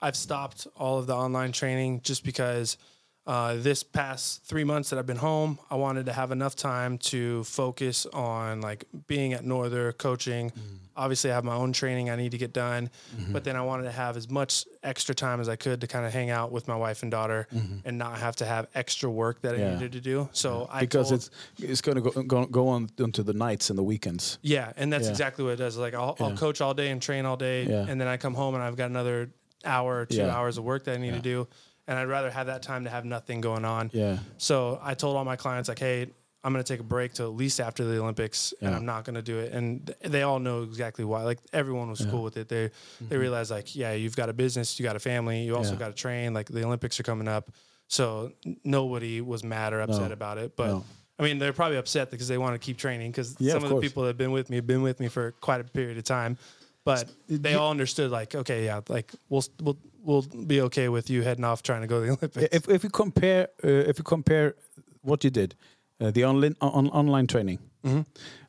I've 0.01 0.15
stopped 0.15 0.67
all 0.75 0.99
of 0.99 1.07
the 1.07 1.15
online 1.15 1.51
training 1.51 2.01
just 2.01 2.23
because 2.23 2.77
uh, 3.25 3.55
this 3.55 3.83
past 3.83 4.43
three 4.43 4.65
months 4.65 4.89
that 4.89 4.99
I've 4.99 5.05
been 5.05 5.15
home, 5.17 5.57
I 5.71 5.75
wanted 5.75 6.07
to 6.07 6.13
have 6.13 6.31
enough 6.31 6.55
time 6.57 6.97
to 6.99 7.43
focus 7.45 8.05
on 8.07 8.59
like 8.59 8.85
being 9.07 9.31
at 9.33 9.45
Northern 9.45 9.93
coaching. 9.93 10.51
Mm. 10.51 10.77
Obviously, 10.95 11.31
I 11.31 11.35
have 11.35 11.43
my 11.45 11.55
own 11.55 11.71
training 11.73 12.09
I 12.09 12.15
need 12.17 12.31
to 12.31 12.37
get 12.37 12.53
done, 12.53 12.89
mm-hmm. 13.15 13.31
but 13.33 13.43
then 13.45 13.55
I 13.55 13.61
wanted 13.61 13.83
to 13.85 13.91
have 13.91 14.15
as 14.17 14.29
much 14.29 14.65
extra 14.83 15.15
time 15.15 15.39
as 15.39 15.47
I 15.49 15.55
could 15.55 15.81
to 15.81 15.87
kind 15.87 16.05
of 16.05 16.11
hang 16.13 16.29
out 16.29 16.51
with 16.51 16.67
my 16.67 16.75
wife 16.75 17.01
and 17.01 17.09
daughter 17.09 17.47
mm-hmm. 17.51 17.77
and 17.85 17.97
not 17.97 18.19
have 18.19 18.35
to 18.37 18.45
have 18.45 18.67
extra 18.75 19.09
work 19.09 19.41
that 19.41 19.55
I 19.55 19.73
needed 19.73 19.93
to 19.93 20.01
do. 20.01 20.29
So 20.33 20.67
I 20.69 20.81
Because 20.81 21.09
told- 21.09 21.21
it's 21.21 21.29
it's 21.63 21.81
going 21.81 21.95
to 21.95 22.01
go, 22.01 22.21
go 22.23 22.45
go 22.45 22.67
on 22.67 22.89
into 22.99 23.23
the 23.23 23.33
nights 23.33 23.69
and 23.69 23.79
the 23.79 23.83
weekends. 23.83 24.37
yeah, 24.41 24.73
and 24.75 24.91
that's 24.91 25.05
Yeah. 25.05 25.11
exactly 25.11 25.45
what 25.45 25.51
it 25.51 25.57
does. 25.57 25.77
Like 25.77 25.93
I'll, 25.95 26.15
I'll 26.19 26.35
coach 26.37 26.59
all 26.61 26.73
day 26.73 26.91
and 26.91 27.01
train 27.01 27.25
all 27.25 27.37
day, 27.37 27.63
Yeah. 27.65 27.85
and 27.87 27.99
then 27.99 28.07
I 28.09 28.17
come 28.17 28.33
home 28.35 28.53
and 28.53 28.61
I've 28.63 28.75
got 28.75 28.89
another 28.89 29.31
hour 29.65 30.01
or 30.01 30.05
two 30.05 30.17
Yeah. 30.17 30.35
hours 30.35 30.57
of 30.57 30.65
work 30.65 30.83
that 30.83 30.95
I 30.95 30.97
need 30.97 31.07
Yeah. 31.07 31.15
to 31.15 31.21
do, 31.21 31.47
and 31.87 31.97
I'd 31.97 32.07
rather 32.07 32.29
have 32.31 32.47
that 32.47 32.63
time 32.63 32.85
to 32.85 32.89
have 32.89 33.05
nothing 33.05 33.41
going 33.41 33.65
on. 33.65 33.89
Yeah. 33.93 34.17
So 34.37 34.79
I 34.81 34.93
told 34.93 35.17
all 35.17 35.25
my 35.25 35.35
clients 35.35 35.69
like, 35.69 35.79
hey, 35.79 36.07
I'm 36.45 36.51
going 36.51 36.63
to 36.63 36.67
take 36.73 36.81
a 36.81 36.83
break 36.83 37.13
till 37.13 37.27
at 37.27 37.35
least 37.35 37.61
after 37.61 37.85
the 37.85 37.99
Olympics, 38.01 38.53
and 38.61 38.75
I'm 38.75 38.85
not 38.85 39.05
going 39.05 39.15
to 39.15 39.21
do 39.21 39.39
it. 39.39 39.53
And 39.53 39.87
th- 39.87 39.97
they 40.11 40.23
all 40.23 40.39
know 40.39 40.63
exactly 40.63 41.05
why. 41.05 41.23
Like 41.23 41.39
everyone 41.53 41.89
was 41.89 42.05
cool 42.05 42.21
with 42.23 42.35
it. 42.35 42.49
They 42.49 42.69
they 43.01 43.15
realize 43.17 43.49
like, 43.49 43.75
yeah, 43.75 43.93
you've 43.93 44.15
got 44.17 44.27
a 44.29 44.33
business, 44.33 44.77
you 44.77 44.83
got 44.83 44.97
a 44.97 44.99
family, 44.99 45.43
you 45.43 45.55
also 45.55 45.71
Mm-hmm. 45.71 45.79
Yeah. 45.81 45.87
got 45.87 45.95
to 45.95 46.01
train. 46.01 46.33
Like 46.33 46.49
the 46.49 46.65
Olympics 46.65 46.99
are 46.99 47.03
coming 47.03 47.29
up, 47.29 47.49
so 47.87 48.33
nobody 48.65 49.21
was 49.21 49.43
mad 49.43 49.71
or 49.73 49.81
upset 49.81 50.07
No. 50.07 50.13
about 50.13 50.37
it. 50.37 50.55
But 50.57 50.67
No. 50.67 50.83
I 51.17 51.23
mean, 51.23 51.39
they're 51.39 51.53
probably 51.53 51.77
upset 51.77 52.11
because 52.11 52.27
they 52.27 52.37
want 52.37 52.55
to 52.55 52.59
keep 52.59 52.77
training 52.77 53.11
because 53.11 53.37
Yeah, 53.39 53.53
some 53.53 53.63
of 53.63 53.71
of, 53.71 53.77
the 53.77 53.81
people 53.87 54.03
that 54.03 54.09
have 54.09 54.17
been 54.17 54.31
with 54.31 54.49
me 54.49 54.57
have 54.57 54.67
been 54.67 54.81
with 54.81 54.99
me 54.99 55.07
for 55.07 55.31
quite 55.39 55.61
a 55.61 55.63
period 55.63 55.97
of 55.97 56.03
time. 56.03 56.37
But 56.85 57.09
they 57.29 57.53
all 57.55 57.71
understood, 57.71 58.11
like, 58.11 58.35
okay, 58.35 58.65
yeah, 58.65 58.81
like 58.89 59.11
we'll 59.29 59.43
we'll 59.61 59.77
we'll 60.03 60.21
be 60.47 60.61
okay 60.61 60.89
with 60.89 61.09
you 61.09 61.21
heading 61.23 61.45
off 61.45 61.61
trying 61.63 61.81
to 61.81 61.87
go 61.87 61.99
to 61.99 62.05
the 62.05 62.11
Olympics. 62.17 62.53
If 62.55 62.67
if 62.69 62.83
you 62.83 62.89
compare 62.89 63.47
uh, 63.63 63.89
if 63.89 63.97
you 63.97 64.03
compare 64.03 64.53
what 65.01 65.23
you 65.23 65.29
did, 65.29 65.55
uh, 66.01 66.11
the 66.11 66.25
online 66.25 66.55
on, 66.59 66.89
online 66.89 67.27
training, 67.27 67.59
Mhm. 67.83 68.05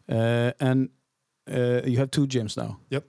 uh, 0.09 0.53
and 0.61 0.89
uh, 1.49 1.83
you 1.85 1.97
have 1.99 2.11
two 2.11 2.27
gyms 2.27 2.57
now. 2.57 2.79
Yep. 2.91 3.05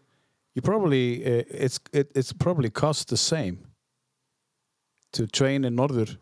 You 0.53 0.61
probably 0.61 1.23
uh, 1.25 1.43
it's 1.49 1.79
it, 1.91 2.11
it's 2.15 2.33
probably 2.33 2.69
cost 2.69 3.07
the 3.09 3.17
same 3.17 3.57
to 5.11 5.27
train 5.27 5.65
in 5.65 5.75
Norður 5.75 6.17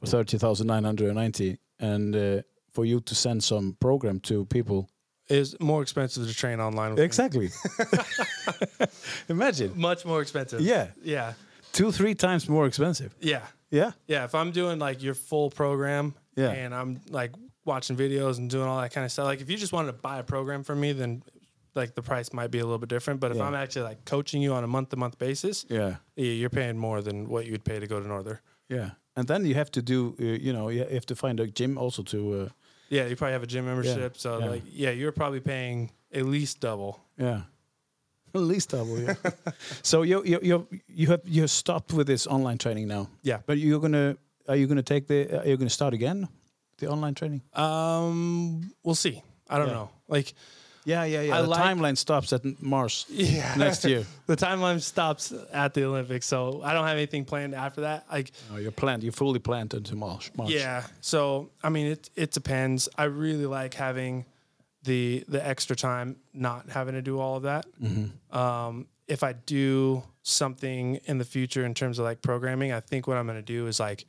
for 0.00 0.06
thirty 0.06 0.38
thousand 0.38 0.66
nine 0.68 0.84
hundred 0.84 1.08
and 1.08 1.16
ninety, 1.16 1.58
and 1.78 2.16
uh, 2.16 2.42
for 2.70 2.84
you 2.86 3.00
to 3.00 3.14
send 3.14 3.42
some 3.44 3.76
program 3.80 4.20
to 4.20 4.44
people. 4.46 4.88
It's 5.28 5.58
more 5.60 5.82
expensive 5.82 6.26
to 6.26 6.34
train 6.34 6.60
online. 6.60 6.90
With. 6.94 7.00
Exactly. 7.04 7.50
Imagine. 9.28 9.72
Much 9.78 10.04
more 10.04 10.20
expensive. 10.22 10.60
Yeah, 10.60 10.88
Yeah. 11.02 11.34
two 11.72 11.92
three 11.92 12.14
times 12.14 12.48
more 12.48 12.66
expensive. 12.66 13.14
Yeah. 13.20 13.42
Yeah. 13.70 13.92
Yeah. 14.06 14.24
If 14.24 14.34
I'm 14.34 14.50
doing 14.50 14.78
like 14.78 15.02
your 15.02 15.14
full 15.14 15.50
program 15.50 16.14
Yeah. 16.36 16.50
and 16.50 16.74
I'm 16.74 17.00
like 17.08 17.32
watching 17.64 17.96
videos 17.96 18.38
and 18.38 18.50
doing 18.50 18.66
all 18.68 18.80
that 18.80 18.92
kind 18.92 19.04
of 19.04 19.12
stuff, 19.12 19.24
like 19.26 19.40
if 19.40 19.48
you 19.48 19.56
just 19.56 19.72
wanted 19.72 19.92
to 19.92 19.98
buy 19.98 20.18
a 20.18 20.22
program 20.24 20.62
from 20.64 20.80
me, 20.80 20.92
then 20.92 21.22
like 21.74 21.94
the 21.94 22.02
price 22.02 22.32
might 22.32 22.50
be 22.50 22.58
a 22.58 22.64
little 22.64 22.78
bit 22.78 22.88
different. 22.90 23.20
But 23.20 23.30
if 23.30 23.38
Yeah. 23.38 23.44
I'm 23.44 23.54
actually 23.54 23.82
like 23.82 24.04
coaching 24.04 24.42
you 24.42 24.52
on 24.52 24.64
a 24.64 24.66
month 24.66 24.90
to 24.90 24.96
month 24.96 25.18
basis, 25.18 25.64
Yeah. 25.70 25.96
yeah, 26.16 26.32
you're 26.32 26.50
paying 26.50 26.76
more 26.76 27.00
than 27.00 27.28
what 27.28 27.46
you'd 27.46 27.64
pay 27.64 27.78
to 27.80 27.86
go 27.86 28.00
to 28.00 28.06
Norther. 28.06 28.40
Yeah. 28.68 28.90
and 29.14 29.28
then 29.28 29.44
you 29.44 29.54
have 29.54 29.70
to 29.70 29.82
do. 29.82 30.14
Uh, 30.18 30.24
you 30.24 30.52
know, 30.54 30.70
you 30.70 30.84
have 30.84 31.04
to 31.06 31.14
find 31.14 31.38
a 31.40 31.46
gym 31.46 31.76
also 31.78 32.02
to. 32.02 32.18
Uh, 32.34 32.48
Yeah, 32.92 33.06
you 33.06 33.16
probably 33.16 33.32
have 33.32 33.42
a 33.42 33.46
gym 33.46 33.64
membership. 33.64 34.18
So 34.18 34.38
yeah. 34.38 34.46
like, 34.50 34.62
yeah, 34.70 34.90
you're 34.90 35.12
probably 35.12 35.40
paying 35.40 35.90
at 36.12 36.26
least 36.26 36.60
double. 36.60 37.00
yeah. 37.16 37.42
At 38.34 38.40
least 38.40 38.70
double, 38.70 38.98
yeah. 38.98 39.14
so 39.82 40.00
you 40.02 40.22
you 40.24 40.38
you 40.42 40.66
you 40.88 41.06
have 41.08 41.20
you 41.26 41.42
have 41.42 41.50
stopped 41.50 41.92
with 41.92 42.06
this 42.06 42.26
online 42.26 42.56
training 42.56 42.88
now. 42.88 43.08
Yeah. 43.22 43.40
But 43.44 43.58
you're 43.58 43.78
gonna 43.78 44.16
are 44.48 44.56
you 44.56 44.66
gonna 44.66 44.82
take 44.82 45.06
the 45.06 45.40
are 45.42 45.46
you 45.46 45.56
gonna 45.58 45.68
start 45.68 45.92
again 45.92 46.28
the 46.78 46.88
online 46.88 47.12
training? 47.14 47.42
Um, 47.52 48.72
we'll 48.82 48.94
see. 48.94 49.22
I 49.50 49.58
don't 49.58 49.66
Yeah. 49.68 49.74
know. 49.74 49.90
Like, 50.08 50.32
Yeah, 50.84 51.04
yeah, 51.04 51.20
yeah. 51.22 51.38
I 51.38 51.42
the 51.42 51.48
like- 51.48 51.62
timeline 51.62 51.96
stops 51.96 52.32
at 52.32 52.42
Mars 52.62 53.06
yeah, 53.08 53.54
next 53.56 53.84
year. 53.84 54.04
the 54.26 54.36
timeline 54.36 54.80
stops 54.80 55.32
at 55.52 55.74
the 55.74 55.84
Olympics, 55.84 56.26
so 56.26 56.60
I 56.64 56.72
don't 56.74 56.86
have 56.86 56.96
anything 56.96 57.24
planned 57.24 57.54
after 57.54 57.82
that. 57.82 58.04
Like, 58.10 58.32
Oh, 58.52 58.56
you're 58.56 58.72
planned. 58.72 59.02
You're 59.02 59.12
fully 59.12 59.38
planned 59.38 59.74
until 59.74 59.96
March. 59.96 60.30
March. 60.36 60.50
yeah. 60.50 60.84
So 61.00 61.50
I 61.62 61.68
mean, 61.68 61.86
it 61.86 62.10
it 62.16 62.32
depends. 62.32 62.88
I 62.98 63.04
really 63.04 63.46
like 63.46 63.74
having 63.74 64.24
the 64.84 65.24
the 65.28 65.46
extra 65.46 65.76
time, 65.76 66.16
not 66.34 66.68
having 66.68 66.94
to 66.94 67.02
do 67.02 67.20
all 67.20 67.36
of 67.36 67.44
that. 67.44 67.64
Um, 68.36 68.86
if 69.06 69.22
I 69.22 69.32
do 69.34 70.02
something 70.22 70.96
in 71.04 71.18
the 71.18 71.24
future 71.24 71.64
in 71.64 71.74
terms 71.74 71.98
of 71.98 72.04
like 72.04 72.22
programming, 72.22 72.72
I 72.72 72.80
think 72.80 73.06
what 73.06 73.16
I'm 73.18 73.26
going 73.26 73.38
to 73.38 73.42
do 73.42 73.66
is 73.66 73.78
like 73.80 74.06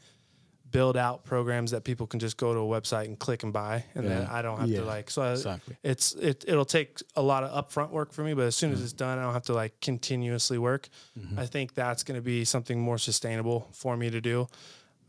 build 0.73 0.97
out 0.97 1.23
programs 1.23 1.71
that 1.71 1.85
people 1.85 2.05
can 2.05 2.19
just 2.19 2.35
go 2.35 2.53
to 2.53 2.59
a 2.59 2.63
website 2.81 3.05
and 3.05 3.17
click 3.17 3.43
and 3.43 3.53
buy, 3.53 3.85
and 3.95 4.05
then 4.05 4.27
I 4.27 4.41
don't 4.41 4.59
have 4.59 4.67
to 4.69 4.83
like. 4.83 5.09
So 5.09 5.21
I, 5.21 5.31
exactly. 5.31 5.77
it's 5.83 6.13
it 6.15 6.43
it'll 6.45 6.65
take 6.65 6.99
a 7.15 7.21
lot 7.21 7.45
of 7.45 7.51
upfront 7.65 7.91
work 7.91 8.11
for 8.11 8.23
me, 8.23 8.33
but 8.33 8.43
as 8.47 8.55
soon 8.57 8.71
as 8.71 8.79
Mm-hmm. 8.79 8.83
it's 8.83 8.93
done, 8.93 9.17
I 9.19 9.23
don't 9.23 9.33
have 9.33 9.43
to 9.43 9.53
like 9.53 9.79
continuously 9.79 10.57
work. 10.57 10.89
I 11.37 11.45
think 11.45 11.73
that's 11.75 12.03
going 12.03 12.17
to 12.17 12.21
be 12.21 12.43
something 12.43 12.77
more 12.81 12.97
sustainable 12.97 13.69
for 13.71 13.95
me 13.95 14.09
to 14.09 14.19
do, 14.19 14.47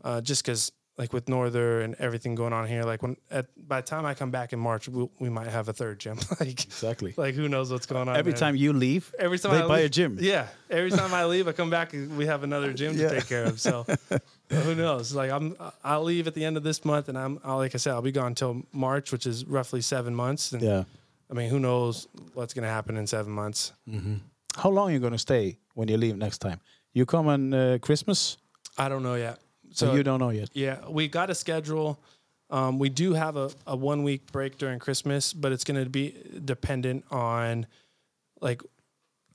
uh, 0.03 0.21
just 0.21 0.45
because 0.45 0.71
like 0.97 1.11
with 1.11 1.27
Norther 1.27 1.81
and 1.81 1.93
everything 1.95 2.35
going 2.35 2.53
on 2.53 2.67
here, 2.67 2.83
like 2.83 3.01
when 3.01 3.17
at 3.29 3.47
by 3.67 3.81
the 3.81 3.87
time 3.87 4.05
I 4.05 4.13
come 4.13 4.31
back 4.31 4.53
in 4.53 4.59
March, 4.59 4.87
we, 4.87 5.07
we 5.19 5.29
might 5.29 5.47
have 5.47 5.67
a 5.67 5.73
third 5.73 5.99
gym. 5.99 6.17
like 6.39 6.63
Exactly. 6.63 7.13
like 7.17 7.35
who 7.35 7.49
knows 7.49 7.71
what's 7.71 7.85
going 7.85 8.07
on? 8.07 8.15
Every 8.15 8.31
man. 8.31 8.39
time 8.39 8.55
you 8.55 8.71
leave, 8.71 9.13
every 9.19 9.37
time 9.37 9.51
they 9.51 9.61
I 9.61 9.67
buy 9.67 9.75
leave, 9.77 9.85
a 9.85 9.89
gym. 9.89 10.17
Yeah, 10.21 10.47
every 10.69 10.91
time 10.91 11.13
I 11.13 11.25
leave, 11.33 11.47
I 11.47 11.51
come 11.51 11.69
back 11.69 11.93
and 11.93 12.17
we 12.17 12.25
have 12.27 12.43
another 12.43 12.71
gym 12.73 12.95
Yeah. 12.97 13.09
to 13.09 13.15
take 13.19 13.27
care 13.27 13.43
of. 13.45 13.59
So 13.59 13.85
who 14.49 14.75
knows? 14.75 15.13
Like 15.13 15.31
I'm, 15.31 15.55
I'll 15.83 16.03
leave 16.03 16.27
at 16.27 16.33
the 16.33 16.45
end 16.45 16.55
of 16.57 16.63
this 16.63 16.85
month, 16.85 17.09
and 17.09 17.17
I'm, 17.17 17.39
I'll, 17.43 17.57
like 17.57 17.75
I 17.75 17.77
said, 17.77 17.91
I'll 17.93 18.01
be 18.01 18.11
gone 18.13 18.27
until 18.27 18.63
March, 18.71 19.11
which 19.11 19.25
is 19.25 19.43
roughly 19.45 19.81
seven 19.81 20.15
months. 20.15 20.51
And 20.53 20.61
Yeah. 20.61 20.83
I 21.29 21.33
mean, 21.33 21.49
who 21.49 21.59
knows 21.59 22.07
what's 22.35 22.53
going 22.53 22.63
to 22.63 22.69
happen 22.69 22.97
in 22.97 23.07
seven 23.07 23.31
months? 23.33 23.73
How 24.55 24.69
long 24.69 24.89
are 24.89 24.93
you 24.93 24.99
gonna 24.99 25.17
stay 25.17 25.57
when 25.73 25.89
you 25.89 25.97
leave 25.97 26.15
next 26.15 26.37
time? 26.37 26.61
You 26.93 27.05
come 27.05 27.27
on 27.27 27.53
uh, 27.53 27.77
Christmas, 27.81 28.37
I 28.77 28.87
don't 28.87 29.03
know 29.03 29.15
yet. 29.15 29.39
So 29.75 29.93
you 29.93 30.03
don't 30.03 30.19
know 30.19 30.29
yet. 30.29 30.49
Yeah, 30.53 30.87
we 30.87 31.07
got 31.07 31.29
a 31.29 31.35
schedule. 31.35 31.99
Um, 32.49 32.79
we 32.79 32.89
do 32.89 33.13
have 33.13 33.37
a, 33.37 33.49
a 33.65 33.75
one 33.75 34.03
week 34.03 34.31
break 34.31 34.57
during 34.57 34.79
Christmas, 34.79 35.33
but 35.33 35.51
it's 35.51 35.63
going 35.63 35.83
to 35.83 35.89
be 35.89 36.15
dependent 36.43 37.05
on 37.11 37.65
like 38.41 38.61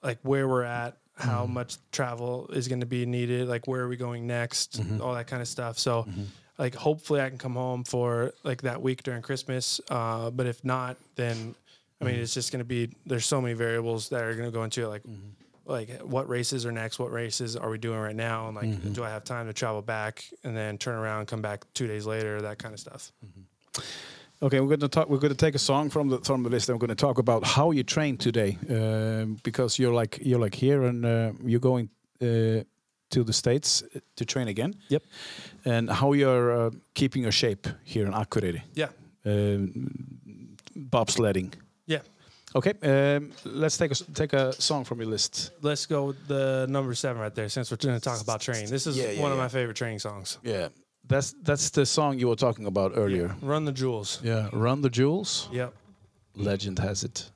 like 0.03 0.19
where 0.23 0.49
we're 0.49 0.63
at, 0.63 0.97
how 1.17 1.45
mm-hmm. 1.45 1.55
much 1.55 1.77
travel 1.93 2.49
is 2.53 2.69
going 2.69 2.81
to 2.81 2.87
be 2.87 3.05
needed, 3.05 3.49
like 3.49 3.67
where 3.67 3.83
are 3.83 3.89
we 3.89 3.97
going 3.97 4.27
next, 4.27 4.81
mm-hmm. 4.81 5.03
all 5.03 5.15
that 5.15 5.27
kind 5.27 5.43
of 5.43 5.49
stuff. 5.49 5.79
So, 5.79 6.05
mm-hmm. 6.05 6.23
like 6.59 6.75
hopefully 6.75 7.21
I 7.21 7.29
can 7.29 7.39
come 7.39 7.55
home 7.55 7.85
for 7.85 8.33
like 8.45 8.63
that 8.63 8.81
week 8.81 9.03
during 9.03 9.23
Christmas. 9.23 9.81
Uh, 9.91 10.31
but 10.31 10.47
if 10.47 10.65
not, 10.65 10.97
then 11.17 11.55
I 12.01 12.05
mean 12.05 12.15
it's 12.15 12.33
just 12.33 12.53
going 12.53 12.61
to 12.61 12.65
be 12.65 12.91
there's 13.05 13.27
so 13.27 13.41
many 13.41 13.55
variables 13.55 14.09
that 14.11 14.23
are 14.23 14.35
going 14.35 14.49
to 14.49 14.53
go 14.53 14.65
into 14.65 14.85
it, 14.85 14.89
like 14.89 15.03
like 15.71 16.01
what 16.03 16.29
races 16.29 16.67
are 16.67 16.73
next, 16.73 16.99
what 16.99 17.13
races 17.13 17.57
are 17.57 17.71
we 17.71 17.79
doing 17.79 17.99
right 18.01 18.17
now, 18.17 18.49
and 18.49 18.57
like 18.57 18.93
do 18.93 19.05
I 19.05 19.11
have 19.11 19.25
time 19.25 19.47
to 19.47 19.53
travel 19.53 19.83
back 19.83 20.25
and 20.45 20.57
then 20.57 20.77
turn 20.79 20.97
around 20.97 21.21
and 21.21 21.29
come 21.29 21.43
back 21.43 21.65
two 21.75 21.87
days 21.87 22.05
later, 22.07 22.43
that 22.43 22.59
kind 22.59 22.75
of 22.75 22.81
stuff. 22.81 23.13
Okay, 24.43 24.59
we're 24.61 24.69
going 24.69 24.81
to 24.81 24.89
talk. 24.89 25.09
We're 25.11 25.19
going 25.19 25.35
to 25.37 25.47
take 25.47 25.55
a 25.55 25.59
song 25.59 25.91
from 25.91 26.09
the 26.09 26.19
from 26.25 26.43
the 26.43 26.49
list. 26.51 26.69
and 26.69 26.75
We're 26.77 26.87
going 26.87 26.97
to 26.97 27.07
talk 27.07 27.19
about 27.19 27.45
how 27.45 27.73
you 27.73 27.83
train 27.85 28.17
today, 28.17 28.57
um, 28.71 29.37
because 29.43 29.79
you're 29.79 29.93
like 30.03 30.19
you're 30.23 30.41
like 30.45 30.55
here 30.55 30.83
and 30.89 31.05
uh, 31.05 31.33
you're 31.45 31.61
going 31.61 31.91
uh, 32.23 32.65
to 33.11 33.25
the 33.25 33.33
states 33.33 33.83
to 34.17 34.25
train 34.25 34.49
again. 34.49 34.75
Yep. 34.89 35.03
And 35.65 35.91
how 35.91 36.15
you're 36.15 36.67
uh, 36.67 36.71
keeping 36.95 37.23
your 37.23 37.33
shape 37.33 37.67
here 37.85 38.07
in 38.07 38.13
Akureyri, 38.15 38.63
Yeah. 38.75 38.89
um, 39.27 40.57
bobsledding. 40.75 41.53
Yeah. 41.87 42.01
Okay, 42.55 42.73
um, 42.83 43.31
let's 43.45 43.77
take 43.79 43.93
a 43.93 43.95
take 43.95 44.33
a 44.33 44.53
song 44.53 44.85
from 44.85 44.99
your 45.01 45.09
list. 45.09 45.53
Let's 45.63 45.87
go 45.87 46.07
with 46.07 46.27
the 46.27 46.67
number 46.69 46.95
seven 46.95 47.23
right 47.23 47.35
there 47.35 47.49
since 47.49 47.71
we're 47.71 47.77
going 47.77 47.95
to 47.99 48.05
talk 48.05 48.21
about 48.21 48.41
training. 48.41 48.69
This 48.71 48.87
is 48.87 48.97
Yeah, 48.97 49.11
yeah, 49.13 49.23
one 49.23 49.31
yeah. 49.31 49.35
of 49.35 49.39
my 49.39 49.49
favorite 49.49 49.77
training 49.77 50.01
songs. 50.01 50.39
Yeah, 50.43 50.69
that's 51.07 51.35
that's 51.43 51.71
the 51.71 51.87
song 51.87 52.19
you 52.19 52.27
were 52.29 52.37
talking 52.37 52.67
about 52.67 52.93
earlier. 52.97 53.37
Run 53.41 53.65
the 53.65 53.73
Jewels. 53.73 54.21
Yeah, 54.25 54.49
Run 54.53 54.81
the 54.83 54.91
Jewels. 54.91 55.49
Yep. 55.53 55.73
Legend 56.35 56.79
has 56.81 57.05
it. 57.05 57.31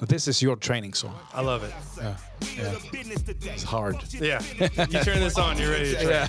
This 0.00 0.26
is 0.28 0.42
your 0.42 0.56
training 0.56 0.94
song. 0.94 1.14
I 1.32 1.40
love 1.42 1.62
it. 1.64 1.72
It's 2.40 3.62
hard. 3.62 3.96
Yeah. 4.12 4.42
you 4.60 5.00
turn 5.02 5.20
this 5.20 5.38
on, 5.38 5.58
you're 5.58 5.70
ready 5.70 5.94
to 5.94 6.04
train. 6.04 6.28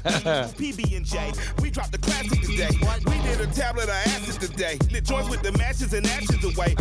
PB 0.59 0.95
and 0.97 1.05
J. 1.05 1.31
We 1.61 1.69
dropped 1.69 1.91
the 1.91 1.97
classic 1.97 2.41
today. 2.41 2.69
We 3.05 3.19
did 3.21 3.41
a 3.41 3.47
tablet 3.47 3.85
of 3.85 3.89
acid 3.89 4.41
today. 4.41 4.77
Lit 4.91 5.05
joints 5.05 5.29
with 5.29 5.41
the 5.41 5.51
matches 5.53 5.93
and 5.93 6.05
ashes 6.07 6.43
away. 6.43 6.75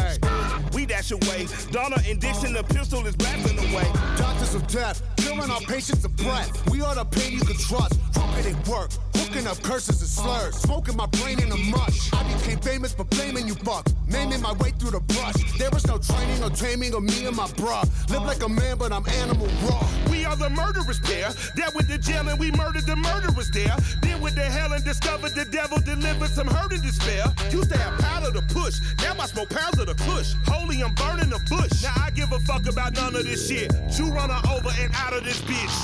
We 0.72 0.86
dash 0.86 1.10
away. 1.10 1.46
Donna 1.70 1.96
and 2.06 2.20
Dixon, 2.20 2.52
the 2.52 2.62
pistol 2.62 3.06
is 3.06 3.16
blasting 3.16 3.58
away. 3.70 3.86
Doctors 4.16 4.54
of 4.54 4.66
death, 4.68 5.02
killing 5.16 5.50
our 5.50 5.60
patients 5.60 6.04
of 6.04 6.14
breath. 6.16 6.70
We 6.70 6.82
are 6.82 6.94
the 6.94 7.04
pain 7.04 7.32
you 7.32 7.40
can 7.40 7.56
trust. 7.56 7.98
Crooked 8.14 8.46
at 8.46 8.68
work, 8.68 8.90
hooking 9.14 9.46
up 9.46 9.60
curses 9.62 10.00
and 10.00 10.10
slurs. 10.10 10.56
Smoking 10.56 10.96
my 10.96 11.06
brain 11.06 11.40
in 11.42 11.50
a 11.52 11.56
mush. 11.56 12.12
I 12.12 12.22
became 12.34 12.58
famous 12.58 12.92
for 12.92 13.04
blaming 13.04 13.46
you 13.46 13.54
bucks. 13.56 13.94
Maiming 14.06 14.40
my 14.40 14.52
way 14.54 14.70
through 14.70 14.92
the 14.92 15.00
brush. 15.00 15.34
There 15.58 15.70
was 15.70 15.86
no 15.86 15.98
training 15.98 16.42
or 16.42 16.50
taming 16.50 16.94
of 16.94 17.02
me 17.02 17.26
and 17.26 17.36
my 17.36 17.46
bruh. 17.48 17.84
Live 18.10 18.22
like 18.22 18.42
a 18.42 18.48
man, 18.48 18.78
but 18.78 18.92
I'm 18.92 19.04
animal 19.18 19.48
raw. 19.62 19.86
We 20.10 20.24
are 20.24 20.36
the 20.36 20.50
murderers 20.50 21.00
pair. 21.00 21.30
Dealt 21.54 21.74
with 21.74 21.88
the 21.88 21.98
jail 21.98 22.28
and 22.28 22.38
we 22.38 22.50
murdered 22.52 22.86
the 22.86 22.96
murderers 22.96 23.50
there. 23.50 23.74
Then 24.02 24.20
with 24.20 24.34
the 24.34 24.42
hell 24.42 24.72
and 24.72 24.84
discovered 24.84 25.34
the 25.34 25.44
devil 25.44 25.78
delivered 25.78 26.30
some 26.30 26.46
hurt 26.46 26.72
and 26.72 26.82
despair. 26.82 27.24
Used 27.50 27.70
to 27.70 27.78
have 27.78 27.98
powder 28.00 28.32
to 28.32 28.42
push. 28.54 28.80
Now 28.98 29.14
I 29.18 29.26
smoke 29.26 29.50
pounds 29.50 29.78
of 29.78 29.86
the 29.86 29.94
kush. 29.94 30.34
Holy, 30.46 30.82
I'm 30.82 30.94
burning 30.94 31.30
the 31.30 31.40
bush. 31.48 31.82
Now 31.82 31.94
I 31.96 32.10
give 32.10 32.32
a 32.32 32.38
fuck 32.40 32.66
about 32.68 32.94
none 32.94 33.14
of 33.16 33.24
this 33.24 33.48
shit. 33.48 33.72
You 33.98 34.10
run 34.10 34.30
over 34.30 34.70
and 34.80 34.92
out 34.94 35.12
of 35.12 35.24
this 35.24 35.40
bitch. 35.42 35.76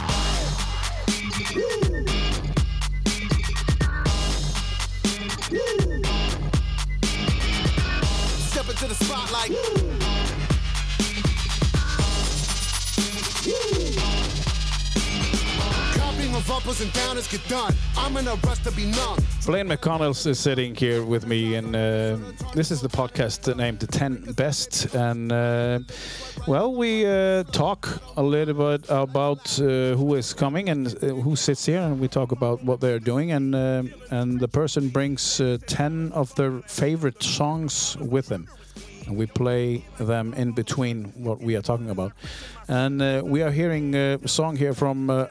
Step 8.51 8.69
into 8.69 8.87
the 8.87 8.95
spotlight. 8.95 9.51
Copying 9.51 10.04
Blaine 19.47 19.69
McConnell 19.69 20.27
is 20.27 20.39
sitting 20.39 20.75
here 20.75 21.05
with 21.05 21.27
me, 21.27 21.55
and 21.55 21.77
uh, 21.77 22.17
this 22.55 22.71
is 22.71 22.81
the 22.81 22.89
podcast 22.89 23.55
named 23.57 23.81
"The 23.81 23.87
10 23.87 24.33
Best." 24.33 24.95
And 24.95 25.31
uh, 25.31 25.81
well, 26.47 26.75
we 26.75 27.05
uh, 27.07 27.45
talk 27.45 28.01
a 28.17 28.23
little 28.23 28.55
bit 28.55 28.87
about 28.89 29.61
uh, 29.61 29.95
who 29.97 30.15
is 30.15 30.33
coming 30.33 30.71
and 30.71 30.87
uh, 30.87 31.09
who 31.09 31.37
sits 31.37 31.67
here, 31.67 31.81
and 31.81 32.01
we 32.01 32.09
talk 32.09 32.33
about 32.33 32.65
what 32.65 32.81
they're 32.81 32.99
doing. 32.99 33.33
And 33.33 33.55
uh, 33.55 33.83
and 34.11 34.41
the 34.41 34.49
person 34.49 34.89
brings 34.89 35.41
uh, 35.41 35.59
10 35.67 36.13
of 36.13 36.35
their 36.37 36.61
favorite 36.67 37.23
songs 37.23 37.97
with 38.01 38.29
them, 38.29 38.49
and 39.07 39.17
we 39.17 39.27
play 39.27 39.85
them 39.99 40.35
in 40.35 40.53
between 40.53 41.13
what 41.25 41.41
we 41.41 41.57
are 41.57 41.63
talking 41.63 41.91
about. 41.91 42.13
And 42.69 43.01
uh, 43.03 43.23
we 43.25 43.43
are 43.43 43.51
hearing 43.51 43.95
a 43.95 44.19
song 44.29 44.57
here 44.57 44.75
from 44.75 45.11
uh, 45.11 45.27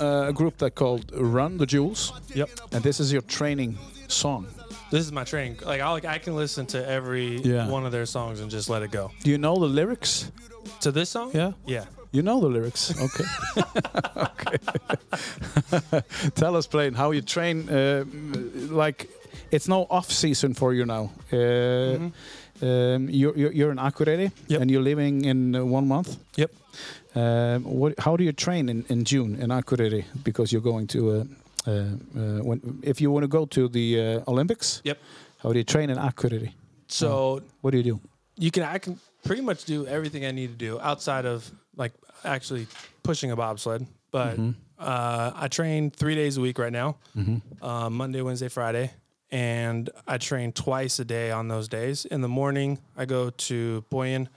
a, 0.00 0.06
a 0.28 0.32
group 0.32 0.58
that 0.58 0.74
called 0.74 1.10
Run 1.14 1.56
the 1.58 1.66
Jewels. 1.66 2.12
Yep. 2.34 2.50
And 2.72 2.82
this 2.82 3.00
is 3.00 3.12
your 3.12 3.22
training 3.22 3.78
song. 4.08 4.46
This 4.90 5.04
is 5.04 5.12
my 5.12 5.24
training. 5.24 5.58
Like 5.64 5.80
I, 5.80 6.14
I 6.14 6.18
can 6.18 6.34
listen 6.36 6.66
to 6.66 6.78
every 6.88 7.40
Yeah. 7.42 7.68
one 7.68 7.84
of 7.86 7.92
their 7.92 8.06
songs 8.06 8.40
and 8.40 8.50
just 8.50 8.68
let 8.70 8.82
it 8.82 8.90
go. 8.90 9.10
Do 9.22 9.30
you 9.30 9.38
know 9.38 9.54
the 9.58 9.66
lyrics? 9.66 10.30
To 10.80 10.90
this 10.92 11.10
song? 11.10 11.30
Yeah. 11.34 11.52
Yeah. 11.66 11.84
You 12.12 12.22
know 12.22 12.40
the 12.40 12.46
lyrics. 12.48 12.94
Okay. 12.98 13.24
okay. 14.16 16.02
Tell 16.34 16.56
us, 16.56 16.66
Blaine, 16.66 16.94
how 16.94 17.10
you 17.10 17.20
train. 17.20 17.68
Uh, 17.68 18.04
like, 18.70 19.10
it's 19.50 19.68
no 19.68 19.86
off 19.90 20.10
season 20.10 20.54
for 20.54 20.72
you 20.72 20.84
now. 20.86 21.10
Uh, 21.32 22.08
um, 22.62 23.08
you're, 23.10 23.36
you're 23.36 23.52
you're 23.52 23.70
in 23.70 23.78
Akureyri 23.78 24.30
Yep. 24.48 24.60
and 24.60 24.70
you're 24.70 24.82
living 24.82 25.24
in 25.24 25.54
uh, 25.54 25.64
one 25.64 25.86
month. 25.88 26.16
Yep. 26.36 26.50
Um, 27.14 27.64
what? 27.64 27.94
How 27.98 28.16
do 28.16 28.24
you 28.24 28.32
train 28.32 28.68
in, 28.68 28.84
in 28.88 29.04
June 29.04 29.36
in 29.40 29.50
Akureyri? 29.50 30.04
Because 30.24 30.52
you're 30.52 30.62
going 30.72 30.86
to. 30.88 31.00
Uh, 31.10 31.24
uh, 31.66 31.70
uh, 31.70 32.42
when 32.48 32.60
if 32.82 33.00
you 33.00 33.10
want 33.10 33.24
to 33.24 33.28
go 33.28 33.44
to 33.46 33.68
the 33.68 34.00
uh, 34.00 34.30
Olympics, 34.30 34.80
Yep. 34.84 34.98
how 35.42 35.52
do 35.52 35.58
you 35.58 35.64
train 35.64 35.90
in 35.90 35.98
Akureyri? 35.98 36.52
So 36.88 37.42
What 37.60 37.72
do 37.72 37.76
you 37.78 37.84
do? 37.84 38.00
you 38.36 38.50
can 38.50 38.62
I 38.62 38.78
can 38.78 38.98
pretty 39.24 39.42
much 39.42 39.64
do 39.64 39.86
everything 39.86 40.24
I 40.24 40.30
need 40.30 40.58
to 40.58 40.66
do 40.66 40.80
outside 40.80 41.26
of 41.26 41.50
like 41.76 41.92
actually 42.24 42.66
pushing 43.02 43.30
a 43.32 43.36
bobsled. 43.36 43.86
But 44.10 44.38
Uh, 44.78 45.32
I 45.34 45.48
train 45.48 45.90
three 45.90 46.14
days 46.14 46.36
a 46.36 46.40
week 46.40 46.56
right 46.58 46.72
now, 46.72 46.96
Mm-hmm. 47.16 47.38
uh, 47.64 47.90
Monday, 47.90 48.22
Wednesday, 48.22 48.48
Friday, 48.48 48.92
and 49.30 49.90
I 50.06 50.18
train 50.18 50.52
twice 50.52 50.98
a 50.98 51.04
day 51.04 51.30
on 51.30 51.48
those 51.48 51.68
days. 51.68 52.04
In 52.04 52.20
the 52.20 52.28
morning, 52.28 52.78
I 52.96 53.04
go 53.04 53.30
to 53.30 53.84
Boginn 53.90 54.28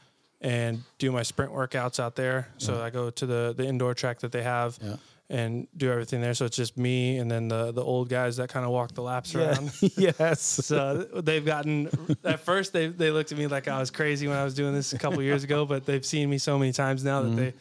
and 0.42 0.84
do 0.98 1.12
my 1.12 1.24
sprint 1.24 1.52
workouts 1.52 2.00
out 2.00 2.16
there. 2.16 2.48
So 2.58 2.82
I 2.82 2.90
go 2.90 3.10
to 3.10 3.26
the 3.26 3.54
the 3.56 3.66
indoor 3.66 3.94
track 3.94 4.20
that 4.20 4.32
they 4.32 4.44
have. 4.44 4.78
Yeah. 4.82 4.96
And 5.34 5.66
do 5.78 5.90
everything 5.90 6.20
there. 6.20 6.34
So 6.34 6.44
it's 6.44 6.58
just 6.58 6.78
me 6.78 7.18
and 7.18 7.32
then 7.32 7.48
the 7.48 7.72
the 7.72 7.82
old 7.82 8.10
guys 8.10 8.36
that 8.36 8.50
kind 8.50 8.66
of 8.66 8.72
walk 8.74 8.94
the 8.96 9.02
laps 9.02 9.34
around. 9.34 9.72
yes. 9.96 10.42
So 10.42 11.04
they've 11.04 11.46
gotten 11.46 11.88
at 12.26 12.42
first 12.42 12.74
they 12.74 12.88
they 12.88 13.12
looked 13.12 13.32
at 13.32 13.38
me 13.38 13.48
like 13.48 13.70
I 13.70 13.80
was 13.80 13.92
crazy 13.92 14.28
when 14.28 14.36
I 14.36 14.44
was 14.44 14.54
doing 14.54 14.74
this 14.74 14.92
a 14.92 14.98
couple 15.00 15.22
years 15.24 15.46
ago, 15.46 15.66
but 15.66 15.86
they've 15.86 16.06
seen 16.06 16.30
me 16.30 16.38
so 16.38 16.60
many 16.60 16.74
times 16.74 17.06
now 17.06 17.22
Mm-hmm. 17.24 17.36
that 17.38 17.42
they 17.42 17.54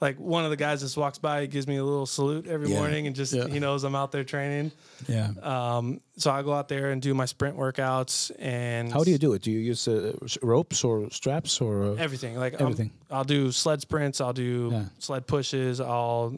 like 0.00 0.18
one 0.18 0.44
of 0.44 0.50
the 0.50 0.56
guys 0.56 0.80
just 0.80 0.96
walks 0.96 1.18
by, 1.18 1.46
gives 1.46 1.66
me 1.66 1.76
a 1.76 1.84
little 1.84 2.06
salute 2.06 2.46
every 2.46 2.68
Yeah. 2.68 2.78
morning, 2.78 3.06
and 3.06 3.16
just 3.16 3.32
Yeah. 3.32 3.46
he 3.48 3.58
knows 3.58 3.82
I'm 3.84 3.94
out 3.94 4.12
there 4.12 4.24
training. 4.24 4.72
Yeah. 5.08 5.30
Um, 5.42 6.00
so 6.16 6.30
I 6.30 6.42
go 6.42 6.52
out 6.52 6.68
there 6.68 6.90
and 6.90 7.00
do 7.00 7.14
my 7.14 7.24
sprint 7.26 7.56
workouts 7.56 8.30
and 8.38 8.92
How 8.92 9.04
do 9.04 9.10
you 9.10 9.18
do 9.18 9.32
it? 9.32 9.42
Do 9.42 9.50
you 9.50 9.58
use 9.60 9.88
uh, 9.88 10.12
ropes 10.42 10.84
or 10.84 11.10
straps 11.10 11.60
or? 11.60 11.82
Uh, 11.84 11.94
everything 11.94 12.36
like 12.38 12.54
Everything. 12.60 12.90
i 13.10 13.16
will 13.18 13.24
do 13.24 13.50
sled 13.52 13.80
sprints, 13.80 14.20
I'll 14.20 14.32
do 14.34 14.68
Yeah. 14.72 14.84
sled 14.98 15.26
pushes, 15.26 15.80
I'll 15.80 16.34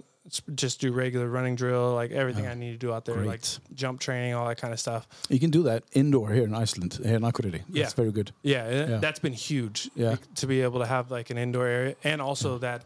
just 0.55 0.81
do 0.83 0.93
regular 0.93 1.27
running 1.27 1.57
drill, 1.57 1.95
like 1.95 2.11
everything 2.11 2.47
I 2.47 2.53
need 2.53 2.73
to 2.73 2.77
do 2.87 2.93
out 2.93 3.07
there, 3.07 3.17
like 3.25 3.41
jump 3.75 3.99
training, 3.99 4.35
all 4.35 4.47
that 4.49 4.59
kind 4.61 4.75
of 4.75 4.79
stuff. 4.79 5.09
you 5.31 5.41
can 5.41 5.49
do 5.51 5.63
that 5.63 5.85
indoor 5.95 6.31
here 6.31 6.45
in 6.45 6.55
Iceland, 6.55 7.01
here 7.03 7.17
in 7.17 7.23
Akureyri. 7.23 7.63
Yeah. 7.73 7.83
That's 7.85 7.95
very 7.95 8.13
good. 8.13 8.31
Yeah, 8.43 8.69
Yeah. 8.71 8.99
that's 8.99 9.19
been 9.21 9.33
huge. 9.33 9.91
Yeah. 9.95 10.11
like, 10.11 10.35
to 10.35 10.47
be 10.47 10.61
able 10.61 10.81
to 10.81 10.87
have 10.87 11.11
like 11.11 11.31
an 11.31 11.39
indoor 11.39 11.67
area, 11.67 11.97
and 12.05 12.21
also 12.21 12.59
that 12.59 12.83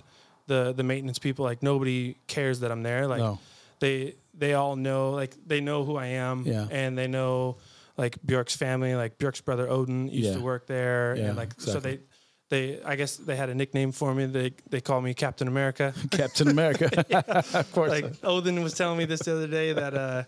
the 0.53 0.73
the 0.73 0.83
maintenance 0.93 1.19
people 1.27 1.45
like 1.51 1.63
nobody 1.63 2.17
cares 2.27 2.61
that 2.61 2.71
I'm 2.73 2.83
there. 2.83 3.07
Like 3.07 3.21
No. 3.27 3.39
they 3.81 4.15
they 4.43 4.53
all 4.55 4.77
know 4.77 5.11
like 5.23 5.33
they 5.47 5.61
know 5.61 5.85
who 5.85 5.97
I 5.97 6.09
am. 6.27 6.45
Yeah. 6.47 6.67
and 6.81 6.97
they 6.99 7.07
know 7.09 7.57
like 7.97 8.15
Björk's 8.27 8.57
family. 8.57 8.95
Like 9.03 9.19
Björk's 9.19 9.41
brother 9.43 9.67
Odin 9.69 10.09
used 10.09 10.29
Yeah. 10.31 10.37
to 10.39 10.41
work 10.53 10.67
there, 10.67 11.17
Yeah, 11.17 11.29
and 11.29 11.37
like 11.37 11.53
so 11.59 11.81
they. 11.81 11.99
They, 12.53 12.83
I 12.85 12.97
guess 12.97 13.17
they 13.17 13.35
had 13.35 13.49
a 13.49 13.55
nickname 13.55 13.93
for 13.93 14.15
me. 14.15 14.27
They, 14.27 14.53
they 14.69 14.83
call 14.83 15.01
me 15.01 15.15
Captain 15.15 15.49
America. 15.49 15.95
Captain 16.11 16.49
America. 16.49 16.87
of 17.61 17.73
course. 17.73 17.91
like 17.91 18.05
Odin 18.23 18.63
was 18.63 18.75
telling 18.75 18.99
me 18.99 19.07
this 19.07 19.21
the 19.21 19.33
other 19.33 19.47
day 19.49 19.73
that 19.73 19.95
uh, 19.95 20.25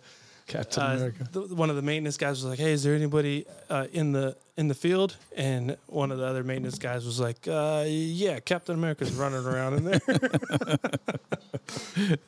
Captain 0.46 0.82
uh, 0.82 0.86
America. 0.96 1.28
th- 1.32 1.50
one 1.50 1.70
of 1.70 1.76
the 1.76 1.82
maintenance 1.82 2.16
guys 2.16 2.42
was 2.42 2.44
like, 2.44 2.58
"Hey, 2.58 2.72
is 2.72 2.82
there 2.82 2.94
anybody 2.94 3.46
uh, 3.70 3.86
in 3.92 4.12
the 4.12 4.36
in 4.56 4.68
the 4.68 4.74
field?" 4.74 5.16
And 5.36 5.76
one 5.86 6.12
of 6.12 6.18
the 6.18 6.26
other 6.26 6.44
maintenance 6.44 6.78
guys 6.78 7.04
was 7.06 7.18
like, 7.18 7.48
uh, 7.48 7.84
"Yeah, 7.86 8.40
Captain 8.40 8.74
America's 8.74 9.12
running 9.12 9.44
around 9.44 9.74
in 9.74 9.84
there." 9.84 10.00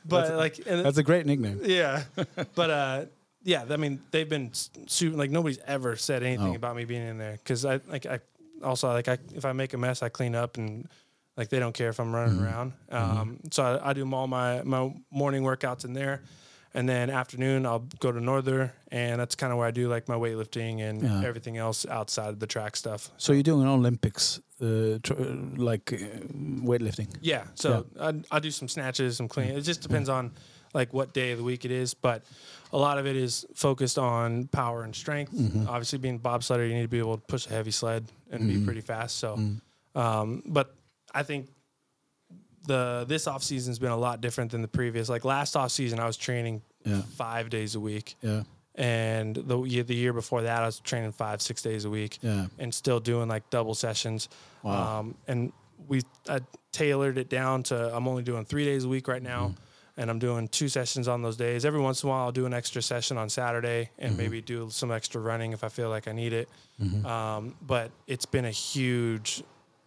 but 0.05 0.34
like, 0.34 0.59
and 0.66 0.84
That's 0.84 0.98
a 0.98 1.02
great 1.02 1.26
nickname. 1.26 1.60
yeah, 1.64 2.05
but 2.55 2.70
uh, 2.70 3.05
yeah, 3.43 3.64
I 3.68 3.76
mean, 3.76 4.01
they've 4.10 4.28
been 4.28 4.51
super. 4.86 5.16
Like 5.16 5.30
nobody's 5.30 5.59
ever 5.66 5.97
said 5.97 6.22
anything 6.22 6.52
Oh. 6.52 6.56
about 6.56 6.76
me 6.76 6.84
being 6.84 7.06
in 7.06 7.18
there 7.18 7.32
because 7.32 7.64
I 7.64 7.80
like 7.88 8.06
I 8.06 8.20
also 8.62 8.88
like 8.88 9.09
I 9.09 9.18
if 9.34 9.44
I 9.44 9.52
make 9.52 9.74
a 9.74 9.78
mess, 9.78 10.02
I 10.02 10.09
clean 10.09 10.34
up 10.34 10.56
and. 10.56 10.88
Like 11.38 11.51
they 11.51 11.59
don't 11.59 11.74
care 11.74 11.90
if 11.90 12.01
I'm 12.01 12.14
running 12.14 12.36
Mm-hmm. 12.38 12.44
around, 12.47 12.72
um, 12.90 13.38
so 13.51 13.62
I, 13.62 13.90
I 13.90 13.93
do 13.93 14.10
all 14.14 14.26
my 14.26 14.62
my 14.62 14.90
morning 15.10 15.43
workouts 15.43 15.84
in 15.84 15.93
there, 15.93 16.22
and 16.77 16.86
then 16.89 17.11
afternoon 17.11 17.65
I'll 17.66 17.86
go 18.05 18.12
to 18.12 18.20
Northern, 18.20 18.70
and 18.93 19.19
that's 19.20 19.35
kind 19.35 19.51
of 19.53 19.59
where 19.59 19.66
I 19.66 19.73
do 19.73 19.89
like 19.94 20.05
my 20.09 20.15
weightlifting 20.24 20.74
and 20.89 21.03
Yeah. 21.03 21.28
everything 21.28 21.57
else 21.57 21.86
outside 21.98 22.28
of 22.35 22.39
the 22.39 22.47
track 22.47 22.77
stuff. 22.77 23.11
So 23.16 23.32
you're 23.32 23.43
doing 23.53 23.66
Olympics, 23.66 24.40
uh, 24.61 24.98
tr- 25.03 25.15
uh, 25.15 25.35
like 25.70 25.93
uh, 25.93 25.97
weightlifting. 26.70 27.09
Yeah, 27.23 27.44
so 27.55 27.86
I 28.01 28.12
I 28.36 28.39
do 28.40 28.51
some 28.51 28.69
snatches, 28.69 29.16
some 29.16 29.28
clean. 29.28 29.51
It 29.59 29.62
just 29.62 29.81
depends 29.82 30.09
on 30.09 30.31
like 30.74 30.93
what 30.93 31.15
day 31.15 31.32
of 31.32 31.39
the 31.39 31.44
week 31.44 31.65
it 31.65 31.70
is, 31.82 31.94
but 31.94 32.19
a 32.73 32.77
lot 32.86 32.98
of 32.98 33.07
it 33.07 33.16
is 33.16 33.47
focused 33.55 33.98
on 33.98 34.48
power 34.48 34.82
and 34.85 34.94
strength. 34.94 35.32
Obviously, 35.69 35.98
being 35.98 36.20
bobsledder, 36.20 36.69
you 36.69 36.74
need 36.74 36.82
to 36.90 36.94
be 36.98 37.03
able 37.07 37.16
to 37.16 37.27
push 37.35 37.47
a 37.47 37.51
heavy 37.51 37.70
sled 37.70 38.03
and 38.31 38.47
be 38.48 38.57
pretty 38.65 38.82
fast. 38.82 39.16
So, 39.16 39.39
um, 39.94 40.43
but 40.47 40.74
I 41.15 41.23
think 41.23 41.48
the 42.66 43.05
this 43.09 43.26
off 43.26 43.43
season's 43.43 43.78
been 43.78 43.90
a 43.93 43.97
lot 43.97 44.20
different 44.20 44.51
than 44.52 44.62
the 44.62 44.68
previous. 44.68 45.09
Like 45.09 45.24
last 45.24 45.56
off 45.56 45.70
season, 45.70 45.98
I 46.01 46.06
was 46.06 46.16
training 46.16 46.62
Yeah. 46.84 47.02
five 47.16 47.51
days 47.51 47.74
a 47.74 47.80
week. 47.80 48.16
Yeah. 48.22 48.43
and 48.78 49.36
the 49.36 49.62
year 49.62 49.82
the 49.82 49.94
year 49.94 50.12
before 50.12 50.43
that, 50.43 50.62
I 50.62 50.66
was 50.66 50.80
training 50.80 51.12
five 51.12 51.40
six 51.40 51.62
days 51.62 51.84
a 51.86 51.90
week, 51.90 52.18
Yeah. 52.22 52.47
and 52.59 52.74
still 52.74 53.01
doing 53.01 53.28
like 53.28 53.48
double 53.51 53.74
sessions. 53.74 54.28
Wow. 54.62 54.98
Um, 55.01 55.14
and 55.26 55.52
we 55.88 56.02
I 56.28 56.40
tailored 56.72 57.16
it 57.18 57.28
down 57.30 57.62
to 57.64 57.94
I'm 57.97 58.06
only 58.06 58.22
doing 58.22 58.44
three 58.44 58.64
days 58.66 58.84
a 58.84 58.88
week 58.88 59.09
right 59.09 59.22
now, 59.22 59.48
Mm-hmm. 59.48 60.01
and 60.01 60.10
I'm 60.10 60.18
doing 60.18 60.47
two 60.48 60.68
sessions 60.68 61.09
on 61.09 61.22
those 61.22 61.36
days. 61.38 61.64
Every 61.64 61.80
once 61.80 62.02
in 62.02 62.09
a 62.09 62.12
while, 62.12 62.24
I'll 62.26 62.32
do 62.32 62.44
an 62.44 62.52
extra 62.52 62.82
session 62.82 63.16
on 63.16 63.30
Saturday 63.30 63.88
and 63.98 64.10
Mm-hmm. 64.12 64.18
maybe 64.22 64.40
do 64.43 64.68
some 64.70 64.90
extra 64.93 65.20
running 65.22 65.52
if 65.52 65.64
I 65.64 65.68
feel 65.70 65.88
like 65.88 66.06
I 66.06 66.12
need 66.12 66.34
it. 66.34 66.48
Mm-hmm. 66.82 67.06
Um, 67.06 67.55
but 67.62 67.90
it's 68.06 68.26
been 68.26 68.44
a 68.44 68.51
huge 68.51 69.43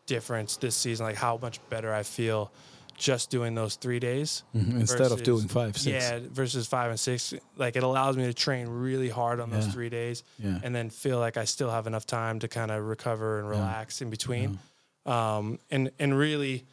difference 0.10 0.58
this 0.58 0.76
season, 0.76 1.06
like 1.06 1.16
how 1.16 1.38
much 1.42 1.60
better 1.70 1.94
I 1.94 2.04
feel 2.04 2.52
just 2.98 3.30
doing 3.30 3.56
those 3.56 3.76
three 3.78 4.00
days 4.00 4.44
Mhm, 4.54 4.82
Instead 4.82 5.12
of 5.14 5.24
doing 5.24 5.48
five, 5.48 5.78
six. 5.78 5.86
Yeah, 6.10 6.20
versus 6.32 6.68
five 6.68 6.90
and 6.90 7.00
six. 7.00 7.34
Like 7.56 7.78
it 7.78 7.84
allows 7.84 8.18
me 8.18 8.26
to 8.26 8.34
train 8.34 8.68
really 8.68 9.08
hard 9.10 9.40
on 9.40 9.50
those 9.52 9.68
three 9.68 9.88
days, 9.90 10.24
Yeah. 10.38 10.60
and 10.64 10.76
then 10.76 10.90
feel 10.90 11.18
like 11.18 11.38
I 11.38 11.46
still 11.46 11.70
have 11.72 11.88
enough 11.88 12.06
time 12.06 12.40
to 12.40 12.48
kind 12.50 12.72
of 12.72 12.84
recover 12.84 13.40
and 13.40 13.48
relax 13.50 14.02
in 14.02 14.10
between. 14.10 14.60
Um, 15.06 15.60
and 15.72 15.92
and 16.00 16.18
really, 16.18 16.66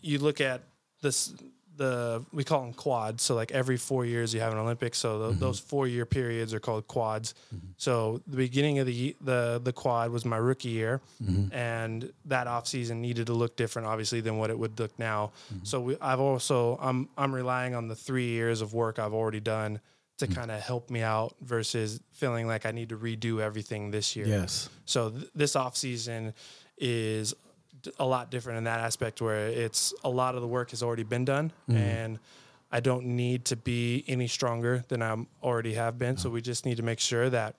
you 0.00 0.18
look 0.18 0.40
at 0.40 0.62
this. 1.02 1.32
The 1.76 2.24
we 2.32 2.42
call 2.44 2.62
them 2.62 2.72
quads. 2.72 3.22
So 3.22 3.34
like 3.34 3.52
every 3.52 3.76
four 3.76 4.04
years 4.06 4.32
you 4.32 4.40
have 4.40 4.52
an 4.52 4.58
Olympics. 4.58 4.98
So 4.98 5.18
Mm-hmm. 5.18 5.38
those 5.40 5.58
four 5.60 5.86
year 5.86 6.06
periods 6.06 6.54
are 6.54 6.60
called 6.60 6.86
quads. 6.88 7.34
So 7.76 8.20
the 8.26 8.36
beginning 8.36 8.78
of 8.78 8.86
the 8.86 9.14
the 9.20 9.60
the 9.62 9.72
quad 9.72 10.10
was 10.10 10.24
my 10.24 10.36
rookie 10.38 10.70
year, 10.70 11.00
Mm-hmm. 11.22 11.54
and 11.54 12.12
that 12.26 12.46
off 12.46 12.66
season 12.66 13.00
needed 13.00 13.26
to 13.26 13.32
look 13.34 13.56
different, 13.56 13.88
obviously, 13.88 14.20
than 14.20 14.38
what 14.38 14.50
it 14.50 14.58
would 14.58 14.78
look 14.78 14.98
now. 14.98 15.32
Mm-hmm. 15.52 15.64
So 15.64 15.80
we, 15.80 15.96
I've 16.00 16.20
also 16.20 16.78
I'm 16.80 17.08
I'm 17.18 17.34
relying 17.34 17.74
on 17.74 17.88
the 17.88 17.96
three 17.96 18.28
years 18.28 18.60
of 18.62 18.72
work 18.74 18.98
I've 18.98 19.14
already 19.14 19.40
done 19.40 19.80
to 20.18 20.26
Mm-hmm. 20.26 20.34
kind 20.34 20.50
of 20.50 20.60
help 20.62 20.88
me 20.88 21.02
out 21.02 21.34
versus 21.42 22.00
feeling 22.12 22.46
like 22.46 22.64
I 22.64 22.70
need 22.70 22.88
to 22.88 22.96
redo 22.96 23.40
everything 23.40 23.90
this 23.90 24.16
year. 24.16 24.26
Yes. 24.26 24.70
So 24.86 25.10
th- 25.10 25.28
this 25.34 25.54
off 25.54 25.76
season 25.76 26.32
is 26.78 27.34
a 27.98 28.06
lot 28.06 28.30
different 28.30 28.58
in 28.58 28.64
that 28.64 28.80
aspect 28.80 29.20
where 29.20 29.48
it's 29.48 29.94
a 30.04 30.08
lot 30.08 30.34
of 30.34 30.40
the 30.40 30.48
work 30.48 30.70
has 30.70 30.82
already 30.82 31.02
been 31.02 31.24
done 31.24 31.52
mm-hmm. 31.68 31.76
and 31.76 32.18
I 32.70 32.80
don't 32.80 33.06
need 33.06 33.44
to 33.46 33.56
be 33.56 34.04
any 34.08 34.26
stronger 34.26 34.84
than 34.88 35.02
I 35.02 35.16
already 35.42 35.74
have 35.74 35.98
been. 35.98 36.16
So 36.16 36.30
we 36.30 36.42
just 36.42 36.66
need 36.66 36.78
to 36.78 36.82
make 36.82 36.98
sure 36.98 37.30
that 37.30 37.54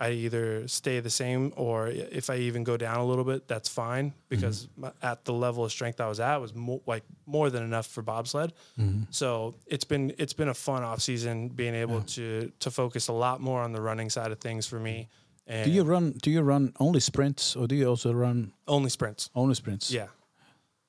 I 0.00 0.12
either 0.12 0.66
stay 0.66 0.98
the 1.00 1.10
same 1.10 1.52
or 1.56 1.88
if 1.88 2.30
I 2.30 2.36
even 2.36 2.64
go 2.64 2.78
down 2.78 2.96
a 2.96 3.04
little 3.04 3.22
bit, 3.22 3.46
that's 3.46 3.68
fine 3.68 4.06
mm-hmm. 4.10 4.16
because 4.30 4.66
my, 4.76 4.92
at 5.02 5.26
the 5.26 5.34
level 5.34 5.62
of 5.62 5.70
strength 5.70 6.00
I 6.00 6.08
was 6.08 6.20
at 6.20 6.38
was 6.38 6.54
like 6.86 7.04
more 7.26 7.50
than 7.50 7.62
enough 7.62 7.86
for 7.86 8.00
bobsled. 8.00 8.54
Mm-hmm. 8.78 9.04
So 9.10 9.54
it's 9.66 9.84
been 9.84 10.14
it's 10.16 10.32
been 10.32 10.48
a 10.48 10.54
fun 10.54 10.82
off 10.82 11.02
season 11.02 11.48
being 11.48 11.74
able 11.74 12.00
to 12.02 12.50
to 12.60 12.70
focus 12.70 13.08
a 13.08 13.12
lot 13.12 13.42
more 13.42 13.60
on 13.60 13.72
the 13.72 13.80
running 13.80 14.08
side 14.08 14.32
of 14.32 14.40
things 14.40 14.66
for 14.66 14.80
me. 14.80 15.08
And 15.50 15.64
Do 15.64 15.70
you 15.70 15.82
run? 15.82 16.12
Do 16.22 16.30
you 16.30 16.42
run 16.42 16.72
only 16.78 17.00
sprints, 17.00 17.56
or 17.56 17.66
do 17.66 17.74
you 17.74 17.88
also 17.88 18.12
run 18.12 18.52
only 18.66 18.88
sprints? 18.90 19.30
only 19.34 19.54
sprints? 19.54 19.90
Yeah. 19.90 20.06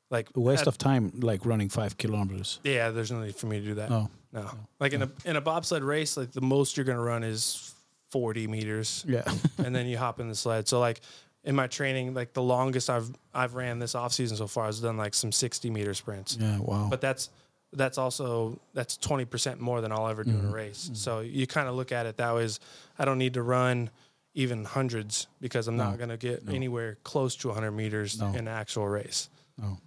Like 0.09 0.29
A 0.35 0.39
waste 0.39 0.61
at- 0.63 0.67
of 0.67 0.77
time, 0.77 1.11
like 1.21 1.45
running 1.45 1.69
five 1.69 1.97
kilometers. 1.97 2.59
Yeah, 2.63 2.91
there's 2.91 3.11
no 3.11 3.21
need 3.23 3.35
for 3.35 3.47
me 3.47 3.59
to 3.59 3.65
do 3.65 3.73
that. 3.75 3.89
No. 3.89 4.09
No. 4.33 4.49
Like 4.79 4.93
in 4.93 5.01
a 5.01 5.09
in 5.25 5.35
a 5.35 5.41
bobsled 5.41 5.83
race, 5.83 6.15
like 6.17 6.31
the 6.31 6.41
most 6.41 6.77
you're 6.77 6.85
gonna 6.85 7.01
run 7.01 7.23
is 7.23 7.73
40 8.11 8.47
meters, 8.47 9.03
Yeah. 9.07 9.23
and 9.57 9.75
then 9.75 9.87
you 9.87 9.97
hop 9.97 10.19
in 10.19 10.27
the 10.29 10.35
sled. 10.35 10.67
So 10.67 10.79
like 10.79 11.01
in 11.43 11.55
my 11.55 11.67
training, 11.67 12.13
like 12.13 12.33
the 12.33 12.41
longest 12.43 12.89
I've 12.89 13.09
I've 13.33 13.55
ran 13.55 13.79
this 13.79 13.95
off 13.95 14.13
season 14.13 14.37
so 14.37 14.47
far, 14.47 14.67
I've 14.67 14.79
done 14.81 14.97
like 14.97 15.13
some 15.15 15.31
60 15.31 15.69
meter 15.69 15.93
sprints. 15.93 16.37
yeah. 16.39 16.59
Wow. 16.59 16.87
But 16.89 17.01
that's 17.01 17.29
that's 17.73 17.97
also 17.97 18.59
that's 18.73 18.97
20 18.97 19.25
percent 19.25 19.59
more 19.61 19.79
than 19.81 19.91
I'll 19.93 20.07
ever 20.09 20.23
do 20.25 20.31
in 20.31 20.37
Mm-hmm. 20.37 20.49
a 20.49 20.53
race. 20.53 20.91
So 20.93 21.21
you 21.21 21.47
kind 21.47 21.67
of 21.69 21.75
look 21.75 21.91
at 21.93 22.05
it 22.05 22.17
that 22.17 22.35
way: 22.35 22.43
is 22.43 22.59
I 22.99 23.05
don't 23.05 23.17
need 23.17 23.33
to 23.35 23.41
run 23.43 23.89
even 24.33 24.65
hundreds 24.65 25.27
because 25.41 25.67
I'm 25.67 25.77
not 25.77 25.97
gonna 25.99 26.17
get 26.17 26.43
anywhere 26.49 26.97
close 27.03 27.35
to 27.37 27.47
100 27.49 27.71
meters 27.71 28.19
No. 28.19 28.27
in 28.29 28.35
an 28.35 28.47
actual 28.47 28.87
race. 28.87 29.29
No. 29.57 29.77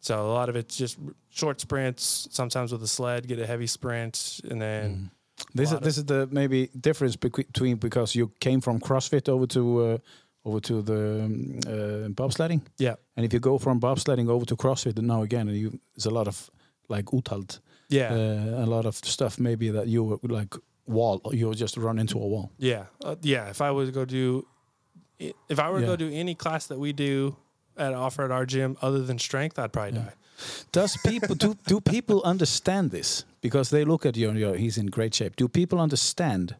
So 0.00 0.14
a 0.26 0.32
lot 0.32 0.48
of 0.48 0.56
it's 0.56 0.76
just 0.76 0.98
short 1.28 1.60
sprints, 1.60 2.26
sometimes 2.30 2.72
with 2.72 2.82
a 2.82 2.86
sled, 2.88 3.28
get 3.28 3.38
a 3.38 3.46
heavy 3.46 3.66
sprint, 3.66 4.40
and 4.50 4.60
then 4.60 5.10
This 5.54 5.72
is 5.72 5.80
this 5.80 5.96
is 5.98 6.04
the 6.04 6.26
maybe 6.30 6.68
difference 6.80 7.16
between 7.16 7.76
because 7.76 8.14
you 8.18 8.30
came 8.40 8.60
from 8.60 8.78
CrossFit 8.80 9.28
over 9.28 9.46
to 9.48 9.60
uh, 9.80 9.98
over 10.44 10.60
to 10.60 10.82
the 10.82 11.22
um, 11.24 11.58
uh, 11.66 12.08
bobsledding, 12.14 12.60
yeah, 12.78 12.94
and 13.16 13.26
if 13.26 13.32
you 13.32 13.40
go 13.40 13.58
from 13.58 13.78
bobsledding 13.80 14.28
over 14.28 14.46
to 14.46 14.56
CrossFit, 14.56 14.98
and 14.98 15.06
now 15.06 15.22
again, 15.22 15.48
you 15.48 15.70
there's 15.94 16.06
a 16.06 16.10
lot 16.10 16.28
of 16.28 16.50
like 16.88 17.04
utalt, 17.12 17.60
yeah, 17.88 18.10
uh, 18.12 18.64
a 18.64 18.66
lot 18.66 18.86
of 18.86 18.94
stuff 18.96 19.38
maybe 19.38 19.70
that 19.70 19.86
you 19.86 20.02
would 20.04 20.32
like 20.32 20.54
wall, 20.90 21.20
You'll 21.32 21.54
just 21.54 21.76
run 21.76 21.98
into 21.98 22.16
a 22.16 22.26
wall. 22.26 22.50
yeah, 22.58 22.84
uh, 23.04 23.16
yeah. 23.22 23.50
If 23.50 23.60
I 23.60 23.70
was 23.70 23.88
to 23.88 23.92
go 23.94 24.04
do, 24.04 24.46
if 25.18 25.58
I 25.58 25.70
were 25.70 25.80
Yeah. 25.80 25.86
to 25.86 25.92
go 25.92 25.96
do 25.96 26.10
any 26.12 26.34
class 26.34 26.66
that 26.66 26.78
we 26.78 26.92
do 26.92 27.36
at 27.76 27.92
offer 27.94 28.24
at 28.24 28.30
our 28.30 28.46
gym 28.46 28.76
other 28.82 29.02
than 29.02 29.18
strength, 29.18 29.58
I'd 29.58 29.72
probably 29.72 29.92
die. 30.00 30.12
Does 30.72 30.96
people 31.04 31.34
do 31.34 31.54
do 31.66 31.80
people 31.80 32.22
understand 32.32 32.90
this? 32.90 33.24
Because 33.40 33.70
they 33.70 33.84
look 33.84 34.04
at 34.06 34.16
you 34.16 34.28
and 34.30 34.38
you're, 34.38 34.56
he's 34.56 34.76
in 34.78 34.86
great 34.86 35.14
shape. 35.14 35.36
Do 35.36 35.48
people 35.48 35.78
understand 35.80 36.56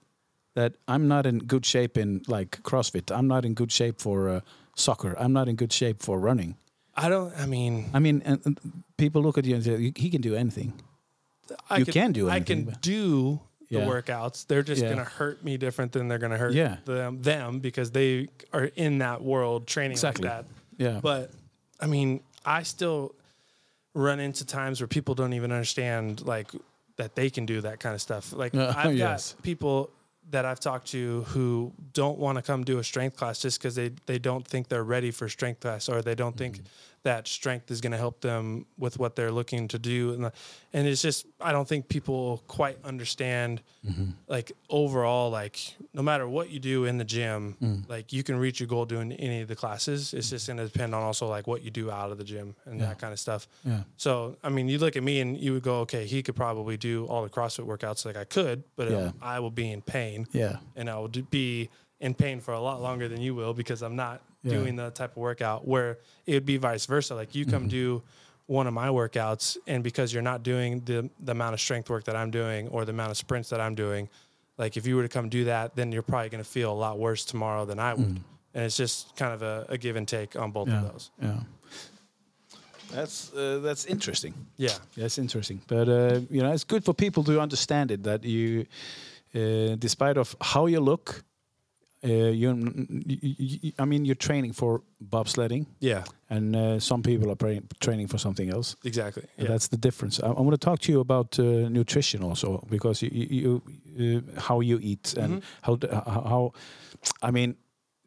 that 0.54 0.72
I'm 0.88 1.06
not 1.08 1.26
in 1.26 1.38
good 1.46 1.64
shape 1.66 2.00
in 2.00 2.22
like 2.28 2.62
CrossFit? 2.62 3.10
I'm 3.10 3.26
not 3.26 3.44
in 3.44 3.54
good 3.54 3.70
shape 3.72 4.00
for 4.00 4.28
uh, 4.28 4.40
soccer. 4.76 5.14
I'm 5.18 5.32
not 5.32 5.48
in 5.48 5.56
good 5.56 5.72
shape 5.72 6.02
for 6.02 6.18
running. 6.18 6.54
I 6.96 7.08
don't. 7.08 7.32
I 7.38 7.46
mean, 7.46 7.90
I 7.94 7.98
mean, 7.98 8.22
and, 8.24 8.40
and 8.44 8.58
people 8.96 9.22
look 9.22 9.38
at 9.38 9.44
you 9.44 9.54
and 9.54 9.64
say 9.64 9.92
he 9.96 10.10
can 10.10 10.20
do 10.22 10.34
anything. 10.34 10.72
I 11.70 11.78
You 11.78 11.84
can, 11.84 11.92
can 11.92 12.12
do 12.12 12.28
I 12.28 12.36
anything, 12.36 12.64
can 12.64 12.72
but- 12.72 12.82
do 12.82 13.40
the 13.70 13.78
Yeah. 13.78 13.86
workouts. 13.86 14.46
They're 14.46 14.62
just 14.62 14.82
Yeah. 14.82 14.90
gonna 14.90 15.04
hurt 15.04 15.44
me 15.44 15.56
different 15.56 15.92
than 15.92 16.08
they're 16.08 16.18
gonna 16.18 16.36
hurt 16.36 16.52
Yeah. 16.54 16.76
them, 16.84 17.22
them 17.22 17.60
because 17.60 17.92
they 17.92 18.28
are 18.52 18.64
in 18.64 18.98
that 18.98 19.22
world 19.22 19.66
training 19.66 19.92
Exactly. 19.92 20.28
like 20.28 20.46
that. 20.46 20.46
Yeah. 20.76 21.00
But 21.00 21.30
I 21.78 21.86
mean, 21.86 22.20
I 22.44 22.62
still 22.64 23.14
run 23.94 24.20
into 24.20 24.44
times 24.44 24.80
where 24.80 24.88
people 24.88 25.14
don't 25.14 25.32
even 25.32 25.52
understand 25.52 26.26
like 26.26 26.50
that 26.96 27.14
they 27.14 27.30
can 27.30 27.46
do 27.46 27.60
that 27.62 27.80
kind 27.80 27.94
of 27.94 28.02
stuff. 28.02 28.32
Like 28.32 28.52
Yeah, 28.54 28.64
uh, 28.64 28.74
I've 28.76 28.94
yes. 28.96 29.32
got 29.34 29.42
people 29.42 29.90
that 30.30 30.44
I've 30.44 30.60
talked 30.60 30.88
to 30.88 31.22
who 31.28 31.72
don't 31.92 32.18
want 32.18 32.36
to 32.36 32.42
come 32.42 32.62
do 32.64 32.78
a 32.78 32.84
strength 32.84 33.16
class 33.16 33.40
just 33.40 33.58
because 33.58 33.74
they, 33.74 33.90
they 34.06 34.18
don't 34.18 34.46
think 34.46 34.68
they're 34.68 34.84
ready 34.84 35.10
for 35.10 35.28
strength 35.28 35.60
class 35.60 35.88
or 35.88 36.02
they 36.02 36.14
don't 36.14 36.36
think 36.36 36.58
mm. 36.58 36.64
That 37.02 37.26
strength 37.26 37.70
is 37.70 37.80
going 37.80 37.92
to 37.92 37.98
help 37.98 38.20
them 38.20 38.66
with 38.76 38.98
what 38.98 39.16
they're 39.16 39.32
looking 39.32 39.68
to 39.68 39.78
do. 39.78 40.12
And, 40.12 40.30
and 40.72 40.86
it's 40.86 41.00
just 41.00 41.26
I 41.40 41.52
don't 41.52 41.66
think 41.66 41.88
people 41.88 42.42
quite 42.46 42.78
understand 42.84 43.62
mm-hmm. 43.86 44.10
like 44.28 44.52
overall 44.68 45.30
like 45.30 45.58
no 45.94 46.02
matter 46.02 46.28
what 46.28 46.50
you 46.50 46.60
do 46.60 46.84
in 46.84 46.98
the 46.98 47.04
gym 47.04 47.56
mm. 47.62 47.88
like 47.88 48.12
you 48.12 48.22
can 48.22 48.36
reach 48.36 48.60
your 48.60 48.66
goal 48.66 48.84
doing 48.84 49.12
any 49.12 49.40
of 49.40 49.48
the 49.48 49.56
classes. 49.56 50.12
It's 50.12 50.30
just 50.30 50.46
going 50.46 50.58
to 50.58 50.66
depend 50.66 50.94
on 50.94 51.02
also 51.02 51.26
like 51.26 51.46
what 51.46 51.62
you 51.62 51.70
do 51.70 51.90
out 51.90 52.12
of 52.12 52.18
the 52.18 52.24
gym 52.24 52.54
and 52.66 52.80
that 52.80 52.98
kind 52.98 53.12
of 53.12 53.18
stuff. 53.18 53.48
Yeah. 53.64 53.80
so 53.96 54.36
I 54.44 54.50
mean 54.50 54.68
you 54.68 54.78
look 54.78 54.96
at 54.96 55.02
me 55.02 55.20
and 55.20 55.38
you 55.38 55.54
would 55.54 55.62
go 55.62 55.80
okay 55.80 56.04
he 56.04 56.22
could 56.22 56.36
probably 56.36 56.76
do 56.76 57.06
all 57.06 57.22
the 57.22 57.30
CrossFit 57.30 57.66
workouts 57.66 58.04
like 58.04 58.16
I 58.16 58.24
could 58.24 58.62
but 58.76 58.90
Yeah. 58.90 59.12
I 59.22 59.40
will 59.40 59.50
be 59.50 59.70
in 59.70 59.80
pain. 59.80 60.26
Yeah. 60.32 60.58
and 60.76 60.90
I 60.90 60.98
will 60.98 61.08
be 61.08 61.70
in 62.00 62.14
pain 62.14 62.40
for 62.40 62.52
a 62.52 62.60
lot 62.60 62.82
longer 62.82 63.08
than 63.08 63.20
you 63.20 63.34
will 63.34 63.54
because 63.54 63.82
I'm 63.82 63.96
not 63.96 64.22
Yeah. 64.42 64.54
doing 64.54 64.76
the 64.76 64.90
type 64.90 65.10
of 65.12 65.16
workout 65.18 65.66
where 65.68 65.98
it 66.26 66.34
would 66.34 66.46
be 66.46 66.56
vice 66.56 66.86
versa. 66.86 67.14
Like 67.14 67.34
you 67.34 67.44
Mm-hmm. 67.44 67.54
come 67.54 67.68
do 67.68 68.02
one 68.46 68.66
of 68.66 68.72
my 68.74 68.88
workouts, 68.88 69.56
and 69.66 69.84
because 69.84 70.12
you're 70.12 70.22
not 70.32 70.42
doing 70.42 70.80
the 70.84 71.08
the 71.20 71.32
amount 71.32 71.54
of 71.54 71.60
strength 71.60 71.88
work 71.90 72.04
that 72.04 72.16
I'm 72.16 72.30
doing 72.30 72.68
or 72.68 72.84
the 72.84 72.92
amount 72.92 73.10
of 73.10 73.16
sprints 73.16 73.48
that 73.50 73.60
I'm 73.60 73.74
doing, 73.74 74.08
like 74.58 74.76
if 74.76 74.86
you 74.86 74.96
were 74.96 75.02
to 75.02 75.08
come 75.08 75.28
do 75.28 75.44
that, 75.44 75.76
then 75.76 75.92
you're 75.92 76.02
probably 76.02 76.30
going 76.30 76.42
to 76.44 76.50
feel 76.50 76.72
a 76.72 76.78
lot 76.86 76.98
worse 76.98 77.24
tomorrow 77.24 77.64
than 77.66 77.78
I 77.78 77.94
would. 77.94 78.20
And 78.54 78.64
it's 78.64 78.76
just 78.76 79.14
kind 79.14 79.32
of 79.32 79.42
a, 79.42 79.66
a 79.68 79.78
give 79.78 79.94
and 79.96 80.08
take 80.08 80.34
on 80.36 80.50
both 80.52 80.68
Mm. 80.68 80.72
Yeah. 80.72 80.78
of 80.86 80.92
those. 80.92 81.10
Yeah. 81.22 81.40
That's 82.92 83.32
uh, 83.32 83.60
that's 83.62 83.84
interesting. 83.86 84.34
Yeah. 84.56 84.76
That's 84.96 85.18
interesting. 85.18 85.60
But 85.68 85.88
uh, 85.88 86.20
you 86.30 86.42
know, 86.42 86.52
it's 86.52 86.64
good 86.64 86.84
for 86.84 86.94
people 86.94 87.22
to 87.24 87.40
understand 87.40 87.90
it 87.90 88.02
that 88.02 88.24
you, 88.24 88.66
uh, 89.34 89.76
despite 89.78 90.16
of 90.18 90.34
how 90.40 90.66
you 90.66 90.80
look, 90.80 91.22
uh, 92.02 92.08
you, 92.08 92.54
you, 93.06 93.72
I 93.78 93.84
mean, 93.84 94.04
you're 94.06 94.14
training 94.28 94.54
for 94.54 94.80
bobsledding, 95.00 95.66
Yeah. 95.80 96.04
and 96.30 96.56
uh, 96.56 96.80
some 96.80 97.02
people 97.02 97.30
are 97.30 97.36
pra- 97.36 97.62
training 97.80 98.08
for 98.08 98.18
something 98.18 98.50
else. 98.50 98.76
Exactly. 98.84 99.22
Yeah. 99.36 99.48
That's 99.48 99.68
the 99.68 99.76
difference. 99.76 100.20
I, 100.22 100.28
I 100.28 100.40
want 100.40 100.52
to 100.52 100.58
talk 100.64 100.78
to 100.80 100.92
you 100.92 101.00
about 101.00 101.38
uh, 101.38 101.42
nutrition 101.68 102.22
also 102.24 102.64
because 102.70 103.02
you, 103.02 103.10
you, 103.12 103.62
you 103.96 104.22
uh, 104.36 104.40
how 104.40 104.60
you 104.60 104.78
eat 104.82 105.14
and 105.18 105.42
Mm-hmm. 105.42 105.42
how, 105.62 105.78
how 106.04 106.20
how 106.28 106.52
I 107.22 107.30
mean 107.30 107.54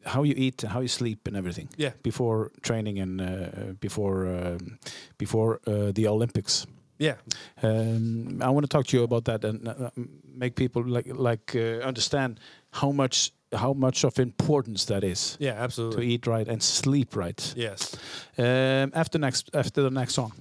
how 0.06 0.22
you 0.24 0.34
eat 0.36 0.62
and 0.64 0.72
how 0.72 0.80
you 0.80 0.88
sleep 0.88 1.26
and 1.28 1.36
everything. 1.36 1.68
Yeah. 1.78 1.92
Before 2.02 2.50
training 2.60 2.98
and 3.00 3.20
uh, 3.20 3.72
before 3.80 4.26
um, 4.28 4.78
before 5.18 5.60
uh, 5.66 5.92
the 5.94 6.08
Olympics. 6.08 6.66
yeah. 6.98 7.16
Um, 7.62 8.40
I 8.42 8.50
want 8.50 8.64
to 8.64 8.68
talk 8.68 8.86
to 8.86 8.96
you 8.96 9.04
about 9.04 9.24
that 9.24 9.44
and 9.44 9.68
uh, 9.68 9.90
make 10.36 10.54
people 10.54 10.82
like 10.86 11.08
like 11.32 11.54
uh, 11.58 11.86
understand 11.88 12.38
how 12.70 12.92
much 12.92 13.32
how 13.54 13.72
much 13.74 14.04
of 14.04 14.18
importance 14.18 14.84
that 14.86 15.04
is 15.04 15.36
Yeah. 15.40 15.64
Absolutely. 15.64 15.96
To 16.06 16.12
eat 16.12 16.26
right 16.26 16.48
and 16.48 16.62
sleep 16.62 17.16
right. 17.16 17.54
Yes. 17.56 17.96
Um, 18.38 18.90
after 18.94 19.18
next 19.18 19.50
after 19.54 19.82
the 19.82 19.90
next 19.90 20.14
song. 20.14 20.32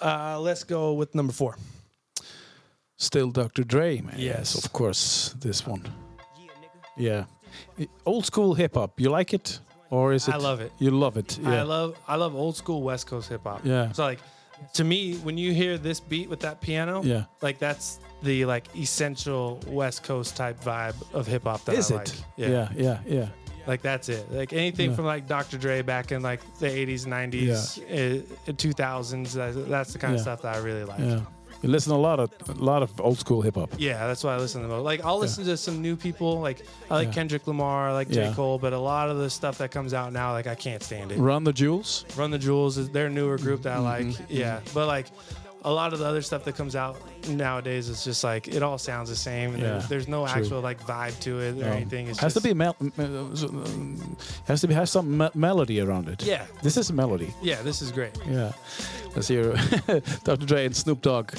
Uh, 0.00 0.38
let's 0.40 0.64
go 0.64 0.92
with 0.98 1.14
number 1.14 1.32
four. 1.32 1.56
Still 2.96 3.30
Dr. 3.30 3.64
Dre, 3.64 4.00
man. 4.00 4.14
Yes. 4.18 4.54
of 4.64 4.72
course, 4.72 5.34
this 5.40 5.66
one. 5.66 5.82
Yeah, 6.96 7.24
old 8.06 8.24
school 8.24 8.54
hip 8.54 8.74
hop. 8.74 9.00
You 9.00 9.10
like 9.10 9.34
it, 9.34 9.58
or 9.90 10.12
is 10.14 10.28
it? 10.28 10.34
I 10.34 10.38
love 10.38 10.60
it. 10.60 10.72
You 10.78 10.90
love 10.92 11.16
it. 11.16 11.38
Yeah. 11.38 11.60
I 11.60 11.62
love 11.62 11.96
I 12.08 12.16
love 12.16 12.34
old 12.36 12.56
school 12.56 12.82
West 12.82 13.06
Coast 13.08 13.28
hip 13.28 13.42
hop. 13.44 13.60
Yeah. 13.64 13.92
So 13.92 14.04
like 14.04 14.20
to 14.74 14.84
me, 14.84 15.16
when 15.24 15.36
you 15.38 15.52
hear 15.52 15.76
this 15.78 16.00
beat 16.00 16.28
with 16.30 16.40
that 16.40 16.60
piano, 16.60 17.02
Yeah. 17.04 17.24
like 17.42 17.58
that's 17.58 17.98
the 18.24 18.44
like 18.46 18.64
essential 18.76 19.60
West 19.68 20.02
Coast 20.02 20.36
type 20.36 20.60
vibe 20.64 20.96
of 21.12 21.26
hip 21.26 21.44
hop 21.44 21.64
that 21.66 21.76
Is 21.76 21.90
I 21.92 21.94
it? 21.94 21.98
like. 21.98 22.08
Yeah, 22.36 22.48
yeah, 22.48 22.68
yeah. 22.76 22.98
yeah. 23.06 23.28
Like 23.66 23.80
that's 23.80 24.08
it. 24.08 24.30
Like 24.32 24.52
anything 24.52 24.90
Yeah. 24.90 24.96
from 24.96 25.06
like 25.06 25.26
Dr. 25.28 25.56
Dre 25.58 25.80
back 25.82 26.12
in 26.12 26.20
like 26.22 26.40
the 26.58 26.66
80s, 26.68 27.06
90s, 27.06 27.78
uh, 28.48 28.52
2000s. 28.52 29.68
That's 29.68 29.92
the 29.92 29.98
kind 29.98 30.12
Yeah. 30.12 30.16
of 30.16 30.20
stuff 30.22 30.42
that 30.42 30.56
I 30.56 30.58
really 30.58 30.84
like. 30.84 30.98
yeah. 30.98 31.20
You 31.62 31.70
listen 31.70 31.92
a 31.92 31.98
lot 31.98 32.20
of 32.20 32.30
a 32.50 32.52
lot 32.62 32.82
of 32.82 32.90
old 33.00 33.16
school 33.18 33.40
hip 33.40 33.54
hop. 33.54 33.70
Yeah, 33.78 34.06
that's 34.06 34.22
why 34.22 34.34
I 34.34 34.36
listen 34.38 34.60
to 34.60 34.68
most. 34.68 34.84
Like 34.84 35.02
I'll 35.02 35.18
listen 35.18 35.46
to 35.46 35.56
some 35.56 35.80
new 35.80 35.96
people. 35.96 36.40
Like 36.40 36.66
I 36.90 36.94
like 36.96 37.08
Yeah. 37.08 37.14
Kendrick 37.14 37.46
Lamar, 37.46 37.88
I 37.88 37.92
like 37.94 38.10
J. 38.10 38.24
Yeah. 38.26 38.34
Cole, 38.34 38.58
but 38.58 38.74
a 38.74 38.78
lot 38.78 39.08
of 39.08 39.16
the 39.16 39.30
stuff 39.30 39.56
that 39.58 39.70
comes 39.70 39.94
out 39.94 40.12
now, 40.12 40.32
like 40.32 40.46
I 40.46 40.54
can't 40.56 40.82
stand 40.82 41.10
it. 41.12 41.18
Run 41.18 41.42
the 41.44 41.54
Jewels. 41.54 42.04
Run 42.18 42.30
the 42.30 42.38
Jewels 42.38 42.76
is 42.76 42.90
their 42.90 43.08
newer 43.08 43.38
group 43.38 43.62
that 43.62 43.78
I 43.78 44.02
Mm-hmm. 44.02 44.10
like. 44.10 44.26
Yeah, 44.28 44.60
but 44.74 44.86
like 44.88 45.06
a 45.64 45.70
lot 45.72 45.92
of 45.94 45.98
the 45.98 46.04
other 46.04 46.20
stuff 46.22 46.44
that 46.44 46.54
comes 46.56 46.76
out 46.76 46.96
nowadays 47.28 47.88
is 47.88 48.04
just 48.04 48.22
like 48.22 48.48
it 48.48 48.62
all 48.62 48.76
sounds 48.78 49.08
the 49.08 49.16
same. 49.16 49.54
And 49.54 49.62
Yeah, 49.62 49.68
there- 49.78 49.80
there's 49.88 50.08
no 50.08 50.26
true. 50.26 50.40
actual 50.42 50.60
like 50.60 50.80
vibe 50.86 51.18
to 51.20 51.40
it 51.40 51.60
or 51.62 51.66
Um, 51.68 51.72
anything. 51.72 52.08
It's 52.08 52.18
has 52.20 52.34
just, 52.34 52.44
to 52.44 52.48
be 52.48 52.54
mel- 52.54 52.76
me- 52.80 52.92
um, 52.98 54.16
has 54.46 54.60
to 54.60 54.68
be 54.68 54.74
has 54.74 54.90
some 54.90 55.16
me- 55.16 55.30
melody 55.34 55.80
around 55.80 56.08
it. 56.08 56.22
Yeah. 56.22 56.44
This 56.62 56.76
is 56.76 56.90
a 56.90 56.92
melody. 56.92 57.32
Yeah, 57.42 57.62
this 57.62 57.80
is 57.82 57.92
great. 57.92 58.12
Yeah. 58.28 58.52
Let's 59.14 59.28
hear 59.28 59.52
Dr. 60.24 60.46
Dre 60.46 60.66
and 60.66 60.76
Snoop 60.76 61.00
Dogg. 61.02 61.32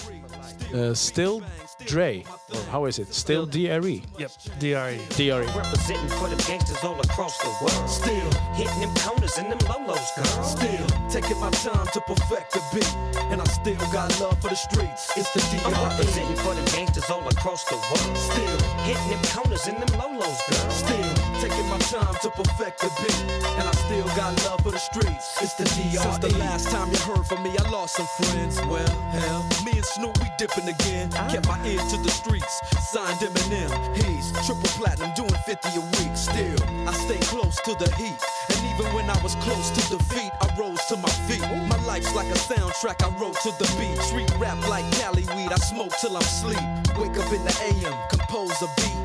Uh, 0.73 0.93
still 0.93 1.41
Dre. 1.85 2.23
Or 2.53 2.61
how 2.71 2.85
is 2.85 2.99
it? 2.99 3.13
Still 3.13 3.45
DRE. 3.45 4.01
Yep, 4.17 4.31
DRE. 4.59 4.97
DRE. 5.15 5.45
Representing 5.55 6.09
for 6.17 6.27
them 6.27 6.39
gangsters 6.47 6.83
all 6.83 6.99
across 6.99 7.37
the 7.39 7.49
world. 7.61 7.89
Still, 7.89 8.29
Hitting 8.55 8.79
them 8.81 8.93
corners 8.95 9.37
and 9.37 9.51
them 9.51 9.59
lolos, 9.69 10.09
girl. 10.15 10.43
still 10.43 10.85
taking 11.09 11.39
my 11.39 11.49
time 11.51 11.85
to 11.93 12.01
perfect 12.01 12.53
the 12.53 12.61
beat, 12.73 12.95
and 13.31 13.41
I 13.41 13.45
still 13.45 13.77
got 13.93 14.09
love 14.19 14.39
for 14.41 14.49
the 14.49 14.55
streets. 14.55 15.11
It's 15.15 15.29
the 15.31 15.41
I'm 15.65 15.73
representing 15.89 16.35
for 16.37 16.53
them 16.55 16.65
gangsters 16.65 17.09
all 17.09 17.27
across 17.27 17.63
the 17.65 17.75
world. 17.75 18.17
Still, 18.17 18.59
Hitting 18.85 19.09
them 19.09 19.21
corners 19.33 19.67
and 19.67 19.77
them 19.77 19.89
lolos, 19.99 20.39
girl. 20.49 20.69
still 20.69 21.13
taking 21.41 21.67
my 21.69 21.77
time 21.79 22.15
to 22.21 22.29
perfect 22.31 22.81
the 22.81 22.89
beat, 23.01 23.19
and 23.59 23.67
I 23.67 23.71
still 23.71 24.05
got 24.15 24.33
love 24.45 24.61
for 24.61 24.71
the 24.71 24.79
streets. 24.79 25.41
It's 25.41 25.53
the 25.53 25.65
DRE. 25.65 25.97
Since 26.01 26.17
the 26.19 26.37
last 26.39 26.69
time 26.69 26.89
you 26.91 26.97
heard 26.99 27.25
from 27.25 27.43
me, 27.43 27.51
I 27.57 27.69
lost 27.69 27.95
some 27.95 28.07
friends. 28.19 28.57
Well, 28.65 28.87
hell, 29.11 29.45
me 29.65 29.73
and 29.73 29.85
Snoop 29.85 30.17
we 30.19 30.27
dipping 30.37 30.67
again. 30.67 31.09
Ah. 31.15 31.29
Kept 31.31 31.47
my 31.47 31.59
ear 31.67 31.74
to 31.77 31.97
the 31.97 32.09
streets, 32.09 32.61
signed 32.79 33.19
Eminem. 33.19 33.71
He's 33.95 34.31
triple 34.45 34.69
platinum, 34.77 35.11
doing 35.15 35.33
50 35.45 35.69
a 35.75 35.81
week. 35.97 36.15
Still, 36.15 36.59
I 36.87 36.93
stay 36.93 37.19
close 37.27 37.59
to 37.61 37.73
the 37.75 37.89
heat, 37.95 38.17
and 38.49 38.59
even 38.73 38.93
when 38.93 39.09
I 39.09 39.21
was 39.23 39.35
close 39.35 39.69
to 39.71 39.97
defeat, 39.97 40.31
I 40.41 40.47
rose 40.59 40.83
to 40.85 40.97
my 40.97 41.09
feet. 41.27 41.41
My 41.67 41.77
life's 41.85 42.13
like 42.15 42.27
a 42.27 42.37
soundtrack 42.37 43.03
I 43.03 43.09
wrote 43.19 43.39
to 43.41 43.51
the 43.59 43.67
beat. 43.77 44.01
Street 44.03 44.31
rap 44.37 44.57
like 44.69 44.89
Cali 44.93 45.25
weed, 45.35 45.51
I 45.51 45.57
smoke 45.57 45.91
till 45.99 46.15
I'm 46.15 46.23
sleep. 46.23 46.65
Wake 46.97 47.17
up 47.17 47.31
in 47.33 47.43
the 47.43 47.55
AM, 47.67 47.95
compose 48.09 48.61
a 48.61 48.67
beat. 48.77 48.95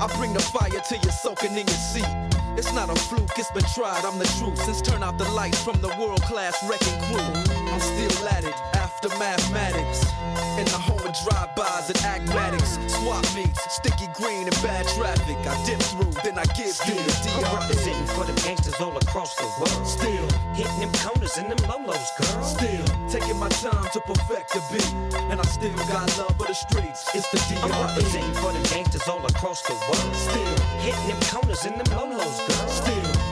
I 0.00 0.06
bring 0.16 0.32
the 0.32 0.40
fire 0.40 0.70
till 0.70 1.00
you're 1.02 1.12
soaking 1.12 1.52
in 1.52 1.66
your 1.66 1.82
seat. 1.92 2.12
It's 2.56 2.72
not 2.72 2.90
a 2.90 2.94
fluke, 2.94 3.38
it's 3.38 3.50
been 3.50 3.64
tried, 3.74 4.04
I'm 4.04 4.18
the 4.18 4.30
truth. 4.38 4.58
Since 4.62 4.82
turn 4.82 5.02
out 5.02 5.18
the 5.18 5.28
lights 5.30 5.62
from 5.62 5.80
the 5.80 5.88
world 5.98 6.22
class 6.22 6.56
wrecking 6.68 7.00
crew, 7.06 7.54
I'm 7.72 7.80
still 7.80 8.28
at 8.28 8.44
it 8.44 8.54
after 8.74 9.08
mathematics. 9.18 10.17
In 10.58 10.64
the 10.64 10.78
home 10.78 10.98
of 11.06 11.14
drive-bys 11.22 11.86
and 11.90 11.98
acmatics, 12.02 12.78
swap 12.98 13.22
meets, 13.32 13.62
sticky 13.72 14.08
green 14.18 14.42
and 14.50 14.58
bad 14.60 14.88
traffic. 14.88 15.38
I 15.46 15.54
dip 15.64 15.78
through, 15.78 16.10
then 16.26 16.36
I 16.36 16.42
give 16.58 16.74
you 16.82 16.98
the 16.98 17.14
I'm 17.38 17.46
DRE. 17.46 17.54
representing 17.62 18.06
for 18.10 18.24
them 18.26 18.34
gangsters 18.42 18.74
all 18.80 18.96
across 18.96 19.36
the 19.36 19.46
world. 19.62 19.86
Still, 19.86 20.26
Hitting 20.58 20.80
them 20.82 20.92
corners 20.98 21.36
and 21.38 21.46
them 21.48 21.62
lolos, 21.70 22.10
girl. 22.18 22.42
still 22.42 22.84
taking 23.06 23.38
my 23.38 23.48
time 23.62 23.86
to 23.92 24.00
perfect 24.00 24.50
the 24.52 24.60
beat, 24.74 24.92
and 25.30 25.38
I 25.40 25.44
still 25.44 25.76
got 25.86 26.10
love 26.18 26.34
for 26.36 26.48
the 26.48 26.54
streets. 26.54 27.06
It's 27.14 27.30
the 27.30 27.38
I'm 27.62 27.70
DRE. 27.70 27.78
representing 27.78 28.34
for 28.42 28.50
them 28.50 28.62
gangsters 28.64 29.06
all 29.06 29.24
across 29.24 29.62
the 29.62 29.74
world. 29.86 30.10
Still, 30.16 30.56
Hitting 30.82 31.06
them 31.06 31.20
corners 31.30 31.64
and 31.66 31.78
them 31.78 31.86
lolos, 31.94 32.38
girl. 32.48 32.57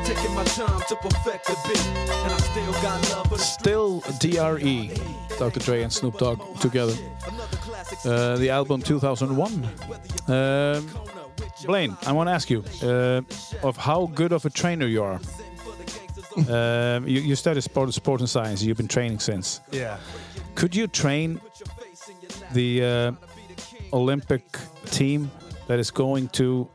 Still 0.06 0.14
taking 0.14 0.34
my 0.34 0.44
time 0.44 0.80
to 0.88 0.96
perfect 0.96 1.46
the 1.46 1.56
beat, 1.66 1.86
and 1.86 2.32
I 2.32 2.38
still 2.38 2.72
got 2.74 3.10
love 3.10 3.26
for 3.28 3.36
the. 3.36 3.42
Still 3.42 4.00
DRE. 4.20 4.90
Dr. 5.38 5.60
Dre 5.60 5.82
and 5.82 5.92
Snoop 5.92 6.18
Dogg 6.18 6.40
together. 6.60 6.94
Uh, 8.04 8.36
the 8.36 8.50
album 8.50 8.82
2001. 8.82 9.68
Um, 10.28 10.90
Blaine, 11.64 11.96
I 12.06 12.12
want 12.12 12.28
to 12.28 12.32
ask 12.32 12.50
you 12.50 12.64
uh, 12.82 13.22
of 13.62 13.76
how 13.76 14.06
good 14.14 14.32
of 14.32 14.44
a 14.44 14.50
trainer 14.50 14.86
you 14.86 15.02
are. 15.02 15.20
Um, 16.48 17.08
you, 17.08 17.20
you 17.20 17.34
studied 17.34 17.62
sport, 17.62 17.92
sport 17.94 18.20
and 18.20 18.28
science. 18.28 18.62
You've 18.62 18.76
been 18.76 18.88
training 18.88 19.20
since. 19.20 19.60
Yeah. 19.70 19.96
Could 20.54 20.76
you 20.76 20.86
train 20.86 21.40
the 22.52 22.84
uh, 22.84 23.12
Olympic 23.92 24.44
team 24.86 25.30
that 25.66 25.78
is 25.78 25.90
going 25.90 26.28
to 26.28 26.68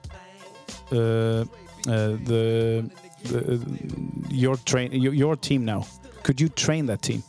uh, 0.91 0.95
uh, 0.95 1.45
the, 1.87 2.89
the 3.23 3.59
your 4.29 4.55
train 4.57 4.91
your, 4.91 5.13
your 5.13 5.35
team 5.35 5.65
now? 5.65 5.85
Could 6.23 6.39
you 6.39 6.49
train 6.49 6.85
that 6.87 7.01
team? 7.01 7.23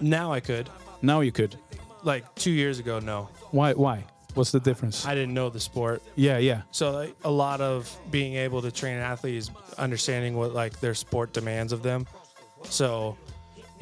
Now 0.00 0.32
I 0.32 0.40
could. 0.40 0.68
Now 1.00 1.20
you 1.20 1.32
could. 1.32 1.56
Like 2.02 2.34
two 2.34 2.50
years 2.50 2.78
ago, 2.78 2.98
no. 2.98 3.28
Why? 3.50 3.72
Why? 3.74 4.04
What's 4.34 4.50
the 4.50 4.60
difference? 4.60 5.06
I 5.06 5.14
didn't 5.14 5.34
know 5.34 5.50
the 5.50 5.60
sport. 5.60 6.02
yeah, 6.16 6.38
yeah, 6.38 6.62
So 6.70 6.90
like, 6.92 7.14
a 7.22 7.30
lot 7.30 7.60
of 7.60 7.94
being 8.10 8.34
able 8.34 8.62
to 8.62 8.70
train 8.70 8.94
an 8.94 9.02
athlete 9.02 9.34
is 9.34 9.50
understanding 9.76 10.36
what 10.36 10.54
like 10.54 10.80
their 10.80 10.94
sport 10.94 11.34
demands 11.34 11.72
of 11.72 11.82
them. 11.82 12.06
So 12.64 13.16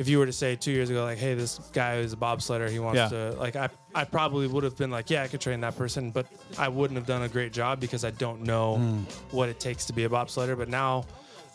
if 0.00 0.08
you 0.08 0.18
were 0.18 0.24
to 0.26 0.32
say 0.32 0.56
two 0.56 0.70
years 0.72 0.88
ago, 0.88 1.04
like, 1.04 1.18
hey, 1.18 1.34
this 1.34 1.58
guy 1.74 1.96
is 1.96 2.14
a 2.14 2.16
bobsledder, 2.16 2.68
he 2.70 2.78
wants 2.78 2.96
Yeah. 2.96 3.08
to 3.10 3.36
like 3.38 3.54
I 3.54 3.68
I 3.94 4.04
probably 4.04 4.46
would 4.46 4.64
have 4.64 4.76
been 4.76 4.90
like, 4.90 5.10
yeah, 5.10 5.22
I 5.24 5.28
could 5.28 5.40
train 5.42 5.60
that 5.60 5.76
person, 5.76 6.10
but 6.10 6.26
I 6.58 6.68
wouldn't 6.68 6.96
have 6.96 7.06
done 7.06 7.22
a 7.22 7.28
great 7.28 7.52
job 7.52 7.80
because 7.80 8.02
I 8.04 8.10
don't 8.12 8.40
know 8.42 8.76
Hmm. 8.76 9.02
what 9.36 9.48
it 9.50 9.58
takes 9.60 9.84
to 9.86 9.92
be 9.92 10.04
a 10.04 10.08
bobsledder. 10.08 10.56
But 10.56 10.68
now 10.68 11.04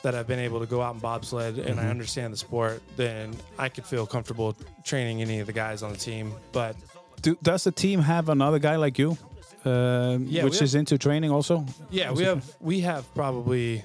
that 0.04 0.14
I've 0.14 0.28
been 0.28 0.40
able 0.50 0.60
to 0.60 0.68
go 0.68 0.80
out 0.86 0.94
and 0.94 1.02
bobsled 1.02 1.58
and 1.58 1.78
Mm-hmm. 1.78 1.80
I 1.88 1.90
understand 1.90 2.32
the 2.34 2.38
sport, 2.38 2.84
then 2.98 3.36
I 3.58 3.68
could 3.70 3.86
feel 3.86 4.06
comfortable 4.06 4.56
training 4.84 5.22
any 5.22 5.40
of 5.40 5.48
the 5.48 5.54
guys 5.54 5.82
on 5.82 5.92
the 5.92 5.98
team. 5.98 6.34
But 6.52 6.76
Do, 7.24 7.36
does 7.42 7.64
the 7.64 7.72
team 7.72 8.00
have 8.02 8.30
another 8.30 8.60
guy 8.60 8.76
like 8.76 9.00
you, 9.00 9.18
um, 9.66 10.28
Yeah, 10.30 10.44
which 10.44 10.56
have- 10.60 10.64
is 10.68 10.76
into 10.76 10.98
training 11.00 11.32
also? 11.32 11.66
Yeah, 11.90 12.12
we 12.12 12.24
have 12.26 12.44
we 12.60 12.82
have 12.82 13.04
probably 13.16 13.84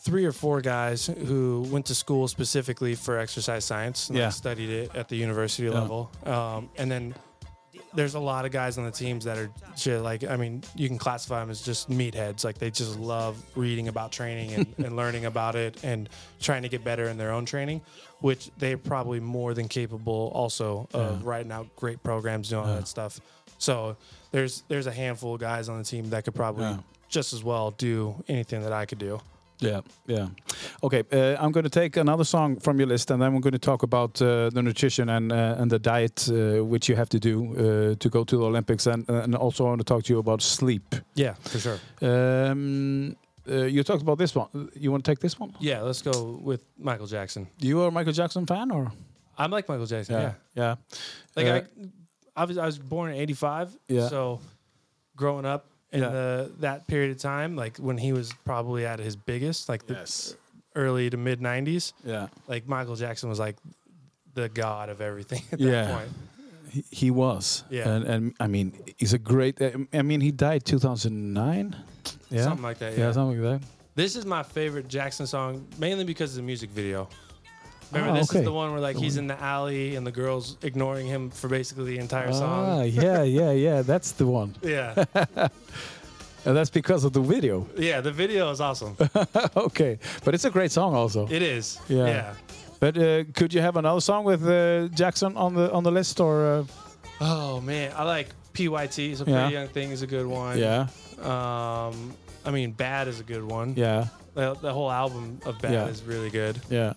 three 0.00 0.24
or 0.24 0.32
four 0.32 0.60
guys 0.60 1.06
who 1.06 1.66
went 1.70 1.86
to 1.86 1.94
school 1.94 2.28
specifically 2.28 2.94
for 2.94 3.18
exercise 3.18 3.64
science 3.64 4.08
and 4.08 4.18
Yeah. 4.18 4.28
studied 4.30 4.70
it 4.70 4.94
at 4.94 5.08
the 5.08 5.16
university 5.16 5.64
Yeah. 5.68 5.74
level. 5.80 6.10
Um, 6.24 6.70
and 6.78 6.90
then 6.90 7.14
there's 7.94 8.14
a 8.14 8.20
lot 8.20 8.44
of 8.44 8.52
guys 8.52 8.76
on 8.78 8.84
the 8.84 8.90
teams 8.90 9.24
that 9.24 9.38
are 9.38 9.50
just 9.76 10.02
like 10.04 10.22
I 10.24 10.36
mean, 10.36 10.62
you 10.76 10.88
can 10.88 10.98
classify 10.98 11.40
them 11.40 11.50
as 11.50 11.62
just 11.62 11.88
meatheads. 11.90 12.44
Like 12.44 12.58
they 12.58 12.70
just 12.70 12.98
love 12.98 13.42
reading 13.56 13.88
about 13.88 14.12
training 14.12 14.52
and, 14.52 14.74
and 14.84 14.96
learning 14.96 15.24
about 15.24 15.56
it 15.56 15.82
and 15.82 16.08
trying 16.40 16.62
to 16.62 16.68
get 16.68 16.84
better 16.84 17.08
in 17.08 17.16
their 17.18 17.32
own 17.32 17.44
training, 17.44 17.80
which 18.20 18.50
they're 18.58 18.78
probably 18.78 19.20
more 19.20 19.52
than 19.54 19.68
capable 19.68 20.30
also 20.34 20.86
of 20.92 21.24
writing 21.24 21.50
out 21.50 21.74
great 21.76 22.02
programs, 22.02 22.50
doing 22.50 22.64
all 22.64 22.74
that 22.74 22.88
stuff. 22.88 23.20
So 23.58 23.96
there's 24.32 24.62
there's 24.68 24.86
a 24.86 24.92
handful 24.92 25.34
of 25.34 25.40
guys 25.40 25.68
on 25.68 25.78
the 25.78 25.84
team 25.84 26.10
that 26.10 26.24
could 26.24 26.34
probably 26.34 26.76
just 27.08 27.32
as 27.32 27.42
well 27.42 27.70
do 27.72 28.14
anything 28.28 28.62
that 28.62 28.72
I 28.72 28.84
could 28.86 28.98
do. 28.98 29.20
Yeah, 29.60 29.80
yeah. 30.06 30.28
Okay, 30.82 31.02
uh, 31.12 31.36
I'm 31.44 31.50
going 31.52 31.64
to 31.64 31.80
take 31.80 31.96
another 31.96 32.24
song 32.24 32.60
from 32.60 32.78
your 32.78 32.86
list, 32.88 33.10
and 33.10 33.20
then 33.20 33.32
we're 33.34 33.40
going 33.40 33.52
to 33.60 33.66
talk 33.70 33.82
about 33.82 34.22
uh, 34.22 34.50
the 34.50 34.62
nutrition 34.62 35.08
and 35.08 35.32
uh, 35.32 35.56
and 35.60 35.70
the 35.70 35.78
diet 35.78 36.28
uh, 36.28 36.64
which 36.64 36.88
you 36.88 36.96
have 36.96 37.08
to 37.08 37.18
do 37.18 37.34
uh, 37.56 37.94
to 37.98 38.08
go 38.08 38.24
to 38.24 38.36
the 38.36 38.44
Olympics, 38.44 38.86
and 38.86 39.08
and 39.08 39.34
also 39.34 39.64
I 39.64 39.68
want 39.68 39.80
to 39.80 39.84
talk 39.94 40.04
to 40.04 40.12
you 40.12 40.18
about 40.20 40.42
sleep. 40.42 40.94
Yeah, 41.14 41.34
for 41.40 41.58
sure. 41.58 41.78
Um, 42.02 43.16
uh, 43.50 43.64
you 43.64 43.82
talked 43.82 44.02
about 44.02 44.18
this 44.18 44.34
one. 44.34 44.70
You 44.74 44.90
want 44.92 45.04
to 45.04 45.10
take 45.10 45.20
this 45.20 45.40
one? 45.40 45.52
Yeah, 45.60 45.82
let's 45.82 46.02
go 46.02 46.38
with 46.44 46.60
Michael 46.78 47.06
Jackson. 47.06 47.46
You 47.58 47.82
are 47.82 47.88
a 47.88 47.90
Michael 47.90 48.12
Jackson 48.12 48.46
fan, 48.46 48.70
or 48.70 48.92
I'm 49.36 49.50
like 49.50 49.68
Michael 49.68 49.86
Jackson. 49.86 50.14
Yeah. 50.14 50.32
yeah. 50.54 50.74
Like 51.36 51.46
Uh, 51.46 51.60
I, 52.36 52.42
I 52.42 52.44
was 52.44 52.58
I 52.58 52.66
was 52.66 52.78
born 52.78 53.10
in 53.10 53.16
'85. 53.16 53.76
Yeah. 53.88 54.08
So 54.08 54.40
growing 55.16 55.46
up 55.46 55.64
in 55.92 56.00
Yeah. 56.02 56.08
the 56.10 56.52
that 56.60 56.86
period 56.86 57.10
of 57.12 57.18
time, 57.18 57.56
like 57.56 57.78
when 57.78 57.96
he 57.98 58.12
was 58.12 58.32
probably 58.44 58.84
at 58.86 58.98
his 58.98 59.16
biggest, 59.16 59.68
like 59.68 59.86
the 59.86 59.94
Yes. 59.94 60.34
early 60.76 61.08
to 61.10 61.16
mid 61.16 61.40
'90s, 61.40 61.92
Yeah, 62.04 62.28
like 62.46 62.66
Michael 62.68 62.96
Jackson 62.96 63.28
was 63.28 63.38
like 63.38 63.56
the 64.34 64.48
god 64.48 64.88
of 64.88 65.00
everything 65.00 65.42
at 65.52 65.60
Yeah. 65.60 65.70
that 65.70 65.94
point. 65.94 66.08
he, 66.70 66.84
he 66.90 67.10
was. 67.10 67.64
Yeah. 67.70 67.88
and, 67.88 68.04
and 68.04 68.34
I 68.38 68.46
mean, 68.46 68.72
he's 68.98 69.12
a 69.14 69.18
great. 69.18 69.58
I 69.92 70.02
mean, 70.02 70.20
he 70.20 70.30
died 70.30 70.64
2009. 70.66 71.74
Yeah, 72.30 72.42
Something 72.44 72.62
like 72.62 72.78
that. 72.78 72.92
yeah, 72.92 73.06
Yeah. 73.06 73.12
something 73.12 73.42
like 73.42 73.60
that. 73.60 73.68
This 73.94 74.14
is 74.16 74.24
my 74.26 74.42
favorite 74.42 74.86
Jackson 74.88 75.26
song, 75.26 75.66
mainly 75.78 76.04
because 76.04 76.30
of 76.32 76.36
the 76.36 76.42
music 76.42 76.70
video. 76.70 77.08
Remember, 77.92 78.12
Ah, 78.12 78.20
this 78.20 78.30
okay. 78.30 78.40
is 78.40 78.44
the 78.44 78.52
one 78.52 78.70
where 78.72 78.80
like 78.80 78.96
he's 78.96 79.16
in 79.16 79.26
the 79.28 79.40
alley 79.42 79.96
and 79.96 80.06
the 80.06 80.10
girls 80.12 80.56
ignoring 80.62 81.06
him 81.06 81.30
for 81.30 81.48
basically 81.48 81.84
the 81.94 81.98
entire 81.98 82.32
song. 82.32 82.66
Ah, 82.80 82.82
yeah, 82.82 83.22
yeah, 83.22 83.50
yeah. 83.66 83.82
That's 83.82 84.12
the 84.12 84.26
one. 84.26 84.54
Yeah, 84.62 85.04
And 86.44 86.56
that's 86.56 86.70
because 86.70 87.04
of 87.04 87.12
the 87.12 87.20
video. 87.20 87.66
yeah. 87.76 88.00
The 88.00 88.12
video 88.12 88.50
is 88.50 88.60
awesome. 88.60 88.96
okay, 89.56 89.98
but 90.24 90.34
it's 90.34 90.44
a 90.44 90.50
great 90.50 90.70
song 90.72 90.94
also. 90.94 91.26
It 91.30 91.42
is. 91.42 91.78
Yeah. 91.88 92.06
Yeah. 92.06 92.34
But 92.80 92.96
uh, 92.96 93.24
could 93.34 93.52
you 93.52 93.60
have 93.60 93.76
another 93.76 94.00
song 94.00 94.24
with 94.24 94.46
uh, 94.46 94.88
Jackson 94.94 95.36
on 95.36 95.54
the 95.54 95.70
on 95.72 95.82
the 95.82 95.90
list 95.90 96.20
or? 96.20 96.44
Uh, 96.46 96.64
Oh 97.20 97.60
man, 97.60 97.90
I 97.96 98.04
like 98.04 98.28
PYT. 98.54 99.16
So 99.16 99.24
Yeah. 99.26 99.40
Pretty 99.42 99.54
Young 99.54 99.68
Thing 99.68 99.90
is 99.90 100.02
a 100.02 100.06
good 100.06 100.26
one. 100.26 100.56
yeah, 100.58 100.86
Um, 101.20 102.14
I 102.46 102.50
mean, 102.52 102.70
Bad 102.70 103.08
is 103.08 103.18
a 103.20 103.24
good 103.24 103.42
one. 103.42 103.74
yeah, 103.76 104.06
The, 104.34 104.54
the 104.62 104.72
whole 104.72 104.90
album 104.90 105.40
of 105.44 105.58
Bad 105.60 105.72
Yeah. 105.72 105.86
is 105.90 106.04
really 106.04 106.30
good. 106.30 106.60
yeah, 106.70 106.92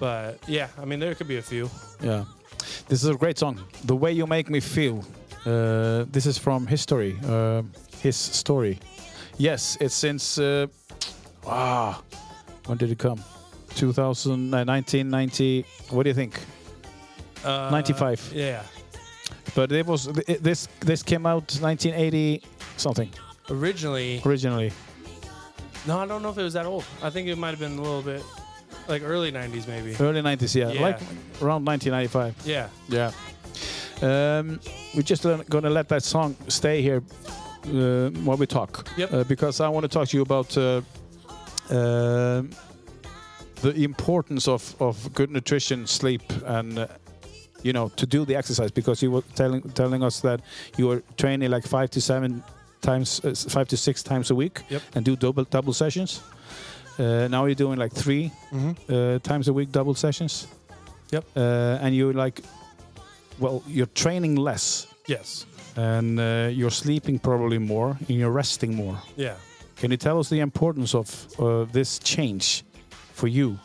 But 0.00 0.38
yeah, 0.46 0.68
I 0.80 0.84
mean, 0.84 1.00
there 1.00 1.14
could 1.14 1.28
be 1.28 1.38
a 1.38 1.42
few. 1.42 1.70
yeah. 2.02 2.24
This 2.88 3.02
is 3.02 3.08
a 3.08 3.14
great 3.14 3.38
song. 3.38 3.58
The 3.84 3.96
way 3.96 4.12
you 4.12 4.26
make 4.26 4.48
me 4.50 4.60
feel. 4.60 5.04
Uh, 5.44 6.04
this 6.10 6.26
is 6.26 6.38
from 6.38 6.66
History. 6.66 7.16
Uh, 7.26 7.62
his 8.00 8.16
story. 8.16 8.78
Yes, 9.38 9.76
it's 9.80 9.94
since. 9.94 10.38
Uh, 10.38 10.66
ah, 11.46 12.02
when 12.66 12.78
did 12.78 12.90
it 12.90 12.98
come? 12.98 13.22
2000, 13.74 14.54
uh, 14.54 14.64
1990. 14.64 15.64
What 15.90 16.04
do 16.04 16.10
you 16.10 16.14
think? 16.14 16.40
Uh, 17.44 17.68
95. 17.70 18.32
Yeah. 18.34 18.62
But 19.54 19.72
it 19.72 19.86
was 19.86 20.06
it, 20.28 20.42
this. 20.42 20.68
This 20.80 21.02
came 21.02 21.26
out 21.26 21.56
1980 21.60 22.42
something 22.76 23.08
Originally, 23.48 24.20
originally. 24.26 24.70
no, 25.86 25.98
I 25.98 26.06
don't 26.06 26.20
know 26.22 26.30
if 26.30 26.36
it 26.38 26.42
was 26.42 26.52
that 26.54 26.66
old. 26.66 26.84
I 27.02 27.10
think 27.10 27.28
it 27.28 27.36
might 27.38 27.50
have 27.50 27.60
been 27.60 27.78
a 27.78 27.82
little 27.82 28.02
bit 28.02 28.22
like 28.88 29.02
early 29.02 29.32
90s, 29.32 29.66
maybe. 29.66 29.94
Early 29.98 30.22
90s, 30.22 30.54
yeah, 30.54 30.70
Yeah. 30.72 30.80
like 30.82 31.00
around 31.42 31.64
1995. 31.64 32.34
Yeah. 32.44 32.68
Yeah. 32.88 33.10
Um, 34.02 34.60
we're 34.94 35.02
just 35.02 35.22
going 35.22 35.64
to 35.64 35.70
let 35.70 35.88
that 35.88 36.02
song 36.02 36.36
stay 36.48 36.82
here 36.82 37.02
uh, 37.66 38.10
while 38.24 38.36
we 38.36 38.46
talk. 38.46 38.86
Yep. 38.96 39.12
Uh, 39.12 39.24
because 39.24 39.60
I 39.60 39.68
want 39.68 39.84
to 39.84 39.88
talk 39.88 40.08
to 40.08 40.16
you 40.16 40.22
about 40.22 40.56
uh, 40.56 40.80
um 41.70 42.50
the 43.62 43.72
importance 43.84 44.46
of, 44.48 44.74
of 44.80 45.12
good 45.14 45.30
nutrition, 45.30 45.86
sleep, 45.86 46.22
and 46.44 46.78
uh, 46.78 46.86
you 47.62 47.72
know 47.72 47.88
to 47.96 48.06
do 48.06 48.24
the 48.26 48.36
exercise. 48.36 48.70
Because 48.70 49.02
you 49.02 49.10
were 49.10 49.22
telling 49.34 49.62
telling 49.74 50.02
us 50.04 50.20
that 50.20 50.40
you 50.76 50.86
were 50.88 51.02
training 51.16 51.50
like 51.50 51.66
five 51.66 51.88
to 51.90 52.00
seven 52.00 52.42
times, 52.82 53.20
uh, 53.24 53.34
five 53.48 53.66
to 53.68 53.76
six 53.76 54.02
times 54.02 54.30
a 54.30 54.34
week, 54.34 54.62
Yep. 54.68 54.82
and 54.94 55.04
do 55.06 55.16
double 55.16 55.44
double 55.44 55.72
sessions. 55.72 56.20
Uh, 56.98 57.28
now 57.28 57.44
you're 57.44 57.54
doing 57.54 57.78
like 57.78 57.92
3 57.92 58.30
uh, 58.88 59.18
times 59.20 59.48
a 59.48 59.52
week 59.52 59.70
double 59.72 59.94
sessions. 59.94 60.46
Yep. 61.10 61.24
Uh, 61.36 61.78
and 61.82 61.94
you're 61.94 62.12
like, 62.14 62.42
well, 63.38 63.62
you're 63.68 63.86
training 63.94 64.36
less 64.36 64.86
Yes. 65.06 65.46
and 65.76 66.18
uh, 66.18 66.48
you're 66.52 66.70
sleeping 66.70 67.18
probably 67.18 67.58
more 67.58 67.96
and 68.08 68.10
you're 68.18 68.30
resting 68.30 68.74
more. 68.74 69.00
Yeah. 69.16 69.34
Can 69.76 69.90
you 69.90 69.96
tell 69.98 70.18
us 70.18 70.28
the 70.30 70.40
importance 70.40 70.94
of 70.94 71.26
uh, 71.38 71.64
this 71.72 71.98
change 71.98 72.64
for 73.12 73.28
you? 73.28 73.58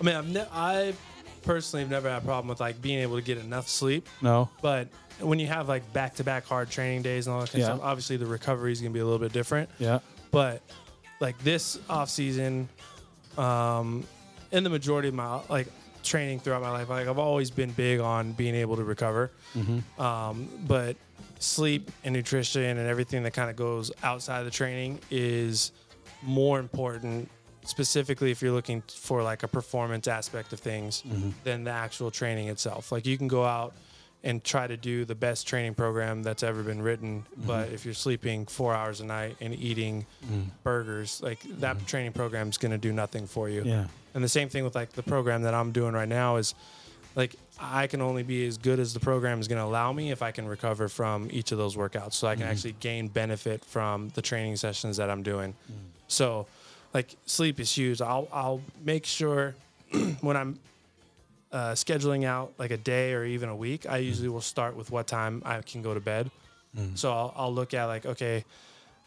I 0.00 0.04
mean, 0.04 0.14
I've 0.14 0.28
ne- 0.28 0.46
I 0.52 0.94
personally 1.42 1.82
have 1.82 1.90
never 1.90 2.08
had 2.08 2.22
a 2.22 2.24
problem 2.24 2.48
with 2.48 2.60
like 2.60 2.80
being 2.80 3.00
able 3.00 3.16
to 3.16 3.22
get 3.22 3.38
enough 3.38 3.68
sleep, 3.68 4.08
No. 4.22 4.48
but 4.62 4.88
when 5.20 5.38
you 5.38 5.46
have 5.48 5.68
like 5.68 5.90
back-to-back 5.92 6.44
hard 6.46 6.70
training 6.70 7.02
days 7.02 7.26
and 7.26 7.34
all 7.34 7.40
that 7.40 7.50
kind 7.50 7.62
Yeah. 7.62 7.70
of 7.70 7.76
stuff, 7.78 7.86
obviously 7.88 8.16
the 8.16 8.26
recovery 8.26 8.72
is 8.72 8.80
gonna 8.80 8.92
be 8.92 9.00
a 9.00 9.04
little 9.04 9.18
bit 9.18 9.32
different. 9.32 9.68
Yeah. 9.78 9.98
But 10.30 10.62
like 11.20 11.38
this 11.38 11.78
off 11.88 12.10
season, 12.10 12.68
um, 13.38 14.04
in 14.52 14.64
the 14.64 14.70
majority 14.70 15.08
of 15.08 15.14
my 15.14 15.40
like 15.48 15.68
training 16.02 16.40
throughout 16.40 16.62
my 16.62 16.70
life, 16.70 16.88
like 16.88 17.08
I've 17.08 17.18
always 17.18 17.50
been 17.50 17.70
big 17.72 18.00
on 18.00 18.32
being 18.32 18.54
able 18.54 18.76
to 18.76 18.84
recover. 18.84 19.30
Um, 19.98 20.48
but 20.66 20.96
sleep 21.38 21.90
and 22.04 22.14
nutrition 22.14 22.62
and 22.62 22.88
everything 22.88 23.22
that 23.24 23.32
kind 23.32 23.50
of 23.50 23.56
goes 23.56 23.90
outside 24.02 24.38
of 24.38 24.44
the 24.44 24.50
training 24.50 25.00
is 25.10 25.72
more 26.22 26.58
important 26.58 27.28
specifically 27.64 28.30
if 28.30 28.40
you're 28.40 28.52
looking 28.52 28.80
for 28.88 29.22
like 29.22 29.42
a 29.42 29.48
performance 29.48 30.06
aspect 30.06 30.52
of 30.52 30.60
things 30.60 31.02
than 31.44 31.64
the 31.64 31.70
actual 31.70 32.10
training 32.10 32.48
itself. 32.48 32.92
Like 32.92 33.04
you 33.04 33.18
can 33.18 33.28
go 33.28 33.44
out 33.44 33.74
and 34.24 34.42
try 34.42 34.66
to 34.66 34.76
do 34.76 35.04
the 35.04 35.14
best 35.14 35.46
training 35.46 35.74
program 35.74 36.22
that's 36.22 36.42
ever 36.42 36.62
been 36.62 36.82
written. 36.82 37.20
Mm-hmm. 37.22 37.46
But 37.46 37.70
if 37.70 37.84
you're 37.84 37.94
sleeping 37.94 38.46
four 38.46 38.74
hours 38.74 39.00
a 39.00 39.04
night 39.04 39.36
and 39.40 39.54
eating 39.54 40.06
mm. 40.24 40.46
burgers 40.64 41.22
like 41.22 41.40
that 41.60 41.76
mm-hmm. 41.76 41.86
training 41.86 42.12
program 42.12 42.48
is 42.48 42.58
going 42.58 42.72
to 42.72 42.78
do 42.78 42.92
nothing 42.92 43.26
for 43.26 43.48
you. 43.48 43.62
Yeah. 43.64 43.86
and 44.14 44.24
the 44.24 44.28
same 44.28 44.48
thing 44.48 44.64
with 44.64 44.74
like 44.74 44.92
the 44.92 45.02
program 45.02 45.42
that 45.42 45.54
I'm 45.54 45.70
doing 45.72 45.92
right 45.92 46.08
now 46.08 46.36
is 46.36 46.54
like 47.14 47.36
I 47.58 47.86
can 47.86 48.02
only 48.02 48.22
be 48.22 48.46
as 48.46 48.58
good 48.58 48.80
as 48.80 48.92
the 48.92 49.00
program 49.00 49.40
is 49.40 49.48
going 49.48 49.60
to 49.60 49.64
allow 49.64 49.92
me 49.92 50.10
if 50.10 50.22
I 50.22 50.30
can 50.30 50.46
recover 50.46 50.88
from 50.88 51.28
each 51.30 51.52
of 51.52 51.58
those 51.58 51.76
workouts. 51.76 52.14
So 52.14 52.26
I 52.26 52.34
can 52.34 52.42
mm-hmm. 52.42 52.50
actually 52.50 52.76
gain 52.80 53.08
benefit 53.08 53.64
from 53.64 54.10
the 54.14 54.22
training 54.22 54.56
sessions 54.56 54.96
that 54.98 55.08
I'm 55.08 55.22
doing. 55.22 55.54
Mm. 55.70 55.76
So 56.08 56.46
like 56.92 57.14
sleep 57.26 57.60
is 57.60 57.70
huge. 57.70 58.00
I'll 58.00 58.28
I'll 58.32 58.60
make 58.84 59.06
sure 59.06 59.54
when 60.20 60.36
I'm 60.36 60.58
uh, 61.52 61.72
scheduling 61.72 62.24
out 62.24 62.52
like 62.58 62.70
a 62.70 62.76
day 62.76 63.14
or 63.14 63.24
even 63.24 63.48
a 63.48 63.56
week, 63.56 63.88
I 63.88 63.98
usually 63.98 64.28
will 64.28 64.40
start 64.40 64.76
with 64.76 64.90
what 64.90 65.06
time 65.06 65.42
I 65.44 65.60
can 65.62 65.82
go 65.82 65.94
to 65.94 66.00
bed. 66.00 66.30
So 66.94 67.10
I'll, 67.10 67.32
I'll 67.36 67.54
look 67.54 67.72
at 67.72 67.86
like 67.86 68.04
okay, 68.04 68.44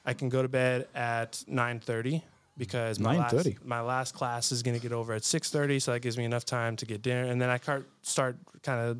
I 0.04 0.14
can 0.14 0.30
go 0.30 0.42
to 0.42 0.48
bed 0.48 0.88
at 0.96 1.44
nine 1.48 1.80
thirty 1.80 2.24
because 2.58 3.00
my 3.00 3.16
last 3.18 3.64
my 3.64 3.82
last 3.82 4.16
class 4.16 4.52
is 4.52 4.64
going 4.64 4.76
to 4.76 4.82
get 4.82 4.92
over 4.92 5.14
at 5.14 5.24
six 5.24 5.52
thirty, 5.52 5.80
so 5.80 5.94
that 5.94 6.00
gives 6.00 6.18
me 6.18 6.26
enough 6.26 6.46
time 6.46 6.76
to 6.78 6.86
get 6.88 7.04
dinner, 7.04 7.30
and 7.30 7.40
then 7.40 7.50
I 7.50 7.60
start 8.02 8.38
kind 8.64 8.90
of 8.90 8.98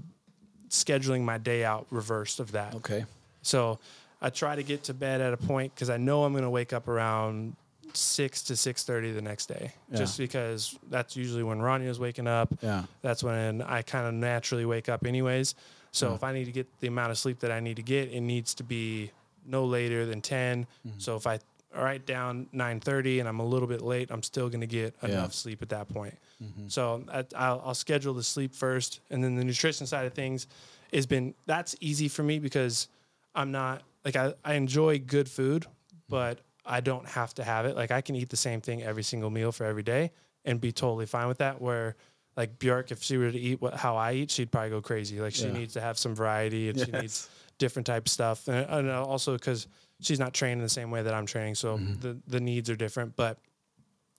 scheduling 0.70 1.22
my 1.22 1.40
day 1.40 1.66
out 1.66 1.88
reversed 1.90 2.40
of 2.40 2.52
that. 2.52 2.76
Okay. 2.76 3.06
So 3.42 3.80
I 4.22 4.30
try 4.30 4.56
to 4.56 4.64
get 4.64 4.84
to 4.84 4.94
bed 4.94 5.22
at 5.22 5.34
a 5.34 5.38
point 5.38 5.74
because 5.74 5.90
I 5.90 5.98
know 5.98 6.24
I'm 6.24 6.34
going 6.34 6.44
to 6.44 6.50
wake 6.50 6.74
up 6.74 6.88
around 6.88 7.56
six 7.94 8.44
to 8.44 8.56
six 8.56 8.84
thirty 8.84 9.12
the 9.12 9.22
next 9.22 9.48
day, 9.48 9.72
just 9.96 10.18
because 10.18 10.78
that's 10.90 11.16
usually 11.16 11.44
when 11.44 11.60
Rania's 11.60 12.00
waking 12.00 12.28
up. 12.28 12.54
Yeah. 12.62 12.84
That's 13.02 13.24
when 13.24 13.62
I 13.62 13.82
kind 13.82 14.08
of 14.08 14.14
naturally 14.14 14.66
wake 14.66 14.90
up, 14.90 15.06
anyways. 15.06 15.56
So 15.92 16.10
Yeah. 16.10 16.16
if 16.16 16.24
I 16.24 16.34
need 16.34 16.46
to 16.46 16.52
get 16.52 16.68
the 16.80 16.88
amount 16.88 17.12
of 17.12 17.18
sleep 17.18 17.40
that 17.40 17.52
I 17.52 17.60
need 17.60 17.76
to 17.78 17.82
get, 17.84 18.12
it 18.12 18.22
needs 18.22 18.54
to 18.56 18.64
be 18.64 19.12
no 19.46 19.66
later 19.66 20.06
than 20.06 20.22
10 20.22 20.68
Mm-hmm. 20.88 21.00
So 21.00 21.16
if 21.16 21.26
I 21.26 21.40
write 21.76 22.06
down 22.06 22.48
nine 22.52 22.80
thirty 22.80 23.20
and 23.20 23.28
I'm 23.30 23.40
a 23.40 23.46
little 23.46 23.68
bit 23.68 23.82
late, 23.82 24.10
I'm 24.12 24.24
still 24.24 24.50
going 24.50 24.62
to 24.62 24.68
get 24.68 24.96
Yeah. 25.02 25.10
enough 25.10 25.34
sleep 25.34 25.62
at 25.62 25.70
that 25.70 25.88
point. 25.90 26.16
Mm-hmm. 26.44 26.68
So 26.68 27.04
I, 27.12 27.26
I'll, 27.36 27.62
I'll 27.66 27.74
schedule 27.76 28.14
the 28.14 28.24
sleep 28.24 28.54
first, 28.56 29.00
and 29.10 29.24
then 29.24 29.36
the 29.36 29.44
nutrition 29.44 29.86
side 29.88 30.06
of 30.06 30.14
things 30.14 30.48
has 30.94 31.06
been 31.06 31.34
that's 31.46 31.76
easy 31.80 32.08
for 32.08 32.24
me 32.24 32.40
because 32.40 32.88
I'm 33.36 33.52
not 33.52 33.84
like 34.06 34.16
I, 34.16 34.34
I 34.46 34.54
enjoy 34.56 35.00
good 35.00 35.30
food, 35.30 35.66
but 36.08 36.40
I 36.70 36.80
don't 36.82 37.08
have 37.08 37.34
to 37.36 37.44
have 37.44 37.66
it. 37.66 37.76
Like 37.76 37.92
I 37.92 38.02
can 38.02 38.16
eat 38.16 38.30
the 38.30 38.38
same 38.38 38.62
thing 38.62 38.84
every 38.84 39.04
single 39.04 39.30
meal 39.30 39.52
for 39.52 39.66
every 39.66 39.84
day 39.84 40.12
and 40.46 40.62
be 40.62 40.72
totally 40.72 41.06
fine 41.08 41.28
with 41.28 41.40
that. 41.40 41.60
Where 41.62 41.96
like 42.38 42.60
Björk, 42.60 42.92
if 42.92 43.02
she 43.04 43.18
were 43.18 43.32
to 43.32 43.40
eat 43.40 43.60
what 43.62 43.74
how 43.74 43.98
I 43.98 44.14
eat, 44.14 44.32
she'd 44.32 44.52
probably 44.52 44.70
go 44.70 44.82
crazy. 44.82 45.20
Like 45.20 45.34
she 45.34 45.48
Yeah. 45.48 45.54
needs 45.54 45.74
to 45.74 45.82
have 45.82 45.98
some 45.98 46.16
variety 46.16 46.70
and 46.70 46.80
she 46.80 46.92
needs 46.92 47.28
different 47.58 47.86
type 47.88 48.06
of 48.06 48.12
stuff, 48.12 48.48
and, 48.48 48.66
and 48.70 48.90
also 48.90 49.34
because 49.34 49.68
she's 50.00 50.20
not 50.20 50.34
trained 50.34 50.60
in 50.60 50.64
the 50.64 50.70
same 50.70 50.92
way 50.92 51.02
that 51.04 51.14
I'm 51.14 51.26
training, 51.26 51.56
so 51.56 51.78
Mm-hmm. 51.78 52.00
the 52.00 52.18
the 52.28 52.40
needs 52.40 52.70
are 52.70 52.76
different. 52.78 53.16
But 53.18 53.38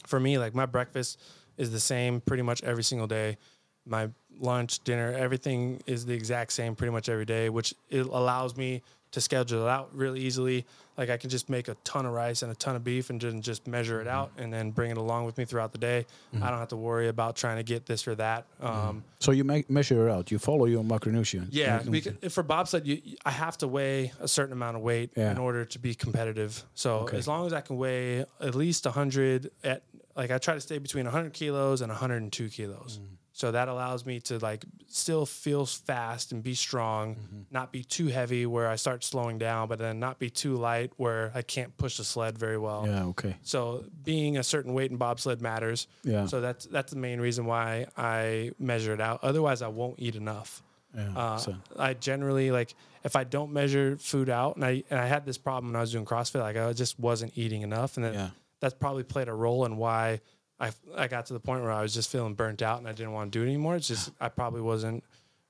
for 0.07 0.19
me, 0.21 0.37
like 0.39 0.55
my 0.55 0.67
breakfast 0.67 1.21
is 1.57 1.71
the 1.71 1.81
same 1.81 2.21
pretty 2.21 2.43
much 2.43 2.63
every 2.63 2.83
single 2.83 3.07
day. 3.07 3.39
My 3.87 4.11
lunch, 4.39 4.81
dinner, 4.85 5.13
everything 5.13 5.81
is 5.87 6.05
the 6.05 6.13
exact 6.15 6.53
same 6.53 6.75
pretty 6.77 6.91
much 6.93 7.09
every 7.09 7.25
day, 7.25 7.49
which 7.49 7.75
it 7.89 8.07
allows 8.07 8.57
me 8.57 8.83
to 9.13 9.21
schedule 9.21 9.67
it 9.67 9.69
out 9.69 9.91
really 9.95 10.21
easily. 10.21 10.65
Like 10.97 11.11
I 11.11 11.17
can 11.17 11.31
just 11.31 11.49
make 11.49 11.69
a 11.69 11.75
ton 11.83 12.07
of 12.07 12.13
rice 12.13 12.43
and 12.43 12.53
a 12.53 12.55
ton 12.55 12.77
of 12.77 12.85
beef 12.85 13.11
and 13.11 13.21
just, 13.21 13.39
just 13.41 13.67
measure 13.67 14.01
it 14.01 14.07
out 14.07 14.31
and 14.37 14.53
then 14.53 14.71
bring 14.71 14.91
it 14.91 14.97
along 14.99 15.25
with 15.25 15.37
me 15.39 15.45
throughout 15.45 15.73
the 15.73 15.79
day. 15.79 16.07
I 16.41 16.51
don't 16.51 16.59
have 16.59 16.69
to 16.69 16.77
worry 16.77 17.09
about 17.09 17.37
trying 17.37 17.57
to 17.57 17.63
get 17.63 17.87
this 17.87 18.07
or 18.07 18.15
that. 18.17 18.47
Um, 18.61 19.03
So 19.19 19.33
you 19.33 19.43
make 19.45 19.69
measure 19.71 20.07
it 20.09 20.13
out. 20.13 20.31
You 20.31 20.39
follow 20.39 20.67
your 20.67 20.85
macronutrients. 20.85 21.49
yeah, 21.51 21.83
because 21.83 22.33
for 22.33 22.43
bobsled, 22.43 22.87
you, 22.87 23.01
I 23.25 23.31
have 23.31 23.57
to 23.59 23.69
weigh 23.69 24.13
a 24.21 24.29
certain 24.29 24.53
amount 24.53 24.77
of 24.77 24.83
weight 24.83 25.11
Yeah. 25.17 25.31
in 25.33 25.39
order 25.39 25.65
to 25.65 25.79
be 25.79 25.95
competitive. 25.95 26.63
So 26.75 26.99
Okay. 27.01 27.17
as 27.17 27.27
long 27.27 27.47
as 27.47 27.53
I 27.53 27.63
can 27.63 27.77
weigh 27.79 28.21
at 28.41 28.55
least 28.55 28.85
100 28.87 29.51
at 29.65 29.83
like 30.17 30.31
I 30.31 30.39
try 30.39 30.55
to 30.55 30.61
stay 30.61 30.79
between 30.79 31.07
100 31.07 31.33
kilos 31.33 31.81
and 31.81 31.91
102 31.91 32.49
kilos. 32.51 33.01
Mm. 33.03 33.07
So 33.41 33.51
that 33.53 33.69
allows 33.69 34.05
me 34.05 34.21
to 34.29 34.39
like 34.39 34.67
still 34.87 35.25
feel 35.25 35.65
fast 35.65 36.33
and 36.33 36.43
be 36.43 36.55
strong, 36.55 37.15
Mm-hmm. 37.17 37.41
not 37.51 37.73
be 37.73 37.83
too 37.83 38.09
heavy 38.09 38.45
where 38.45 38.69
I 38.69 38.77
start 38.77 39.03
slowing 39.03 39.39
down, 39.39 39.67
but 39.69 39.79
then 39.79 39.99
not 39.99 40.19
be 40.19 40.29
too 40.29 40.57
light 40.57 40.93
where 40.99 41.33
I 41.35 41.41
can't 41.41 41.75
push 41.79 41.97
the 41.97 42.05
sled 42.05 42.37
very 42.37 42.59
well. 42.59 42.87
Yeah. 42.87 43.05
Okay. 43.13 43.37
So 43.43 43.85
being 44.05 44.37
a 44.37 44.43
certain 44.43 44.75
weight 44.75 44.91
in 44.91 44.99
bobsled 44.99 45.41
matters. 45.41 45.87
Yeah. 46.05 46.27
So 46.27 46.43
that's 46.43 46.67
that's 46.67 46.93
the 46.93 46.99
main 46.99 47.19
reason 47.19 47.47
why 47.47 47.87
I 47.97 48.51
measure 48.59 48.93
it 48.93 49.01
out. 49.01 49.21
Otherwise, 49.23 49.63
I 49.63 49.69
won't 49.69 49.99
eat 49.99 50.17
enough. 50.17 50.63
Yeah. 50.95 51.17
Uh, 51.17 51.37
so, 51.39 51.55
I 51.79 51.95
generally 51.95 52.51
like 52.51 52.75
if 53.05 53.17
I 53.17 53.25
don't 53.25 53.53
measure 53.55 53.97
food 53.97 54.29
out, 54.29 54.57
and 54.57 54.65
I 54.67 54.85
and 54.91 55.01
I 55.01 55.07
had 55.07 55.25
this 55.25 55.39
problem 55.39 55.73
when 55.73 55.77
I 55.77 55.81
was 55.81 55.93
doing 55.93 56.05
CrossFit, 56.05 56.41
like 56.41 56.59
I 56.59 56.75
just 56.75 57.01
wasn't 57.01 57.33
eating 57.39 57.63
enough, 57.63 57.97
and 57.97 58.05
that 58.05 58.13
Yeah. 58.15 58.31
that's 58.61 58.75
probably 58.75 59.05
played 59.05 59.29
a 59.29 59.35
role 59.35 59.65
in 59.65 59.79
why 59.79 60.21
I 60.61 60.71
I 60.97 61.09
got 61.09 61.27
to 61.27 61.33
the 61.33 61.41
point 61.41 61.63
where 61.63 61.73
I 61.73 61.83
was 61.83 61.95
just 61.95 62.11
feeling 62.11 62.35
burnt 62.35 62.61
out 62.63 62.79
and 62.79 62.87
I 62.89 62.93
didn't 62.93 63.13
want 63.13 63.33
to 63.33 63.39
do 63.39 63.43
it 63.43 63.47
anymore. 63.47 63.77
It's 63.77 63.89
just 63.89 64.13
I 64.21 64.29
probably 64.29 64.61
wasn't 64.61 65.03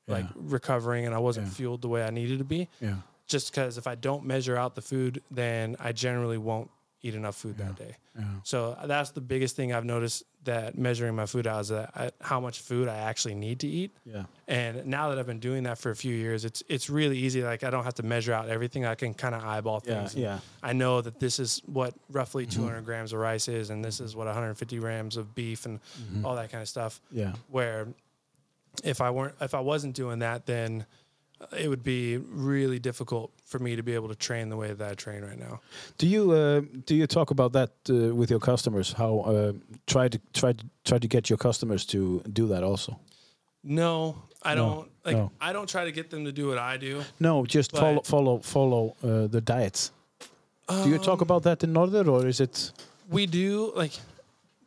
like 0.06 0.26
recovering 0.34 1.06
and 1.06 1.14
I 1.14 1.18
wasn't 1.18 1.46
Yeah. 1.48 1.52
fueled 1.52 1.82
the 1.82 1.88
way 1.88 2.04
I 2.04 2.10
needed 2.10 2.38
to 2.38 2.44
be. 2.44 2.68
yeah. 2.80 2.96
Just 3.26 3.52
because 3.52 3.78
if 3.78 3.86
I 3.86 3.94
don't 3.94 4.24
measure 4.24 4.56
out 4.56 4.74
the 4.74 4.82
food, 4.82 5.22
then 5.30 5.76
I 5.78 5.92
generally 5.92 6.38
won't 6.38 6.68
eat 7.02 7.14
enough 7.14 7.34
food 7.36 7.56
that 7.58 7.76
day. 7.76 7.96
Yeah. 8.18 8.24
So 8.44 8.76
that's 8.84 9.10
the 9.10 9.20
biggest 9.20 9.56
thing 9.56 9.72
I've 9.72 9.84
noticed 9.84 10.24
that 10.44 10.76
measuring 10.76 11.14
my 11.14 11.26
food 11.26 11.46
out 11.46 11.60
is 11.62 11.68
that 11.68 11.90
I, 11.94 12.10
how 12.20 12.40
much 12.40 12.60
food 12.60 12.88
I 12.88 12.96
actually 12.96 13.34
need 13.34 13.60
to 13.60 13.66
eat. 13.66 13.90
Yeah. 14.04 14.24
And 14.48 14.86
now 14.86 15.08
that 15.10 15.18
I've 15.18 15.26
been 15.26 15.38
doing 15.40 15.62
that 15.64 15.78
for 15.78 15.90
a 15.90 15.96
few 15.96 16.14
years, 16.14 16.44
it's 16.44 16.62
it's 16.68 16.90
really 16.90 17.16
easy. 17.18 17.42
Like 17.42 17.62
I 17.64 17.70
don't 17.70 17.84
have 17.84 17.94
to 17.94 18.02
measure 18.02 18.32
out 18.32 18.48
everything. 18.48 18.84
I 18.84 18.94
can 18.94 19.14
kind 19.14 19.34
of 19.34 19.44
eyeball 19.44 19.80
things. 19.80 20.14
and 20.14 20.22
yeah. 20.22 20.38
I 20.62 20.72
know 20.72 21.00
that 21.00 21.20
this 21.20 21.38
is 21.38 21.62
what 21.66 21.94
roughly 22.10 22.46
Mm-hmm. 22.46 22.60
200 22.62 22.84
grams 22.84 23.12
of 23.12 23.20
rice 23.20 23.48
is, 23.48 23.70
and 23.70 23.84
this 23.84 24.00
is 24.00 24.14
what 24.16 24.26
150 24.26 24.78
grams 24.78 25.16
of 25.16 25.34
beef, 25.34 25.66
and 25.66 25.80
Mm-hmm. 26.02 26.24
all 26.26 26.34
that 26.36 26.50
kind 26.50 26.62
of 26.62 26.68
stuff. 26.68 27.00
Yeah. 27.10 27.32
Where 27.48 27.88
if 28.84 29.00
I 29.00 29.10
weren't, 29.10 29.34
if 29.40 29.54
I 29.54 29.60
wasn't 29.60 29.94
doing 29.94 30.20
that, 30.20 30.46
then 30.46 30.86
it 31.58 31.68
would 31.68 31.82
be 31.82 32.18
really 32.18 32.78
difficult 32.78 33.30
for 33.44 33.58
me 33.58 33.76
to 33.76 33.82
be 33.82 33.94
able 33.94 34.08
to 34.08 34.14
train 34.14 34.48
the 34.50 34.56
way 34.56 34.72
that 34.72 34.90
I 34.90 34.94
train 34.94 35.22
right 35.22 35.38
now. 35.38 35.60
Do 35.98 36.06
you 36.06 36.32
uh, 36.32 36.60
do 36.86 36.94
you 36.94 37.06
talk 37.06 37.30
about 37.30 37.52
that 37.52 37.70
uh, 37.88 38.14
with 38.14 38.30
your 38.30 38.40
customers? 38.40 38.92
How 38.92 39.20
uh, 39.20 39.52
try 39.86 40.08
to 40.08 40.18
try 40.32 40.52
to 40.52 40.64
try 40.84 40.98
to 40.98 41.08
get 41.08 41.28
your 41.30 41.38
customers 41.38 41.84
to 41.86 42.20
do 42.32 42.46
that 42.48 42.62
also? 42.62 42.98
No, 43.62 44.16
I 44.42 44.54
No, 44.54 44.60
don't. 44.68 44.90
Like 45.04 45.16
no. 45.16 45.30
I 45.40 45.52
don't 45.52 45.68
try 45.68 45.84
to 45.84 45.92
get 45.92 46.10
them 46.10 46.24
to 46.24 46.32
do 46.32 46.48
what 46.48 46.58
I 46.58 46.76
do. 46.78 47.02
No, 47.18 47.44
just 47.46 47.72
follow 47.76 48.02
follow 48.02 48.38
follow 48.40 48.96
uh, 49.02 49.26
the 49.28 49.40
diets. 49.40 49.92
do 50.68 50.88
you 50.88 50.98
talk 50.98 51.20
about 51.20 51.42
that 51.42 51.62
in 51.64 51.76
order, 51.76 52.08
or 52.10 52.26
is 52.26 52.40
it? 52.40 52.72
We 53.08 53.26
do 53.26 53.72
like 53.74 53.92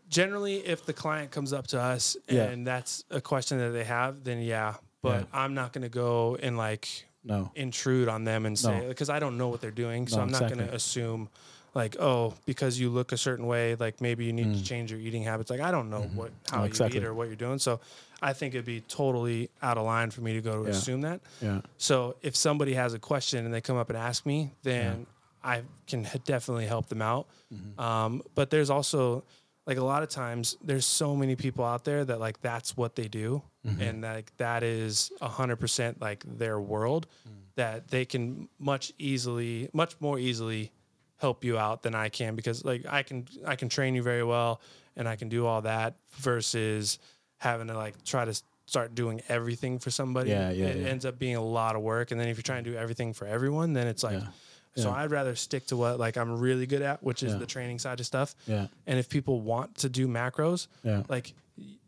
generally 0.10 0.58
if 0.68 0.86
the 0.86 0.94
client 0.94 1.32
comes 1.32 1.54
up 1.54 1.68
to 1.68 1.80
us 1.80 2.18
Yeah. 2.30 2.44
and 2.52 2.68
that's 2.68 3.04
a 3.10 3.22
question 3.22 3.58
that 3.58 3.72
they 3.72 3.84
have, 3.86 4.24
then 4.24 4.42
yeah. 4.42 4.76
But 5.04 5.20
Yeah. 5.22 5.26
I'm 5.42 5.54
not 5.54 5.72
gonna 5.74 5.90
go 5.90 6.36
and 6.42 6.58
like 6.58 6.88
No. 7.24 7.52
intrude 7.56 8.08
on 8.08 8.24
them 8.24 8.46
and 8.48 8.58
say 8.58 8.80
No. 8.82 8.88
because 8.88 9.10
I 9.12 9.20
don't 9.20 9.38
know 9.38 9.50
what 9.50 9.62
they're 9.62 9.70
doing, 9.70 10.08
so 10.08 10.16
No, 10.18 10.24
I'm 10.24 10.32
not 10.32 10.42
exactly. 10.42 10.66
gonna 10.66 10.76
assume 10.76 11.30
like 11.76 11.96
oh 12.00 12.34
because 12.46 12.80
you 12.80 12.90
look 12.90 13.12
a 13.12 13.18
certain 13.18 13.46
way 13.48 13.76
like 13.76 14.00
maybe 14.02 14.26
you 14.26 14.34
need 14.34 14.56
to 14.58 14.64
change 14.64 14.92
your 14.92 15.00
eating 15.00 15.24
habits. 15.24 15.50
Like 15.52 15.60
I 15.60 15.72
don't 15.72 15.90
know 15.90 16.02
what 16.16 16.32
how 16.50 16.58
Mm. 16.58 16.60
No, 16.60 16.64
you 16.64 16.68
exactly. 16.68 17.00
eat 17.02 17.04
or 17.06 17.14
what 17.14 17.28
you're 17.28 17.36
doing, 17.36 17.60
so 17.60 17.80
I 18.22 18.32
think 18.34 18.54
it'd 18.56 18.66
be 18.66 18.80
totally 18.82 19.50
out 19.62 19.78
of 19.78 19.86
line 19.86 20.10
for 20.10 20.22
me 20.22 20.34
to 20.34 20.42
go 20.42 20.64
to 20.64 20.70
Yeah. 20.72 20.76
assume 20.78 21.02
that. 21.02 21.20
Yeah. 21.42 21.62
So 21.78 22.16
if 22.22 22.36
somebody 22.36 22.74
has 22.74 22.94
a 22.94 23.00
question 23.00 23.44
and 23.46 23.54
they 23.54 23.60
come 23.62 23.76
up 23.78 23.90
and 23.90 23.98
ask 23.98 24.26
me, 24.26 24.54
then 24.64 25.06
I 25.44 25.64
can 25.88 26.08
definitely 26.24 26.68
help 26.68 26.88
them 26.88 27.02
out. 27.02 27.28
Mm-hmm. 27.54 27.78
Um, 27.82 28.22
but 28.34 28.50
there's 28.50 28.70
also 28.70 29.24
like 29.66 29.78
a 29.78 29.84
lot 29.84 30.04
of 30.04 30.10
times 30.10 30.58
there's 30.64 30.86
so 30.86 31.16
many 31.16 31.36
people 31.36 31.64
out 31.64 31.84
there 31.86 32.04
that 32.06 32.20
like 32.20 32.42
that's 32.42 32.76
what 32.78 32.96
they 32.96 33.08
do, 33.08 33.42
Mm-hmm. 33.66 33.82
and 33.82 34.02
like 34.02 34.36
that 34.38 34.62
is 34.62 35.10
a 35.22 35.30
hundred 35.30 35.56
percent 35.58 36.02
like 36.02 36.24
their 36.38 36.60
world 36.60 37.08
Mm. 37.26 37.32
that 37.56 37.88
they 37.88 38.04
can 38.04 38.50
much 38.60 38.92
easily, 39.00 39.70
much 39.72 39.96
more 40.02 40.20
easily 40.20 40.72
help 41.18 41.46
you 41.46 41.58
out 41.58 41.82
than 41.84 41.96
I 41.96 42.10
can 42.10 42.36
because 42.36 42.66
like 42.66 42.86
I 42.90 43.04
can 43.04 43.26
I 43.46 43.56
can 43.56 43.70
train 43.70 43.96
you 43.96 44.04
very 44.04 44.24
well 44.24 44.60
and 44.98 45.08
I 45.08 45.16
can 45.16 45.30
do 45.30 45.46
all 45.46 45.62
that 45.62 45.96
versus 46.16 47.00
having 47.38 47.68
to 47.68 47.74
like 47.76 48.04
try 48.04 48.26
to 48.26 48.34
start 48.66 48.96
doing 48.96 49.22
everything 49.30 49.80
for 49.80 49.92
somebody. 49.92 50.30
Yeah, 50.32 50.50
yeah, 50.52 50.66
It 50.68 50.78
yeah. 50.82 50.88
ends 50.90 51.06
up 51.06 51.18
being 51.20 51.36
a 51.38 51.44
lot 51.44 51.76
of 51.78 51.82
work 51.82 52.12
and 52.12 52.20
then 52.20 52.28
if 52.28 52.36
you're 52.38 52.44
trying 52.44 52.64
to 52.66 52.72
do 52.72 52.78
everything 52.78 53.14
for 53.14 53.26
everyone, 53.28 53.72
then 53.74 53.88
it's 53.88 54.04
like 54.04 54.20
Yeah. 54.20 54.28
So 54.76 54.92
I'd 54.92 55.12
rather 55.12 55.36
stick 55.36 55.68
to 55.68 55.78
what 55.78 56.00
like 56.00 56.18
I'm 56.18 56.40
really 56.40 56.66
good 56.66 56.82
at, 56.82 57.04
which 57.04 57.24
is 57.24 57.34
Yeah. 57.34 57.40
the 57.40 57.46
training 57.46 57.80
side 57.80 58.00
of 58.00 58.06
stuff. 58.06 58.36
Yeah. 58.48 58.68
And 58.88 58.98
if 59.00 59.08
people 59.10 59.42
want 59.42 59.76
to 59.80 59.90
do 59.90 60.08
macros, 60.08 60.68
Yeah. 60.84 61.04
like 61.10 61.34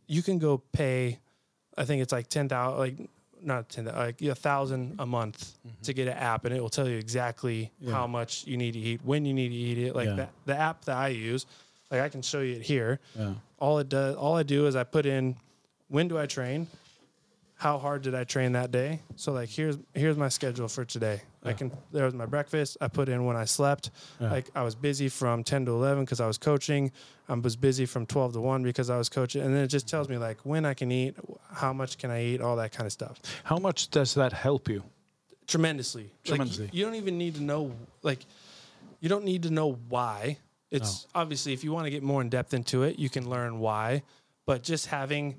you 0.08 0.22
can 0.22 0.38
go 0.38 0.60
pay 0.72 1.20
I 1.78 1.84
think 1.86 2.02
it's 2.02 2.14
like 2.14 2.28
ten 2.30 2.48
thousand 2.48 2.80
like 2.80 3.10
not 3.42 3.70
ten 3.70 3.86
like 3.86 4.22
a 4.22 4.34
thousand 4.36 4.96
a 5.00 5.06
month 5.06 5.58
to 5.84 5.94
get 5.94 6.08
an 6.08 6.14
app 6.18 6.46
and 6.46 6.56
it 6.56 6.62
will 6.62 6.70
tell 6.70 6.88
you 6.88 6.98
exactly 6.98 7.72
Mm-hmm. 7.80 7.88
Yeah. 7.90 7.94
how 7.96 8.08
much 8.08 8.46
you 8.48 8.56
need 8.58 8.74
to 8.74 8.80
eat, 8.80 9.02
when 9.04 9.26
you 9.26 9.34
need 9.34 9.50
to 9.50 9.56
eat 9.56 9.78
it. 9.80 9.96
Like 9.96 10.08
Yeah. 10.08 10.16
that 10.16 10.30
the 10.46 10.56
app 10.58 10.86
that 10.86 10.96
I 10.98 11.08
use, 11.10 11.46
like 11.92 12.02
I 12.02 12.10
can 12.10 12.22
show 12.22 12.40
you 12.42 12.56
it 12.58 12.62
here. 12.62 13.00
Yeah. 13.18 13.34
All 13.60 13.80
it 13.80 13.90
does 13.90 14.16
all 14.16 14.36
I 14.38 14.44
do 14.44 14.68
is 14.68 14.76
I 14.76 14.84
put 14.84 15.06
in 15.06 15.36
when 15.88 16.08
do 16.08 16.18
I 16.18 16.28
train? 16.28 16.68
How 17.58 17.78
hard 17.78 18.02
did 18.02 18.14
I 18.16 18.26
train 18.26 18.52
that 18.54 18.72
day? 18.72 19.00
So 19.16 19.32
like 19.32 19.50
here's 19.50 19.78
here's 19.94 20.18
my 20.18 20.30
schedule 20.30 20.68
for 20.68 20.86
today. 20.86 21.22
I 21.46 21.54
can 21.54 21.72
there 21.92 22.06
was 22.06 22.14
my 22.14 22.26
breakfast. 22.26 22.78
I 22.82 22.88
put 22.88 23.08
in 23.10 23.26
when 23.26 23.36
I 23.36 23.46
slept. 23.46 23.92
Like 24.20 24.50
I 24.56 24.64
was 24.64 24.76
busy 24.76 25.10
from 25.10 25.44
ten 25.44 25.66
to 25.66 25.72
eleven 25.72 26.04
because 26.04 26.20
I 26.20 26.28
was 26.28 26.38
coaching. 26.38 26.92
I 27.30 27.34
was 27.34 27.56
busy 27.56 27.86
from 27.86 28.06
twelve 28.06 28.34
to 28.34 28.42
one 28.42 28.64
because 28.64 28.90
I 28.90 28.98
was 28.98 29.10
coaching. 29.10 29.42
And 29.44 29.54
then 29.54 29.64
it 29.64 29.68
just 29.68 29.88
tells 29.88 30.10
me 30.10 30.18
like 30.18 30.40
when 30.44 30.66
I 30.66 30.74
can 30.74 30.92
eat, 30.92 31.16
how 31.52 31.74
much 31.74 31.98
can 31.98 32.12
I 32.12 32.24
eat, 32.24 32.42
all 32.42 32.56
that 32.58 32.72
kind 32.72 32.86
of 32.86 32.92
stuff. 32.92 33.20
How 33.44 33.58
much 33.58 33.90
does 33.90 34.14
that 34.16 34.34
help 34.34 34.68
you? 34.68 34.84
Tremendously. 35.48 36.04
Like, 36.04 36.24
Tremendously. 36.26 36.70
you 36.74 36.84
don't 36.84 36.96
even 36.96 37.18
need 37.18 37.36
to 37.36 37.44
know 37.44 37.72
like 38.02 38.26
you 39.00 39.10
don't 39.10 39.26
need 39.26 39.44
to 39.44 39.52
know 39.52 39.78
why. 39.90 40.40
It's 40.72 41.08
obviously 41.14 41.54
if 41.54 41.64
you 41.64 41.72
want 41.72 41.86
to 41.86 41.92
get 41.92 42.04
more 42.04 42.22
in 42.22 42.30
depth 42.30 42.54
into 42.54 42.84
it, 42.84 42.98
you 43.00 43.10
can 43.10 43.30
learn 43.30 43.60
why. 43.60 44.04
But 44.46 44.64
just 44.64 44.88
having 44.88 45.36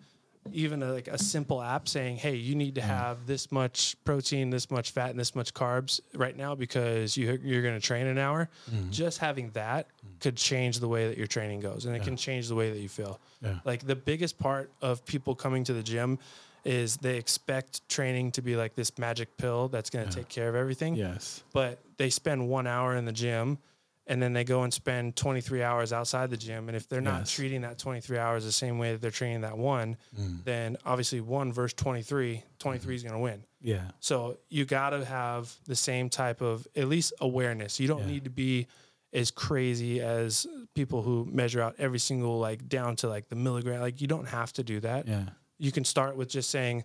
even 0.52 0.82
a, 0.82 0.92
like 0.92 1.08
a 1.08 1.18
simple 1.18 1.62
app 1.62 1.88
saying, 1.88 2.16
"Hey, 2.16 2.36
you 2.36 2.54
need 2.54 2.74
to 2.76 2.80
mm. 2.80 2.84
have 2.84 3.26
this 3.26 3.50
much 3.50 3.96
protein, 4.04 4.50
this 4.50 4.70
much 4.70 4.90
fat, 4.90 5.10
and 5.10 5.18
this 5.18 5.34
much 5.34 5.54
carbs 5.54 6.00
right 6.14 6.36
now 6.36 6.54
because 6.54 7.16
you 7.16 7.38
you're 7.42 7.62
going 7.62 7.74
to 7.74 7.80
train 7.80 8.06
an 8.06 8.18
hour." 8.18 8.48
Mm-hmm. 8.70 8.90
Just 8.90 9.18
having 9.18 9.50
that 9.50 9.88
mm. 9.88 10.20
could 10.20 10.36
change 10.36 10.78
the 10.80 10.88
way 10.88 11.08
that 11.08 11.18
your 11.18 11.26
training 11.26 11.60
goes, 11.60 11.86
and 11.86 11.94
it 11.94 12.02
can 12.02 12.16
change 12.16 12.48
the 12.48 12.54
way 12.54 12.70
that 12.70 12.78
you 12.78 12.88
feel. 12.88 13.20
Yeah. 13.42 13.58
Like 13.64 13.86
the 13.86 13.96
biggest 13.96 14.38
part 14.38 14.70
of 14.82 15.04
people 15.04 15.34
coming 15.34 15.64
to 15.64 15.72
the 15.72 15.82
gym 15.82 16.18
is 16.64 16.96
they 16.96 17.16
expect 17.16 17.88
training 17.88 18.32
to 18.32 18.42
be 18.42 18.56
like 18.56 18.74
this 18.74 18.98
magic 18.98 19.36
pill 19.36 19.68
that's 19.68 19.88
going 19.88 20.06
to 20.06 20.12
take 20.12 20.28
care 20.28 20.48
of 20.48 20.56
everything 20.56 20.96
Yes. 20.96 21.44
but 21.52 21.78
they 21.96 22.10
spend 22.10 22.48
one 22.48 22.66
hour 22.66 22.96
in 22.96 23.04
the 23.04 23.12
gym 23.12 23.58
and 24.06 24.22
then 24.22 24.32
they 24.32 24.44
go 24.44 24.62
and 24.62 24.72
spend 24.72 25.16
23 25.16 25.62
hours 25.62 25.92
outside 25.92 26.30
the 26.30 26.36
gym. 26.36 26.68
And 26.68 26.76
if 26.76 26.88
they're 26.88 27.00
not 27.00 27.20
Yes. 27.20 27.32
treating 27.32 27.62
that 27.62 27.78
23 27.78 28.18
hours 28.18 28.44
the 28.44 28.52
same 28.52 28.78
way 28.78 28.92
that 28.92 29.02
they're 29.02 29.10
training 29.10 29.40
that 29.40 29.58
one, 29.58 29.96
mm. 30.18 30.44
then 30.44 30.76
obviously 30.84 31.20
one 31.20 31.52
versus 31.52 31.74
23, 31.74 32.42
23 32.58 32.84
mm-hmm. 32.86 32.94
is 32.94 33.02
going 33.02 33.14
to 33.14 33.18
win. 33.18 33.44
Yeah. 33.60 33.90
So 34.00 34.38
you 34.48 34.64
got 34.64 34.90
to 34.90 35.04
have 35.04 35.52
the 35.66 35.74
same 35.74 36.08
type 36.08 36.40
of 36.40 36.66
at 36.76 36.86
least 36.86 37.12
awareness. 37.20 37.80
You 37.80 37.88
don't 37.88 38.02
Yeah. 38.02 38.06
need 38.06 38.24
to 38.24 38.30
be 38.30 38.68
as 39.12 39.30
crazy 39.30 40.00
as 40.00 40.46
people 40.74 41.02
who 41.02 41.26
measure 41.32 41.60
out 41.60 41.74
every 41.78 41.98
single 41.98 42.38
like 42.38 42.68
down 42.68 42.94
to 42.96 43.08
like 43.08 43.28
the 43.28 43.36
milligram. 43.36 43.80
Like 43.80 44.00
you 44.00 44.06
don't 44.06 44.28
have 44.28 44.52
to 44.54 44.62
do 44.62 44.78
that 44.80 45.08
Yeah. 45.08 45.24
you 45.58 45.72
can 45.72 45.84
start 45.84 46.16
with 46.16 46.28
just 46.28 46.50
saying, 46.50 46.84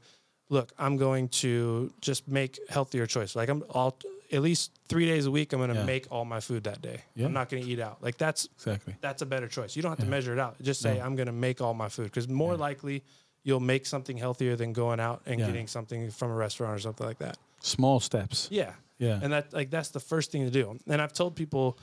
"Look, 0.49 0.71
I'm 0.79 0.97
going 0.97 1.27
to 1.29 1.91
just 2.01 2.27
make 2.27 2.57
healthier 2.69 3.05
choices. 3.05 3.35
Like 3.35 3.49
I'm 3.49 3.63
all 3.69 3.97
at 4.31 4.41
least 4.41 4.71
three 4.87 5.05
days 5.05 5.25
a 5.25 5.31
week. 5.31 5.53
I'm 5.53 5.59
going 5.59 5.69
to 5.69 5.75
Yeah. 5.75 5.85
make 5.85 6.07
all 6.11 6.25
my 6.25 6.39
food 6.39 6.63
that 6.63 6.81
day. 6.81 7.01
Yeah. 7.15 7.25
I'm 7.25 7.33
not 7.33 7.49
going 7.49 7.63
to 7.63 7.69
eat 7.69 7.79
out. 7.79 8.01
Like 8.01 8.17
that's 8.17 8.47
Exactly. 8.55 8.95
that's 9.01 9.21
a 9.21 9.25
better 9.25 9.47
choice. 9.47 9.75
You 9.75 9.81
don't 9.81 9.91
have 9.91 9.99
to 9.99 10.05
measure 10.05 10.33
it 10.33 10.39
out. 10.39 10.61
Just 10.61 10.81
say. 10.81 10.99
I'm 10.99 11.15
going 11.15 11.27
to 11.27 11.33
make 11.33 11.61
all 11.61 11.73
my 11.73 11.89
food 11.89 12.05
because 12.05 12.27
more 12.27 12.55
likely 12.55 13.03
you'll 13.43 13.59
make 13.59 13.85
something 13.85 14.17
healthier 14.17 14.55
than 14.55 14.73
going 14.73 14.99
out 14.99 15.21
and 15.25 15.39
getting 15.39 15.67
something 15.67 16.11
from 16.11 16.31
a 16.31 16.35
restaurant 16.35 16.75
or 16.75 16.79
something 16.79 17.05
like 17.05 17.19
that. 17.19 17.37
Small 17.59 17.99
steps. 17.99 18.47
Yeah. 18.51 18.73
Yeah. 18.99 19.19
And 19.21 19.33
that 19.33 19.51
like 19.51 19.69
that's 19.69 19.89
the 19.89 19.99
first 19.99 20.31
thing 20.31 20.45
to 20.45 20.51
do. 20.51 20.77
And 20.87 21.01
I've 21.01 21.13
told 21.13 21.35
people 21.35 21.77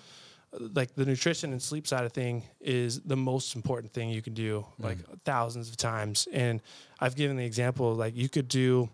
like 0.58 0.94
the 0.94 1.04
nutrition 1.04 1.52
and 1.52 1.60
sleep 1.60 1.86
side 1.86 2.04
of 2.04 2.12
thing 2.12 2.42
is 2.60 3.00
the 3.00 3.16
most 3.16 3.54
important 3.54 3.92
thing 3.92 4.08
you 4.08 4.22
can 4.22 4.34
do 4.34 4.64
mm. 4.80 4.84
like 4.84 4.98
thousands 5.24 5.68
of 5.68 5.76
times. 5.76 6.28
And 6.32 6.62
I've 7.00 7.16
given 7.16 7.36
the 7.36 7.44
example 7.44 7.94
like 7.94 8.16
you 8.16 8.28
could 8.28 8.48
do 8.48 8.88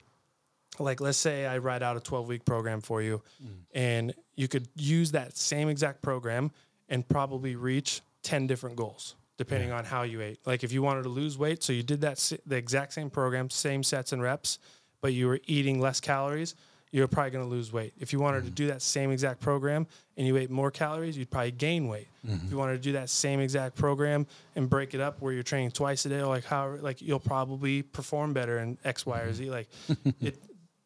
like 0.79 1.01
let's 1.01 1.19
say 1.19 1.47
I 1.47 1.59
write 1.59 1.83
out 1.83 1.97
a 1.97 2.01
12 2.01 2.29
week 2.29 2.45
program 2.45 2.81
for 2.81 3.03
you 3.03 3.23
mm. 3.43 3.49
and 3.75 4.15
you 4.35 4.49
could 4.49 4.69
use 4.77 5.13
that 5.13 5.37
same 5.37 5.69
exact 5.69 6.03
program 6.03 6.51
and 6.89 7.07
probably 7.09 7.57
reach 7.57 8.01
10 8.23 8.47
different 8.47 8.77
goals 8.77 9.15
depending 9.37 9.73
on 9.73 9.85
how 9.85 10.03
you 10.03 10.21
ate. 10.21 10.39
Like 10.47 10.63
if 10.63 10.73
you 10.73 10.83
wanted 10.83 11.03
to 11.03 11.09
lose 11.09 11.37
weight, 11.37 11.63
so 11.63 11.73
you 11.73 11.83
did 11.83 12.01
that 12.03 12.19
the 12.47 12.57
exact 12.57 12.93
same 12.93 13.11
program, 13.11 13.51
same 13.51 13.83
sets 13.83 14.13
and 14.13 14.23
reps, 14.23 14.59
but 15.01 15.13
you 15.13 15.27
were 15.27 15.41
eating 15.47 15.81
less 15.81 16.01
calories, 16.01 16.55
you're 16.93 17.09
probably 17.09 17.33
going 17.33 17.45
to 17.45 17.51
lose 17.51 17.73
weight. 17.73 17.93
If 17.99 18.13
you 18.13 18.21
wanted 18.21 18.45
to 18.45 18.53
mm. 18.53 18.55
do 18.55 18.67
that 18.69 18.81
same 18.81 19.11
exact 19.11 19.41
program 19.41 19.89
and 20.17 20.25
you 20.25 20.37
ate 20.37 20.51
more 20.51 20.71
calories, 20.71 21.19
you'd 21.19 21.31
probably 21.31 21.51
gain 21.51 21.89
weight. 21.89 22.07
If 22.23 22.31
you 22.31 22.37
mm-hmm. 22.37 22.57
wanted 22.57 22.75
to 22.75 22.79
do 22.79 22.93
that 22.93 23.11
same 23.11 23.41
exact 23.41 23.75
program 23.75 24.29
and 24.55 24.71
break 24.71 24.95
it 24.95 25.01
up 25.01 25.21
where 25.21 25.33
you're 25.33 25.43
training 25.43 25.73
twice 25.73 26.07
a 26.07 26.09
day, 26.09 26.21
or 26.21 26.27
like 26.27 26.45
how 26.45 26.77
like 26.81 27.03
you'll 27.03 27.19
probably 27.19 27.83
perform 27.83 28.33
better 28.33 28.61
in 28.61 28.79
X, 28.85 29.05
Y, 29.05 29.21
or 29.21 29.25
mm-hmm. 29.25 29.35
Z. 29.35 29.51
Like 29.51 29.69
it, 30.21 30.39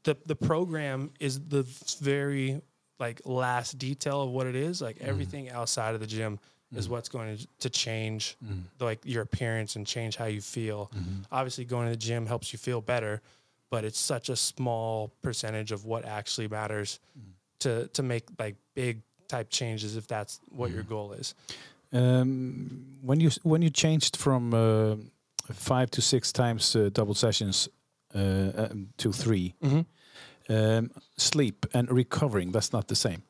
the 0.09 0.17
the 0.27 0.37
program 0.37 1.11
is 1.21 1.39
the 1.49 1.65
very 2.01 2.63
like 2.99 3.21
last 3.25 3.79
detail 3.79 4.23
of 4.23 4.31
what 4.31 4.47
it 4.47 4.57
is. 4.57 4.81
Like 4.81 4.97
everything 5.01 5.51
outside 5.51 5.95
of 5.95 6.01
the 6.01 6.07
gym 6.07 6.39
is 6.75 6.89
what's 6.89 7.09
going 7.09 7.37
to, 7.37 7.47
to 7.61 7.71
change 7.71 8.37
like 8.81 9.01
your 9.05 9.23
appearance 9.23 9.77
and 9.77 9.87
change 9.87 10.17
how 10.17 10.27
you 10.27 10.41
feel. 10.41 10.91
Obviously, 11.31 11.65
going 11.65 11.87
to 11.87 11.91
the 11.91 11.97
gym 11.97 12.27
helps 12.27 12.53
you 12.53 12.59
feel 12.59 12.81
better, 12.81 13.21
but 13.71 13.85
it's 13.85 13.99
such 13.99 14.29
a 14.31 14.37
small 14.37 15.13
percentage 15.23 15.73
of 15.73 15.85
what 15.85 16.05
actually 16.05 16.49
matters 16.49 17.01
to 17.61 17.89
to 17.89 18.03
make 18.03 18.25
like 18.39 18.57
big 18.75 19.03
type 19.29 19.51
changes 19.51 19.97
if 19.97 20.07
that's 20.07 20.41
what 20.51 20.71
your 20.71 20.83
goal 20.85 21.13
is. 21.13 21.35
Um, 21.93 22.99
when 23.03 23.21
you 23.21 23.31
when 23.43 23.63
you 23.63 23.71
changed 23.71 24.17
from 24.17 24.55
uh, 24.55 24.97
five 25.53 25.91
to 25.91 26.01
six 26.01 26.33
times 26.33 26.77
uh, 26.77 26.91
double 26.93 27.15
sessions 27.15 27.69
uh, 28.15 28.19
um, 28.71 28.89
to 28.97 29.13
3 29.13 29.55
um, 30.49 30.91
sleep 31.17 31.67
and 31.75 31.91
recovering 31.91 32.53
that's 32.53 32.73
not 32.73 32.89
the 32.89 32.95
same. 32.97 33.23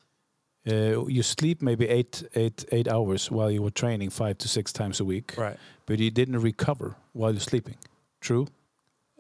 Uh, 0.67 1.07
you 1.07 1.23
sleep 1.23 1.63
maybe 1.63 1.89
eight 1.89 2.23
eight 2.35 2.65
eight 2.73 2.89
hours 2.89 3.31
while 3.31 3.51
you 3.51 3.63
were 3.63 3.71
training 3.71 4.11
five 4.11 4.35
to 4.39 4.49
six 4.49 4.73
times 4.73 5.01
a 5.01 5.05
week, 5.05 5.35
Right. 5.37 5.57
but 5.87 5.99
you 5.99 6.11
didn't 6.11 6.41
recover 6.43 6.95
while 7.15 7.31
you're 7.33 7.41
sleeping. 7.41 7.77
True. 8.21 8.47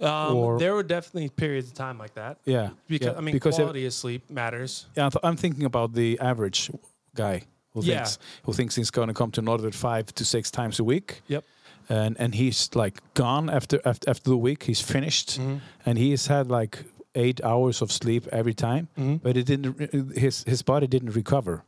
Um, 0.00 0.36
Or- 0.36 0.58
there 0.58 0.74
were 0.74 0.84
definitely 0.84 1.28
periods 1.30 1.68
of 1.68 1.74
time 1.74 1.98
like 1.98 2.14
that. 2.14 2.36
Yeah. 2.44 2.70
Because 2.86 3.06
yeah, 3.12 3.18
I 3.18 3.20
mean, 3.20 3.32
because 3.34 3.58
it- 3.58 3.62
quality 3.62 3.86
of 3.86 3.92
sleep 3.92 4.22
matters. 4.30 4.86
Yeah, 4.96 5.06
I'm 5.06 5.10
th- 5.10 5.20
I'm 5.24 5.36
thinking 5.36 5.64
about 5.64 5.94
the 5.94 6.18
average 6.20 6.70
guy 7.14 7.42
who 7.72 7.82
Yeah. 7.82 7.96
thinks 8.04 8.18
who 8.44 8.52
thinks 8.52 8.74
he's 8.76 8.90
going 8.90 9.08
to 9.08 9.14
come 9.14 9.30
to 9.32 9.42
Northern 9.42 9.72
five 9.72 10.04
to 10.14 10.24
six 10.24 10.50
times 10.50 10.78
a 10.80 10.84
week. 10.84 11.22
Yep. 11.28 11.44
And 11.88 12.16
and 12.20 12.34
he's 12.34 12.68
like 12.74 13.00
gone 13.14 13.48
after 13.50 13.80
after, 13.84 14.10
after 14.10 14.30
the 14.30 14.36
week. 14.36 14.64
He's 14.64 14.80
finished, 14.82 15.38
Mm-hmm. 15.40 15.56
and 15.86 15.98
he's 15.98 16.26
had 16.28 16.48
like 16.50 16.84
eight 17.18 17.40
hours 17.44 17.82
of 17.82 17.90
sleep 17.90 18.26
every 18.32 18.54
time, 18.54 18.88
Mm-hmm. 18.96 19.16
but 19.22 19.36
it 19.36 19.46
didn't. 19.46 20.16
His 20.16 20.44
his 20.44 20.62
body 20.62 20.86
didn't 20.86 21.14
recover. 21.16 21.64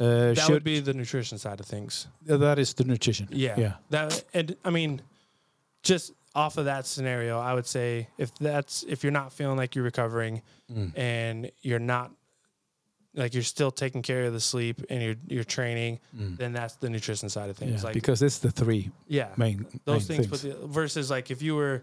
Uh, 0.00 0.04
That 0.34 0.38
should, 0.38 0.50
would 0.52 0.64
be 0.64 0.80
the 0.80 0.92
nutrition 0.94 1.38
side 1.38 1.60
of 1.60 1.66
things. 1.66 2.08
that 2.26 2.58
is 2.58 2.74
the 2.74 2.84
nutrition. 2.84 3.28
Yeah. 3.30 3.60
Yeah. 3.60 3.72
That 3.90 4.24
and 4.34 4.56
I 4.64 4.70
mean, 4.70 5.00
just 5.82 6.12
off 6.34 6.58
of 6.58 6.64
that 6.64 6.86
scenario, 6.86 7.38
I 7.38 7.52
would 7.54 7.66
say 7.66 8.08
if 8.18 8.30
that's 8.40 8.84
if 8.88 9.04
you're 9.04 9.12
not 9.12 9.32
feeling 9.32 9.56
like 9.60 9.74
you're 9.76 9.84
recovering 9.84 10.42
Mm. 10.72 10.92
and 10.98 11.50
you're 11.62 11.78
not 11.84 12.10
like 13.14 13.34
you're 13.34 13.44
still 13.44 13.70
taking 13.70 14.02
care 14.02 14.24
of 14.26 14.32
the 14.32 14.40
sleep 14.40 14.80
and 14.90 15.02
you're 15.02 15.16
you're 15.28 15.44
training, 15.44 16.00
then 16.38 16.52
that's 16.52 16.76
the 16.76 16.88
nutrition 16.88 17.28
side 17.28 17.50
of 17.50 17.56
things. 17.56 17.72
Mm. 17.72 17.76
Yeah, 17.78 17.84
like 17.84 17.94
because 17.94 18.22
it's 18.26 18.38
the 18.38 18.50
three 18.50 18.90
yeah, 19.06 19.28
main 19.36 19.66
those 19.84 20.08
main 20.08 20.18
things, 20.18 20.26
But 20.26 20.40
the, 20.42 20.66
versus 20.66 21.10
like 21.10 21.30
if 21.30 21.42
you 21.42 21.54
were 21.54 21.82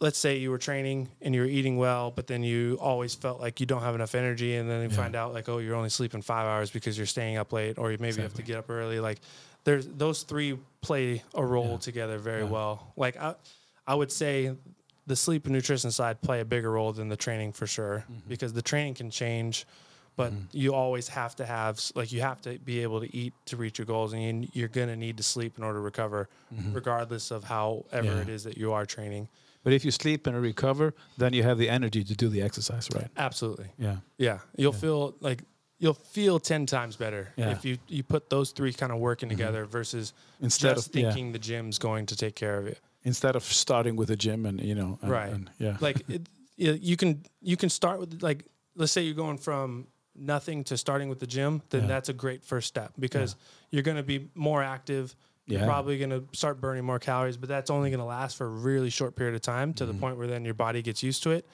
let's 0.00 0.18
say 0.18 0.36
you 0.36 0.50
were 0.50 0.58
training 0.58 1.08
and 1.20 1.34
you 1.34 1.40
were 1.40 1.46
eating 1.46 1.76
well 1.76 2.10
but 2.10 2.26
then 2.26 2.42
you 2.42 2.78
always 2.80 3.14
felt 3.14 3.40
like 3.40 3.60
you 3.60 3.66
don't 3.66 3.82
have 3.82 3.94
enough 3.94 4.14
energy 4.14 4.56
and 4.56 4.70
then 4.70 4.82
you 4.82 4.90
find 4.90 5.16
out 5.16 5.32
like 5.32 5.48
oh 5.48 5.58
you're 5.58 5.74
only 5.74 5.88
sleeping 5.88 6.22
five 6.22 6.46
hours 6.46 6.70
because 6.70 6.96
you're 6.96 7.06
staying 7.06 7.36
up 7.36 7.52
late 7.52 7.78
or 7.78 7.90
you 7.90 7.98
maybe 8.00 8.22
have 8.22 8.34
to 8.34 8.42
get 8.42 8.56
up 8.56 8.70
early. 8.70 9.00
Like 9.00 9.18
there's 9.64 9.86
those 9.86 10.22
three 10.22 10.58
play 10.80 11.22
a 11.34 11.44
role 11.44 11.78
together 11.78 12.18
very 12.18 12.44
well. 12.44 12.92
Like 12.96 13.16
I, 13.16 13.34
I 13.86 13.94
would 13.94 14.12
say 14.12 14.54
the 15.06 15.16
sleep 15.16 15.46
and 15.46 15.54
nutrition 15.54 15.90
side 15.90 16.20
play 16.20 16.40
a 16.40 16.44
bigger 16.44 16.70
role 16.70 16.92
than 16.92 17.08
the 17.08 17.16
training 17.16 17.52
for 17.52 17.66
sure 17.66 18.04
mm-hmm. 18.04 18.28
because 18.28 18.52
the 18.52 18.62
training 18.62 18.94
can 18.94 19.10
change 19.10 19.66
but 20.16 20.32
mm-hmm. 20.32 20.42
you 20.52 20.74
always 20.74 21.08
have 21.08 21.34
to 21.36 21.46
have 21.46 21.80
like 21.94 22.12
you 22.12 22.20
have 22.20 22.40
to 22.42 22.58
be 22.58 22.82
able 22.82 23.00
to 23.00 23.16
eat 23.16 23.32
to 23.46 23.56
reach 23.56 23.78
your 23.78 23.86
goals 23.86 24.12
and 24.12 24.44
you, 24.44 24.48
you're 24.52 24.68
going 24.68 24.88
to 24.88 24.96
need 24.96 25.16
to 25.16 25.22
sleep 25.22 25.56
in 25.56 25.64
order 25.64 25.78
to 25.78 25.82
recover 25.82 26.28
mm-hmm. 26.54 26.74
regardless 26.74 27.30
of 27.30 27.44
however 27.44 27.86
Yeah. 28.02 28.20
it 28.20 28.28
is 28.28 28.44
that 28.44 28.58
you 28.58 28.72
are 28.72 28.84
training 28.84 29.28
But 29.68 29.74
if 29.74 29.84
you 29.84 29.90
sleep 29.90 30.26
and 30.26 30.40
recover, 30.40 30.94
then 31.18 31.34
you 31.34 31.42
have 31.42 31.58
the 31.58 31.68
energy 31.68 32.02
to 32.02 32.14
do 32.14 32.28
the 32.30 32.40
exercise, 32.40 32.88
right? 32.94 33.08
absolutely 33.18 33.66
Yeah. 33.78 33.96
yeah 34.16 34.38
you'll 34.56 34.72
feel 34.72 35.14
like 35.20 35.42
you'll 35.78 36.00
feel 36.16 36.40
10 36.40 36.64
times 36.66 36.96
better 36.96 37.28
Yeah. 37.36 37.50
if 37.52 37.64
you 37.66 37.76
you 37.86 38.02
put 38.02 38.30
those 38.30 38.52
three 38.52 38.72
kind 38.72 38.92
of 38.92 38.98
working 38.98 39.28
mm-hmm. 39.28 39.36
together 39.38 39.66
versus 39.66 40.14
Instead 40.40 40.76
just 40.76 40.88
of- 40.88 40.96
yeah. 40.96 41.02
thinking 41.12 41.32
the 41.32 41.38
gym's 41.38 41.78
going 41.78 42.06
to 42.06 42.16
take 42.16 42.34
care 42.34 42.56
of 42.60 42.66
you 42.66 42.76
Instead 43.04 43.36
of 43.36 43.44
starting 43.44 43.94
with 44.00 44.10
a 44.10 44.16
gym 44.16 44.46
and 44.46 44.58
you 44.60 44.74
know, 44.74 44.98
and, 45.02 45.10
right 45.10 45.32
and, 45.34 45.50
yeah, 45.58 45.76
like 45.80 45.98
it, 46.08 46.22
you 46.56 46.72
you 46.90 46.96
can 46.96 47.22
you 47.50 47.56
can 47.56 47.68
start 47.68 48.00
with 48.00 48.22
like 48.22 48.40
let's 48.74 48.92
say 48.92 49.02
you're 49.02 49.22
going 49.26 49.38
from 49.38 49.86
nothing 50.14 50.64
to 50.64 50.76
starting 50.76 51.08
with 51.10 51.20
the 51.20 51.26
gym 51.36 51.60
then 51.70 51.82
Yeah. 51.82 51.88
that's 51.94 52.08
a 52.08 52.14
great 52.24 52.42
first 52.44 52.66
step 52.68 52.90
because 52.98 53.36
you're 53.70 53.84
going 53.90 53.98
to 54.04 54.08
be 54.14 54.18
more 54.34 54.62
active 54.76 55.14
you're 55.48 55.64
probably 55.64 55.98
going 55.98 56.10
to 56.10 56.22
start 56.32 56.60
burning 56.60 56.84
more 56.84 56.98
calories 56.98 57.36
but 57.36 57.48
that's 57.48 57.70
only 57.70 57.90
going 57.90 57.98
to 58.00 58.04
last 58.06 58.36
for 58.36 58.46
a 58.46 58.50
really 58.50 58.90
short 58.90 59.16
period 59.16 59.34
of 59.34 59.40
time 59.40 59.72
to 59.74 59.84
Mm-hmm. 59.84 59.92
the 59.92 59.98
point 60.00 60.16
where 60.18 60.26
then 60.26 60.44
your 60.44 60.54
body 60.54 60.82
gets 60.82 61.02
used 61.02 61.22
to 61.24 61.30
it 61.30 61.44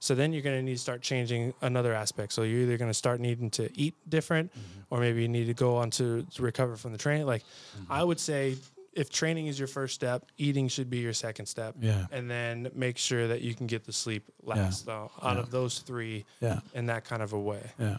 so 0.00 0.14
then 0.14 0.32
you're 0.32 0.42
going 0.42 0.56
to 0.56 0.62
need 0.62 0.74
to 0.74 0.78
start 0.80 1.00
changing 1.02 1.52
another 1.60 1.92
aspect 1.94 2.32
so 2.32 2.42
you're 2.42 2.60
either 2.62 2.76
going 2.78 2.90
to 2.90 2.94
start 2.94 3.20
needing 3.20 3.50
to 3.50 3.70
eat 3.78 3.94
different 4.08 4.50
Mm-hmm. 4.52 4.94
or 4.94 5.00
maybe 5.00 5.22
you 5.22 5.28
need 5.28 5.46
to 5.46 5.54
go 5.54 5.76
on 5.76 5.90
to, 5.90 6.22
to 6.34 6.42
recover 6.42 6.76
from 6.76 6.92
the 6.92 6.98
training 6.98 7.26
like 7.26 7.44
i 7.90 8.02
would 8.02 8.18
say 8.20 8.56
if 8.94 9.08
training 9.08 9.46
is 9.46 9.58
your 9.58 9.68
first 9.68 9.94
step 9.94 10.26
eating 10.36 10.68
should 10.68 10.90
be 10.90 10.98
your 10.98 11.14
second 11.14 11.46
step 11.46 11.74
Yeah. 11.80 12.04
and 12.12 12.30
then 12.30 12.70
make 12.74 12.98
sure 12.98 13.28
that 13.28 13.40
you 13.40 13.54
can 13.54 13.66
get 13.66 13.84
the 13.84 13.92
sleep 13.92 14.24
last 14.42 14.84
though 14.86 15.10
out 15.22 15.36
of 15.38 15.50
those 15.50 15.78
three 15.78 16.24
Yeah. 16.40 16.60
in 16.74 16.86
that 16.86 17.04
kind 17.04 17.22
of 17.22 17.32
a 17.32 17.40
way 17.40 17.62
Yeah. 17.78 17.96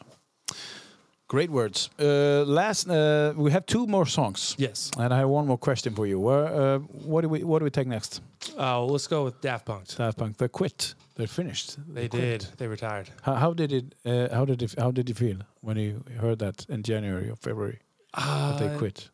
Great 1.27 1.49
words. 1.49 1.89
Uh, 1.99 2.43
last, 2.45 2.87
uh, 2.89 3.33
we 3.35 3.51
have 3.51 3.65
two 3.65 3.87
more 3.87 4.05
songs. 4.05 4.55
yes 4.57 4.91
And 4.97 5.13
I 5.13 5.17
have 5.17 5.29
one 5.29 5.47
more 5.47 5.57
question 5.57 5.95
for 5.95 6.05
you. 6.05 6.19
Where, 6.19 6.45
uh, 6.45 6.79
what 7.07 7.21
do 7.21 7.29
we 7.29 7.43
What 7.43 7.59
do 7.59 7.63
we 7.65 7.71
take 7.71 7.87
next? 7.87 8.21
uh, 8.57 8.83
let's 8.85 9.07
go 9.07 9.23
with 9.23 9.41
daft 9.41 9.65
punk 9.65 9.87
Daft 9.97 10.17
Punk. 10.17 10.37
They 10.37 10.47
quit. 10.47 10.95
They're 11.15 11.27
finished. 11.27 11.77
they 11.93 12.07
quit. 12.09 12.21
did 12.21 12.47
they 12.57 12.67
retired 12.67 13.09
How, 13.21 13.35
how 13.35 13.53
did 13.53 13.71
it? 13.71 13.85
Uh, 14.05 14.27
how 14.35 14.45
did 14.45 14.61
it? 14.61 14.75
How 14.77 14.91
did 14.91 15.07
you 15.09 15.15
feel 15.15 15.37
when 15.61 15.77
you 15.77 16.03
heard 16.19 16.39
that 16.39 16.65
in 16.69 16.83
January 16.83 17.29
or 17.29 17.35
February? 17.35 17.79
that 18.15 18.59
they 18.59 18.77
quit? 18.77 19.09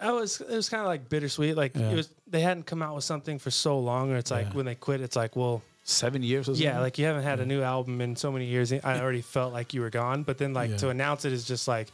I 0.00 0.10
was 0.10 0.40
it 0.40 0.56
was 0.56 0.68
kind 0.68 0.80
of 0.80 0.88
like 0.88 1.08
bittersweet. 1.08 1.54
Like 1.56 1.76
Yeah. 1.78 1.90
it 1.92 1.96
was 1.96 2.08
they 2.26 2.40
hadn't 2.42 2.64
come 2.66 2.82
out 2.82 2.94
with 2.96 3.04
something 3.04 3.38
for 3.40 3.50
so 3.50 3.78
long. 3.78 4.10
Or 4.12 4.16
it's 4.16 4.30
like 4.30 4.46
Yeah. 4.48 4.56
when 4.56 4.66
they 4.66 4.74
quit, 4.74 5.00
it's 5.00 5.16
like 5.16 5.36
well. 5.36 5.60
Seven 5.84 6.22
years 6.22 6.48
or 6.48 6.54
something? 6.54 6.62
Yeah, 6.64 6.80
like 6.80 6.96
you 6.98 7.06
haven't 7.06 7.24
had 7.24 7.40
a 7.40 7.46
new 7.46 7.60
album 7.62 8.00
in 8.00 8.14
so 8.16 8.30
many 8.30 8.44
years. 8.46 8.72
I 8.72 9.00
already 9.00 9.20
felt 9.22 9.52
like 9.52 9.74
you 9.74 9.80
were 9.80 9.90
gone, 9.90 10.22
but 10.22 10.38
then 10.38 10.54
like 10.54 10.70
Yeah. 10.70 10.76
to 10.78 10.88
announce 10.90 11.24
it 11.24 11.32
is 11.32 11.44
just 11.44 11.66
like 11.66 11.88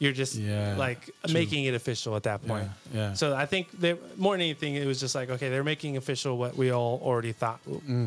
you're 0.00 0.12
just 0.12 0.34
Yeah, 0.36 0.76
like 0.76 1.04
true. 1.24 1.34
making 1.34 1.64
it 1.64 1.74
official 1.74 2.14
at 2.16 2.22
that 2.24 2.46
point. 2.46 2.68
Yeah, 2.92 2.98
yeah. 3.00 3.12
So 3.14 3.34
I 3.34 3.46
think 3.46 3.68
they 3.80 3.96
more 4.16 4.34
than 4.34 4.42
anything, 4.42 4.74
it 4.76 4.86
was 4.86 4.98
just 5.00 5.14
like 5.14 5.30
okay, 5.30 5.48
they're 5.50 5.64
making 5.64 5.96
official 5.96 6.36
what 6.36 6.56
we 6.56 6.70
all 6.72 7.00
already 7.04 7.32
thought 7.32 7.60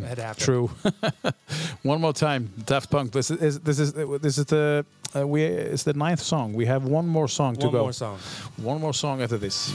had 0.08 0.18
happened. 0.18 0.44
True. 0.46 0.70
one 1.84 2.02
more 2.02 2.14
time, 2.14 2.50
Daft 2.66 2.90
Punk. 2.90 3.12
This 3.12 3.32
is 3.32 3.60
this 3.62 3.80
is 3.80 3.94
this 3.94 4.38
is 4.38 4.46
the 4.46 4.86
uh, 5.16 5.28
we 5.28 5.44
it's 5.44 5.84
the 5.84 5.94
ninth 5.94 6.22
song. 6.22 6.54
We 6.54 6.66
have 6.66 6.84
one 6.86 7.08
more 7.08 7.28
song 7.30 7.56
to 7.56 7.68
go. 7.68 7.72
One 7.72 7.82
more 7.82 7.94
song. 7.94 8.20
One 8.58 8.80
more 8.82 8.94
song 8.94 9.22
after 9.22 9.38
this. 9.38 9.72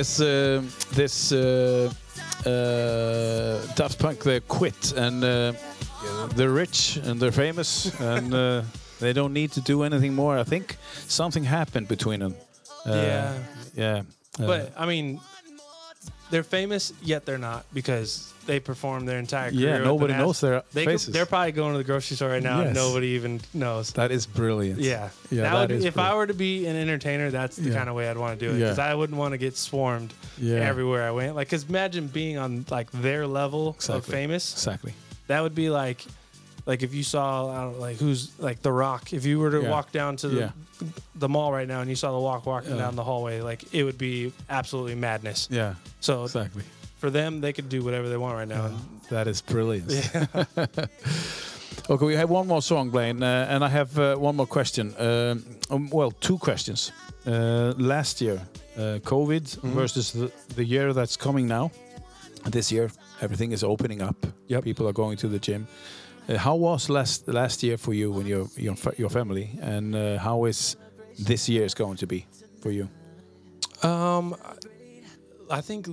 This 0.00 0.20
uh, 0.20 0.62
this 0.94 1.30
uh, 1.32 1.90
uh, 2.46 3.74
Daft 3.76 3.98
Punk 3.98 4.22
they 4.22 4.40
quit 4.40 4.92
and 4.96 5.22
uh, 5.22 5.52
they're 6.36 6.54
rich 6.54 6.96
and 7.04 7.20
they're 7.20 7.32
famous 7.46 7.92
and 8.14 8.32
uh, 8.34 8.62
they 8.98 9.12
don't 9.12 9.32
need 9.34 9.52
to 9.52 9.60
do 9.60 9.82
anything 9.82 10.14
more. 10.14 10.38
I 10.38 10.44
think 10.44 10.76
something 11.06 11.44
happened 11.44 11.88
between 11.88 12.20
them. 12.20 12.34
Uh, 12.86 12.92
Yeah. 12.94 13.34
yeah. 13.76 14.02
Uh, 14.38 14.46
But 14.46 14.72
I 14.82 14.86
mean, 14.86 15.20
they're 16.30 16.48
famous 16.60 16.92
yet 17.02 17.24
they're 17.26 17.44
not 17.50 17.64
because 17.74 18.32
they 18.50 18.58
perform 18.58 19.06
their 19.06 19.18
entire 19.20 19.50
career. 19.52 19.76
Yeah, 19.76 19.78
nobody 19.78 20.12
knows 20.14 20.40
their 20.40 20.64
they 20.72 20.84
could- 20.84 20.92
faces. 20.94 21.14
they're 21.14 21.24
probably 21.24 21.52
going 21.52 21.72
to 21.72 21.78
the 21.78 21.84
grocery 21.84 22.16
store 22.16 22.30
right 22.30 22.42
now 22.42 22.62
and 22.62 22.74
nobody 22.74 23.08
even 23.18 23.40
knows. 23.54 23.92
that 23.92 24.10
is 24.10 24.26
brilliant. 24.26 24.80
Yeah, 24.80 25.10
yeah. 25.30 25.42
that 25.42 25.68
that 25.68 25.76
would, 25.76 25.84
if 25.84 25.96
I 25.98 26.14
were 26.16 26.26
to 26.26 26.34
be 26.34 26.66
an 26.66 26.74
entertainer, 26.74 27.30
that's 27.30 27.54
the 27.56 27.68
Yeah. 27.70 27.76
kind 27.76 27.88
of 27.88 27.94
way 27.94 28.08
I'd 28.10 28.18
want 28.18 28.38
to 28.40 28.44
do 28.44 28.50
it 28.52 28.58
Yeah. 28.58 28.64
because 28.66 28.80
I 28.80 28.92
wouldn't 28.94 29.16
want 29.18 29.32
to 29.32 29.38
get 29.38 29.56
swarmed 29.56 30.12
Yeah. 30.36 30.56
everywhere 30.56 31.06
I 31.06 31.12
went. 31.12 31.36
Like, 31.36 31.48
cause 31.48 31.64
imagine 31.68 32.08
being 32.08 32.38
on 32.38 32.64
like 32.70 32.90
their 32.90 33.26
level 33.28 33.76
of 33.88 34.04
famous. 34.04 34.52
exactly. 34.52 34.94
That 35.28 35.42
would 35.44 35.54
be 35.54 35.70
like, 35.70 36.04
like 36.66 36.82
if 36.82 36.92
you 36.92 37.04
saw, 37.04 37.50
I 37.50 37.62
don't 37.62 37.74
know, 37.74 37.78
like 37.80 37.98
who's 37.98 38.32
like 38.40 38.62
The 38.62 38.72
Rock. 38.72 39.12
If 39.12 39.24
you 39.24 39.38
were 39.38 39.52
to 39.52 39.62
Yeah. 39.62 39.70
walk 39.70 39.92
down 39.92 40.16
to 40.16 40.28
the, 40.28 40.40
Yeah. 40.40 40.50
the 41.14 41.28
mall 41.28 41.52
right 41.52 41.68
now 41.68 41.82
and 41.82 41.88
you 41.88 41.94
saw 41.96 42.10
The 42.18 42.24
Rock 42.26 42.46
walking 42.46 42.72
Yeah. 42.72 42.78
down 42.82 42.96
the 42.96 43.04
hallway, 43.04 43.40
like 43.42 43.62
it 43.72 43.84
would 43.84 43.98
be 43.98 44.32
absolutely 44.48 44.96
madness. 44.96 45.46
Yeah, 45.50 45.74
So 46.00 46.24
exactly. 46.24 46.64
For 47.00 47.10
them, 47.10 47.40
they 47.40 47.52
could 47.52 47.68
do 47.68 47.82
whatever 47.82 48.08
they 48.08 48.16
want 48.18 48.36
right 48.36 48.48
now. 48.48 48.66
And 48.66 48.76
That 49.10 49.26
is 49.26 49.42
brilliant. 49.42 49.90
okay, 51.90 52.06
we 52.06 52.14
have 52.16 52.30
one 52.30 52.46
more 52.46 52.62
song, 52.62 52.90
Blaine, 52.90 53.22
uh, 53.22 53.46
and 53.48 53.64
I 53.64 53.68
have 53.68 53.98
uh, 53.98 54.16
one 54.16 54.36
more 54.36 54.46
question. 54.46 54.94
Um, 54.98 55.44
um, 55.70 55.90
well, 55.90 56.10
two 56.10 56.38
questions. 56.38 56.92
Uh, 57.26 57.74
last 57.76 58.20
year, 58.20 58.40
uh, 58.76 58.98
COVID 59.02 59.42
Mm-hmm. 59.42 59.80
versus 59.80 60.12
the, 60.12 60.30
the 60.54 60.64
year 60.64 60.92
that's 60.92 61.16
coming 61.16 61.48
now. 61.48 61.70
This 62.50 62.72
year, 62.72 62.90
everything 63.20 63.52
is 63.52 63.62
opening 63.62 64.02
up. 64.02 64.16
Yep. 64.48 64.64
People 64.64 64.86
are 64.86 64.92
going 64.94 65.18
to 65.18 65.28
the 65.28 65.38
gym. 65.38 65.66
Uh, 66.28 66.38
how 66.38 66.56
was 66.56 66.88
last 66.88 67.28
last 67.28 67.62
year 67.62 67.76
for 67.78 67.92
you 67.94 68.14
and 68.18 68.26
your 68.28 68.46
your, 68.56 68.76
your 68.96 69.10
family, 69.10 69.50
and 69.62 69.94
uh, 69.94 70.18
how 70.18 70.46
is 70.48 70.76
this 71.26 71.48
year 71.48 71.64
is 71.64 71.74
going 71.74 71.98
to 71.98 72.06
be 72.06 72.24
for 72.62 72.70
you? 72.70 72.88
Um, 73.82 74.34
I 75.50 75.60
think 75.62 75.86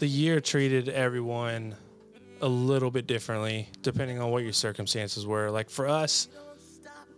the 0.00 0.08
year 0.08 0.40
treated 0.40 0.88
everyone 0.88 1.76
a 2.42 2.48
little 2.48 2.90
bit 2.90 3.06
differently 3.06 3.68
depending 3.82 4.18
on 4.18 4.30
what 4.30 4.42
your 4.42 4.52
circumstances 4.52 5.26
were. 5.26 5.50
Like 5.50 5.70
for 5.70 5.86
us, 5.86 6.28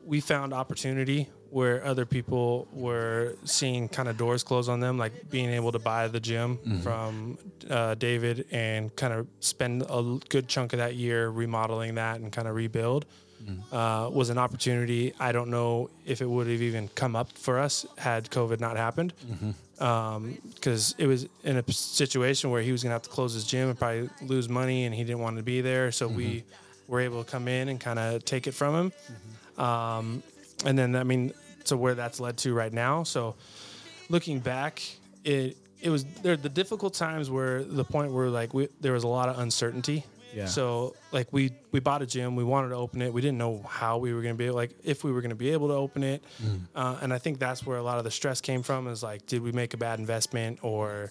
we 0.04 0.20
found 0.20 0.52
opportunity 0.52 1.28
where 1.50 1.84
other 1.84 2.04
people 2.06 2.66
were 2.72 3.34
seeing 3.44 3.88
kind 3.88 4.08
of 4.08 4.16
doors 4.16 4.42
close 4.42 4.68
on 4.68 4.80
them, 4.80 4.98
like 4.98 5.30
being 5.30 5.50
able 5.50 5.70
to 5.70 5.78
buy 5.78 6.08
the 6.08 6.18
gym 6.18 6.58
from 6.82 7.38
uh, 7.70 7.94
David 7.94 8.46
and 8.50 8.94
kind 8.96 9.12
of 9.12 9.26
spend 9.40 9.82
a 9.88 10.18
good 10.28 10.48
chunk 10.48 10.72
of 10.72 10.78
that 10.78 10.94
year 10.96 11.28
remodeling 11.28 11.94
that 11.96 12.20
and 12.20 12.32
kind 12.32 12.48
of 12.48 12.54
rebuild. 12.56 13.04
Uh, 13.72 14.08
was 14.12 14.30
an 14.30 14.38
opportunity. 14.38 15.12
I 15.18 15.32
don't 15.32 15.50
know 15.50 15.90
if 16.06 16.22
it 16.22 16.26
would 16.30 16.46
have 16.46 16.62
even 16.62 16.86
come 16.94 17.16
up 17.16 17.32
for 17.32 17.58
us 17.58 17.84
had 17.98 18.30
COVID 18.30 18.60
not 18.60 18.76
happened 18.76 19.12
Um, 19.82 20.38
because 20.54 20.94
it 20.96 21.08
was 21.08 21.26
in 21.42 21.56
a 21.56 21.72
situation 21.72 22.50
where 22.50 22.62
he 22.62 22.70
was 22.70 22.84
going 22.84 22.90
to 22.90 22.94
have 22.94 23.02
to 23.02 23.10
close 23.10 23.34
his 23.34 23.44
gym 23.44 23.68
and 23.68 23.76
probably 23.76 24.08
lose 24.22 24.48
money, 24.48 24.84
and 24.84 24.94
he 24.94 25.02
didn't 25.02 25.18
want 25.18 25.38
to 25.38 25.42
be 25.42 25.60
there. 25.60 25.90
So 25.90 26.06
we 26.06 26.24
mm-hmm. 26.24 26.92
were 26.92 27.00
able 27.00 27.24
to 27.24 27.28
come 27.28 27.48
in 27.48 27.68
and 27.68 27.80
kind 27.80 27.98
of 27.98 28.24
take 28.24 28.46
it 28.46 28.52
from 28.52 28.74
him. 28.74 28.92
Mm-hmm. 28.92 29.60
Um, 29.60 30.22
and 30.64 30.78
then, 30.78 30.94
I 30.94 31.02
mean, 31.02 31.32
to 31.64 31.76
where 31.76 31.94
that's 31.96 32.20
led 32.20 32.36
to 32.38 32.54
right 32.54 32.72
now. 32.72 33.02
So 33.02 33.34
looking 34.08 34.38
back, 34.38 34.82
it 35.24 35.56
it 35.80 35.90
was 35.90 36.04
there 36.22 36.36
the 36.36 36.48
difficult 36.48 36.94
times 36.94 37.28
where 37.28 37.64
the 37.64 37.84
point 37.84 38.12
where 38.12 38.28
like 38.28 38.54
we, 38.54 38.68
there 38.80 38.92
was 38.92 39.02
a 39.02 39.08
lot 39.08 39.28
of 39.28 39.40
uncertainty. 39.40 40.04
Yeah. 40.34 40.46
So 40.46 40.94
like 41.12 41.28
we 41.32 41.52
we 41.72 41.80
bought 41.80 42.02
a 42.02 42.06
gym, 42.06 42.36
we 42.36 42.44
wanted 42.44 42.70
to 42.70 42.76
open 42.76 43.02
it, 43.02 43.12
we 43.12 43.20
didn't 43.20 43.38
know 43.38 43.62
how 43.68 43.98
we 43.98 44.14
were 44.14 44.22
going 44.22 44.34
to 44.34 44.38
be 44.38 44.50
like 44.50 44.70
if 44.82 45.04
we 45.04 45.12
were 45.12 45.20
going 45.20 45.30
to 45.30 45.36
be 45.36 45.50
able 45.50 45.68
to 45.68 45.74
open 45.74 46.02
it, 46.02 46.22
uh, 46.74 46.98
and 47.02 47.12
I 47.12 47.18
think 47.18 47.38
that's 47.38 47.66
where 47.66 47.76
a 47.78 47.82
lot 47.82 47.98
of 47.98 48.04
the 48.04 48.10
stress 48.10 48.40
came 48.40 48.62
from. 48.62 48.88
Is 48.88 49.02
like, 49.02 49.26
did 49.26 49.42
we 49.42 49.52
make 49.52 49.74
a 49.74 49.76
bad 49.76 49.98
investment, 49.98 50.58
or 50.62 51.10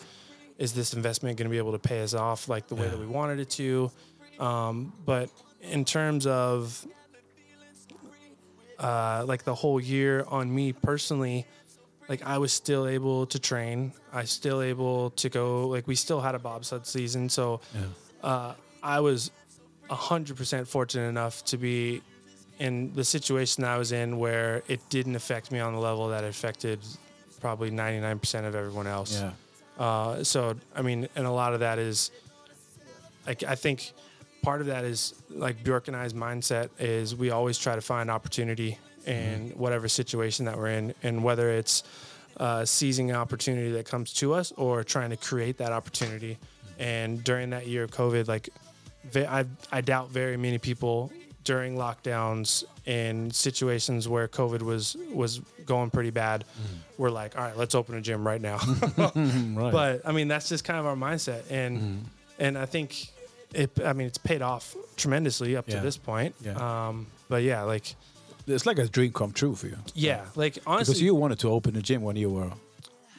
is 0.58 0.74
this 0.74 0.94
investment 0.94 1.38
going 1.38 1.46
to 1.46 1.52
be 1.52 1.58
able 1.60 1.74
to 1.74 1.80
pay 1.80 2.02
us 2.02 2.14
off 2.14 2.50
like 2.50 2.68
the 2.68 2.76
way 2.76 2.88
that 2.88 3.00
we 3.00 3.06
wanted 3.06 3.40
it 3.40 3.50
to? 3.52 3.92
Um, 4.40 4.92
but 5.06 5.30
in 5.62 5.86
terms 5.86 6.26
of 6.26 6.86
uh, 8.80 9.24
like 9.28 9.44
the 9.44 9.54
whole 9.56 9.80
year 9.80 10.26
on 10.28 10.54
me 10.54 10.74
personally, 10.74 11.46
like 12.10 12.24
I 12.26 12.40
was 12.40 12.52
still 12.52 12.88
able 12.88 13.28
to 13.28 13.40
train. 13.40 13.94
I 14.12 14.24
still 14.26 14.62
able 14.62 15.12
to 15.12 15.30
go. 15.30 15.68
Like 15.68 15.88
we 15.88 15.96
still 15.96 16.20
had 16.22 16.34
a 16.36 16.40
bobsled 16.40 16.88
season, 16.88 17.30
so 17.30 17.62
uh, 18.24 18.54
I 18.84 19.00
was 19.00 19.32
hundred 19.90 20.38
percent 20.38 20.68
fortunate 20.68 21.08
enough 21.10 21.44
to 21.46 21.58
be 21.58 22.02
in 22.60 22.94
the 22.94 23.04
situation 23.04 23.64
I 23.64 23.78
was 23.78 23.92
in 23.92 24.18
where 24.18 24.64
it 24.68 24.80
didn't 24.90 25.16
affect 25.16 25.52
me 25.52 25.60
on 25.60 25.74
the 25.74 25.80
level 25.80 26.08
that 26.10 26.24
it 26.24 26.30
affected 26.30 26.80
probably 27.42 27.72
ninety 27.72 28.00
nine 28.00 28.20
percent 28.20 28.46
of 28.46 28.56
everyone 28.56 28.88
else. 28.88 29.20
Yeah. 29.20 29.32
Uh, 29.78 30.24
so 30.24 30.56
I 30.76 30.82
mean, 30.82 31.10
and 31.16 31.26
a 31.26 31.32
lot 31.32 31.54
of 31.54 31.60
that 31.62 31.80
is, 31.80 32.12
like, 33.26 33.44
I 33.44 33.56
think 33.56 33.94
part 34.44 34.62
of 34.62 34.68
that 34.68 34.86
is 34.86 35.16
like 35.30 35.64
Bjork 35.64 35.88
and 35.88 35.98
I's 35.98 36.14
mindset 36.14 36.70
is 36.80 37.16
we 37.16 37.32
always 37.32 37.58
try 37.58 37.76
to 37.76 37.82
find 37.82 38.10
opportunity 38.10 38.78
in 39.06 39.50
whatever 39.58 39.88
situation 39.88 40.46
that 40.46 40.58
we're 40.58 40.68
in, 40.68 40.94
and 41.04 41.24
whether 41.24 41.50
it's 41.50 41.84
uh, 42.38 42.64
seizing 42.64 43.10
an 43.10 43.16
opportunity 43.16 43.72
that 43.72 43.86
comes 43.86 44.14
to 44.14 44.34
us 44.34 44.54
or 44.56 44.84
trying 44.84 45.10
to 45.10 45.18
create 45.18 45.58
that 45.58 45.72
opportunity. 45.72 46.38
And 46.80 47.24
during 47.24 47.50
that 47.52 47.68
year 47.68 47.84
of 47.84 47.92
COVID, 47.92 48.28
like, 48.28 48.50
I 49.16 49.46
I 49.72 49.82
doubt 49.82 50.10
very 50.10 50.38
many 50.38 50.58
people 50.58 51.12
during 51.44 51.76
lockdowns 51.76 52.64
in 52.86 53.32
situations 53.32 54.08
where 54.08 54.28
COVID 54.28 54.62
was 54.62 54.96
was 55.14 55.40
going 55.66 55.90
pretty 55.90 56.10
bad, 56.12 56.46
were 56.98 57.12
like, 57.12 57.38
all 57.38 57.44
right, 57.44 57.58
let's 57.58 57.74
open 57.76 57.96
a 57.96 58.02
gym 58.02 58.26
right 58.28 58.42
now. 58.42 58.58
Right. 59.16 59.72
But 59.72 60.02
I 60.06 60.12
mean, 60.12 60.28
that's 60.28 60.50
just 60.50 60.64
kind 60.64 60.80
of 60.80 60.86
our 60.86 60.96
mindset, 60.96 61.44
and 61.50 61.78
Mm-hmm. 61.78 61.98
and 62.40 62.58
I 62.58 62.66
think 62.66 63.08
it. 63.54 63.72
I 63.84 63.94
mean, 63.94 64.08
it's 64.08 64.18
paid 64.18 64.42
off 64.42 64.76
tremendously 64.98 65.56
up 65.56 65.68
Yeah. 65.68 65.78
to 65.78 65.82
this 65.82 65.98
point. 65.98 66.36
Yeah. 66.42 66.56
Um, 66.88 67.08
but 67.30 67.44
yeah, 67.44 67.64
like 67.64 67.96
it's 68.48 68.66
like 68.66 68.80
a 68.80 68.88
dream 68.88 69.12
come 69.14 69.32
true 69.32 69.56
for 69.56 69.68
you. 69.68 69.78
yeah, 69.94 70.26
like 70.36 70.58
honestly, 70.66 70.94
Because 70.94 71.02
you 71.02 71.16
wanted 71.16 71.40
to 71.40 71.50
open 71.50 71.76
a 71.76 71.82
gym 71.82 72.02
when 72.02 72.16
you 72.16 72.30
were 72.30 72.52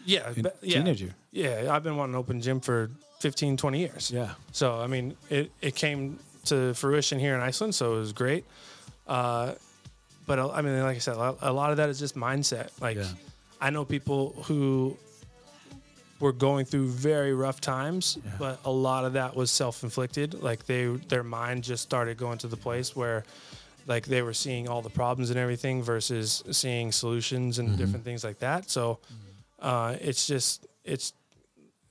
yeah, 0.04 0.32
but- 0.42 0.56
yeah, 0.62 0.78
teenager. 0.78 1.14
yeah. 1.30 1.68
I've 1.74 1.82
been 1.84 1.96
wanting 1.96 2.14
to 2.14 2.18
open 2.18 2.38
a 2.38 2.40
gym 2.40 2.60
for 2.60 2.90
15, 3.22 3.56
20 3.56 3.78
years. 3.78 4.10
Yeah. 4.10 4.30
So 4.50 4.80
I 4.80 4.86
mean, 4.88 5.16
it 5.30 5.50
it 5.60 5.74
came 5.76 6.18
to 6.46 6.74
fruition 6.74 7.18
here 7.20 7.34
in 7.36 7.40
Iceland, 7.40 7.74
so 7.74 7.94
it 7.96 7.98
was 8.00 8.12
great. 8.12 8.44
Uh, 9.06 9.54
but 10.26 10.38
I 10.38 10.60
mean, 10.62 10.80
like 10.82 10.96
I 10.96 10.98
said, 11.00 11.16
a 11.16 11.52
lot- 11.52 11.70
of 11.70 11.76
that 11.76 11.88
is 11.88 11.98
just 11.98 12.16
mindset. 12.16 12.68
Like 12.80 12.96
Yeah. 12.96 13.06
I 13.60 13.70
know 13.70 13.84
people 13.84 14.34
who 14.46 14.96
were 16.20 16.32
going 16.32 16.64
through 16.66 16.88
very 16.88 17.32
rough 17.34 17.60
times, 17.60 18.18
but 18.38 18.58
a 18.64 18.70
lot 18.70 19.04
of 19.04 19.12
that 19.14 19.34
was 19.36 19.50
self-inflicted. 19.50 20.42
Like 20.42 20.66
they, 20.66 20.86
their 21.08 21.24
mind 21.24 21.64
just 21.64 21.82
started 21.82 22.16
going 22.16 22.38
to 22.38 22.48
the 22.48 22.56
place 22.56 22.94
where, 22.96 23.24
like 23.88 24.06
they 24.06 24.22
were 24.22 24.34
seeing 24.34 24.68
all 24.68 24.82
the 24.82 24.90
problems 25.02 25.30
and 25.30 25.38
everything 25.38 25.82
versus 25.82 26.42
seeing 26.52 26.92
solutions 26.92 27.58
and 27.58 27.76
different 27.76 28.04
things 28.04 28.22
like 28.24 28.38
that. 28.38 28.70
So, 28.70 28.98
uh, 29.60 29.96
it's 30.00 30.26
just 30.26 30.66
it's 30.84 31.12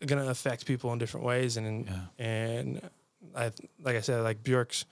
gonna 0.05 0.29
affect 0.29 0.65
people 0.65 0.91
in 0.93 0.99
different 0.99 1.25
ways, 1.25 1.57
and 1.57 1.89
and 2.17 2.81
I 3.35 3.51
like 3.81 3.95
I 3.95 4.01
said, 4.01 4.21
like 4.21 4.43
Bjork's 4.43 4.85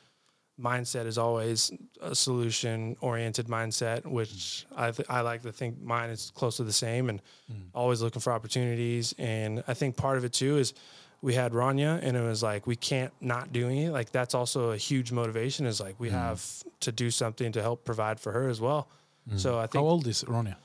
mindset 0.60 1.06
is 1.06 1.18
always 1.18 1.72
a 2.02 2.14
solution 2.14 2.98
oriented 3.02 3.48
mindset, 3.48 4.06
which 4.06 4.30
mm. 4.30 4.66
I 4.76 4.92
th- 4.92 5.10
I 5.10 5.22
like 5.22 5.42
to 5.44 5.52
think 5.52 5.82
mine 5.82 6.10
is 6.10 6.32
close 6.36 6.58
to 6.58 6.64
the 6.64 6.74
same, 6.74 7.10
and 7.10 7.22
mm. 7.52 7.62
always 7.74 8.02
looking 8.02 8.22
for 8.22 8.34
opportunities. 8.34 9.14
And 9.18 9.64
I 9.68 9.74
think 9.74 9.96
part 9.96 10.18
of 10.18 10.26
it 10.26 10.34
too 10.34 10.58
is 10.58 10.74
we 11.22 11.34
had 11.34 11.54
Rania, 11.54 12.00
and 12.02 12.16
it 12.16 12.22
was 12.22 12.44
like 12.44 12.68
we 12.68 12.76
can't 12.76 13.14
not 13.22 13.52
doing 13.52 13.78
it. 13.80 13.92
Like 13.92 14.12
that's 14.12 14.36
also 14.36 14.72
a 14.72 14.78
huge 14.78 15.12
motivation. 15.12 15.66
Is 15.66 15.80
like 15.80 16.00
we 16.00 16.10
mm. 16.10 16.14
have 16.14 16.46
to 16.82 16.92
do 16.92 17.10
something 17.12 17.52
to 17.54 17.62
help 17.62 17.86
provide 17.86 18.20
for 18.20 18.32
her 18.32 18.50
as 18.50 18.62
well. 18.62 18.88
So 19.36 19.60
I 19.60 19.68
think 19.68 19.84
How 19.84 19.88
old 19.88 20.08
is 20.08 20.24
Rania? 20.24 20.56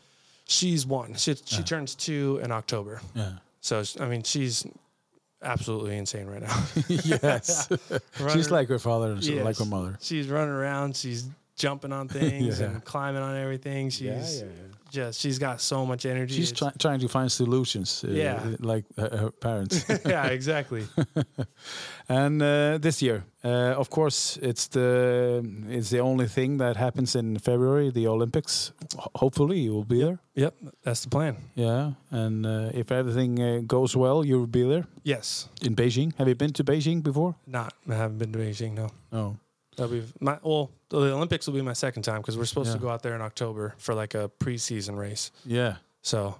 she's 0.46 0.86
one. 0.86 1.14
She 1.14 1.34
she 1.44 1.62
turns 1.62 1.94
two 1.94 2.40
in 2.42 2.50
October. 2.50 3.00
Yeah. 3.14 3.32
So 3.64 3.82
I 3.98 4.04
mean, 4.08 4.22
she's 4.24 4.66
absolutely 5.42 5.96
insane 5.96 6.26
right 6.26 6.42
now. 6.42 6.64
yes. 6.88 7.66
She's 8.32 8.50
like 8.50 8.68
her 8.68 8.78
father 8.78 9.12
and 9.12 9.24
Yes. 9.24 9.42
like 9.42 9.56
her 9.58 9.64
mother. 9.64 9.96
She's 10.02 10.28
running 10.28 10.54
around. 10.54 10.96
She's 10.96 11.26
jumping 11.56 11.90
on 11.92 12.08
things 12.08 12.60
Yeah. 12.60 12.66
and 12.66 12.84
climbing 12.84 13.22
on 13.22 13.36
everything. 13.36 13.88
She's 13.88 14.02
yeah, 14.40 14.44
yeah. 14.46 14.73
Just 14.94 15.20
she's 15.20 15.38
got 15.38 15.60
so 15.60 15.84
much 15.86 16.06
energy. 16.06 16.34
She's 16.34 16.52
try, 16.52 16.70
trying 16.78 17.00
to 17.00 17.08
find 17.08 17.30
solutions, 17.30 18.04
uh, 18.04 18.10
Yeah. 18.10 18.40
like 18.70 18.84
her, 18.96 19.16
her 19.16 19.30
parents. 19.30 19.84
yeah, 20.06 20.26
exactly. 20.32 20.82
and 22.08 22.42
uh, 22.42 22.78
this 22.78 23.02
year, 23.02 23.24
uh, 23.44 23.74
of 23.80 23.88
course, 23.90 24.38
it's 24.42 24.68
the 24.68 25.42
it's 25.68 25.90
the 25.90 26.00
only 26.00 26.26
thing 26.28 26.58
that 26.58 26.76
happens 26.76 27.14
in 27.14 27.38
February, 27.38 27.90
the 27.90 28.06
Olympics. 28.08 28.72
Ho- 28.98 29.10
hopefully, 29.14 29.58
you 29.60 29.72
will 29.74 29.84
be 29.88 30.00
there. 30.02 30.18
Yep, 30.34 30.54
that's 30.84 31.00
the 31.04 31.08
plan. 31.10 31.36
Yeah, 31.54 31.92
and 32.10 32.46
uh, 32.46 32.70
if 32.80 32.90
everything 32.90 33.40
uh, 33.40 33.60
goes 33.66 33.96
well, 33.96 34.24
you'll 34.24 34.46
be 34.50 34.62
there 34.68 34.84
Yes, 35.04 35.48
in 35.62 35.74
Beijing. 35.74 36.12
Have 36.18 36.28
you 36.28 36.34
been 36.34 36.52
to 36.52 36.64
Beijing 36.64 37.02
before? 37.02 37.34
not 37.46 37.72
I 37.88 37.94
haven't 37.94 38.18
been 38.18 38.32
to 38.32 38.38
Beijing. 38.38 38.74
No, 38.74 38.88
No. 39.12 39.36
That'll 39.76 39.92
be 39.92 40.02
my 40.20 40.38
well. 40.42 40.70
The 40.88 41.12
Olympics 41.12 41.46
will 41.46 41.54
be 41.54 41.62
my 41.62 41.72
second 41.72 42.02
time 42.04 42.20
because 42.20 42.36
we're 42.38 42.44
supposed 42.44 42.72
to 42.72 42.78
go 42.78 42.88
out 42.88 43.02
there 43.02 43.14
in 43.14 43.20
October 43.22 43.74
for 43.78 43.94
like 43.94 44.14
a 44.14 44.30
preseason 44.38 44.96
race. 44.98 45.30
Yeah. 45.44 45.76
So 46.02 46.36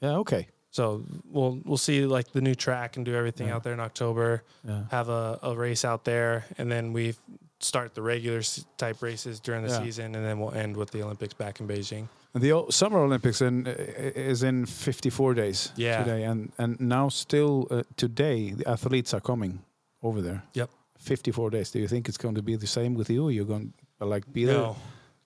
Yeah. 0.00 0.16
Okay. 0.18 0.48
so 0.70 1.02
we'll 1.30 1.60
we'll 1.64 1.76
see 1.78 2.06
like 2.06 2.32
the 2.32 2.40
new 2.40 2.54
track 2.54 2.96
and 2.96 3.04
do 3.04 3.14
everything 3.14 3.48
Yeah. 3.48 3.56
out 3.56 3.62
there 3.64 3.72
in 3.74 3.80
October. 3.80 4.42
Yeah. 4.66 4.84
have 4.90 5.08
a, 5.08 5.38
a 5.42 5.54
race 5.54 5.84
out 5.84 6.04
there, 6.04 6.44
and 6.58 6.70
then 6.70 6.92
we 6.92 7.14
start 7.60 7.94
the 7.94 8.02
regular 8.02 8.42
type 8.76 9.00
races 9.02 9.40
during 9.40 9.62
the 9.66 9.70
Yeah. 9.72 9.82
season, 9.82 10.14
and 10.14 10.24
then 10.24 10.38
we'll 10.40 10.52
end 10.54 10.76
with 10.76 10.90
the 10.90 11.02
Olympics 11.02 11.34
back 11.34 11.60
in 11.60 11.68
Beijing. 11.68 12.08
And 12.34 12.42
The 12.42 12.66
Summer 12.70 12.98
Olympics 12.98 13.40
in, 13.40 13.66
is 13.66 14.42
in 14.42 14.66
54 14.66 15.34
days 15.34 15.72
Yeah. 15.76 16.02
today, 16.04 16.24
and 16.24 16.52
and 16.58 16.78
now 16.80 17.08
still 17.10 17.66
uh, 17.70 17.82
today 17.96 18.52
the 18.52 18.66
athletes 18.68 19.14
are 19.14 19.20
coming 19.20 19.60
over 20.02 20.20
there. 20.22 20.42
Yep. 20.54 20.70
54 21.04 21.50
days. 21.50 21.70
Do 21.70 21.78
you 21.78 21.88
think 21.88 22.08
it's 22.08 22.18
going 22.18 22.34
to 22.34 22.42
be 22.42 22.56
the 22.56 22.66
same 22.66 22.94
with 22.94 23.10
you? 23.10 23.28
You're 23.28 23.44
going 23.44 23.72
to 24.00 24.06
like 24.06 24.30
be 24.32 24.44
there? 24.44 24.56
No, 24.56 24.76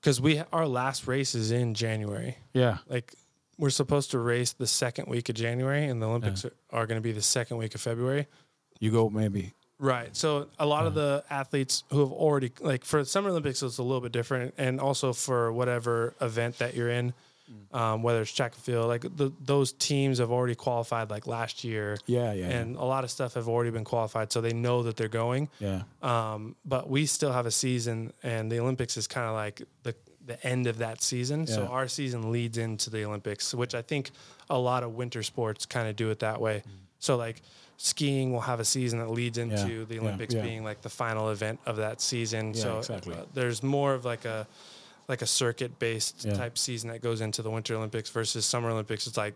because 0.01 0.21
we 0.21 0.43
our 0.53 0.67
last 0.67 1.07
race 1.07 1.35
is 1.35 1.51
in 1.51 1.75
January. 1.75 2.37
Yeah. 2.53 2.79
Like 2.89 3.15
we're 3.59 3.71
supposed 3.71 4.11
to 4.13 4.19
race 4.19 4.53
the 4.53 4.67
second 4.67 5.09
week 5.09 5.29
of 5.29 5.35
January, 5.35 5.87
and 5.87 6.01
the 6.01 6.07
Olympics 6.07 6.45
are, 6.45 6.53
are 6.71 6.87
going 6.87 6.99
to 6.99 7.03
be 7.03 7.13
the 7.13 7.23
second 7.23 7.57
week 7.57 7.75
of 7.75 7.81
February. 7.81 8.27
You 8.81 8.91
go 8.91 9.09
maybe. 9.09 9.55
Right. 9.81 10.15
So 10.17 10.49
a 10.59 10.67
lot 10.67 10.87
of 10.87 10.95
the 10.95 11.25
athletes 11.31 11.85
who 11.91 12.01
have 12.01 12.11
already 12.11 12.51
like 12.61 12.85
for 12.85 13.05
Summer 13.05 13.31
Olympics, 13.31 13.63
it's 13.63 13.79
a 13.79 13.83
little 13.83 14.01
bit 14.01 14.13
different, 14.13 14.55
and 14.59 14.81
also 14.81 15.13
for 15.13 15.53
whatever 15.53 16.15
event 16.21 16.59
that 16.59 16.75
you're 16.75 16.91
in, 16.91 17.15
um, 17.73 18.03
whether 18.03 18.23
it's 18.23 18.33
track 18.33 18.55
and 18.55 18.63
field, 18.63 18.87
like 18.89 19.03
the, 19.17 19.33
those 19.41 19.73
teams 19.73 20.19
have 20.19 20.31
already 20.31 20.55
qualified 20.55 21.11
like 21.11 21.27
last 21.27 21.65
year. 21.65 21.97
Yeah, 22.07 22.33
yeah, 22.33 22.49
And 22.49 22.77
a 22.77 22.85
lot 22.85 23.05
of 23.05 23.11
stuff 23.11 23.35
have 23.35 23.49
already 23.49 23.71
been 23.71 23.85
qualified, 23.85 24.33
so 24.33 24.41
they 24.41 24.53
know 24.53 24.83
that 24.85 24.97
they're 24.97 25.09
going. 25.09 25.49
Yeah. 25.59 25.83
Um, 26.03 26.57
but 26.65 26.89
we 26.89 27.07
still 27.07 27.33
have 27.33 27.47
a 27.47 27.51
season, 27.51 28.13
and 28.23 28.51
the 28.51 28.61
Olympics 28.61 28.97
is 28.97 29.07
kind 29.07 29.27
of 29.27 29.35
like 29.35 29.63
the 29.83 29.95
the 30.27 30.47
end 30.47 30.67
of 30.67 30.77
that 30.79 31.03
season. 31.03 31.47
So 31.47 31.65
our 31.67 31.89
season 31.89 32.31
leads 32.31 32.59
into 32.59 32.91
the 32.91 33.03
Olympics, 33.07 33.55
which 33.55 33.75
I 33.75 33.81
think 33.81 34.11
a 34.51 34.59
lot 34.59 34.83
of 34.83 34.95
winter 34.95 35.23
sports 35.23 35.65
kind 35.65 35.89
of 35.89 35.97
do 35.97 36.11
it 36.11 36.19
that 36.19 36.39
way. 36.39 36.63
So 36.99 37.17
like 37.17 37.41
skiing 37.79 38.33
will 38.33 38.43
have 38.43 38.61
a 38.61 38.65
season 38.65 38.99
that 38.99 39.09
leads 39.11 39.39
into 39.39 39.57
Mm. 39.57 39.79
Yeah, 39.79 39.85
the 39.85 39.99
Olympics 40.01 40.35
yeah. 40.35 40.43
being 40.43 40.65
like 40.65 40.83
the 40.83 40.91
final 40.91 41.31
event 41.31 41.61
of 41.65 41.77
that 41.77 42.03
season. 42.03 42.53
Yeah, 42.53 42.63
so 42.63 42.79
exactly. 42.79 43.15
uh, 43.15 43.25
there's 43.33 43.63
more 43.63 43.95
of 43.95 44.05
like 44.05 44.27
a 44.27 44.47
like 45.09 45.23
a 45.23 45.27
circuit 45.27 45.79
based 45.79 46.25
Yeah. 46.25 46.35
type 46.35 46.59
season 46.59 46.91
that 46.91 47.01
goes 47.01 47.21
into 47.21 47.43
the 47.43 47.51
Winter 47.51 47.75
Olympics 47.75 48.11
versus 48.11 48.45
Summer 48.45 48.71
Olympics. 48.71 49.07
It's 49.07 49.17
like 49.17 49.35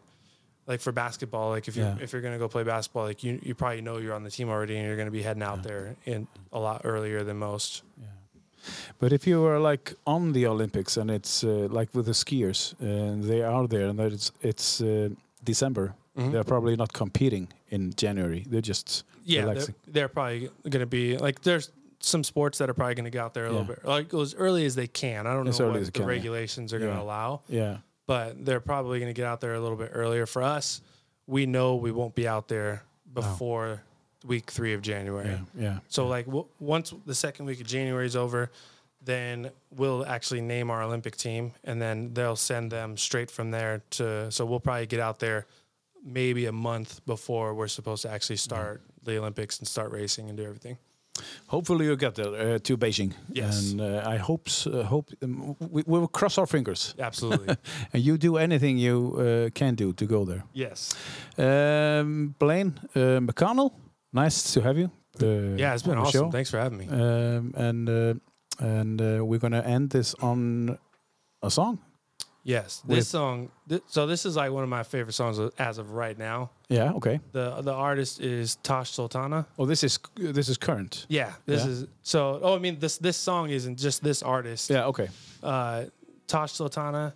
like 0.69 0.81
for 0.81 0.93
basketball, 0.93 1.49
like 1.51 1.67
if 1.67 1.77
you 1.77 1.83
Yeah. 1.83 1.97
if 2.01 2.13
you're 2.13 2.23
gonna 2.23 2.39
go 2.39 2.49
play 2.49 2.63
basketball, 2.63 3.05
like 3.05 3.25
you 3.25 3.41
you 3.43 3.55
probably 3.55 3.81
know 3.81 3.97
you're 3.99 4.15
on 4.15 4.23
the 4.23 4.31
team 4.31 4.49
already 4.49 4.77
and 4.77 4.87
you're 4.87 4.97
gonna 4.97 5.11
be 5.11 5.23
heading 5.23 5.43
out 5.43 5.63
there 5.65 5.97
in 6.05 6.29
a 6.53 6.61
lot 6.61 6.83
earlier 6.85 7.25
than 7.25 7.39
most. 7.39 7.83
But 9.01 9.13
if 9.13 9.27
you 9.27 9.45
are 9.45 9.59
like 9.59 9.95
on 10.07 10.33
the 10.33 10.47
Olympics 10.47 10.97
and 10.97 11.11
it's 11.11 11.43
uh, 11.43 11.67
like 11.69 11.93
with 11.95 12.07
the 12.07 12.13
skiers, 12.15 12.75
and 12.81 13.25
they 13.25 13.43
are 13.43 13.67
there, 13.67 13.89
and 13.89 13.99
that 13.99 14.13
it's 14.13 14.31
it's 14.41 14.81
uh, 14.81 15.09
December, 15.43 15.95
Mhm. 16.17 16.31
they're 16.33 16.45
probably 16.45 16.77
not 16.77 16.93
competing 16.93 17.49
in 17.71 17.93
January. 17.97 18.45
They're 18.49 18.61
just 18.61 19.03
Yeah, 19.25 19.47
they're, 19.55 19.75
they're 19.89 20.09
probably 20.09 20.51
gonna 20.69 20.87
be 20.87 21.17
like 21.19 21.43
there's 21.43 21.71
some 22.05 22.25
sports 22.25 22.59
that 22.59 22.69
are 22.69 22.75
probably 22.75 22.95
gonna 22.95 23.11
get 23.11 23.21
out 23.23 23.35
there 23.35 23.47
a 23.47 23.51
little 23.51 23.65
bit 23.67 23.85
like 23.85 24.13
as 24.15 24.35
early 24.35 24.65
as 24.67 24.75
they 24.75 24.87
can. 24.87 25.27
I 25.27 25.35
don't 25.35 25.47
As 25.49 25.59
know 25.61 25.71
what 25.71 25.85
the 25.85 25.91
can, 25.91 26.03
yeah. 26.03 26.09
regulations 26.09 26.73
are 26.73 26.79
gonna 26.79 27.01
allow, 27.01 27.43
Yeah. 27.49 27.79
but 28.07 28.45
they're 28.45 28.61
probably 28.61 28.99
gonna 29.01 29.13
get 29.13 29.27
out 29.27 29.41
there 29.41 29.55
a 29.55 29.61
little 29.61 29.77
bit 29.77 29.91
earlier. 29.95 30.27
For 30.27 30.43
us, 30.43 30.81
we 31.27 31.47
know 31.47 31.77
we 31.77 31.93
won't 31.93 32.15
be 32.15 32.27
out 32.29 32.49
there 32.49 32.83
before 33.15 33.83
week 34.25 34.51
three 34.51 34.73
of 34.75 34.83
January. 34.83 35.29
Yeah. 35.29 35.39
Yeah. 35.63 35.79
So 35.89 36.07
like 36.07 36.27
w- 36.27 36.47
once 36.61 36.93
the 37.07 37.15
second 37.15 37.47
week 37.47 37.61
of 37.61 37.67
January 37.67 38.07
is 38.07 38.17
over, 38.17 38.51
then 39.05 39.51
we'll 39.75 40.07
actually 40.07 40.41
name 40.41 40.71
our 40.71 40.83
Olympic 40.83 41.17
team, 41.17 41.53
and 41.65 41.83
then 41.83 42.15
they'll 42.15 42.37
send 42.37 42.71
them 42.71 42.97
straight 42.97 43.31
from 43.31 43.51
there 43.51 43.83
to. 43.91 44.31
So 44.31 44.45
we'll 44.47 44.61
probably 44.61 44.87
get 44.87 45.01
out 45.01 45.19
there 45.19 45.47
maybe 46.05 46.47
a 46.47 46.53
month 46.53 47.05
before 47.07 47.53
we're 47.55 47.69
supposed 47.69 48.03
to 48.03 48.11
actually 48.11 48.37
start 48.37 48.81
the 49.05 49.19
Olympics 49.19 49.59
and 49.59 49.67
start 49.67 49.91
racing 49.91 50.29
and 50.29 50.37
do 50.39 50.45
everything. 50.45 50.79
Hopefully 51.47 51.85
you 51.87 51.97
get 51.97 52.15
there 52.15 52.55
uh, 52.55 52.59
to 52.59 52.77
Beijing. 52.77 53.13
Yes. 53.33 53.73
And 53.73 53.81
uh, 53.81 54.03
I 54.15 54.17
hope 54.17 54.49
uh, 54.67 54.83
hope 54.83 55.11
um, 55.23 55.57
we, 55.61 55.83
we 55.87 55.99
will 55.99 56.09
cross 56.09 56.39
our 56.39 56.47
fingers. 56.47 56.95
Absolutely. 56.99 57.57
And 57.93 58.03
you 58.03 58.17
do 58.19 58.37
anything 58.37 58.79
you 58.79 59.15
uh, 59.19 59.51
can 59.55 59.75
do 59.75 59.93
to 59.93 60.07
go 60.07 60.25
there. 60.25 60.43
yes. 60.55 60.95
Um, 61.39 62.35
Blaine 62.39 62.73
uh, 62.95 63.21
McConnell, 63.21 63.73
nice 64.13 64.53
to 64.55 64.61
have 64.63 64.79
you. 64.79 64.91
Yeah, 65.21 65.75
it's 65.75 65.83
been 65.83 65.99
awesome. 65.99 66.13
show. 66.27 66.31
Thanks 66.31 66.51
for 66.51 66.59
having 66.59 66.79
me. 66.79 66.89
Um, 66.89 67.53
and 67.57 67.89
uh, 67.89 68.15
and 68.59 69.01
uh, 69.01 69.25
we're 69.25 69.39
gonna 69.41 69.61
end 69.65 69.91
this 69.91 70.15
on 70.21 70.79
a 71.43 71.51
song. 71.51 71.79
Yes, 72.45 72.83
with- 72.87 72.99
this 72.99 73.09
song. 73.09 73.51
Th- 73.69 73.83
so 73.87 74.07
this 74.07 74.27
is 74.27 74.35
like 74.37 74.51
one 74.51 74.65
of 74.65 74.69
my 74.69 74.83
favorite 74.83 75.13
songs 75.13 75.39
as 75.59 75.79
of 75.79 75.93
right 75.93 76.19
now. 76.19 76.51
Yeah. 76.69 76.93
Okay. 76.95 77.21
The 77.33 77.61
the 77.63 77.73
artist 77.73 78.21
is 78.21 78.57
Tash 78.65 78.91
Sultana. 78.91 79.47
Oh, 79.59 79.67
this 79.67 79.85
is 79.85 79.99
this 80.17 80.49
is 80.49 80.59
current. 80.59 81.07
Yeah, 81.09 81.33
this 81.47 81.63
Yeah. 81.65 81.71
is 81.71 81.87
so. 82.03 82.41
Oh, 82.43 82.57
I 82.57 82.59
mean 82.59 82.79
this 82.81 82.99
this 82.99 83.17
song 83.17 83.51
isn't 83.51 83.79
just 83.79 84.03
this 84.03 84.23
artist. 84.23 84.71
Yeah. 84.71 84.87
Okay. 84.87 85.09
uh, 85.43 85.85
Tash 86.27 86.53
Sultana, 86.53 87.15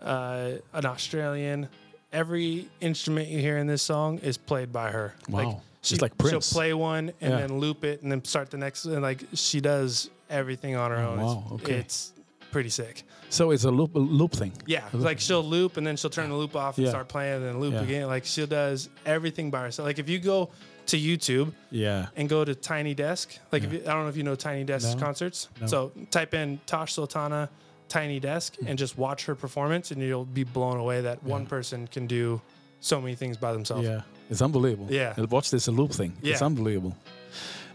uh, 0.00 0.52
an 0.72 0.86
Australian. 0.86 1.68
Every 2.12 2.68
instrument 2.80 3.28
you 3.28 3.40
hear 3.40 3.58
in 3.58 3.66
this 3.66 3.82
song 3.82 4.18
is 4.18 4.36
played 4.38 4.72
by 4.72 4.90
her. 4.90 5.14
Wow. 5.28 5.60
she, 5.82 5.94
It's 5.94 6.02
like 6.02 6.16
Prince. 6.16 6.48
She'll 6.48 6.54
play 6.56 6.72
one 6.72 7.12
and 7.20 7.32
Yeah. 7.32 7.40
then 7.40 7.58
loop 7.58 7.84
it 7.84 8.02
and 8.02 8.10
then 8.12 8.24
start 8.24 8.50
the 8.50 8.58
next. 8.58 8.84
And 8.84 9.02
like 9.02 9.24
she 9.34 9.60
does 9.60 10.08
everything 10.30 10.76
on 10.76 10.90
her 10.92 10.96
Oh, 10.98 11.10
own. 11.10 11.20
wow, 11.20 11.42
It's, 11.54 11.62
okay. 11.64 11.74
it's 11.74 12.12
pretty 12.50 12.68
sick. 12.70 13.02
So 13.28 13.50
it's 13.50 13.64
a 13.64 13.70
loop 13.70 13.94
a 13.94 13.98
loop 13.98 14.32
thing. 14.32 14.52
Yeah, 14.66 14.84
like 14.92 15.20
she'll 15.20 15.42
loop 15.42 15.76
and 15.76 15.86
then 15.86 15.96
she'll 15.96 16.10
turn 16.10 16.30
the 16.30 16.36
loop 16.36 16.54
off 16.56 16.76
and 16.78 16.84
Yeah. 16.86 16.90
start 16.90 17.08
playing 17.08 17.36
and 17.36 17.44
then 17.44 17.60
loop 17.60 17.74
Yeah. 17.74 17.82
again. 17.82 18.06
Like 18.06 18.24
she 18.24 18.46
does 18.46 18.88
everything 19.04 19.50
by 19.50 19.62
herself. 19.62 19.86
Like 19.86 19.98
if 19.98 20.08
you 20.08 20.18
go 20.18 20.50
to 20.86 20.96
YouTube 20.96 21.52
Yeah. 21.70 22.06
and 22.16 22.28
go 22.28 22.44
to 22.44 22.54
Tiny 22.54 22.94
Desk. 22.94 23.36
Like 23.50 23.64
if 23.64 23.72
you, 23.72 23.80
I 23.80 23.92
don't 23.92 24.04
know 24.04 24.08
if 24.08 24.16
you 24.16 24.22
know 24.22 24.34
Tiny 24.36 24.64
Desk 24.64 24.96
No. 24.96 25.04
concerts. 25.04 25.48
No. 25.60 25.66
So 25.66 25.92
type 26.10 26.32
in 26.34 26.60
Tash 26.66 26.92
Sultana 26.94 27.48
Tiny 27.88 28.20
Desk 28.20 28.56
hmm. 28.56 28.68
and 28.68 28.78
just 28.78 28.96
watch 28.96 29.26
her 29.26 29.34
performance, 29.34 29.90
and 29.90 30.00
you'll 30.02 30.24
be 30.24 30.44
blown 30.44 30.78
away 30.78 31.00
that 31.02 31.22
one 31.22 31.46
person 31.46 31.86
can 31.88 32.06
do 32.06 32.40
so 32.80 33.00
many 33.00 33.14
things 33.14 33.36
by 33.36 33.52
themselves. 33.52 33.86
Yeah. 33.86 34.02
It's 34.30 34.42
unbelievable. 34.42 34.92
Yeah. 34.92 35.14
And 35.16 35.30
watch 35.30 35.50
this 35.50 35.68
loop 35.68 35.92
thing. 35.92 36.12
It's 36.22 36.40
Yeah. 36.40 36.46
unbelievable. 36.46 36.96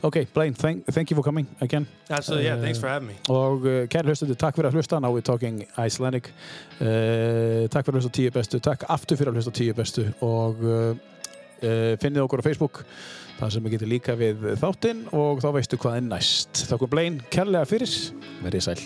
Okay, 0.04 0.26
Blaine, 0.34 0.56
thank, 0.56 0.86
thank 0.86 1.12
you 1.12 1.16
for 1.16 1.24
coming 1.24 1.46
again. 1.62 1.86
Absolutely. 2.10 2.46
Yeah. 2.48 2.56
Uh, 2.56 2.62
Thanks 2.62 2.80
for 2.80 2.90
having 2.90 3.08
me. 3.10 3.16
Og 3.30 3.66
uh, 3.66 3.86
kære 3.86 4.10
hlustendur, 4.10 4.38
takk 4.40 4.58
fyrir 4.58 4.72
að 4.72 4.80
hlusta. 4.80 4.98
Now 5.00 5.14
we're 5.14 5.22
talking 5.22 5.62
Icelandic. 5.78 6.32
Uh, 6.80 7.70
takk 7.70 7.86
fyrir 7.86 8.00
að 8.00 8.02
hlusta 8.02 8.14
tíu 8.18 8.34
bestu. 8.34 8.62
Takk 8.66 8.88
aftur 8.90 9.20
fyrir 9.20 9.30
að 9.30 9.42
hlusta 9.42 9.54
tíu 9.54 9.78
bestu. 9.78 10.08
Og 10.26 10.66
uh, 10.66 10.96
uh, 11.62 11.94
finnið 12.02 12.26
okkur 12.26 12.42
á 12.42 12.48
Facebook 12.50 12.82
það 13.38 13.54
sem 13.56 13.66
við 13.66 13.78
getum 13.78 13.94
líka 13.94 14.18
við 14.18 14.44
þáttinn 14.62 15.06
og 15.18 15.42
þá 15.46 15.50
veistu 15.60 15.82
hvað 15.82 16.02
er 16.02 16.08
næst. 16.10 16.66
Þakkum 16.70 16.94
Blein 16.94 17.22
kærlega 17.34 17.70
fyrir, 17.70 17.98
verið 18.42 18.70
sæl. 18.72 18.82